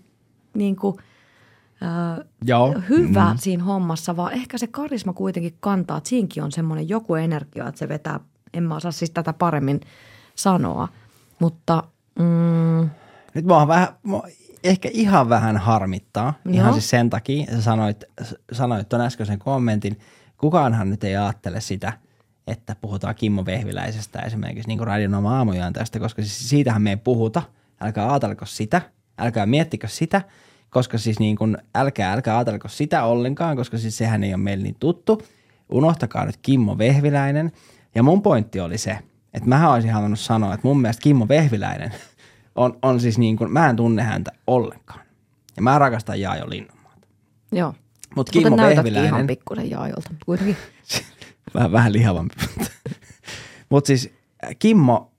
niin 0.55 0.77
kuin, 0.77 0.97
Joo. 2.45 2.75
hyvä 2.89 3.33
mm. 3.33 3.39
siinä 3.39 3.65
hommassa, 3.65 4.17
vaan 4.17 4.33
ehkä 4.33 4.59
se 4.59 4.67
karisma 4.67 5.13
kuitenkin 5.13 5.55
kantaa. 5.61 5.99
Että 5.99 6.09
siinkin 6.09 6.43
on 6.43 6.53
semmoinen 6.53 6.89
joku 6.89 7.15
energia, 7.15 7.69
että 7.69 7.79
se 7.79 7.89
vetää, 7.89 8.21
en 8.55 8.63
mä 8.63 8.77
osaa 8.77 8.93
siis 8.93 9.11
tätä 9.11 9.33
paremmin 9.33 9.81
sanoa. 10.35 10.89
Mutta 11.39 11.83
mm, 12.19 12.91
Nyt 13.35 13.45
mua 13.45 13.63
on 13.63 13.69
vähän, 13.69 13.89
mua 14.03 14.23
ehkä 14.65 14.89
ihan 14.93 15.29
vähän 15.29 15.57
harmittaa. 15.57 16.35
Joo. 16.45 16.55
Ihan 16.55 16.73
siis 16.73 16.91
sen 16.91 17.11
takia, 17.11 17.47
sä 17.47 17.63
sanoit, 17.63 18.05
sanoit 18.53 18.89
tuon 18.89 19.03
äskeisen 19.03 19.39
kommentin. 19.39 19.99
Kukaanhan 20.37 20.91
nyt 20.91 21.05
ei 21.05 21.17
ajattele 21.17 21.61
sitä, 21.61 21.93
että 22.47 22.77
puhutaan 22.81 23.15
Kimmo 23.15 23.47
Vehviläisestä 23.47 24.19
esimerkiksi 24.19 24.69
niin 24.69 24.79
kuin 24.79 24.87
Radionoma 24.87 25.37
aamujaan 25.37 25.73
tästä, 25.73 25.99
koska 25.99 26.23
siis 26.23 26.49
siitähän 26.49 26.83
me 26.83 26.91
ei 26.91 26.97
puhuta. 26.97 27.43
Älkää 27.81 28.11
ajatelko 28.11 28.47
sitä, 28.47 28.83
älkää 29.19 29.47
miettikö 29.47 29.89
sitä, 29.89 30.23
koska 30.71 30.99
siis 30.99 31.19
niin 31.19 31.37
kuin, 31.37 31.59
älkää, 31.75 32.13
älkää 32.13 32.37
ajatelko 32.37 32.69
sitä 32.69 33.05
ollenkaan, 33.05 33.57
koska 33.57 33.79
siis 33.79 33.99
sehän 33.99 34.25
ei 34.25 34.35
ole 34.35 34.43
meille 34.43 34.65
niin 34.65 34.77
tuttu. 34.81 35.23
Unohtakaa 35.69 36.25
nyt 36.25 36.37
Kimmo 36.37 36.79
Vehviläinen. 36.79 37.53
Ja 37.95 38.03
mun 38.03 38.23
pointti 38.23 38.61
oli 38.61 38.79
se, 38.79 38.99
että 39.35 39.49
mä 39.49 39.73
olisin 39.73 39.93
halunnut 39.93 40.21
sanoa, 40.21 40.55
että 40.55 40.69
mun 40.69 40.81
mielestä 40.81 41.03
Kimmo 41.03 41.29
Vehviläinen 41.29 41.93
on, 42.59 42.79
on 42.83 43.01
siis 43.01 43.19
niin 43.19 43.37
kuin, 43.37 43.53
mä 43.53 43.71
en 43.71 43.77
tunne 43.77 44.03
häntä 44.03 44.31
ollenkaan. 44.47 45.01
Ja 45.57 45.63
mä 45.63 45.79
rakastan 45.79 46.21
Jaajo 46.21 46.51
Linnanmaata. 46.51 47.07
joo. 47.53 47.75
Mutta 48.17 48.33
Kimmo 48.33 48.57
Vehviläinen, 48.57 49.05
ihan 49.05 49.27
pikkusen 49.27 49.71
jaajolta, 49.71 50.11
kuitenkin. 50.27 50.57
vähän, 51.55 51.73
vähän 51.73 51.93
lihavampi. 51.93 52.35
Mutta 53.71 53.87
siis 53.87 54.11
äh, 54.45 54.57
Kimmo, 54.59 55.13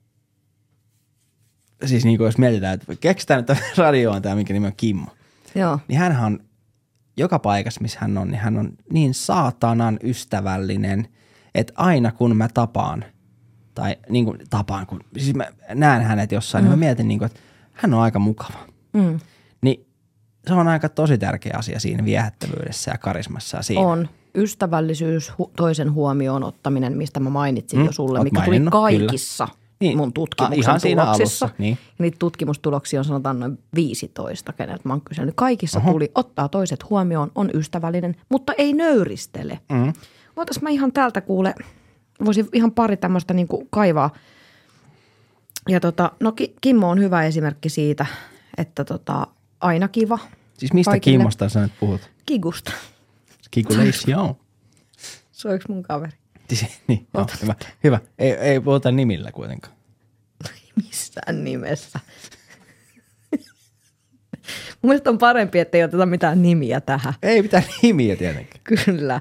siis 1.84 2.04
niin 2.04 2.18
kuin 2.18 2.26
jos 2.26 2.38
mietitään, 2.38 2.74
että 2.74 2.96
keksitään, 3.00 3.40
että 3.40 3.56
radio 3.76 4.10
on 4.10 4.22
tämä, 4.22 4.34
minkä 4.34 4.54
nimi 4.54 4.66
on 4.66 4.72
Kimmo, 4.76 5.06
Joo, 5.54 5.78
niin 5.88 5.98
hän 5.98 6.24
on 6.24 6.40
joka 7.16 7.38
paikassa, 7.38 7.80
missä 7.80 7.98
hän 8.00 8.18
on, 8.18 8.28
niin 8.28 8.40
hän 8.40 8.58
on 8.58 8.72
niin 8.92 9.14
saatanan 9.14 9.98
ystävällinen, 10.02 11.08
että 11.54 11.72
aina 11.76 12.12
kun 12.12 12.36
mä 12.36 12.48
tapaan, 12.54 13.04
tai 13.74 13.96
niin 14.08 14.24
kuin 14.24 14.38
tapaan, 14.50 14.86
kun 14.86 15.00
siis 15.18 15.34
mä 15.34 15.46
näen 15.74 16.02
hänet 16.02 16.32
jossain, 16.32 16.64
mm. 16.64 16.70
niin 16.70 16.78
mä 16.78 16.84
mietin, 16.86 17.08
niin 17.08 17.18
kuin, 17.18 17.26
että 17.26 17.40
hän 17.72 17.94
on 17.94 18.00
aika 18.00 18.18
mukava. 18.18 18.58
mm, 18.92 19.20
Niin 19.62 19.86
se 20.46 20.54
on 20.54 20.68
aika 20.68 20.88
tosi 20.88 21.18
tärkeä 21.18 21.54
asia 21.58 21.80
siinä 21.80 22.04
viehättävyydessä 22.04 22.90
ja 22.90 22.98
karismassa 22.98 23.56
ja 23.56 23.62
siinä. 23.62 23.80
on. 23.80 24.08
Ystävällisyys, 24.34 25.30
hu- 25.32 25.50
toisen 25.56 25.92
huomioon 25.92 26.44
ottaminen, 26.44 26.96
mistä 26.96 27.20
mä 27.20 27.30
mainitsin 27.30 27.78
Mm, 27.78 27.84
jo 27.86 27.92
sulle, 27.92 28.18
oot 28.18 28.24
mikä 28.24 28.40
maininnut, 28.40 28.72
tuli 28.72 28.92
kyllä. 28.92 29.06
kaikissa 29.06 29.48
Niin, 29.80 29.96
mun 29.96 30.08
a- 30.08 30.12
tutkimuksen 30.12 30.60
ihan 30.60 30.80
siinä 30.80 31.02
tuloksissa. 31.02 31.44
alussa, 31.46 31.58
niin. 31.62 31.78
Ja 31.98 32.02
niitä 32.02 32.16
tutkimustuloksia 32.18 33.00
on 33.00 33.04
sanotaan 33.04 33.40
noin 33.40 33.58
15, 33.74 34.52
keneltä 34.52 34.80
mä 34.84 34.92
oon 34.92 35.00
kysynyt. 35.00 35.34
Kaikissa 35.36 35.78
Oho. 35.78 35.92
tuli, 35.92 36.10
ottaa 36.14 36.48
toiset 36.48 36.90
huomioon, 36.90 37.30
on 37.34 37.50
ystävällinen, 37.54 38.16
mutta 38.28 38.52
ei 38.58 38.72
nöyristele. 38.72 39.58
Mm. 39.72 39.92
Ootas 40.36 40.60
mä 40.62 40.70
ihan 40.70 40.92
täältä 40.92 41.20
kuule, 41.20 41.54
voisin 42.24 42.48
ihan 42.52 42.72
pari 42.72 42.96
tämmöistä 42.96 43.34
niin 43.34 43.48
kaivaa. 43.70 44.10
Ja 45.68 45.80
tota, 45.80 46.12
no 46.20 46.32
Ki- 46.32 46.54
Kimmo 46.60 46.90
on 46.90 47.00
hyvä 47.00 47.24
esimerkki 47.24 47.68
siitä, 47.68 48.06
että 48.56 48.84
tota, 48.84 49.26
aina 49.60 49.88
kiva. 49.88 50.18
Siis 50.58 50.72
mistä 50.72 50.90
Kaikille. 50.90 51.18
Kimmosta 51.18 51.48
sä 51.48 51.60
nyt 51.60 51.72
puhut? 51.80 52.10
Kigusta. 52.26 52.72
Kikulation. 53.50 54.34
Se 55.32 55.48
on 55.48 55.54
yksi 55.54 55.72
mun 55.72 55.82
kaveri. 55.82 56.12
niin, 56.86 57.06
joo, 57.14 57.26
hyvä. 57.42 57.54
hyvä. 57.84 58.00
Ei, 58.18 58.32
ei 58.32 58.60
puhuta 58.60 58.90
nimillä 58.92 59.32
kuitenkaan. 59.32 59.74
Missään 60.84 61.44
nimessä. 61.44 62.00
Mun 64.82 64.90
mielestä 64.90 65.10
on 65.10 65.18
parempi, 65.18 65.58
että 65.58 65.78
ei 65.78 65.84
oteta 65.84 66.06
mitään 66.06 66.42
nimiä 66.42 66.80
tähän. 66.80 67.14
Ei 67.22 67.42
mitään 67.42 67.64
nimiä 67.82 68.16
tietenkin. 68.16 68.60
Kyllä. 68.64 69.20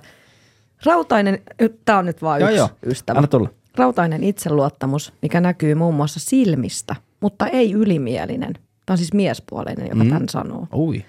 Rautainen, 0.86 1.40
tämä 1.86 2.00
on 2.00 2.06
nyt 2.06 2.22
vain 2.22 2.44
yksi 2.44 2.56
joo. 2.56 2.70
ystävä. 2.86 3.18
Anna 3.18 3.28
tulla. 3.28 3.50
Rautainen 3.78 4.24
itseluottamus, 4.24 5.14
mikä 5.22 5.42
näkyy 5.42 5.76
muun 5.76 5.96
muassa 5.96 6.20
silmistä, 6.20 6.96
mutta 7.20 7.48
ei 7.48 7.72
ylimielinen. 7.72 8.54
Tämä 8.54 8.94
on 8.94 8.98
siis 8.98 9.14
miespuolinen, 9.14 9.88
joka 9.88 10.04
mm. 10.04 10.10
tämän 10.10 10.30
sanoo. 10.30 10.68
Ui. 10.76 11.06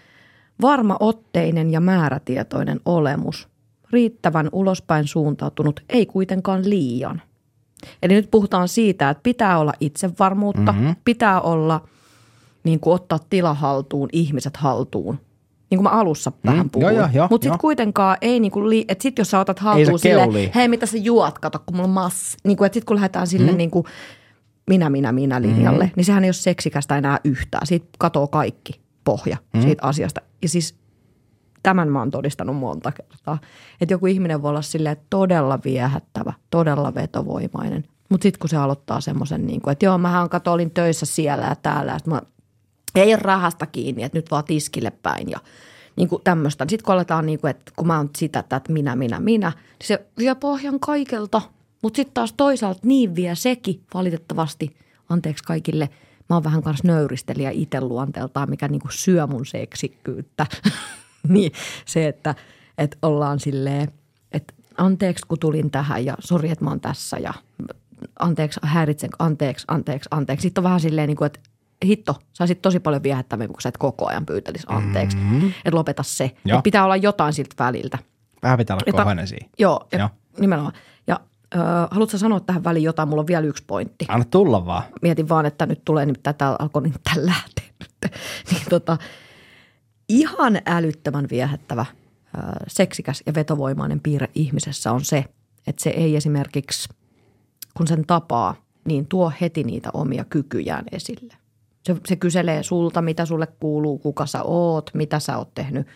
Varma 0.61 0.97
otteinen 1.01 1.73
ja 1.73 1.81
määrätietoinen 1.81 2.81
olemus. 2.85 3.49
Riittävän 3.93 4.49
ulospäin 4.53 5.07
suuntautunut, 5.07 5.81
ei 5.89 6.07
kuitenkaan 6.07 6.71
liian. 6.71 7.23
Eli 8.03 8.15
nyt 8.15 8.31
puhutaan 8.31 8.69
siitä, 8.69 9.11
että 9.11 9.23
pitää 9.23 9.59
olla 9.59 9.73
itsevarmuutta, 9.81 10.73
mm-hmm. 10.73 10.97
pitää 11.05 11.41
olla 11.41 11.89
niin 12.65 12.81
kuin 12.81 12.95
ottaa 12.95 13.19
tila 13.31 13.55
haltuun, 13.55 14.09
ihmiset 14.13 14.57
haltuun. 14.57 15.21
Niin 15.71 15.79
kuin 15.79 15.85
mä 15.85 15.91
alussa 15.91 16.31
mm, 16.31 16.51
vähän 16.51 16.71
puhuin. 16.71 16.95
Mutta 17.31 17.45
sitten 17.45 17.61
kuitenkaan 17.61 18.17
ei 18.21 18.41
niin 18.41 18.53
kuin, 18.53 18.71
li- 18.71 18.85
että 18.89 19.03
sit 19.03 19.19
jos 19.19 19.31
sä 19.31 19.39
otat 19.39 19.59
haltuun 19.59 20.01
keulii. 20.03 20.51
hei 20.55 20.69
mitä 20.69 20.87
sä 20.87 20.97
juot, 20.97 21.39
kato 21.39 21.59
kun 21.59 21.77
mulla 21.77 21.89
on 21.89 21.95
mass. 21.95 22.37
Niin 22.45 22.57
kuin, 22.57 22.67
että 22.67 22.75
sit 22.75 22.85
kun 22.85 22.97
lähdetään 22.97 23.27
sille 23.27 23.51
mm. 23.51 23.57
niin 23.57 23.71
kuin 23.71 23.85
minä, 24.71 24.91
minä, 24.91 25.13
minä 25.13 25.43
linjalle, 25.43 25.85
mm. 25.85 25.91
niin 25.97 26.05
sehän 26.05 26.25
ei 26.25 26.29
ole 26.29 26.33
seksikästä 26.33 26.99
enää 26.99 27.21
yhtään. 27.25 27.67
Siitä 27.67 27.87
katoo 27.99 28.27
kaikki 28.27 28.81
pohja 29.05 29.37
mm. 29.55 29.63
siitä 29.63 29.87
asiasta. 29.87 30.21
Ja 30.43 30.49
siis 30.49 30.75
tämän 31.63 31.89
mä 31.89 31.99
oon 31.99 32.11
todistanut 32.11 32.57
monta 32.57 32.93
kertaa. 32.93 33.39
Että 33.81 33.95
joku 33.95 34.07
ihminen 34.07 34.43
voi 34.43 34.49
olla 34.49 34.63
silleen 34.63 34.97
todella 35.11 35.59
viehättävä, 35.65 36.33
todella 36.51 36.95
vetovoimainen. 36.95 37.85
Mutta 38.09 38.23
sitten 38.23 38.41
kun 38.41 38.49
se 38.49 38.57
aloittaa 38.57 39.01
semmoisen, 39.01 39.47
niin 39.47 39.61
kuin, 39.61 39.73
että 39.73 39.85
joo, 39.85 39.99
mähän 39.99 40.29
kato, 40.29 40.53
olin 40.53 40.71
töissä 40.71 41.07
siellä 41.07 41.47
ja 41.47 41.55
täällä. 41.55 41.95
Että 41.95 42.11
mä, 42.11 42.23
ei 42.95 43.15
ole 43.15 43.23
rahasta 43.23 43.67
kiinni, 43.67 44.03
että 44.03 44.19
nyt 44.19 44.31
vaan 44.31 44.45
tiskille 44.45 44.91
päin 44.91 45.31
ja 45.31 45.39
niin 45.97 46.09
kuin 46.09 46.23
tämmöistä. 46.25 46.67
Sitten 46.69 46.85
kun 46.85 46.95
aletaan, 46.95 47.27
niin 47.27 47.41
kuin, 47.41 47.51
että 47.51 47.73
kun 47.77 47.87
mä 47.87 47.97
oon 47.97 48.11
sitä, 48.17 48.39
että 48.39 48.61
minä, 48.69 48.97
minä, 48.97 49.21
minä, 49.21 49.51
niin 49.51 49.87
se 49.87 50.07
vie 50.19 50.35
pohjan 50.35 50.81
kaikelta. 50.81 51.43
Mutta 51.83 51.97
sitten 51.97 52.15
taas 52.15 52.33
toisaalta 52.33 52.81
niin 52.83 53.17
vie 53.17 53.35
sekin 53.35 53.81
valitettavasti, 53.95 54.77
anteeksi 55.09 55.45
kaikille, 55.45 55.89
mä 56.29 56.37
oon 56.37 56.45
vähän 56.45 56.63
kanssa 56.63 56.89
nöyristelijä 56.89 57.51
itse 57.51 57.81
luonteeltaan, 57.81 58.51
mikä 58.51 58.69
niin 58.69 58.81
kuin 58.81 58.93
syö 58.93 59.27
mun 59.27 59.47
seksikkyyttä. 59.47 60.47
niin 61.29 61.53
se, 61.87 62.09
että, 62.09 62.35
että 62.79 62.97
ollaan 63.03 63.41
silleen, 63.41 63.89
että 64.33 64.55
anteeksi 64.77 65.27
kun 65.29 65.39
tulin 65.39 65.71
tähän 65.71 66.05
ja 66.05 66.15
sori, 66.19 66.51
että 66.51 66.65
mä 66.65 66.71
oon 66.71 66.81
tässä 66.81 67.19
ja 67.19 67.35
anteeksi, 68.19 68.61
häiritsen, 68.63 69.11
anteeksi, 69.19 69.65
anteeksi, 69.69 70.09
anteeksi. 70.11 70.43
Sitten 70.43 70.63
on 70.63 70.65
vähän 70.65 70.81
silleen 70.81 71.09
niin 71.09 71.17
kuin, 71.17 71.27
että 71.27 71.41
hitto, 71.85 72.17
saisit 72.33 72.63
tosi 72.63 72.81
paljon 72.81 73.03
viehättävämmin, 73.03 73.53
kun 73.53 73.61
sä 73.61 73.69
et 73.69 73.77
koko 73.77 74.07
ajan 74.07 74.27
pyytelisi 74.27 74.67
anteeksi. 74.71 75.17
Mm-hmm. 75.17 75.49
Että 75.65 75.77
lopeta 75.77 76.03
se. 76.03 76.31
Joo. 76.45 76.59
Et 76.59 76.63
pitää 76.63 76.85
olla 76.85 76.97
jotain 76.97 77.33
siltä 77.33 77.55
väliltä. 77.59 77.99
Vähän 78.43 78.59
pitää 78.59 78.75
olla 78.75 78.85
Että- 78.87 79.03
kohainen 79.03 79.27
siinä. 79.27 79.49
Joo, 79.59 79.87
ja 79.93 79.99
Joo. 79.99 80.09
nimenomaan. 80.41 80.73
Ja 81.07 81.21
ö, 81.55 81.59
haluatko 81.91 82.19
sanoa 82.19 82.41
tähän 82.41 82.65
väliin 82.65 82.83
jotain? 82.85 83.09
Mulla 83.09 83.21
on 83.21 83.27
vielä 83.27 83.47
yksi 83.47 83.65
pointti. 83.67 84.05
Anna 84.09 84.25
tulla 84.31 84.67
vaan. 84.67 84.83
Mietin 85.03 85.29
vaan, 85.29 85.47
että 85.47 85.67
nyt 85.67 85.85
tulee 85.85 86.07
nimittäin, 86.07 86.37
täällä 86.37 86.57
alkoi 86.61 86.83
nimittäin 86.83 87.27
lähteä 87.27 87.65
nyt. 87.81 88.13
Niin 88.51 88.63
tota, 88.71 88.99
ihan 90.09 90.59
älyttömän 90.67 91.27
viehättävä, 91.31 91.87
ö, 92.35 92.39
seksikäs 92.69 93.23
ja 93.27 93.35
vetovoimainen 93.35 94.01
piirre 94.01 94.29
ihmisessä 94.35 94.93
on 94.93 95.05
se, 95.05 95.25
että 95.67 95.83
se 95.83 95.91
ei 95.91 96.17
esimerkiksi, 96.17 96.89
kun 97.77 97.87
sen 97.87 98.07
tapaa, 98.07 98.55
niin 98.85 99.07
tuo 99.07 99.33
heti 99.41 99.65
niitä 99.65 99.91
omia 99.95 100.25
kykyjään 100.25 100.85
esille. 100.93 101.35
Se, 101.87 101.97
se 102.07 102.17
kyselee 102.17 102.63
sulta, 102.63 103.03
mitä 103.03 103.27
sulle 103.27 103.47
kuuluu, 103.47 103.99
kuka 103.99 104.27
sä 104.27 104.43
oot, 104.43 104.91
mitä 104.95 105.19
sä 105.19 105.39
oot 105.39 105.55
tehnyt, 105.55 105.87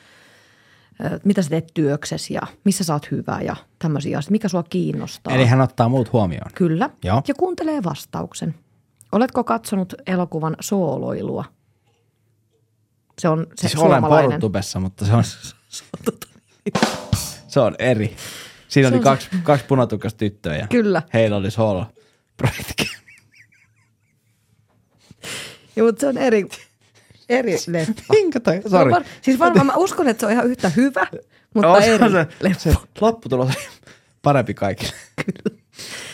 mitä 1.24 1.42
sä 1.42 1.50
teet 1.50 1.70
työksesi 1.74 2.34
ja 2.34 2.40
missä 2.64 2.84
sä 2.84 2.92
oot 2.92 3.10
hyvä 3.10 3.40
ja 3.40 3.56
tämmöisiä 3.78 4.18
asioita, 4.18 4.32
mikä 4.32 4.48
sua 4.48 4.62
kiinnostaa. 4.62 5.34
Eli 5.34 5.46
hän 5.46 5.60
ottaa 5.60 5.88
muut 5.88 6.12
huomioon. 6.12 6.50
Kyllä. 6.54 6.90
Joo. 7.04 7.22
Ja 7.28 7.34
kuuntelee 7.34 7.84
vastauksen. 7.84 8.54
Oletko 9.12 9.44
katsonut 9.44 9.94
elokuvan 10.06 10.56
Sooloilua? 10.60 11.44
Se 13.18 13.28
on 13.28 13.46
se 13.54 13.68
Siis 13.68 13.82
olen. 13.82 14.02
Portubessa, 14.02 14.80
mutta 14.80 15.06
se 15.06 15.12
on, 15.14 15.24
se 17.48 17.60
on 17.60 17.74
eri. 17.78 18.16
Siinä 18.68 18.88
Se 18.88 18.94
oli 18.94 18.96
on 18.96 19.02
kaksi, 19.04 19.28
kaksi 19.42 19.66
punatukasta 19.66 20.18
tyttöä 20.18 20.56
ja 20.56 20.66
Kyllä. 20.66 21.02
heillä 21.14 21.36
oli 21.36 21.50
solo 21.50 21.86
projekti. 22.36 22.90
Joo, 25.76 25.86
mutta 25.86 26.00
se 26.00 26.06
on 26.06 26.18
eri, 26.18 26.46
eri 27.28 27.52
leffa. 27.66 27.92
Minkä 28.10 28.40
tai? 28.40 28.60
Sori. 28.70 28.90
var- 28.90 29.04
siis 29.22 29.38
varmaan 29.38 29.66
mä 29.66 29.72
uskon, 29.76 30.08
että 30.08 30.20
se 30.20 30.26
on 30.26 30.32
ihan 30.32 30.46
yhtä 30.46 30.68
hyvä, 30.68 31.06
mutta 31.54 31.68
No, 31.68 31.76
eri 31.76 32.10
se, 32.10 32.26
leffa. 32.40 32.60
se 32.60 32.74
lopputulos 33.00 33.48
oli 33.48 33.66
parempi 34.22 34.54
kaikille. 34.54 34.92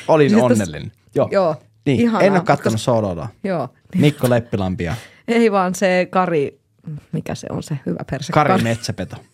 Olin 0.08 0.30
Siis 0.30 0.42
onnellinen. 0.42 0.92
Joo. 1.14 1.28
Joo, 1.32 1.56
Niin, 1.86 2.00
ihanaa, 2.00 2.20
en 2.22 2.32
ole 2.32 2.40
kattonut 2.40 2.80
Solola. 2.80 3.28
Joo. 3.44 3.68
Mikko 3.96 4.30
Leppilampia. 4.30 4.94
Ei 5.28 5.52
vaan 5.52 5.74
se 5.74 6.06
Kari, 6.10 6.60
mikä 7.12 7.34
se 7.34 7.46
on 7.50 7.62
se 7.62 7.78
hyvä 7.86 7.98
perse? 8.10 8.32
Kari 8.32 8.62
Metsäpeto. 8.62 9.16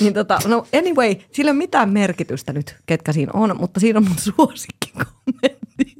Niin 0.00 0.14
tota, 0.14 0.38
no 0.46 0.66
anyway, 0.78 1.14
sillä 1.32 1.48
ei 1.48 1.52
ole 1.52 1.58
mitään 1.58 1.90
merkitystä 1.90 2.52
nyt, 2.52 2.76
ketkä 2.86 3.12
siinä 3.12 3.30
on, 3.34 3.56
mutta 3.56 3.80
siinä 3.80 3.98
on 3.98 4.04
mun 4.08 4.18
suosikkikommentti. 4.18 5.96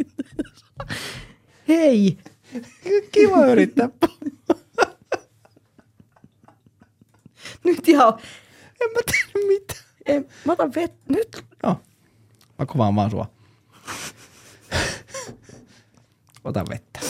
Hei, 1.69 2.19
Kiva 3.13 3.47
yrittää. 3.47 3.89
nyt 7.65 7.89
ihan, 7.89 8.13
En 8.81 8.91
mä 8.93 9.01
tiedä 9.07 9.47
mitään. 9.49 9.81
en, 10.07 10.27
mä 10.45 10.53
otan 10.53 10.75
vet, 10.75 10.93
nyt. 11.09 11.45
No, 11.63 11.81
mä 12.59 12.67
kovaan 12.67 12.95
vaan 12.97 13.11
sua. 13.11 13.31
Ota 16.45 16.65
vettä. 16.71 17.01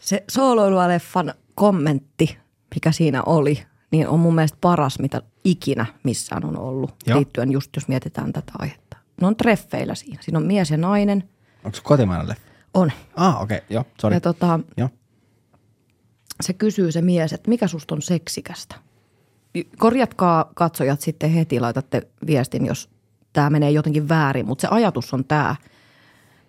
Se 0.00 0.24
sooloilua-leffan 0.30 1.34
kommentti, 1.54 2.38
mikä 2.74 2.92
siinä 2.92 3.22
oli, 3.22 3.62
niin 3.90 4.08
on 4.08 4.20
mun 4.20 4.34
mielestä 4.34 4.58
paras, 4.60 4.98
mitä 4.98 5.22
ikinä 5.44 5.86
missään 6.02 6.44
on 6.44 6.58
ollut, 6.58 6.94
Joo. 7.06 7.16
liittyen 7.18 7.52
just 7.52 7.70
jos 7.76 7.88
mietitään 7.88 8.32
tätä 8.32 8.52
aihetta. 8.58 8.96
Ne 9.20 9.26
on 9.26 9.36
treffeillä 9.36 9.94
siinä. 9.94 10.22
Siinä 10.22 10.38
on 10.38 10.46
mies 10.46 10.70
ja 10.70 10.76
nainen. 10.76 11.28
Onko 11.64 11.76
se 11.76 11.82
kotimainen 11.82 12.28
leffa? 12.28 12.48
On. 12.74 12.92
Ah, 13.16 13.42
okei, 13.42 13.56
okay. 13.56 13.66
joo, 13.70 13.84
sori. 14.00 14.16
Ja 14.16 14.20
tota, 14.20 14.60
Joo. 14.76 14.88
se 16.40 16.52
kysyy 16.52 16.92
se 16.92 17.02
mies, 17.02 17.32
että 17.32 17.48
mikä 17.48 17.66
susta 17.66 17.94
on 17.94 18.02
seksikästä. 18.02 18.74
Korjatkaa 19.78 20.50
katsojat 20.54 21.00
sitten 21.00 21.30
heti, 21.30 21.60
laitatte 21.60 22.08
viestin, 22.26 22.66
jos 22.66 22.90
tämä 23.32 23.50
menee 23.50 23.70
jotenkin 23.70 24.08
väärin, 24.08 24.46
mutta 24.46 24.62
se 24.62 24.68
ajatus 24.70 25.14
on 25.14 25.24
tämä. 25.24 25.56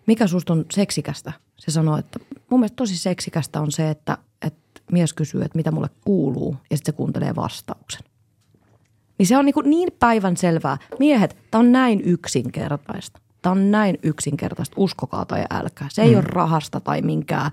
Mikä 0.05 0.27
susta 0.27 0.53
on 0.53 0.65
seksikästä? 0.71 1.33
Se 1.57 1.71
sanoo, 1.71 1.97
että 1.97 2.19
mun 2.49 2.59
mielestä 2.59 2.75
tosi 2.75 2.97
seksikästä 2.97 3.61
on 3.61 3.71
se, 3.71 3.89
että, 3.89 4.17
että 4.41 4.81
mies 4.91 5.13
kysyy, 5.13 5.41
että 5.41 5.57
mitä 5.57 5.71
mulle 5.71 5.89
kuuluu 6.05 6.57
ja 6.69 6.77
sitten 6.77 6.93
se 6.93 6.97
kuuntelee 6.97 7.35
vastauksen. 7.35 8.01
Niin 9.19 9.27
se 9.27 9.37
on 9.37 9.45
niin, 9.45 9.53
kuin 9.53 9.69
niin 9.69 9.89
päivän 9.99 10.37
selvää. 10.37 10.77
Miehet, 10.99 11.37
tämä 11.51 11.59
on 11.59 11.71
näin 11.71 12.01
yksinkertaista. 12.01 13.19
Tämä 13.41 13.51
on 13.51 13.71
näin 13.71 13.97
yksinkertaista, 14.03 14.73
uskokaa 14.77 15.25
tai 15.25 15.45
älkää. 15.51 15.87
Se 15.91 16.01
ei 16.01 16.11
mm. 16.11 16.15
ole 16.15 16.25
rahasta 16.27 16.79
tai 16.79 17.01
minkään 17.01 17.51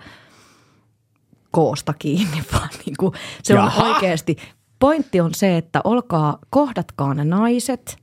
koosta 1.51 1.95
kiinni, 1.99 2.43
vaan 2.53 2.69
niin 2.87 2.97
kuin 2.99 3.13
se 3.43 3.55
Jaha. 3.55 3.83
on 3.85 3.95
oikeasti. 3.95 4.37
Pointti 4.79 5.21
on 5.21 5.35
se, 5.35 5.57
että 5.57 5.81
olkaa, 5.85 6.39
kohdatkaa 6.51 7.15
ne 7.15 7.25
naiset, 7.25 7.97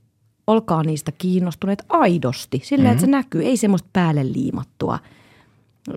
olkaa 0.46 0.82
niistä 0.82 1.12
kiinnostuneet 1.12 1.84
aidosti. 1.88 2.60
Silleen, 2.64 2.86
mm-hmm. 2.86 2.92
että 2.94 3.06
se 3.06 3.10
näkyy, 3.10 3.44
ei 3.44 3.56
semmoista 3.56 3.88
päälle 3.92 4.32
liimattua 4.32 4.98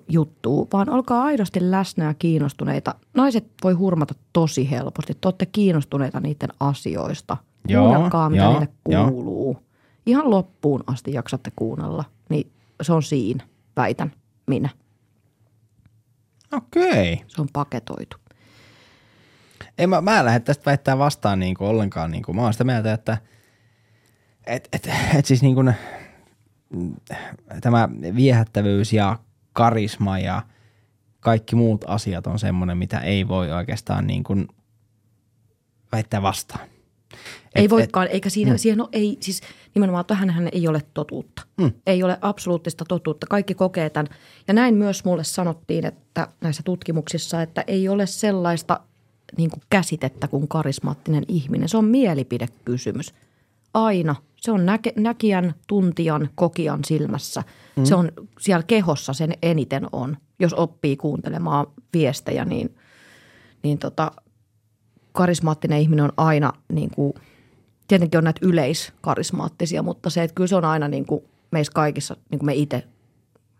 juttua, 0.09 0.67
vaan 0.73 0.89
olkaa 0.89 1.23
aidosti 1.23 1.71
läsnä 1.71 2.05
ja 2.05 2.13
kiinnostuneita. 2.13 2.95
Naiset 3.13 3.45
voi 3.63 3.73
hurmata 3.73 4.15
tosi 4.33 4.71
helposti. 4.71 5.13
Te 5.13 5.27
olette 5.27 5.45
kiinnostuneita 5.45 6.19
niiden 6.19 6.49
asioista. 6.59 7.37
Joo, 7.73 7.87
Kuunnelkaa, 7.87 8.29
mitä 8.29 8.43
joo, 8.43 8.51
niille 8.51 8.67
joo. 8.89 9.11
kuuluu. 9.11 9.57
Ihan 10.05 10.29
loppuun 10.29 10.83
asti 10.87 11.13
jaksatte 11.13 11.51
kuunnella. 11.55 12.03
Niin 12.29 12.51
se 12.81 12.93
on 12.93 13.03
siinä, 13.03 13.43
väitän 13.75 14.11
minä. 14.47 14.69
Okei. 16.53 17.13
Okay. 17.13 17.25
Se 17.27 17.41
on 17.41 17.47
paketoitu. 17.53 18.17
Ei, 19.77 19.87
mä, 19.87 20.01
mä 20.01 20.19
en 20.19 20.25
lähde 20.25 20.39
tästä 20.39 20.65
väittää 20.65 20.97
vastaan 20.97 21.39
niinku 21.39 21.65
ollenkaan. 21.65 22.11
Niinku. 22.11 22.33
Mä 22.33 22.41
oon 22.41 22.53
sitä 22.53 22.63
mieltä, 22.63 22.93
että 22.93 23.17
et, 24.45 24.69
et, 24.73 24.89
et 25.15 25.25
siis 25.25 25.41
niinku, 25.41 25.61
ne- 25.61 25.77
tämä 27.61 27.89
viehättävyys 28.15 28.93
ja 28.93 29.19
karisma 29.53 30.19
ja 30.19 30.41
kaikki 31.19 31.55
muut 31.55 31.85
asiat 31.87 32.27
on 32.27 32.39
semmoinen, 32.39 32.77
mitä 32.77 32.99
ei 32.99 33.27
voi 33.27 33.51
oikeastaan 33.51 34.07
niinku 34.07 34.35
väittää 35.91 36.21
vastaan. 36.21 36.67
Ei 37.55 37.65
Et- 37.65 37.71
voikaan, 37.71 38.07
eikä 38.07 38.29
siinä, 38.29 38.51
mm. 38.51 38.57
siihen 38.57 38.81
ole, 38.81 38.89
ei, 38.91 39.17
siis 39.19 39.41
nimenomaan 39.75 40.05
tähänhän 40.05 40.49
ei 40.51 40.67
ole 40.67 40.81
totuutta. 40.93 41.41
Mm. 41.57 41.71
Ei 41.87 42.03
ole 42.03 42.17
absoluuttista 42.21 42.85
totuutta. 42.87 43.27
Kaikki 43.27 43.53
kokee 43.53 43.89
tämän. 43.89 44.07
Ja 44.47 44.53
näin 44.53 44.75
myös 44.75 45.05
mulle 45.05 45.23
sanottiin, 45.23 45.85
että 45.85 46.27
näissä 46.41 46.63
tutkimuksissa, 46.63 47.41
että 47.41 47.63
ei 47.67 47.89
ole 47.89 48.05
sellaista 48.05 48.79
niin 49.37 49.49
kuin 49.49 49.61
käsitettä 49.69 50.27
kuin 50.27 50.47
karismaattinen 50.47 51.23
ihminen. 51.27 51.69
Se 51.69 51.77
on 51.77 51.85
mielipidekysymys. 51.85 53.13
Aina. 53.73 54.15
Se 54.37 54.51
on 54.51 54.65
näke, 54.65 54.93
näkijän, 54.95 55.53
tuntijan, 55.67 56.29
kokijan 56.35 56.79
silmässä. 56.85 57.43
Mm. 57.75 57.85
Se 57.85 57.95
on 57.95 58.11
siellä 58.39 58.63
kehossa 58.63 59.13
sen 59.13 59.33
eniten 59.41 59.87
on. 59.91 60.17
Jos 60.39 60.53
oppii 60.53 60.97
kuuntelemaan 60.97 61.67
viestejä, 61.93 62.45
niin, 62.45 62.75
niin 63.63 63.77
tota, 63.77 64.11
karismaattinen 65.17 65.79
ihminen 65.79 66.05
on 66.05 66.13
aina 66.17 66.53
niin 66.73 66.89
kuin, 66.89 67.13
tietenkin 67.87 68.17
on 68.17 68.23
näitä 68.23 68.39
yleiskarismaattisia, 68.43 69.83
mutta 69.83 70.09
se, 70.09 70.23
että 70.23 70.35
kyllä 70.35 70.47
se 70.47 70.55
on 70.55 70.65
aina 70.65 70.87
niin 70.87 71.05
kuin 71.05 71.23
meissä 71.51 71.73
kaikissa, 71.73 72.17
niin 72.31 72.39
kuin 72.39 72.45
me 72.45 72.55
itse, 72.55 72.83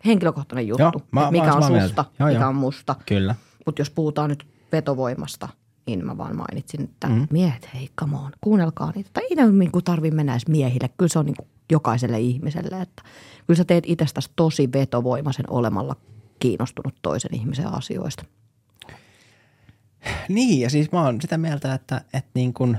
henkilökohtainen 0.06 0.68
juttu, 0.68 0.84
Joo, 0.84 0.92
mä- 1.12 1.22
mä 1.22 1.32
mikä 1.32 1.54
oon 1.54 1.64
on 1.64 1.82
susta. 1.82 2.06
Joo, 2.20 2.28
mikä 2.30 2.40
joo. 2.40 2.50
on 2.50 2.56
musta. 2.56 2.96
Kyllä. 3.06 3.36
Mutta 3.66 3.82
jos 3.82 3.90
puhutaan 3.90 4.30
nyt 4.30 4.48
vetovoimasta, 4.72 5.50
niin 5.88 6.06
mä 6.06 6.18
vaan 6.18 6.36
mainitsin, 6.36 6.84
että 6.84 7.08
mm. 7.08 7.28
miehet, 7.32 7.70
hei, 7.74 7.90
come 8.00 8.18
on, 8.18 8.32
kuunnelkaa 8.42 8.92
niitä. 8.96 9.10
Tai 9.14 9.24
ei 9.24 9.36
niin 9.36 9.72
tarvitse 9.84 10.16
mennä 10.16 10.34
edes 10.34 10.48
miehille, 10.48 10.90
kyllä 10.98 11.10
se 11.10 11.20
on 11.20 11.26
niin 11.26 11.36
kuin 11.38 11.48
jokaiselle 11.72 12.20
ihmiselle, 12.20 12.82
että 12.82 13.04
kyllä 13.48 13.58
sä 13.58 13.66
teet 13.66 13.84
itsestäsi 13.88 14.30
tosi 14.36 14.70
vetovoimaisen 14.74 15.46
olemalla 15.50 15.96
kiinnostunut 16.40 16.96
toisen 17.02 17.36
ihmisen 17.36 17.74
asioista. 17.74 18.24
Niin, 20.30 20.62
ja 20.62 20.70
siis 20.70 20.92
mä 20.92 21.02
oon 21.02 21.22
sitä 21.22 21.38
mieltä, 21.38 21.74
että, 21.74 22.02
että 22.14 22.30
niin 22.34 22.54
kun 22.54 22.78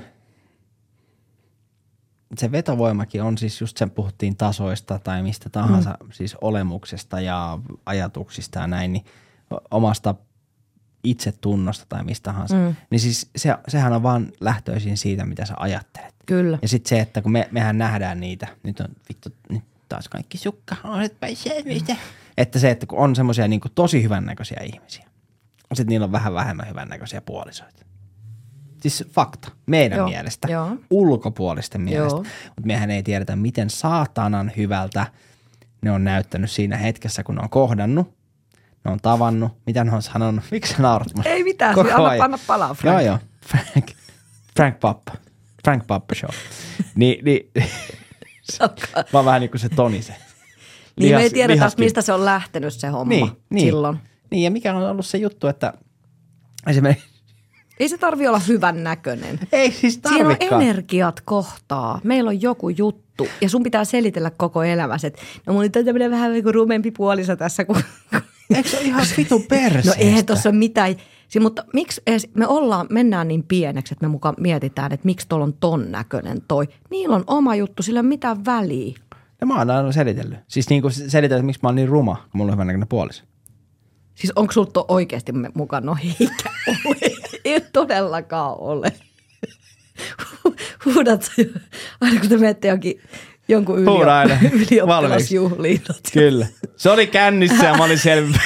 se 2.36 2.52
vetovoimakin 2.52 3.22
on 3.22 3.38
siis 3.38 3.60
just 3.60 3.76
sen 3.76 3.90
puhuttiin 3.90 4.36
tasoista 4.36 4.98
tai 4.98 5.22
mistä 5.22 5.50
tahansa, 5.50 5.94
mm. 6.02 6.08
siis 6.12 6.34
olemuksesta 6.40 7.20
ja 7.20 7.58
ajatuksista 7.86 8.58
ja 8.58 8.66
näin, 8.66 8.92
niin 8.92 9.04
omasta 9.70 10.14
itsetunnosta 11.04 11.86
tai 11.88 12.04
mistä 12.04 12.24
tahansa. 12.24 12.54
Mm. 12.54 12.74
Niin 12.90 13.00
siis 13.00 13.30
se, 13.36 13.54
sehän 13.68 13.92
on 13.92 14.02
vaan 14.02 14.32
lähtöisin 14.40 14.96
siitä, 14.96 15.26
mitä 15.26 15.44
sä 15.44 15.54
ajattelet. 15.56 16.14
Kyllä. 16.26 16.58
Ja 16.62 16.68
sitten 16.68 16.88
se, 16.88 17.00
että 17.00 17.22
kun 17.22 17.32
me, 17.32 17.48
mehän 17.50 17.78
nähdään 17.78 18.20
niitä, 18.20 18.46
nyt 18.62 18.80
on 18.80 18.88
vittu, 19.08 19.28
nyt 19.48 19.64
taas 19.88 20.08
kaikki 20.08 20.38
sukka, 20.38 20.76
olet 20.84 21.20
pääsee 21.20 21.62
mistä. 21.62 21.96
Että 22.36 22.58
se, 22.58 22.70
että 22.70 22.86
kun 22.86 22.98
on 22.98 23.16
semmoisia 23.16 23.48
niin 23.48 23.60
tosi 23.74 24.02
hyvännäköisiä 24.02 24.60
ihmisiä, 24.64 25.07
sitten 25.74 25.86
niillä 25.92 26.04
on 26.04 26.12
vähän 26.12 26.34
vähemmän 26.34 26.68
hyvännäköisiä 26.68 27.20
puolisoita. 27.20 27.84
Siis 28.82 29.04
fakta, 29.10 29.48
meidän 29.66 29.98
Joo, 29.98 30.08
mielestä, 30.08 30.48
joo. 30.52 30.76
ulkopuolisten 30.90 31.80
mielestä. 31.80 32.16
Joo. 32.16 32.24
Mutta 32.46 32.62
mehän 32.66 32.90
ei 32.90 33.02
tiedetä, 33.02 33.36
miten 33.36 33.70
saatanan 33.70 34.52
hyvältä 34.56 35.06
ne 35.82 35.90
on 35.90 36.04
näyttänyt 36.04 36.50
siinä 36.50 36.76
hetkessä, 36.76 37.22
kun 37.22 37.34
ne 37.34 37.40
on 37.42 37.50
kohdannut. 37.50 38.14
Ne 38.84 38.90
on 38.90 38.98
tavannut, 39.02 39.52
mitä 39.66 39.84
ne 39.84 39.92
on 39.92 40.02
sanonut, 40.02 40.44
miksi 40.50 40.74
sä 40.74 40.82
naurat? 40.82 41.08
Ei 41.24 41.44
mitään, 41.44 41.74
Koko 41.74 41.90
anna- 41.94 42.08
ajan. 42.08 42.24
anna 42.24 42.38
palaa, 42.46 42.74
Frank. 42.74 42.94
Joo, 42.94 43.06
joo. 43.06 43.18
Frank, 43.46 43.90
Frank 44.56 44.80
Pappa. 44.80 45.12
Frank 45.64 45.86
Pappa 45.86 46.14
Show. 46.14 46.30
Ni, 46.94 47.20
Alkaa. 48.60 49.04
mä 49.12 49.18
oon 49.18 49.24
vähän 49.24 49.40
niin 49.40 49.50
kuin 49.50 49.60
se 49.60 49.68
Toni 49.68 50.02
se. 50.02 50.14
Niin 51.00 51.14
me 51.14 51.22
ei 51.22 51.28
Lihas- 51.28 51.32
tiedetä, 51.32 51.54
lihaskin- 51.64 51.84
mistä 51.84 52.02
se 52.02 52.12
on 52.12 52.24
lähtenyt 52.24 52.74
se 52.74 52.88
homma 52.88 53.08
niin, 53.14 53.30
niin. 53.50 53.66
silloin. 53.66 53.98
Niin, 54.30 54.42
ja 54.42 54.50
mikä 54.50 54.74
on 54.74 54.90
ollut 54.90 55.06
se 55.06 55.18
juttu, 55.18 55.46
että 55.46 55.72
esimerkiksi, 56.66 57.08
Ei 57.80 57.88
se 57.88 57.98
tarvi 57.98 58.28
olla 58.28 58.38
hyvän 58.38 58.84
näköinen. 58.84 59.40
ei 59.52 59.72
siis 59.72 60.00
Siinä 60.08 60.28
on 60.28 60.36
energiat 60.40 61.20
kohtaa. 61.20 62.00
Meillä 62.04 62.28
on 62.28 62.42
joku 62.42 62.68
juttu 62.68 63.28
ja 63.40 63.48
sun 63.48 63.62
pitää 63.62 63.84
selitellä 63.84 64.30
koko 64.30 64.62
elämässä, 64.62 65.08
että 65.08 65.22
no 65.46 65.52
mun 65.52 65.62
nyt 65.62 65.76
on 65.76 65.84
tämmöinen 65.84 66.10
vähän 66.10 66.32
niin 66.32 66.44
kuin 66.44 66.54
rumempi 66.54 66.90
puoliso 66.90 67.36
tässä. 67.36 67.64
Kun... 67.64 67.76
Eikö 68.54 68.68
se 68.68 68.76
ole 68.76 68.86
ihan 68.86 69.06
vitun 69.16 69.42
perseestä? 69.42 69.90
No 69.90 69.94
eihän 69.98 70.26
tuossa 70.26 70.48
ole 70.48 70.58
mitään. 70.58 70.96
Si, 71.28 71.40
mutta 71.40 71.64
miksi 71.72 72.02
edes, 72.06 72.28
me 72.34 72.46
ollaan, 72.46 72.86
mennään 72.90 73.28
niin 73.28 73.42
pieneksi, 73.42 73.94
että 73.94 74.06
me 74.06 74.10
mukaan 74.10 74.34
mietitään, 74.40 74.92
että 74.92 75.06
miksi 75.06 75.28
tuolla 75.28 75.44
on 75.44 75.54
ton 75.60 75.92
näköinen 75.92 76.42
toi. 76.48 76.68
Niillä 76.90 77.16
on 77.16 77.24
oma 77.26 77.54
juttu, 77.54 77.82
sillä 77.82 77.98
ei 77.98 78.00
ole 78.00 78.08
mitään 78.08 78.44
väliä. 78.44 78.94
No 79.40 79.46
mä 79.46 79.58
oon 79.58 79.70
aina 79.70 79.92
selitellyt. 79.92 80.38
Siis 80.48 80.68
niin 80.70 80.82
kuin 80.82 80.92
selitellyt, 80.92 81.40
että 81.40 81.46
miksi 81.46 81.60
mä 81.62 81.68
oon 81.68 81.76
niin 81.76 81.88
ruma, 81.88 82.14
kun 82.14 82.28
mulla 82.32 82.52
on 82.52 82.56
hyvännäköinen 82.56 82.88
puoliso. 82.88 83.24
Siis 84.18 84.32
onko 84.36 84.52
sulla 84.52 84.70
to 84.72 84.84
oikeasti 84.88 85.32
mukaan? 85.54 85.86
No 85.86 85.96
eikä 86.20 86.50
ole. 86.84 87.12
Ei 87.44 87.60
todellakaan 87.60 88.60
ole. 88.60 88.92
Huudat 90.84 91.22
sä 91.22 91.32
aina 92.00 92.20
kun 92.20 92.28
te 92.28 92.36
menette 92.36 92.68
jonkin, 92.68 93.00
jonkun 93.48 93.78
ylioppilasjuhliin. 94.52 95.82
Kyllä. 96.12 96.46
Se 96.76 96.90
oli 96.90 97.06
kännissä 97.06 97.66
ja 97.66 97.76
mä 97.76 97.84
olin 97.84 97.98
selvä. 97.98 98.38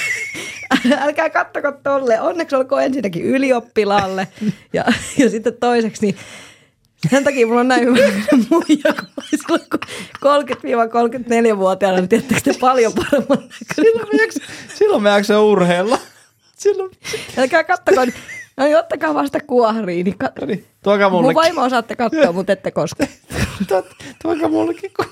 Älkää 1.00 1.30
kattoko 1.30 1.72
tolle. 1.72 2.20
Onneksi 2.20 2.56
olkoon 2.56 2.82
ensinnäkin 2.82 3.24
ylioppilaalle. 3.24 4.28
Ja, 4.72 4.84
ja 5.18 5.30
sitten 5.30 5.56
toiseksi, 5.60 6.06
niin 6.06 6.16
Sen 7.10 7.24
takia 7.24 7.46
mulla 7.46 7.60
on 7.60 7.68
näin 7.68 7.82
hyvä 7.82 7.98
muija, 8.50 8.94
kun 8.94 9.08
mä 9.16 9.22
silloin 9.30 9.62
kun 9.70 9.80
30-34-vuotiaana, 11.54 11.98
niin 11.98 12.08
tiedättekö 12.08 12.40
te 12.40 12.54
paljon 12.60 12.92
paremman 12.92 13.48
näköinen. 13.78 14.30
Silloin 14.74 15.02
me 15.02 15.10
jaksaa 15.10 15.40
urheilla. 15.42 15.98
Silloin, 16.56 16.90
Älkää 17.38 17.64
kattoko, 17.64 18.04
niin- 18.04 18.14
no 18.56 18.64
niin, 18.64 18.78
ottakaa 18.78 19.14
vasta 19.14 19.40
kuohriin. 19.40 20.04
Niin 20.04 20.16
kat- 20.24 20.46
niin, 20.46 20.66
tuokaa 20.82 21.10
Mun 21.10 21.18
mullekin. 21.22 21.34
vaimo 21.34 21.62
osaatte 21.62 21.96
katsoa, 21.96 22.32
mutta 22.32 22.52
ette 22.52 22.70
koske. 22.70 23.08
Tuokaa 24.22 24.48
mullekin, 24.48 24.90
ku- 24.96 25.04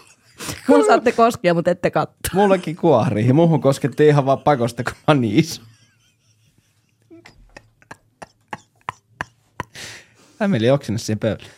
Mun 0.68 0.86
saatte 0.86 1.12
koskea, 1.12 1.54
mutta 1.54 1.70
ette 1.70 1.90
katsoa. 1.90 2.30
mullekin 2.34 2.76
kuohriin. 2.76 3.34
Muuhun 3.34 3.60
koskettiin 3.60 4.08
ihan 4.08 4.26
vaan 4.26 4.38
pakosta, 4.38 4.84
kun 4.84 4.92
mä 5.08 5.14
niin 5.14 5.38
iso. 5.38 5.62
Mä 10.40 10.48
meni 10.48 10.70
oksenne 10.70 10.98
siihen 10.98 11.18
pöydälle. 11.18 11.50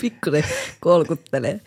Pikkusen 0.00 0.44
kolkuttelee. 0.80 1.60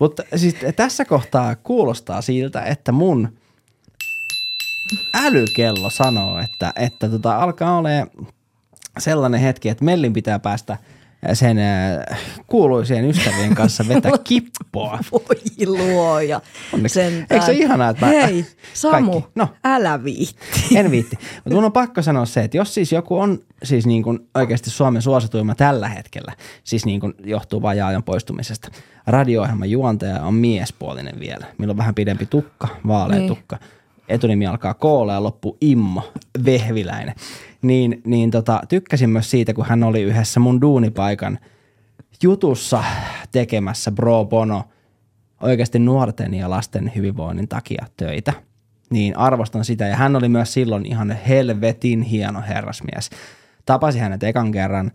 Mutta 0.00 0.22
siis 0.36 0.56
tässä 0.76 1.04
kohtaa 1.04 1.56
kuulostaa 1.56 2.22
siltä, 2.22 2.62
että 2.62 2.92
mun 2.92 3.38
älykello 5.14 5.90
sanoo, 5.90 6.38
että, 6.38 6.72
että 6.76 7.08
tota, 7.08 7.36
alkaa 7.36 7.78
olemaan 7.78 8.10
sellainen 8.98 9.40
hetki, 9.40 9.68
että 9.68 9.84
Mellin 9.84 10.12
pitää 10.12 10.38
päästä 10.38 10.78
sen 11.32 11.58
äh, 11.58 12.18
kuuluisien 12.46 13.04
ystävien 13.10 13.54
kanssa 13.54 13.84
vetää 13.88 14.12
kippoa. 14.24 14.98
Voi 15.12 15.66
luoja. 15.66 16.40
Onneksi. 16.72 16.94
Sentään. 16.94 17.26
Eikö 17.30 17.46
se 17.46 17.52
ihanaa, 17.52 17.90
että 17.90 18.06
mä- 18.06 18.12
Hei, 18.12 18.46
Samu, 18.74 19.10
Kaikki. 19.12 19.30
No. 19.34 19.48
älä 19.64 20.04
viitti. 20.04 20.76
En 20.78 20.90
viitti. 20.90 21.16
Mutta 21.34 21.54
mun 21.54 21.64
on 21.64 21.72
pakko 21.72 22.02
sanoa 22.02 22.24
se, 22.24 22.40
että 22.40 22.56
jos 22.56 22.74
siis 22.74 22.92
joku 22.92 23.18
on 23.18 23.38
siis 23.62 23.86
niin 23.86 24.02
kuin 24.02 24.18
oikeasti 24.34 24.70
Suomen 24.70 25.02
suosituimma 25.02 25.54
tällä 25.54 25.88
hetkellä, 25.88 26.32
siis 26.64 26.86
niin 26.86 27.00
kuin 27.00 27.14
johtuu 27.24 27.62
vaan 27.62 27.76
Jaajon 27.76 28.02
poistumisesta, 28.02 28.68
radio-ohjelman 29.06 29.70
juontaja 29.70 30.22
on 30.22 30.34
miespuolinen 30.34 31.20
vielä. 31.20 31.46
Millä 31.58 31.70
on 31.70 31.76
vähän 31.76 31.94
pidempi 31.94 32.26
tukka, 32.26 32.68
vaalea 32.86 33.18
Niin. 33.18 33.28
tukka. 33.28 33.58
Etunimi 34.08 34.46
alkaa 34.46 34.74
Koola 34.74 35.12
ja 35.12 35.22
loppu 35.22 35.56
Immo, 35.60 36.12
Vehviläinen. 36.44 37.14
Niin, 37.62 38.02
niin 38.04 38.30
tota, 38.30 38.60
tykkäsin 38.68 39.10
myös 39.10 39.30
siitä, 39.30 39.54
kun 39.54 39.66
hän 39.66 39.82
oli 39.82 40.02
yhdessä 40.02 40.40
mun 40.40 40.60
duunipaikan 40.60 41.38
jutussa 42.22 42.84
tekemässä 43.32 43.92
Bro 43.92 44.24
Bono 44.24 44.64
oikeasti 45.40 45.78
nuorten 45.78 46.34
ja 46.34 46.50
lasten 46.50 46.92
hyvinvoinnin 46.96 47.48
takia 47.48 47.86
töitä. 47.96 48.32
Niin 48.90 49.16
arvostan 49.16 49.64
sitä. 49.64 49.86
Ja 49.86 49.96
hän 49.96 50.16
oli 50.16 50.28
myös 50.28 50.52
silloin 50.52 50.86
ihan 50.86 51.10
helvetin 51.10 52.02
hieno 52.02 52.42
herrasmies. 52.48 53.10
Tapasin 53.66 54.02
hänet 54.02 54.22
ekan 54.22 54.52
kerran. 54.52 54.92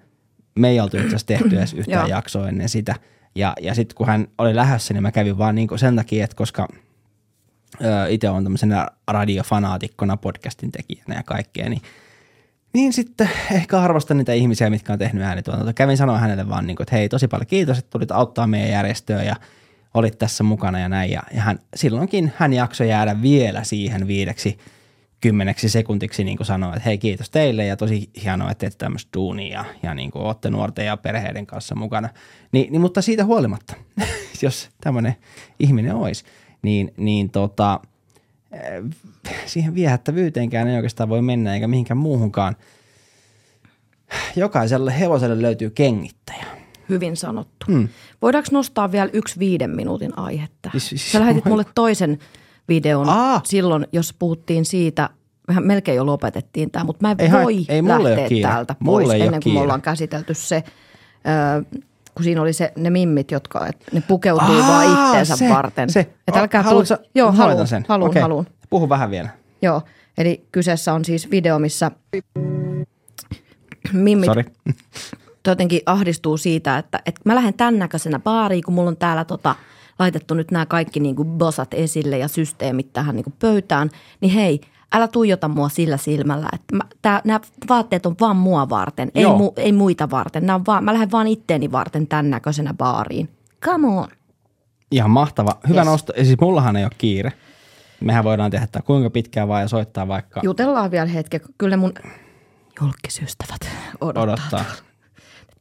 Me 0.60 0.69
ei 0.69 0.80
oltu 0.80 0.98
itse 0.98 1.07
asiassa 1.07 1.27
tehty 1.27 1.57
edes 1.57 1.73
yhtään 1.80 2.10
jaksoa 2.10 2.49
ennen 2.49 2.69
sitä. 2.69 2.95
Ja, 3.35 3.53
ja 3.61 3.76
sitten 3.76 3.95
kun 3.95 4.07
hän 4.07 4.27
oli 4.38 4.56
lähdössä, 4.56 4.94
niin 4.94 5.02
mä 5.02 5.11
kävin 5.11 5.38
vaan 5.38 5.56
niin 5.56 5.80
sen 5.80 5.95
takia, 5.95 6.23
että 6.23 6.35
koska 6.35 6.68
itse 8.10 8.30
on 8.30 8.44
tämmöisenä 8.44 8.88
radiofanaatikkona, 9.07 10.18
podcastin 10.18 10.72
tekijänä 10.72 11.15
ja 11.15 11.23
kaikkea, 11.23 11.69
niin 11.69 11.81
niin 12.73 12.94
sitten 12.94 13.30
ehkä 13.52 13.80
arvostan 13.81 14.18
niitä 14.18 14.34
ihmisiä, 14.34 14.69
mitkä 14.69 14.94
on 14.94 14.99
tehnyt 14.99 15.23
äänituotantoa. 15.23 15.73
Kävin 15.73 15.98
sanoa 15.98 16.18
hänelle 16.18 16.49
vaan, 16.49 16.68
niin 16.68 16.76
kuin, 16.76 16.84
että 16.84 16.95
hei, 16.95 17.10
tosi 17.10 17.27
paljon 17.27 17.48
kiitos, 17.48 17.77
että 17.77 17.89
tulit 17.89 18.11
auttaa 18.11 18.48
meidän 18.48 18.69
järjestöä 18.69 19.23
ja 19.23 19.35
olit 19.94 20.18
tässä 20.18 20.44
mukana 20.44 20.80
ja 20.80 20.89
näin. 20.89 21.11
Ja, 21.11 21.22
ja 21.34 21.41
hän, 21.41 21.60
silloinkin 21.76 22.34
hän 22.35 22.53
jaksoi 22.53 22.89
jäädä 22.89 23.22
vielä 23.22 23.64
siihen 23.64 24.07
viideksi 24.07 24.57
kymmeneksi 25.22 25.69
sekuntiksi 25.69 26.23
niin 26.23 26.38
kuin 26.38 26.48
sanoi, 26.48 26.69
että 26.69 26.89
hei 26.89 26.98
kiitos 26.98 27.30
teille 27.30 27.65
ja 27.65 27.77
tosi 27.77 28.10
hienoa, 28.23 28.52
että 28.52 28.60
teette 28.60 28.77
tämmöistä 28.77 29.10
duunia 29.14 29.53
ja, 29.53 29.65
ja 29.84 29.94
niin 29.94 30.11
kuin 30.11 30.26
olette 30.26 30.49
nuorten 30.49 30.85
ja 30.85 30.98
perheiden 30.98 31.45
kanssa 31.45 31.76
mukana. 31.76 32.10
Ni, 32.52 32.68
niin, 32.72 32.81
mutta 32.81 33.02
siitä 33.02 33.26
huolimatta, 33.26 33.76
jos 34.41 34.69
tämmöinen 34.81 35.15
ihminen 35.60 35.95
olisi, 35.95 36.26
niin, 36.61 36.94
niin 36.98 37.30
tota, 37.30 37.80
siihen 39.45 39.75
viehättävyyteenkään 39.75 40.67
ei 40.67 40.75
oikeastaan 40.75 41.09
voi 41.09 41.21
mennä 41.21 41.53
eikä 41.53 41.67
mihinkään 41.67 41.97
muuhunkaan. 41.97 42.55
Jokaiselle 44.35 44.99
hevoselle 44.99 45.41
löytyy 45.41 45.69
kengittäjä. 45.69 46.45
Hyvin 46.89 47.17
sanottu. 47.17 47.65
Hmm. 47.67 47.87
Voidaanko 48.21 48.49
nostaa 48.51 48.91
vielä 48.91 49.09
yksi 49.13 49.39
viiden 49.39 49.69
minuutin 49.69 50.17
aihetta? 50.17 50.69
Siis- 50.71 50.89
siis- 50.89 51.11
Sä 51.11 51.19
lähetit 51.19 51.45
mulle 51.45 51.65
toisen 51.75 52.19
videon 52.67 53.09
Aa. 53.09 53.41
silloin, 53.43 53.87
jos 53.91 54.13
puhuttiin 54.19 54.65
siitä, 54.65 55.09
mehän 55.47 55.67
melkein 55.67 55.95
jo 55.95 56.05
lopetettiin 56.05 56.71
tämä, 56.71 56.85
mutta 56.85 57.07
mä 57.07 57.11
en 57.11 57.21
Ei 57.21 57.31
voi 57.31 57.65
ei, 57.69 57.83
lähteä 57.83 58.41
täältä 58.41 58.75
pois 58.85 59.05
ole 59.05 59.17
ennen 59.17 59.43
kuin 59.43 59.53
me 59.53 59.59
ollaan 59.59 59.81
käsitelty 59.81 60.33
se, 60.33 60.63
ö, 61.65 61.79
kun 62.18 62.23
siinä 62.23 62.41
oli 62.41 62.53
se, 62.53 62.73
ne 62.77 62.89
mimmit, 62.89 63.31
jotka 63.31 63.68
et 63.68 63.77
ne 63.91 64.03
pukeutuu 64.07 64.56
Aa, 64.61 64.68
vaan 64.68 65.06
itteensä 65.06 65.35
se, 65.35 65.49
varten. 65.49 65.89
Se. 65.89 65.99
Et 66.27 66.35
älkää 66.35 66.64
Haluatko 66.64 66.95
tuu- 66.98 67.06
Joo, 67.15 67.31
haluun, 67.31 67.68
sen. 67.68 67.85
haluun, 67.89 68.10
Okei. 68.10 68.22
haluun. 68.22 68.48
Puhu 68.69 68.89
vähän 68.89 69.11
vielä. 69.11 69.30
Joo, 69.61 69.81
eli 70.18 70.48
kyseessä 70.52 70.94
on 70.94 71.06
siis 71.06 71.31
video, 71.31 71.60
missä 71.60 71.91
mimmit 73.94 74.26
Sori. 74.26 74.44
jotenkin 75.48 75.81
ahdistuu 75.85 76.38
siitä, 76.38 76.77
että, 76.77 76.99
että 77.06 77.22
mä 77.26 77.35
lähden 77.35 77.53
tämän 77.53 77.80
näköisenä 77.80 78.19
baariin, 78.19 78.64
kun 78.64 78.73
mulla 78.73 78.89
on 78.89 78.98
täällä 78.98 79.26
tota, 79.26 79.56
laitettu 79.99 80.34
nyt 80.34 80.52
nämä 80.52 80.65
kaikki 80.65 80.99
niin 80.99 81.15
kuin 81.15 81.30
bosat 81.30 81.73
esille 81.73 82.18
ja 82.18 82.27
systeemit 82.27 82.94
tähän 82.94 83.15
niin 83.15 83.23
kuin 83.23 83.35
pöytään, 83.39 83.89
niin 84.22 84.34
hei, 84.34 84.61
älä 84.93 85.07
tuijota 85.07 85.47
mua 85.47 85.69
sillä 85.69 85.97
silmällä, 85.97 86.49
että 86.53 86.76
mä, 86.76 86.84
tää, 87.01 87.22
nämä 87.26 87.39
vaatteet 87.69 88.05
on 88.05 88.15
vaan 88.19 88.35
mua 88.35 88.69
varten, 88.69 89.11
ei, 89.15 89.23
Joo. 89.23 89.38
mu, 89.38 89.53
ei 89.57 89.72
muita 89.72 90.09
varten. 90.09 90.45
Nämä 90.45 90.55
on 90.55 90.65
vaan, 90.68 90.84
mä 90.84 90.93
lähden 90.93 91.11
vaan 91.11 91.27
itteeni 91.27 91.72
varten 91.72 92.07
tämän 92.07 92.30
näköisenä 92.30 92.73
baariin. 92.73 93.30
Come 93.65 93.88
on. 93.88 94.07
Ihan 94.91 95.11
mahtava. 95.11 95.51
Hyvä 95.69 95.80
Yes. 95.80 95.85
nosto. 95.88 96.14
Ja 96.18 96.26
siis 96.26 96.38
mullahan 96.41 96.76
ei 96.76 96.84
ole 96.84 96.91
kiire. 96.97 97.34
Mehän 97.99 98.23
voidaan 98.23 98.51
tehdä 98.51 98.68
tämä 98.68 98.84
kuinka 98.84 99.09
pitkään 99.09 99.47
vaan 99.47 99.61
ja 99.61 99.68
soittaa 99.68 100.07
vaikka 100.07 100.41
Jutellaan 100.43 100.91
vielä 100.91 101.05
hetki, 101.07 101.39
kun 101.39 101.53
kyllä 101.57 101.77
mun 101.77 101.93
julkisystävät 102.81 103.69
odottaa, 104.01 104.23
odottaa. 104.23 104.65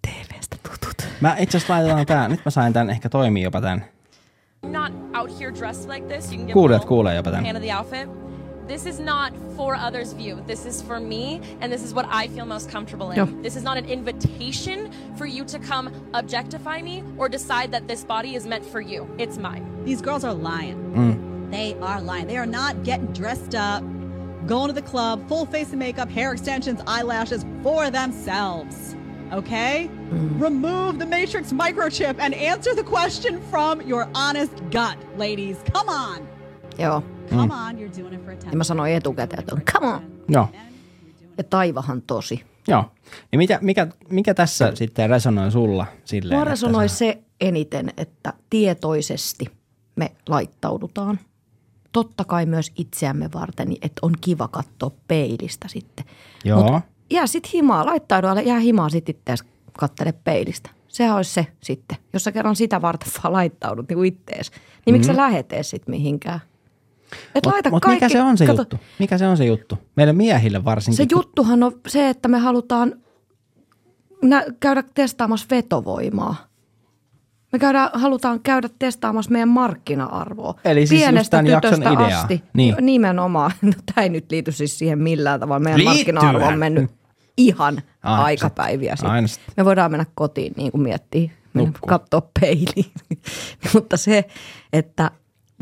TVstä 0.02 0.56
tutut. 0.62 1.08
Mä 1.20 1.36
itse 1.38 1.56
asiassa 1.56 1.74
laitetaan 1.74 2.06
tää. 2.06 2.28
Nyt 2.28 2.40
mä 2.44 2.50
sain 2.50 2.72
tän 2.72 2.90
ehkä 2.90 3.08
toimii 3.08 3.42
jopa 3.42 3.60
tän. 3.60 3.84
not 4.66 4.92
out 5.20 5.40
here 5.40 5.54
dressed 5.54 5.90
like 5.90 6.06
this. 6.14 6.24
You 6.26 6.36
can 6.36 6.46
give 6.46 6.52
Kuulijat 6.52 6.84
kuulee 6.84 7.14
jopa 7.14 7.30
tän. 7.30 7.44
Pan 8.66 8.76
of 8.76 8.84
the 8.84 8.86
outfit. 8.86 8.86
This 8.86 8.86
is 8.86 9.00
not 9.00 9.32
for 9.56 9.74
others' 9.74 10.12
view. 10.12 10.42
This 10.46 10.66
is 10.66 10.82
for 10.82 11.00
me, 11.00 11.40
and 11.60 11.72
this 11.72 11.82
is 11.82 11.94
what 11.94 12.06
I 12.10 12.28
feel 12.28 12.46
most 12.46 12.70
comfortable 12.70 13.10
in. 13.10 13.26
Joo. 13.26 13.42
This 13.42 13.56
is 13.56 13.62
not 13.62 13.76
an 13.76 13.86
invitation 13.86 14.90
for 15.16 15.26
you 15.26 15.44
to 15.46 15.58
come 15.58 15.90
objectify 16.14 16.82
me 16.82 17.02
or 17.16 17.28
decide 17.28 17.70
that 17.72 17.88
this 17.88 18.04
body 18.04 18.34
is 18.34 18.46
meant 18.46 18.64
for 18.64 18.80
you. 18.80 19.08
It's 19.18 19.38
mine. 19.38 19.66
These 19.84 20.02
girls 20.02 20.24
are 20.24 20.34
lying. 20.34 20.76
Mm. 20.94 21.50
They 21.50 21.74
are 21.80 22.00
lying. 22.00 22.26
They 22.26 22.38
are 22.38 22.46
not 22.46 22.82
getting 22.82 23.12
dressed 23.12 23.54
up, 23.54 23.82
going 24.46 24.68
to 24.68 24.72
the 24.72 24.82
club, 24.82 25.28
full 25.28 25.46
face 25.46 25.72
of 25.72 25.78
makeup, 25.78 26.10
hair 26.10 26.32
extensions, 26.32 26.80
eyelashes 26.86 27.44
for 27.62 27.90
themselves. 27.90 28.96
Okay? 29.32 29.90
Mm. 30.10 30.40
Remove 30.40 30.98
the 30.98 31.06
Matrix 31.06 31.52
microchip 31.52 32.16
and 32.18 32.34
answer 32.34 32.74
the 32.74 32.84
question 32.84 33.40
from 33.50 33.80
your 33.82 34.08
honest 34.14 34.52
gut, 34.70 34.96
ladies. 35.16 35.58
Come 35.72 35.88
on. 35.88 36.28
Joo, 36.78 37.02
For 37.28 37.48
ja 38.50 38.56
mä 38.56 38.64
sanoin 38.64 38.92
etukäteen, 38.92 39.40
että 39.40 39.54
on 39.54 39.62
come 39.72 39.86
on. 39.86 40.02
Joo. 40.28 40.48
Ja 41.38 41.44
taivahan 41.44 42.02
tosi. 42.02 42.44
Joo. 42.68 42.84
Niin 43.32 43.38
mikä, 43.38 43.58
mikä, 43.62 43.86
mikä 44.10 44.34
tässä 44.34 44.72
sitten 44.74 45.10
resonoi 45.10 45.50
sulla 45.50 45.86
silleen? 46.04 46.38
Mua 46.38 46.44
resonoi 46.44 46.88
sä- 46.88 46.96
se 46.96 47.22
eniten, 47.40 47.92
että 47.96 48.32
tietoisesti 48.50 49.46
me 49.96 50.12
laittaudutaan. 50.28 51.18
Totta 51.92 52.24
kai 52.24 52.46
myös 52.46 52.72
itseämme 52.78 53.28
varten, 53.34 53.68
niin 53.68 53.78
että 53.82 53.98
on 54.02 54.12
kiva 54.20 54.48
katsoa 54.48 54.90
peilistä 55.08 55.68
sitten. 55.68 56.04
Joo. 56.44 56.72
Mut 56.72 56.82
jää 57.10 57.26
sit 57.26 57.52
himaa, 57.52 57.86
laittaudu 57.86 58.26
alle, 58.26 58.42
jää 58.42 58.58
himaa 58.58 58.88
sit 58.88 59.08
ittees 59.08 59.44
kattele 59.78 60.12
peilistä. 60.12 60.70
Sehän 60.88 61.16
olisi 61.16 61.32
se 61.32 61.46
sitten. 61.62 61.98
Jos 62.12 62.24
sä 62.24 62.32
kerran 62.32 62.56
sitä 62.56 62.82
varten 62.82 63.12
vaan 63.22 63.32
laittaudut 63.32 63.88
niin 63.88 64.04
ittees, 64.04 64.50
niin 64.86 64.94
miksi 64.94 65.06
sä 65.06 65.16
lähet 65.16 65.52
ees 65.52 65.70
sit 65.70 65.88
mihinkään? 65.88 66.40
Et 67.36 67.44
Mut, 67.46 67.52
laita 67.52 67.70
mut 67.70 67.82
kaikki, 67.82 68.04
mikä 68.04 68.12
se 68.18 68.22
on 68.22 68.38
se 68.38 68.46
kato, 68.46 68.60
juttu? 68.62 68.76
Mikä 68.98 69.18
se 69.18 69.26
on 69.26 69.36
se 69.36 69.44
juttu? 69.44 69.78
Meille 69.96 70.12
miehille 70.12 70.64
varsinkin. 70.64 70.96
Se 70.96 71.06
kun- 71.06 71.18
juttuhan 71.18 71.62
on 71.62 71.72
se, 71.88 72.08
että 72.08 72.28
me 72.28 72.38
halutaan 72.38 72.94
nä- 74.22 74.44
käydä 74.60 74.84
testaamassa 74.94 75.46
vetovoimaa. 75.50 76.36
Me 77.52 77.58
käydään, 77.58 77.90
halutaan 77.92 78.40
käydä 78.40 78.68
testaamassa 78.78 79.30
meidän 79.30 79.48
markkina-arvoa. 79.48 80.54
Eli 80.64 80.86
siis 80.86 81.00
just 81.00 81.10
Pienestä 81.10 81.42
tytöstä 81.42 81.90
ideaa. 81.92 82.20
asti. 82.20 82.42
Niin. 82.52 82.74
Nimenomaan. 82.80 83.50
No, 83.62 83.72
tämä 83.94 84.02
ei 84.02 84.08
nyt 84.08 84.30
liity 84.30 84.52
siis 84.52 84.78
siihen 84.78 84.98
millään 84.98 85.40
tavalla. 85.40 85.60
Meidän 85.60 85.78
Liittyyhän. 85.84 86.14
markkina-arvo 86.24 86.52
on 86.52 86.58
mennyt 86.58 86.90
ihan 87.36 87.82
Ai, 88.02 88.22
aikapäiviä 88.24 88.96
sitten. 88.96 89.10
aina 89.10 89.26
sit. 89.28 89.40
Me 89.56 89.64
voidaan 89.64 89.90
mennä 89.90 90.06
kotiin 90.14 90.52
niin 90.56 90.72
kuin 90.72 90.88
Nukkuu. 91.54 91.86
katsoa 91.88 92.22
peiliin. 92.40 92.92
Mutta 93.74 93.96
se, 93.96 94.24
että 94.72 95.10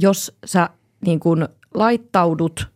jos 0.00 0.36
sä 0.44 0.68
niin 1.06 1.20
kuin 1.20 1.48
laittaudut, 1.74 2.66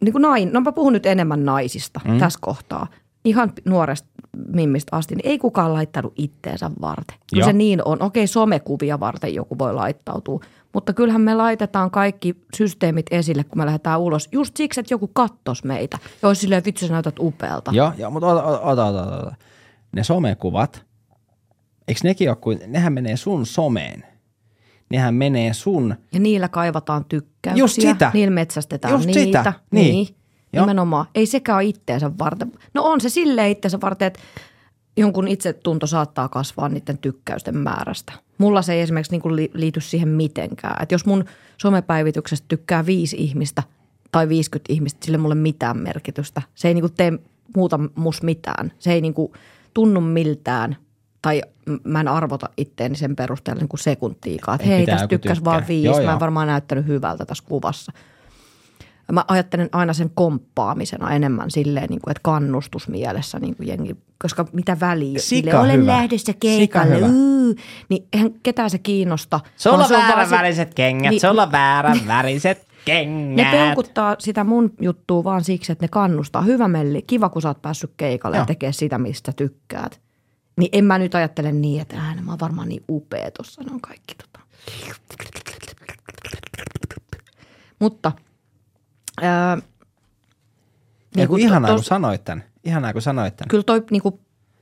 niin 0.00 0.12
kuin 0.12 0.22
nain, 0.22 0.52
no 0.52 0.60
mä 0.60 0.72
puhun 0.72 0.92
nyt 0.92 1.06
enemmän 1.06 1.44
naisista 1.44 2.00
mm. 2.04 2.18
tässä 2.18 2.38
kohtaa. 2.42 2.86
ihan 3.24 3.52
nuoresta 3.64 4.08
mimmistä 4.48 4.96
asti, 4.96 5.14
niin 5.14 5.28
ei 5.28 5.38
kukaan 5.38 5.74
laittanut 5.74 6.12
itteensä 6.16 6.70
varten. 6.80 7.18
Kyllä 7.30 7.40
Joo. 7.40 7.46
se 7.46 7.52
niin 7.52 7.82
on. 7.84 8.02
Okei, 8.02 8.26
somekuvia 8.26 9.00
varten 9.00 9.34
joku 9.34 9.58
voi 9.58 9.74
laittautua, 9.74 10.40
mutta 10.72 10.92
kyllähän 10.92 11.20
me 11.20 11.34
laitetaan 11.34 11.90
kaikki 11.90 12.36
systeemit 12.56 13.06
esille, 13.10 13.44
kun 13.44 13.58
me 13.58 13.66
lähdetään 13.66 14.00
ulos. 14.00 14.28
Just 14.32 14.56
siksi, 14.56 14.80
että 14.80 14.94
joku 14.94 15.08
kattos 15.08 15.64
meitä 15.64 15.98
ja 16.22 16.28
olisi 16.28 16.40
silleen, 16.40 16.64
vitsi 16.64 16.86
sä 16.86 16.92
näytät 16.92 17.18
upealta. 17.18 17.70
Joo, 17.74 17.92
joo 17.98 18.10
mutta 18.10 18.26
ota, 18.26 18.42
ota, 18.42 18.60
ota, 18.60 18.86
ota, 18.86 19.16
ota. 19.16 19.34
Ne 19.92 20.04
somekuvat, 20.04 20.84
eikö 21.88 22.00
nekin 22.04 22.28
ole 22.28 22.36
kuin, 22.36 22.60
nehän 22.66 22.92
menee 22.92 23.16
sun 23.16 23.46
someen. 23.46 24.04
Nehän 24.90 25.14
menee 25.14 25.52
sun, 25.52 25.96
Ja 26.12 26.20
niillä 26.20 26.48
kaivataan 26.48 27.04
tykkäyksiä. 27.04 27.62
Just 27.62 27.74
sitä. 27.74 28.10
Niillä 28.14 28.34
metsästetään 28.34 28.94
Just 28.94 29.06
niitä. 29.06 29.38
sitä. 29.38 29.52
Niin. 29.70 29.92
niin. 29.92 30.08
Joo. 30.52 30.64
Nimenomaan. 30.64 31.06
Ei 31.14 31.26
sekään 31.26 31.56
ole 31.56 31.64
itteensä 31.64 32.10
varten. 32.18 32.52
No 32.74 32.84
on 32.84 33.00
se 33.00 33.08
silleen 33.08 33.50
itteensä 33.50 33.80
varten, 33.80 34.06
että 34.06 34.20
jonkun 34.96 35.28
itsetunto 35.28 35.86
saattaa 35.86 36.28
kasvaa 36.28 36.68
niiden 36.68 36.98
tykkäysten 36.98 37.56
määrästä. 37.56 38.12
Mulla 38.38 38.62
se 38.62 38.72
ei 38.72 38.80
esimerkiksi 38.80 39.12
niin 39.12 39.22
kuin 39.22 39.50
liity 39.54 39.80
siihen 39.80 40.08
mitenkään. 40.08 40.82
Että 40.82 40.94
jos 40.94 41.06
mun 41.06 41.24
somepäivityksestä 41.58 42.44
tykkää 42.48 42.86
viisi 42.86 43.16
ihmistä 43.18 43.62
tai 44.12 44.28
50 44.28 44.72
ihmistä, 44.72 45.04
sille 45.04 45.18
mulle 45.18 45.34
mitään 45.34 45.78
merkitystä. 45.78 46.42
Se 46.54 46.68
ei 46.68 46.74
niin 46.74 46.82
kuin 46.82 46.92
tee 46.96 47.12
muuta 47.56 47.80
mus 47.94 48.22
mitään. 48.22 48.72
Se 48.78 48.92
ei 48.92 49.00
niin 49.00 49.14
kuin 49.14 49.32
tunnu 49.74 50.00
miltään 50.00 50.76
tai 51.26 51.42
mä 51.84 52.00
en 52.00 52.08
arvota 52.08 52.48
itteeni 52.56 52.96
sen 52.96 53.16
perusteella 53.16 53.60
niin 53.60 53.68
kuin 53.68 53.80
sekuntiikaan. 53.80 54.54
Että 54.54 54.68
Ei 54.70 54.76
hei, 54.76 54.86
tästä 54.86 55.08
tykkäs 55.08 55.44
vaan 55.44 55.56
tykkää. 55.56 55.68
viisi. 55.68 55.86
Joo, 55.86 55.96
Mä 55.96 56.02
en 56.02 56.08
joo. 56.10 56.20
varmaan 56.20 56.46
näyttänyt 56.46 56.86
hyvältä 56.86 57.26
tässä 57.26 57.44
kuvassa. 57.48 57.92
Mä 59.12 59.24
ajattelen 59.28 59.68
aina 59.72 59.92
sen 59.92 60.10
komppaamisena 60.14 61.10
enemmän 61.10 61.50
silleen, 61.50 61.86
niin 61.90 62.00
kuin, 62.00 62.10
että 62.10 62.20
kannustusmielessä 62.24 63.38
niin 63.38 63.56
kuin 63.56 63.68
jengi, 63.68 63.96
koska 64.22 64.46
mitä 64.52 64.76
väliä. 64.80 65.18
Sika 65.18 65.28
Silleen, 65.28 65.58
Olen 65.60 65.80
hyvä. 65.80 65.92
lähdössä 65.92 66.32
keikalle, 66.40 67.00
niin 67.88 68.06
eihän 68.12 68.30
ketään 68.42 68.70
se 68.70 68.78
kiinnosta. 68.78 69.40
Sulla 69.56 69.78
vaan 69.78 69.84
on 69.84 69.90
vaan 69.98 70.08
väärän 70.08 70.28
se- 70.28 70.36
väriset 70.36 70.74
kengät, 70.74 71.10
Niin. 71.10 71.20
sulla 71.20 71.42
on 71.42 71.52
väärän 71.52 72.00
väriset 72.08 72.58
Ne 72.58 72.64
kengät. 72.84 73.50
peukuttaa 73.50 74.16
sitä 74.18 74.44
mun 74.44 74.72
juttua 74.80 75.24
vaan 75.24 75.44
siksi, 75.44 75.72
että 75.72 75.84
ne 75.84 75.88
kannustaa. 75.88 76.42
Hyvä 76.42 76.68
melli, 76.68 77.02
kiva 77.06 77.28
kun 77.28 77.42
sä 77.42 77.48
oot 77.48 77.62
päässyt 77.62 77.90
keikalle 77.96 78.36
Joo. 78.36 78.42
ja 78.42 78.46
tekee 78.46 78.72
sitä, 78.72 78.98
mistä 78.98 79.32
tykkäät. 79.36 80.00
Niin 80.56 80.68
en 80.72 80.84
mä 80.84 80.98
nyt 80.98 81.14
ajattele 81.14 81.52
niin, 81.52 81.82
että 81.82 81.96
ääne, 81.96 82.22
mä 82.22 82.32
oon 82.32 82.40
varmaan 82.40 82.68
niin 82.68 82.84
upea 82.88 83.30
tuossa, 83.30 83.62
ne 83.62 83.72
on 83.72 83.80
kaikki 83.80 84.14
tota. 84.14 84.46
Mutta 87.78 88.12
ää, 89.22 89.58
niin 91.16 91.28
kun 91.28 91.40
ihanaa, 91.40 91.70
tos- 91.70 91.74
kun 91.74 91.84
sanoit 91.84 92.24
tämän. 92.24 92.44
Ihanaa, 92.64 92.92
kun 92.92 93.02
sanoit 93.02 93.36
tämän. 93.36 93.48
kyllä 93.48 93.62
toi 93.62 93.84
niin 93.90 94.02
kuin 94.02 94.20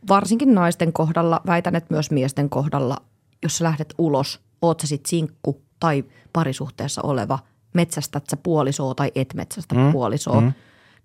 varsinkin 0.08 0.54
naisten 0.54 0.92
kohdalla, 0.92 1.40
väitän, 1.46 1.76
että 1.76 1.94
myös 1.94 2.10
miesten 2.10 2.50
kohdalla, 2.50 2.96
jos 3.42 3.58
sä 3.58 3.64
lähdet 3.64 3.94
ulos, 3.98 4.40
oot 4.62 4.80
sä 4.80 4.86
sit 4.86 5.06
sinkku 5.06 5.62
tai 5.80 6.04
parisuhteessa 6.32 7.02
oleva, 7.02 7.38
metsästät 7.74 8.24
sä 8.30 8.36
puolisoa 8.36 8.94
tai 8.94 9.12
et 9.14 9.34
metsästä 9.34 9.74
mm. 9.74 9.92
puolisoa, 9.92 10.40
mm. 10.40 10.52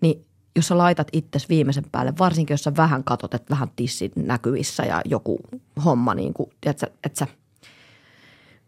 niin 0.01 0.25
jos 0.55 0.67
sä 0.67 0.77
laitat 0.77 1.07
itses 1.13 1.49
viimeisen 1.49 1.85
päälle, 1.91 2.13
varsinkin 2.19 2.53
jos 2.53 2.63
sä 2.63 2.71
vähän 2.77 3.03
katot, 3.03 3.33
että 3.33 3.49
vähän 3.49 3.67
tissin 3.75 4.11
näkyvissä 4.15 4.83
ja 4.83 5.01
joku 5.05 5.39
homma, 5.85 6.15
niin 6.15 6.33
kuin, 6.33 6.49
että, 6.65 6.79
sä, 6.79 6.91
että 7.03 7.19
sä 7.19 7.27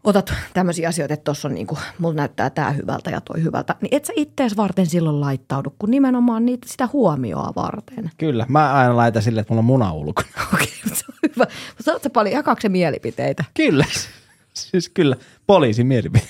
otat 0.03 0.33
tämmöisiä 0.53 0.89
asioita, 0.89 1.13
että 1.13 1.23
tuossa 1.23 1.47
on 1.47 1.53
niin 1.53 1.67
kuin, 1.67 1.79
mulla 1.99 2.15
näyttää 2.15 2.49
tämä 2.49 2.71
hyvältä 2.71 3.09
ja 3.09 3.21
toi 3.21 3.43
hyvältä, 3.43 3.75
niin 3.81 3.95
et 3.95 4.05
sä 4.05 4.13
ittees 4.15 4.57
varten 4.57 4.85
silloin 4.85 5.21
laittaudu, 5.21 5.75
kun 5.79 5.91
nimenomaan 5.91 6.45
niitä, 6.45 6.67
sitä 6.69 6.89
huomioa 6.93 7.53
varten. 7.55 8.11
Kyllä, 8.17 8.45
mä 8.49 8.73
aina 8.73 8.95
laitan 8.95 9.21
silleen, 9.21 9.41
että 9.41 9.53
mulla 9.53 9.59
on 9.59 9.65
muna 9.65 9.93
ulkona. 9.93 10.27
Okei, 10.53 10.67
mutta 10.83 10.99
se 10.99 11.05
on 11.09 11.29
hyvä. 11.35 11.45
Sä 11.85 12.09
paljon, 12.09 12.35
jakaako 12.35 12.61
mielipiteitä? 12.69 13.43
Kyllä, 13.53 13.85
siis 14.53 14.89
kyllä, 14.89 15.15
poliisin 15.47 15.87
mielipide. 15.87 16.25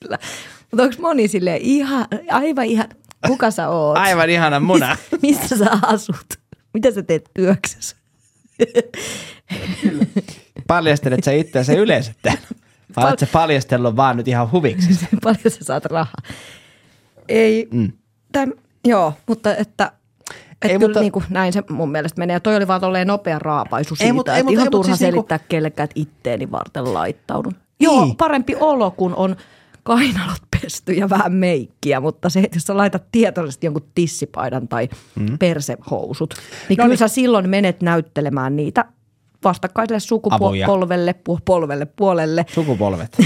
Kyllä. 0.00 0.18
Mutta 0.70 0.82
onko 0.82 0.94
moni 1.00 1.28
silleen 1.28 1.62
ihan, 1.62 2.06
aivan 2.30 2.64
ihan, 2.64 2.88
kuka 3.26 3.50
sä 3.50 3.68
oot? 3.68 3.96
Aivan 3.98 4.30
ihana 4.30 4.60
muna. 4.60 4.96
Mis, 5.12 5.22
missä 5.22 5.56
sä 5.56 5.70
asut? 5.82 6.26
Mitä 6.74 6.90
sä 6.90 7.02
teet 7.02 7.30
työksessä? 7.34 7.96
Paljastelet 10.66 11.24
sä 11.24 11.32
itseäsi 11.32 11.74
yleensä 11.76 12.12
täällä? 12.22 12.40
Vai 12.96 13.10
oot 13.10 13.18
sä 13.18 13.26
paljastellut 13.32 13.96
vaan 13.96 14.16
nyt 14.16 14.28
ihan 14.28 14.52
huviksi? 14.52 15.06
Paljon 15.24 15.42
sä 15.48 15.64
saat 15.64 15.84
rahaa? 15.84 16.22
Ei, 17.28 17.68
mm. 17.72 17.92
täm, 18.32 18.52
joo, 18.86 19.12
mutta 19.28 19.56
että 19.56 19.92
et 20.30 20.34
Ei, 20.62 20.70
ei, 20.70 20.76
kyllä 20.78 20.88
mutta- 20.88 21.00
niin 21.00 21.12
kuin 21.12 21.24
näin 21.30 21.52
se 21.52 21.62
mun 21.70 21.90
mielestä 21.90 22.18
menee. 22.18 22.34
Ja 22.34 22.40
toi 22.40 22.56
oli 22.56 22.68
vaan 22.68 22.80
tolleen 22.80 23.06
nopea 23.06 23.38
raapaisu 23.38 23.96
siitä, 23.96 24.06
Ei, 24.06 24.12
mutta- 24.12 24.32
ei, 24.32 24.40
että 24.40 24.44
mutta- 24.44 24.52
ihan 24.52 24.62
ei, 24.62 24.66
mutta 24.66 24.70
turha 24.78 24.96
siis 24.96 25.00
niinku- 25.00 25.14
selittää 25.16 25.38
kellekään, 25.48 25.84
että 25.84 26.00
itteeni 26.00 26.50
varten 26.50 26.94
laittaudun. 26.94 27.52
Joo, 27.80 28.04
Niin. 28.04 28.16
parempi 28.16 28.54
olo, 28.60 28.90
kun 28.90 29.14
on 29.14 29.36
kainalot 29.88 30.42
pesty 30.60 30.92
ja 30.92 31.10
vähän 31.10 31.32
meikkiä, 31.32 32.00
mutta 32.00 32.28
se, 32.28 32.40
että 32.40 32.56
jos 32.56 32.62
sä 32.64 32.76
laitat 32.76 33.02
tietoisesti 33.12 33.66
jonkun 33.66 33.88
tissipaidan 33.94 34.68
tai 34.68 34.88
mm. 35.14 35.38
persehousut, 35.38 36.34
niin 36.68 36.76
No 36.76 36.82
kyllä 36.82 36.88
niin. 36.88 36.98
sä 36.98 37.08
silloin 37.08 37.48
menet 37.50 37.82
näyttelemään 37.82 38.56
niitä 38.56 38.84
vastakkaiselle 39.44 40.00
sukupolvelle, 40.00 41.14
pu- 41.30 41.40
polvelle, 41.44 41.86
puolelle. 41.86 42.46
Sukupolvet. 42.54 43.16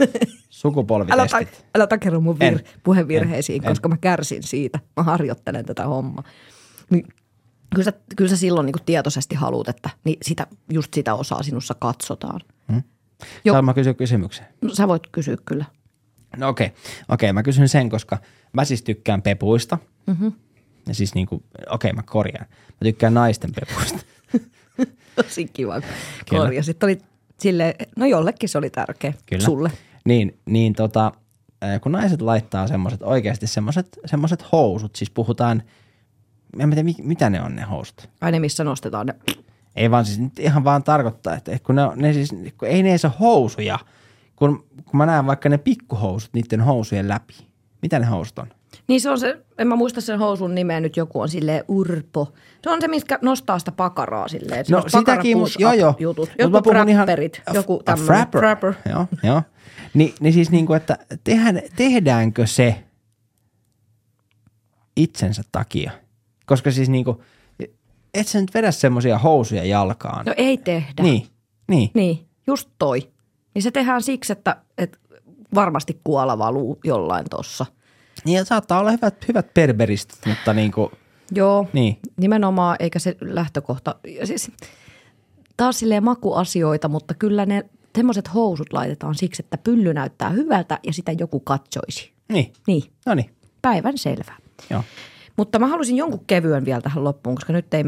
Älä, 0.00 0.10
Sukupolvitestit. 0.50 1.50
ta- 1.50 1.64
älä 1.74 1.86
takerro 1.86 2.20
mun 2.20 2.36
vir- 2.36 2.44
En. 2.44 2.60
puhevirheisiin, 2.84 3.62
En. 3.62 3.68
En. 3.68 3.70
koska 3.72 3.88
mä 3.88 3.96
kärsin 3.96 4.42
siitä. 4.42 4.78
Mä 4.96 5.02
harjoittelen 5.02 5.64
tätä 5.64 5.86
hommaa. 5.86 6.24
Niin, 6.90 7.06
kyllä, 7.74 7.84
sä, 7.84 7.92
kyllä 8.16 8.30
sä 8.30 8.36
silloin 8.36 8.66
niin 8.66 8.74
tietoisesti 8.86 9.34
haluat, 9.34 9.68
että 9.68 9.90
niin 10.04 10.16
sitä, 10.22 10.46
just 10.72 10.94
sitä 10.94 11.14
osaa 11.14 11.42
sinussa 11.42 11.74
katsotaan. 11.78 12.40
Jo. 13.44 13.52
Saanko 13.52 13.66
mä 13.66 13.74
kysyä 13.74 13.94
kysymyksen? 13.94 14.46
No, 14.60 14.74
sä 14.74 14.88
voit 14.88 15.02
kysyä 15.12 15.36
kyllä. 15.44 15.64
No 16.36 16.48
okei, 16.48 16.66
okay. 16.66 16.78
okei, 17.08 17.32
mä 17.32 17.42
kysyn 17.42 17.68
sen, 17.68 17.88
koska 17.88 18.18
mä 18.52 18.64
siis 18.64 18.82
tykkään 18.82 19.22
pepuista. 19.22 19.78
Mm-hmm. 20.06 20.32
Ja 20.88 20.94
siis 20.94 21.14
niinku, 21.14 21.42
okei 21.70 21.92
mä 21.92 22.02
korjaan. 22.02 22.46
Mä 22.50 22.78
tykkään 22.82 23.14
naisten 23.14 23.50
pepuista. 23.52 23.98
Tosi 25.16 25.44
kiva, 25.44 25.80
Kyllä. 25.80 26.44
korjasit. 26.44 26.82
Oli 26.82 26.98
sille, 27.38 27.74
no 27.96 28.06
jollekin 28.06 28.48
se 28.48 28.58
oli 28.58 28.70
tärkeä. 28.70 29.12
Kyllä. 29.26 29.44
Sulle. 29.44 29.72
Niin, 30.04 30.38
niin 30.46 30.72
tota, 30.74 31.12
kun 31.82 31.92
naiset 31.92 32.22
laittaa 32.22 32.68
semmoiset, 32.68 33.02
oikeasti 33.02 33.46
semmoiset, 33.46 33.98
semmoiset 34.06 34.52
housut, 34.52 34.96
siis 34.96 35.10
puhutaan, 35.10 35.62
en 36.58 36.68
mä 36.68 36.74
tiedä 36.74 36.84
mi- 36.84 37.02
mitä 37.02 37.30
ne 37.30 37.42
on 37.42 37.56
ne 37.56 37.62
housut. 37.62 38.10
Aina 38.20 38.40
missä 38.40 38.64
nostetaan 38.64 39.06
ne. 39.06 39.14
Ei 39.76 39.90
vaan 39.90 40.04
siis 40.04 40.18
nyt 40.18 40.38
ihan 40.38 40.64
vaan 40.64 40.82
tarkoittaa, 40.84 41.34
että 41.34 41.58
kun 41.66 41.74
ne, 41.74 41.82
ne 41.96 42.12
siis, 42.12 42.30
kun 42.58 42.68
ei 42.68 42.82
ne 42.82 42.90
edes 42.90 43.04
ole 43.04 43.12
housuja, 43.20 43.78
kun, 44.36 44.66
kun 44.84 44.96
mä 44.98 45.06
näen 45.06 45.26
vaikka 45.26 45.48
ne 45.48 45.58
pikkuhousut 45.58 46.30
niiden 46.34 46.60
housujen 46.60 47.08
läpi. 47.08 47.34
Mitä 47.82 47.98
ne 47.98 48.06
housut 48.06 48.38
on? 48.38 48.46
Niin 48.88 49.00
se 49.00 49.10
on 49.10 49.20
se, 49.20 49.44
en 49.58 49.68
mä 49.68 49.76
muista 49.76 50.00
sen 50.00 50.18
housun 50.18 50.54
nimeä 50.54 50.80
nyt, 50.80 50.96
joku 50.96 51.20
on 51.20 51.28
silleen 51.28 51.64
urpo. 51.68 52.32
Se 52.62 52.70
on 52.70 52.80
se, 52.80 52.88
mitkä 52.88 53.18
nostaa 53.22 53.58
sitä 53.58 53.72
pakaraa 53.72 54.28
silleen. 54.28 54.64
No 54.70 54.84
sitäkin, 54.86 55.38
mut- 55.38 55.56
joo 55.58 55.72
joo. 55.72 55.94
Jutut. 55.98 56.30
Joku 56.38 56.62
puhun 56.62 56.88
ihan- 56.88 57.06
frapperit, 57.06 57.42
joku 57.54 57.82
tämmöinen. 57.84 58.06
frapper. 58.06 58.40
frapper. 58.40 58.74
Joo, 58.90 59.06
joo. 59.22 59.42
Ni, 59.94 60.14
niin 60.20 60.32
siis 60.32 60.50
niinku, 60.50 60.72
että 60.72 60.98
tehdään, 61.24 61.62
tehdäänkö 61.76 62.46
se 62.46 62.84
itsensä 64.96 65.42
takia? 65.52 65.92
Koska 66.46 66.70
siis 66.70 66.88
niinku, 66.88 67.22
et 68.14 68.28
sä 68.28 68.40
nyt 68.40 68.54
vedä 68.54 68.70
semmosia 68.70 69.18
housuja 69.18 69.64
jalkaan. 69.64 70.26
No 70.26 70.34
ei 70.36 70.56
tehdä. 70.58 71.02
Niin, 71.02 71.26
niin. 71.68 71.90
Niin, 71.94 72.26
just 72.46 72.68
toi. 72.78 73.10
Niin 73.54 73.62
se 73.62 73.70
tehdään 73.70 74.02
siksi, 74.02 74.32
että, 74.32 74.56
että 74.78 74.98
varmasti 75.54 76.00
kuola 76.04 76.38
valuu 76.38 76.78
jollain 76.84 77.24
tossa. 77.30 77.66
Niin 78.24 78.36
ja 78.36 78.44
saattaa 78.44 78.80
olla 78.80 78.90
hyvät, 78.90 79.28
hyvät 79.28 79.54
berberistit, 79.54 80.18
mutta 80.26 80.52
niinku, 80.52 80.90
Joo, 81.32 81.66
niin. 81.72 81.98
nimenomaan, 82.16 82.76
eikä 82.78 82.98
se 82.98 83.16
lähtökohta. 83.20 83.94
Ja 84.20 84.26
siis, 84.26 84.50
taas 85.56 85.78
silleen 85.78 86.04
makuasioita, 86.04 86.88
mutta 86.88 87.14
kyllä 87.14 87.46
ne 87.46 87.64
semmoiset 87.96 88.34
housut 88.34 88.72
laitetaan 88.72 89.14
siksi, 89.14 89.42
että 89.42 89.58
pylly 89.58 89.94
näyttää 89.94 90.30
hyvältä 90.30 90.78
ja 90.82 90.92
sitä 90.92 91.12
joku 91.12 91.40
katsoisi. 91.40 92.12
Niin, 92.32 92.52
Niin, 92.66 92.82
no 93.06 93.14
niin, 93.14 93.30
päivän 93.62 93.98
selvä. 93.98 94.34
joo. 94.70 94.82
Mutta 95.36 95.58
mä 95.58 95.66
halusin 95.66 95.96
jonkun 95.96 96.24
kevyen 96.26 96.64
vielä 96.64 96.80
tähän 96.80 97.04
loppuun, 97.04 97.36
koska 97.36 97.52
nyt 97.52 97.74
ei, 97.74 97.84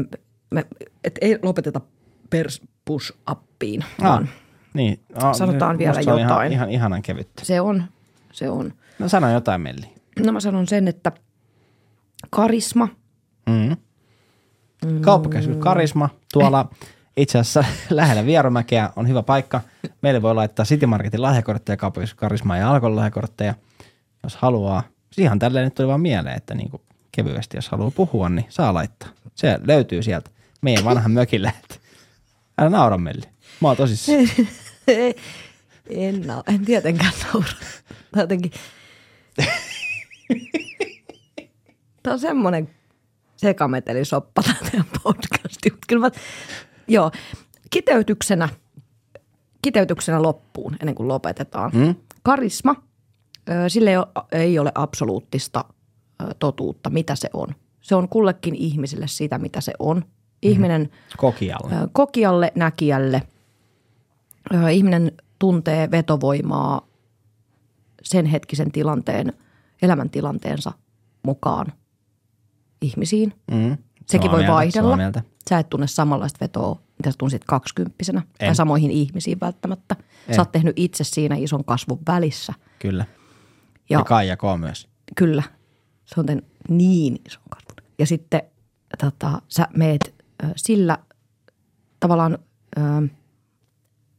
me, 0.51 0.65
et 1.03 1.15
ei 1.21 1.39
lopeteta 1.43 1.81
pers 2.29 2.61
push 2.85 3.13
appiin, 3.25 3.83
vaan 4.03 4.29
niin. 4.73 4.99
No, 5.23 5.33
Sanotaan 5.33 5.71
nyt 5.71 5.79
vielä 5.79 5.99
jotain. 5.99 6.19
Ihan, 6.19 6.51
ihan 6.51 6.69
ihanan 6.69 7.01
kevyttä. 7.01 7.45
se 7.45 7.61
on, 7.61 7.83
se 8.31 8.49
on. 8.49 8.73
No 8.99 9.09
sano 9.09 9.31
jotain, 9.31 9.61
Melli. 9.61 9.93
No 10.25 10.31
mä 10.31 10.39
sanon 10.39 10.67
sen, 10.67 10.87
että 10.87 11.11
karisma, 12.29 12.87
Mm. 13.49 13.77
Kauppakeskus 15.01 15.57
Karisma 15.57 16.09
tuolla 16.33 16.69
itse 17.17 17.39
asiassa 17.39 17.63
lähellä 17.89 18.25
Vieromäkeä 18.25 18.89
on 18.95 19.07
hyvä 19.07 19.23
paikka. 19.23 19.61
Meille 20.01 20.21
voi 20.21 20.35
laittaa 20.35 20.65
City 20.65 20.85
Marketin 20.85 21.21
lahjakortteja, 21.21 21.77
kauppakeskus 21.77 22.15
Karisma 22.19 22.57
ja 22.57 22.71
Alkon 22.71 22.95
lahjakortteja, 22.95 23.53
jos 24.23 24.35
haluaa. 24.35 24.83
Ihan 25.17 25.39
tälleen 25.39 25.65
nyt 25.65 25.75
tuli 25.75 25.87
vaan 25.87 26.01
mieleen, 26.01 26.37
että 26.37 26.55
niinku 26.55 26.81
kevyesti, 27.17 27.57
jos 27.57 27.69
haluaa 27.69 27.91
puhua, 27.91 28.29
niin 28.29 28.45
saa 28.49 28.73
laittaa. 28.73 29.09
Se 29.35 29.59
löytyy 29.63 30.03
sieltä 30.03 30.29
meidän 30.61 30.85
vanhan 30.85 31.11
mökillä. 31.11 31.51
Älä 32.57 32.69
naura 32.69 32.97
Melli. 32.97 33.25
Mä 33.61 33.67
oon 33.67 33.77
tosissaan. 33.77 34.19
En, 35.89 36.15
nau- 36.15 36.53
en 36.53 36.65
tietenkään 36.65 37.13
naura. 37.23 37.49
Tämä 38.11 38.23
jotenkin... 38.23 38.51
Tämä 42.03 42.13
on 42.13 42.19
semmoinen 42.19 42.69
sekametelisoppa 43.37 44.41
tämä 44.43 44.83
podcasti. 45.03 45.73
Kyllä 45.87 46.01
mä, 46.01 46.11
joo, 46.87 47.11
kiteytyksenä, 47.69 48.49
kiteytyksenä 49.61 50.21
loppuun 50.21 50.77
ennen 50.81 50.95
kuin 50.95 51.07
lopetetaan. 51.07 51.71
Mm? 51.73 51.95
Karisma, 52.23 52.75
sille 53.67 53.91
ei 54.31 54.59
ole, 54.59 54.71
absoluuttista 54.75 55.65
totuutta, 56.39 56.89
mitä 56.89 57.15
se 57.15 57.29
on. 57.33 57.47
Se 57.81 57.95
on 57.95 58.09
kullekin 58.09 58.55
ihmiselle 58.55 59.07
sitä, 59.07 59.37
mitä 59.37 59.61
se 59.61 59.73
on. 59.79 60.05
Ihminen 60.41 60.81
mm. 60.81 60.89
Kokialle. 61.17 61.75
Ö, 61.75 61.87
kokijalle, 61.91 62.51
näkijälle. 62.55 63.21
Ihminen 64.71 65.11
tuntee 65.39 65.91
vetovoimaa 65.91 66.87
sen 68.03 68.25
hetkisen 68.25 68.71
tilanteen, 68.71 69.33
elämäntilanteensa 69.81 70.71
mukaan 71.23 71.67
ihmisiin. 72.81 73.33
Mm. 73.51 73.77
Sekin 74.05 74.31
voi 74.31 74.39
mieltä, 74.39 74.53
vaihdella. 74.53 74.97
Sä 75.49 75.59
et 75.59 75.69
tunne 75.69 75.87
samanlaista 75.87 76.37
vetoa, 76.41 76.79
mitä 76.97 77.11
sä 77.11 77.15
tunsit 77.17 77.43
kaksikymppisenä. 77.45 78.21
En. 78.39 78.47
Tai 78.47 78.55
samoihin 78.55 78.91
ihmisiin 78.91 79.39
välttämättä. 79.39 79.95
En. 80.27 80.35
Sä 80.35 80.41
oot 80.41 80.51
tehnyt 80.51 80.79
itse 80.79 81.03
siinä 81.03 81.35
ison 81.35 81.65
kasvun 81.65 81.99
välissä. 82.07 82.53
Kyllä. 82.79 83.05
Ja, 83.89 83.99
Ja 83.99 84.03
Kaija 84.03 84.37
K. 84.37 84.41
myös. 84.59 84.87
kyllä, 85.15 85.43
se 86.07 86.19
on 86.19 86.25
tehnyt 86.25 86.45
niin 86.69 87.21
ison 87.25 87.43
kasvun. 87.49 87.91
Ja 87.99 88.05
sitten 88.05 88.41
tota, 88.99 89.41
sä 89.47 89.67
meet 89.75 90.15
ö, 90.43 90.47
sillä 90.55 90.97
tavallaan, 91.99 92.37
ö, 92.77 92.81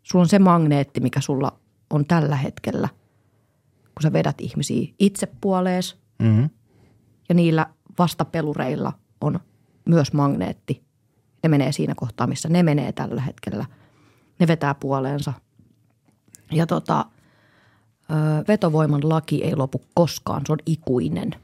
sulla 0.02 0.22
on 0.22 0.28
se 0.28 0.38
magneetti, 0.38 1.00
mikä 1.00 1.20
sulla 1.20 1.58
on 1.90 2.04
tällä 2.04 2.36
hetkellä, 2.36 2.88
kun 3.72 4.02
sä 4.02 4.12
vedät 4.12 4.40
ihmisiä 4.40 4.88
itse 4.98 5.28
puolees 5.40 5.98
Mm-hmm. 6.22 6.50
ja 7.28 7.34
niillä 7.34 7.66
vastapelureilla 7.98 8.92
on 9.20 9.40
myös 9.84 10.12
magneetti. 10.12 10.82
Ne 11.42 11.48
menee 11.48 11.72
siinä 11.72 11.94
kohtaa, 11.96 12.26
missä 12.26 12.48
ne 12.48 12.62
menee 12.62 12.92
tällä 12.92 13.20
hetkellä. 13.20 13.66
Ne 14.38 14.46
vetää 14.46 14.74
puoleensa. 14.74 15.32
Ja 16.52 16.66
tota, 16.66 17.04
vetovoiman 18.48 19.08
laki 19.08 19.44
ei 19.44 19.56
lopu 19.56 19.80
koskaan, 19.94 20.42
se 20.46 20.52
on 20.52 20.58
ikuinen 20.66 21.34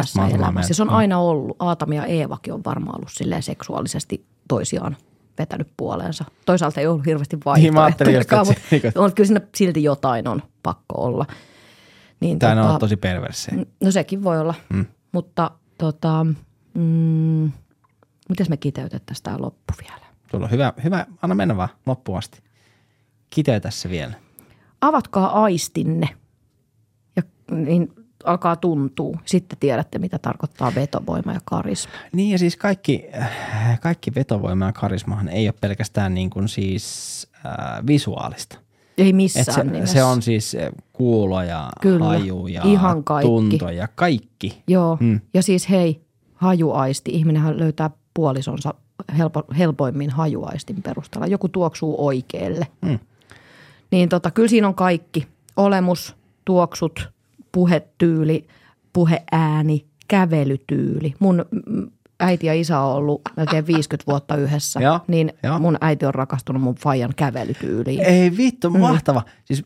tässä 0.00 0.26
elämässä. 0.28 0.74
se 0.74 0.82
on 0.82 0.90
aina 0.90 1.18
ollut, 1.18 1.56
Aatami 1.58 1.96
ja 1.96 2.04
Eevakin 2.04 2.54
on 2.54 2.62
varmaan 2.64 2.98
ollut 2.98 3.10
silleen 3.12 3.42
seksuaalisesti 3.42 4.26
toisiaan 4.48 4.96
vetänyt 5.38 5.68
puoleensa. 5.76 6.24
Toisaalta 6.46 6.80
ei 6.80 6.86
ollut 6.86 7.06
hirveästi 7.06 7.38
Niin, 7.56 7.76
että 7.76 8.44
se- 8.44 8.54
mutta 8.80 9.00
on, 9.02 9.14
kyllä 9.14 9.26
siinä 9.26 9.40
silti 9.54 9.82
jotain 9.82 10.28
on 10.28 10.42
pakko 10.62 10.94
olla. 11.04 11.26
Niin, 12.20 12.38
Tämä 12.38 12.72
on 12.72 12.80
tosi 12.80 12.96
perverse. 12.96 13.52
No 13.84 13.90
sekin 13.90 14.24
voi 14.24 14.40
olla, 14.40 14.54
mm. 14.72 14.86
mutta 15.12 15.50
tota, 15.78 16.26
mm, 16.74 17.52
mitäs 18.28 18.48
me 18.48 18.56
kiteytettäisiin 18.56 19.24
tämä 19.24 19.36
loppu 19.40 19.72
vielä? 19.82 20.06
Tulla 20.30 20.44
on 20.44 20.50
hyvä, 20.50 20.72
hyvä, 20.84 21.06
anna 21.22 21.34
mennä 21.34 21.56
vaan 21.56 21.68
loppuun 21.86 22.18
asti. 22.18 22.40
Kiteytä 23.30 23.70
se 23.70 23.90
vielä. 23.90 24.14
Avatkaa 24.80 25.42
aistinne 25.42 26.08
ja 27.16 27.22
niin 27.50 27.88
alkaa 28.26 28.56
tuntua. 28.56 29.18
Sitten 29.24 29.58
tiedätte, 29.58 29.98
mitä 29.98 30.18
tarkoittaa 30.18 30.72
vetovoima 30.74 31.32
ja 31.32 31.40
karisma. 31.44 31.92
Niin 32.12 32.30
ja 32.30 32.38
siis 32.38 32.56
kaikki, 32.56 33.04
kaikki 33.80 34.14
vetovoima 34.14 34.66
ja 34.66 34.72
karismahan 34.72 35.28
ei 35.28 35.48
ole 35.48 35.54
pelkästään 35.60 36.14
niin 36.14 36.30
kuin 36.30 36.48
siis 36.48 37.26
äh, 37.46 37.86
visuaalista. 37.86 38.58
Ei 38.98 39.08
Et 39.08 39.16
missään 39.16 39.44
se, 39.54 39.64
nimessä. 39.64 39.92
se 39.94 40.04
on 40.04 40.22
siis 40.22 40.54
äh, 40.54 40.72
kuulo 40.92 41.42
ja 41.42 41.70
Kyllä, 41.80 42.04
haju 42.04 42.46
ja 42.46 42.62
ihan 42.64 43.04
kaikki. 43.04 43.26
tunto 43.26 43.70
ja 43.70 43.88
kaikki. 43.94 44.62
Joo, 44.68 44.96
mm. 45.00 45.20
ja 45.34 45.42
siis 45.42 45.70
hei, 45.70 46.00
hajuaisti. 46.34 47.10
Ihminenhän 47.10 47.58
löytää 47.58 47.90
puolisonsa 48.14 48.74
helpo, 49.18 49.44
helpoimmin 49.58 50.10
hajuaistin 50.10 50.82
perusteella. 50.82 51.26
Joku 51.26 51.48
tuoksuu 51.48 52.06
oikealle. 52.06 52.66
Mm. 52.82 52.98
Niin 53.90 54.08
tota, 54.08 54.30
kyllä 54.30 54.48
siinä 54.48 54.68
on 54.68 54.74
kaikki. 54.74 55.26
Olemus, 55.56 56.16
tuoksut, 56.44 57.08
puhetyyli, 57.56 58.46
puheääni, 58.92 59.86
kävelytyyli. 60.08 61.14
Mun 61.18 61.44
mm, 61.66 61.90
äiti 62.20 62.46
ja 62.46 62.54
isä 62.54 62.80
on 62.80 62.94
ollut 62.94 63.20
melkein 63.36 63.66
50 63.66 64.10
vuotta 64.10 64.36
yhdessä, 64.36 64.80
Joo, 64.80 65.00
niin 65.08 65.32
joo. 65.42 65.58
mun 65.58 65.78
äiti 65.80 66.06
on 66.06 66.14
rakastunut 66.14 66.62
mun 66.62 66.74
faijan 66.74 67.12
kävelytyyliin. 67.16 68.00
Ei 68.00 68.36
vittu, 68.36 68.70
mahtava. 68.70 69.22
Siis 69.44 69.64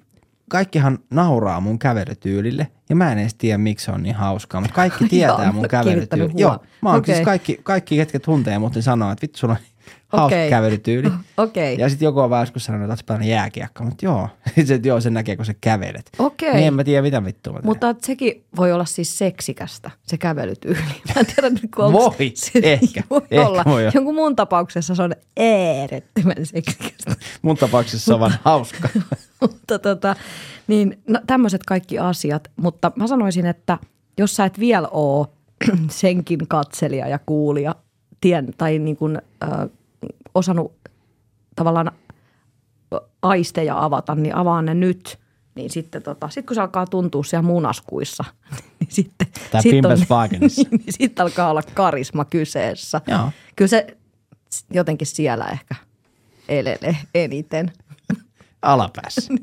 kaikkihan 0.51 0.99
nauraa 1.11 1.61
mun 1.61 1.79
kävelytyylille 1.79 2.69
ja 2.89 2.97
mä 2.97 3.13
en 3.13 3.19
edes 3.19 3.35
tiedä, 3.35 3.59
miksi 3.59 3.85
se 3.85 3.93
on 3.93 4.03
niin 4.03 4.15
hauskaa, 4.15 4.61
mutta 4.61 4.75
kaikki 4.75 5.09
tietää 5.09 5.47
mä 5.47 5.53
mun 5.53 5.69
kävelytyyli. 5.69 6.33
Joo, 6.37 6.59
mä 6.83 6.89
oon 6.89 6.99
Okei. 6.99 7.15
siis 7.15 7.25
kaikki, 7.25 7.61
kaikki, 7.63 7.97
ketkä 7.97 8.21
tuntee 8.21 8.59
mut, 8.59 8.75
niin 8.75 8.83
sanoo, 8.83 9.13
että 9.13 9.23
vittu 9.23 9.39
sulla 9.39 9.55
on 9.55 9.61
hauska 10.13 10.27
Okei. 10.37 10.51
kävelytyyli. 10.51 11.11
Okei. 11.37 11.79
Ja 11.79 11.89
sitten 11.89 12.07
joku 12.07 12.21
on 12.21 12.31
vaan 12.31 12.43
joskus 12.43 12.65
sanonut, 12.65 12.85
että 12.85 12.93
ootko 12.93 13.05
pelannut 13.07 13.29
jääkiekkoa, 13.31 13.87
mutta 13.87 14.05
joo, 14.07 14.29
se, 14.67 14.75
että 14.75 14.89
joo, 14.89 15.01
sen 15.01 15.15
näkee, 15.15 15.37
kun 15.37 15.47
sä 15.47 15.55
kävelet. 15.61 16.11
Okei. 16.19 16.55
Niin 16.55 16.67
en 16.67 16.75
mä 16.75 16.85
tiedä, 16.85 17.03
mitä 17.03 17.25
vittua 17.25 17.53
mä. 17.53 17.61
Mutta 17.65 17.95
sekin 18.03 18.45
voi 18.57 18.73
olla 18.73 18.85
siis 18.85 19.19
seksikästä, 19.19 19.91
se 20.03 20.19
kävelytyyli. 20.19 20.79
Mä 21.15 21.21
en 21.21 21.27
tiedä, 21.27 21.51
kun 21.77 21.93
Voi, 21.93 22.05
onko- 22.05 22.17
ehkä, 22.63 23.03
voi 23.11 23.23
ehkä 23.31 23.49
olla. 23.49 23.63
voi 23.67 23.83
olla. 23.83 23.93
Jonkun 23.95 24.15
muun 24.15 24.37
tapauksessa 24.37 24.95
se 24.95 25.03
on 25.03 25.15
äärettömän 25.41 26.47
seksikästä. 26.47 27.17
Mun 27.43 27.57
tapauksessa 27.57 28.05
se 28.05 28.15
on 28.15 28.21
vaan 28.21 28.35
hauska. 28.45 28.89
mutta 29.41 29.79
tota, 29.79 30.17
niin 30.67 30.99
no, 31.09 31.21
tämmöiset 31.27 31.63
kaikki 31.67 31.99
asiat. 31.99 32.51
Mutta 32.57 32.93
mä 32.97 33.07
sanoisin, 33.07 33.47
että 33.47 33.79
jos 34.19 34.37
sä 34.37 34.45
et 34.45 34.59
vielä 34.61 34.89
ole 34.89 35.27
senkin 35.91 36.49
katselija 36.49 37.09
ja 37.09 37.19
kuulija 37.27 37.75
tien, 38.21 38.49
tai 38.59 38.79
niin 38.79 38.97
kuin, 38.97 39.19
äh, 39.45 39.51
osannut 40.41 40.75
tavallaan 41.57 41.93
aisteja 43.23 43.85
avata, 43.85 44.15
niin 44.15 44.35
avaa 44.35 44.63
ne 44.63 44.75
nyt. 44.75 45.19
Niin 45.55 45.71
sitten 45.71 46.03
tota, 46.03 46.29
sit 46.29 46.47
kun 46.47 46.55
se 46.55 46.61
alkaa 46.61 46.87
tuntua 46.87 47.25
siellä 47.25 47.47
munaskuissa, 47.47 48.25
niin 48.81 48.91
sitten 48.91 49.27
Tää 49.51 49.63
sit 49.63 49.85
on- 49.85 49.93
niin, 50.41 50.51
niin 50.71 50.83
sitten 50.93 51.23
alkaa 51.23 51.51
olla 51.51 51.63
karisma 51.75 52.25
kyseessä. 52.25 53.01
Joo. 53.07 53.31
Kyllä 53.57 53.69
se 53.69 53.87
jotenkin 54.71 55.07
siellä 55.07 55.45
ehkä 55.45 55.75
elelee 56.49 56.97
eniten. 57.15 57.73
Alapäässä. 58.63 59.35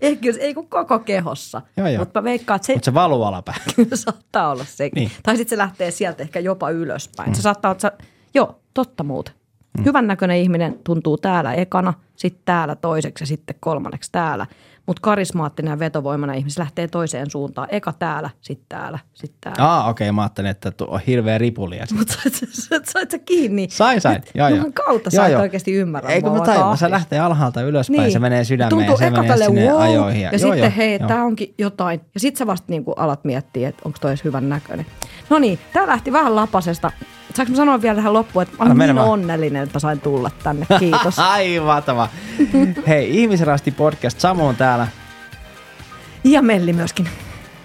Ei, 0.00 0.16
kyllä, 0.16 0.34
se- 0.34 0.40
ei 0.40 0.54
kun 0.54 0.68
koko 0.68 0.98
kehossa. 0.98 1.62
Joo, 1.76 1.88
joo. 1.88 1.98
Mutta 2.04 2.24
veikkaan, 2.24 2.56
että 2.56 2.66
se, 2.66 2.72
Mutta 2.74 2.84
se 2.84 2.94
valuu 2.94 3.22
alapää. 3.22 3.54
saattaa 3.94 4.50
olla 4.50 4.64
sekin. 4.64 5.00
Niin. 5.00 5.08
Niin. 5.08 5.22
Tai 5.22 5.36
sitten 5.36 5.56
se 5.56 5.58
lähtee 5.58 5.90
sieltä 5.90 6.22
ehkä 6.22 6.40
jopa 6.40 6.70
ylöspäin. 6.70 7.30
Mm. 7.30 7.34
Se 7.34 7.42
saattaa 7.42 7.68
olla, 7.68 7.76
että 7.76 8.04
sä- 8.06 8.08
joo, 8.34 8.60
totta 8.74 9.04
muuta. 9.04 9.32
Mm. 9.78 9.84
Hyvännäköinen 9.84 10.36
ihminen 10.36 10.80
tuntuu 10.84 11.16
täällä 11.16 11.54
ekana, 11.54 11.94
sitten 12.16 12.42
täällä 12.44 12.76
toiseksi 12.76 13.22
ja 13.22 13.26
sitten 13.26 13.56
kolmanneksi 13.60 14.12
täällä. 14.12 14.46
Mutta 14.86 15.00
karismaattinen 15.00 15.70
ja 15.70 15.78
vetovoimainen 15.78 16.36
ihminen 16.36 16.50
se 16.50 16.60
lähtee 16.60 16.88
toiseen 16.88 17.30
suuntaan. 17.30 17.68
Eka 17.70 17.92
täällä, 17.92 18.30
sitten 18.40 18.66
täällä, 18.68 18.98
sitten 19.14 19.38
täällä. 19.40 19.72
Aa, 19.72 19.88
okei, 19.88 20.08
okay, 20.08 20.14
mä 20.14 20.22
ajattelin, 20.22 20.50
että 20.50 20.70
tuo 20.70 20.86
on 20.90 21.00
hirveä 21.06 21.38
ripulia. 21.38 21.86
Mutta 21.98 22.14
sait, 22.14 22.34
sait, 22.52 22.86
sait 22.86 23.10
sä 23.10 23.18
kiinni? 23.18 23.66
Sain, 23.70 24.00
sain. 24.00 24.14
Nyt 24.14 24.30
Joo, 24.34 24.48
joo. 24.48 24.64
Kautta 24.86 25.10
sä 25.10 25.26
et 25.26 25.36
oikeasti 25.36 25.72
ymmärrä. 25.72 26.10
Ei 26.10 26.22
kun 26.22 26.30
mua, 26.30 26.38
mä 26.38 26.44
tajun, 26.44 26.76
se 26.76 26.90
lähtee 26.90 27.18
alhaalta 27.18 27.62
ylöspäin, 27.62 28.00
niin. 28.00 28.12
se 28.12 28.18
menee 28.18 28.44
sydämeen 28.44 28.70
Tuntuu 28.70 28.94
ja 28.94 28.96
se 28.96 29.06
eka 29.06 29.16
menee 29.16 29.28
tälle, 29.28 29.44
sinne 29.44 29.66
wow, 29.66 29.80
ajoihin. 29.80 30.22
Ja, 30.22 30.30
joo, 30.30 30.38
sitten 30.38 30.58
joo, 30.58 30.72
hei, 30.76 30.98
joo. 31.00 31.08
tämä 31.08 31.24
onkin 31.24 31.54
jotain. 31.58 32.00
Ja 32.14 32.20
sitten 32.20 32.38
sä 32.38 32.46
vasta 32.46 32.66
niin 32.68 32.84
alat 32.96 33.24
miettiä, 33.24 33.68
että 33.68 33.82
onko 33.84 33.98
toi 34.00 34.10
edes 34.10 34.24
hyvän 34.24 34.48
näköinen. 34.48 34.86
No 35.30 35.38
niin, 35.38 35.58
tää 35.72 35.86
lähti 35.86 36.12
vähän 36.12 36.36
lapasesta. 36.36 36.90
Saanko 37.34 37.50
mä 37.50 37.56
sanoa 37.56 37.82
vielä 37.82 37.96
tähän 37.96 38.12
loppuun, 38.12 38.42
että 38.42 38.56
olen 38.58 38.78
niin 38.78 38.94
vaan. 38.94 39.08
onnellinen, 39.08 39.62
että 39.62 39.78
sain 39.78 40.00
tulla 40.00 40.30
tänne. 40.42 40.66
Kiitos. 40.78 41.18
Ai 41.32 41.60
mahtava. 41.60 42.08
Hei, 42.88 43.20
Ihmisrasti 43.20 43.70
podcast 43.70 44.20
Samu 44.20 44.46
on 44.46 44.56
täällä. 44.56 44.86
ja 46.24 46.42
Melli 46.42 46.72
myöskin. 46.72 47.08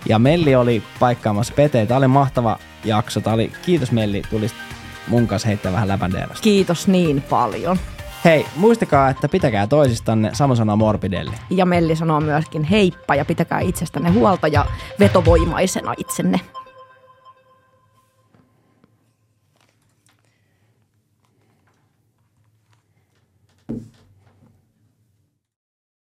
Ja 0.06 0.20
Melli 0.20 0.56
oli 0.56 0.84
paikkaamassa 1.00 1.54
Pete. 1.56 1.86
Tämä 1.86 1.98
oli 1.98 2.08
mahtava 2.08 2.60
jakso. 2.86 3.22
Tämä 3.22 3.34
oli, 3.34 3.52
kiitos 3.66 3.92
Melli, 3.92 4.22
tulisit 4.30 4.58
mun 5.08 5.28
kanssa 5.28 5.48
heittää 5.48 5.72
vähän 5.72 5.88
läpändeerosta. 5.88 6.44
Kiitos 6.44 6.88
niin 6.88 7.22
paljon. 7.22 7.78
Hei, 8.26 8.46
muistakaa, 8.56 9.10
että 9.10 9.30
pitäkää 9.30 9.68
toisistanne. 9.68 10.30
Samu 10.34 10.56
sanoo 10.56 10.76
Morbidelli. 10.76 11.32
Ja 11.50 11.66
Melli 11.66 11.96
sanoo 11.96 12.20
myöskin 12.22 12.64
heippa 12.64 13.16
ja 13.16 13.26
pitäkää 13.26 13.60
itsestänne 13.60 14.10
huolta 14.10 14.48
ja 14.48 14.66
vetovoimaisena 15.00 15.94
itsenne. 15.98 16.40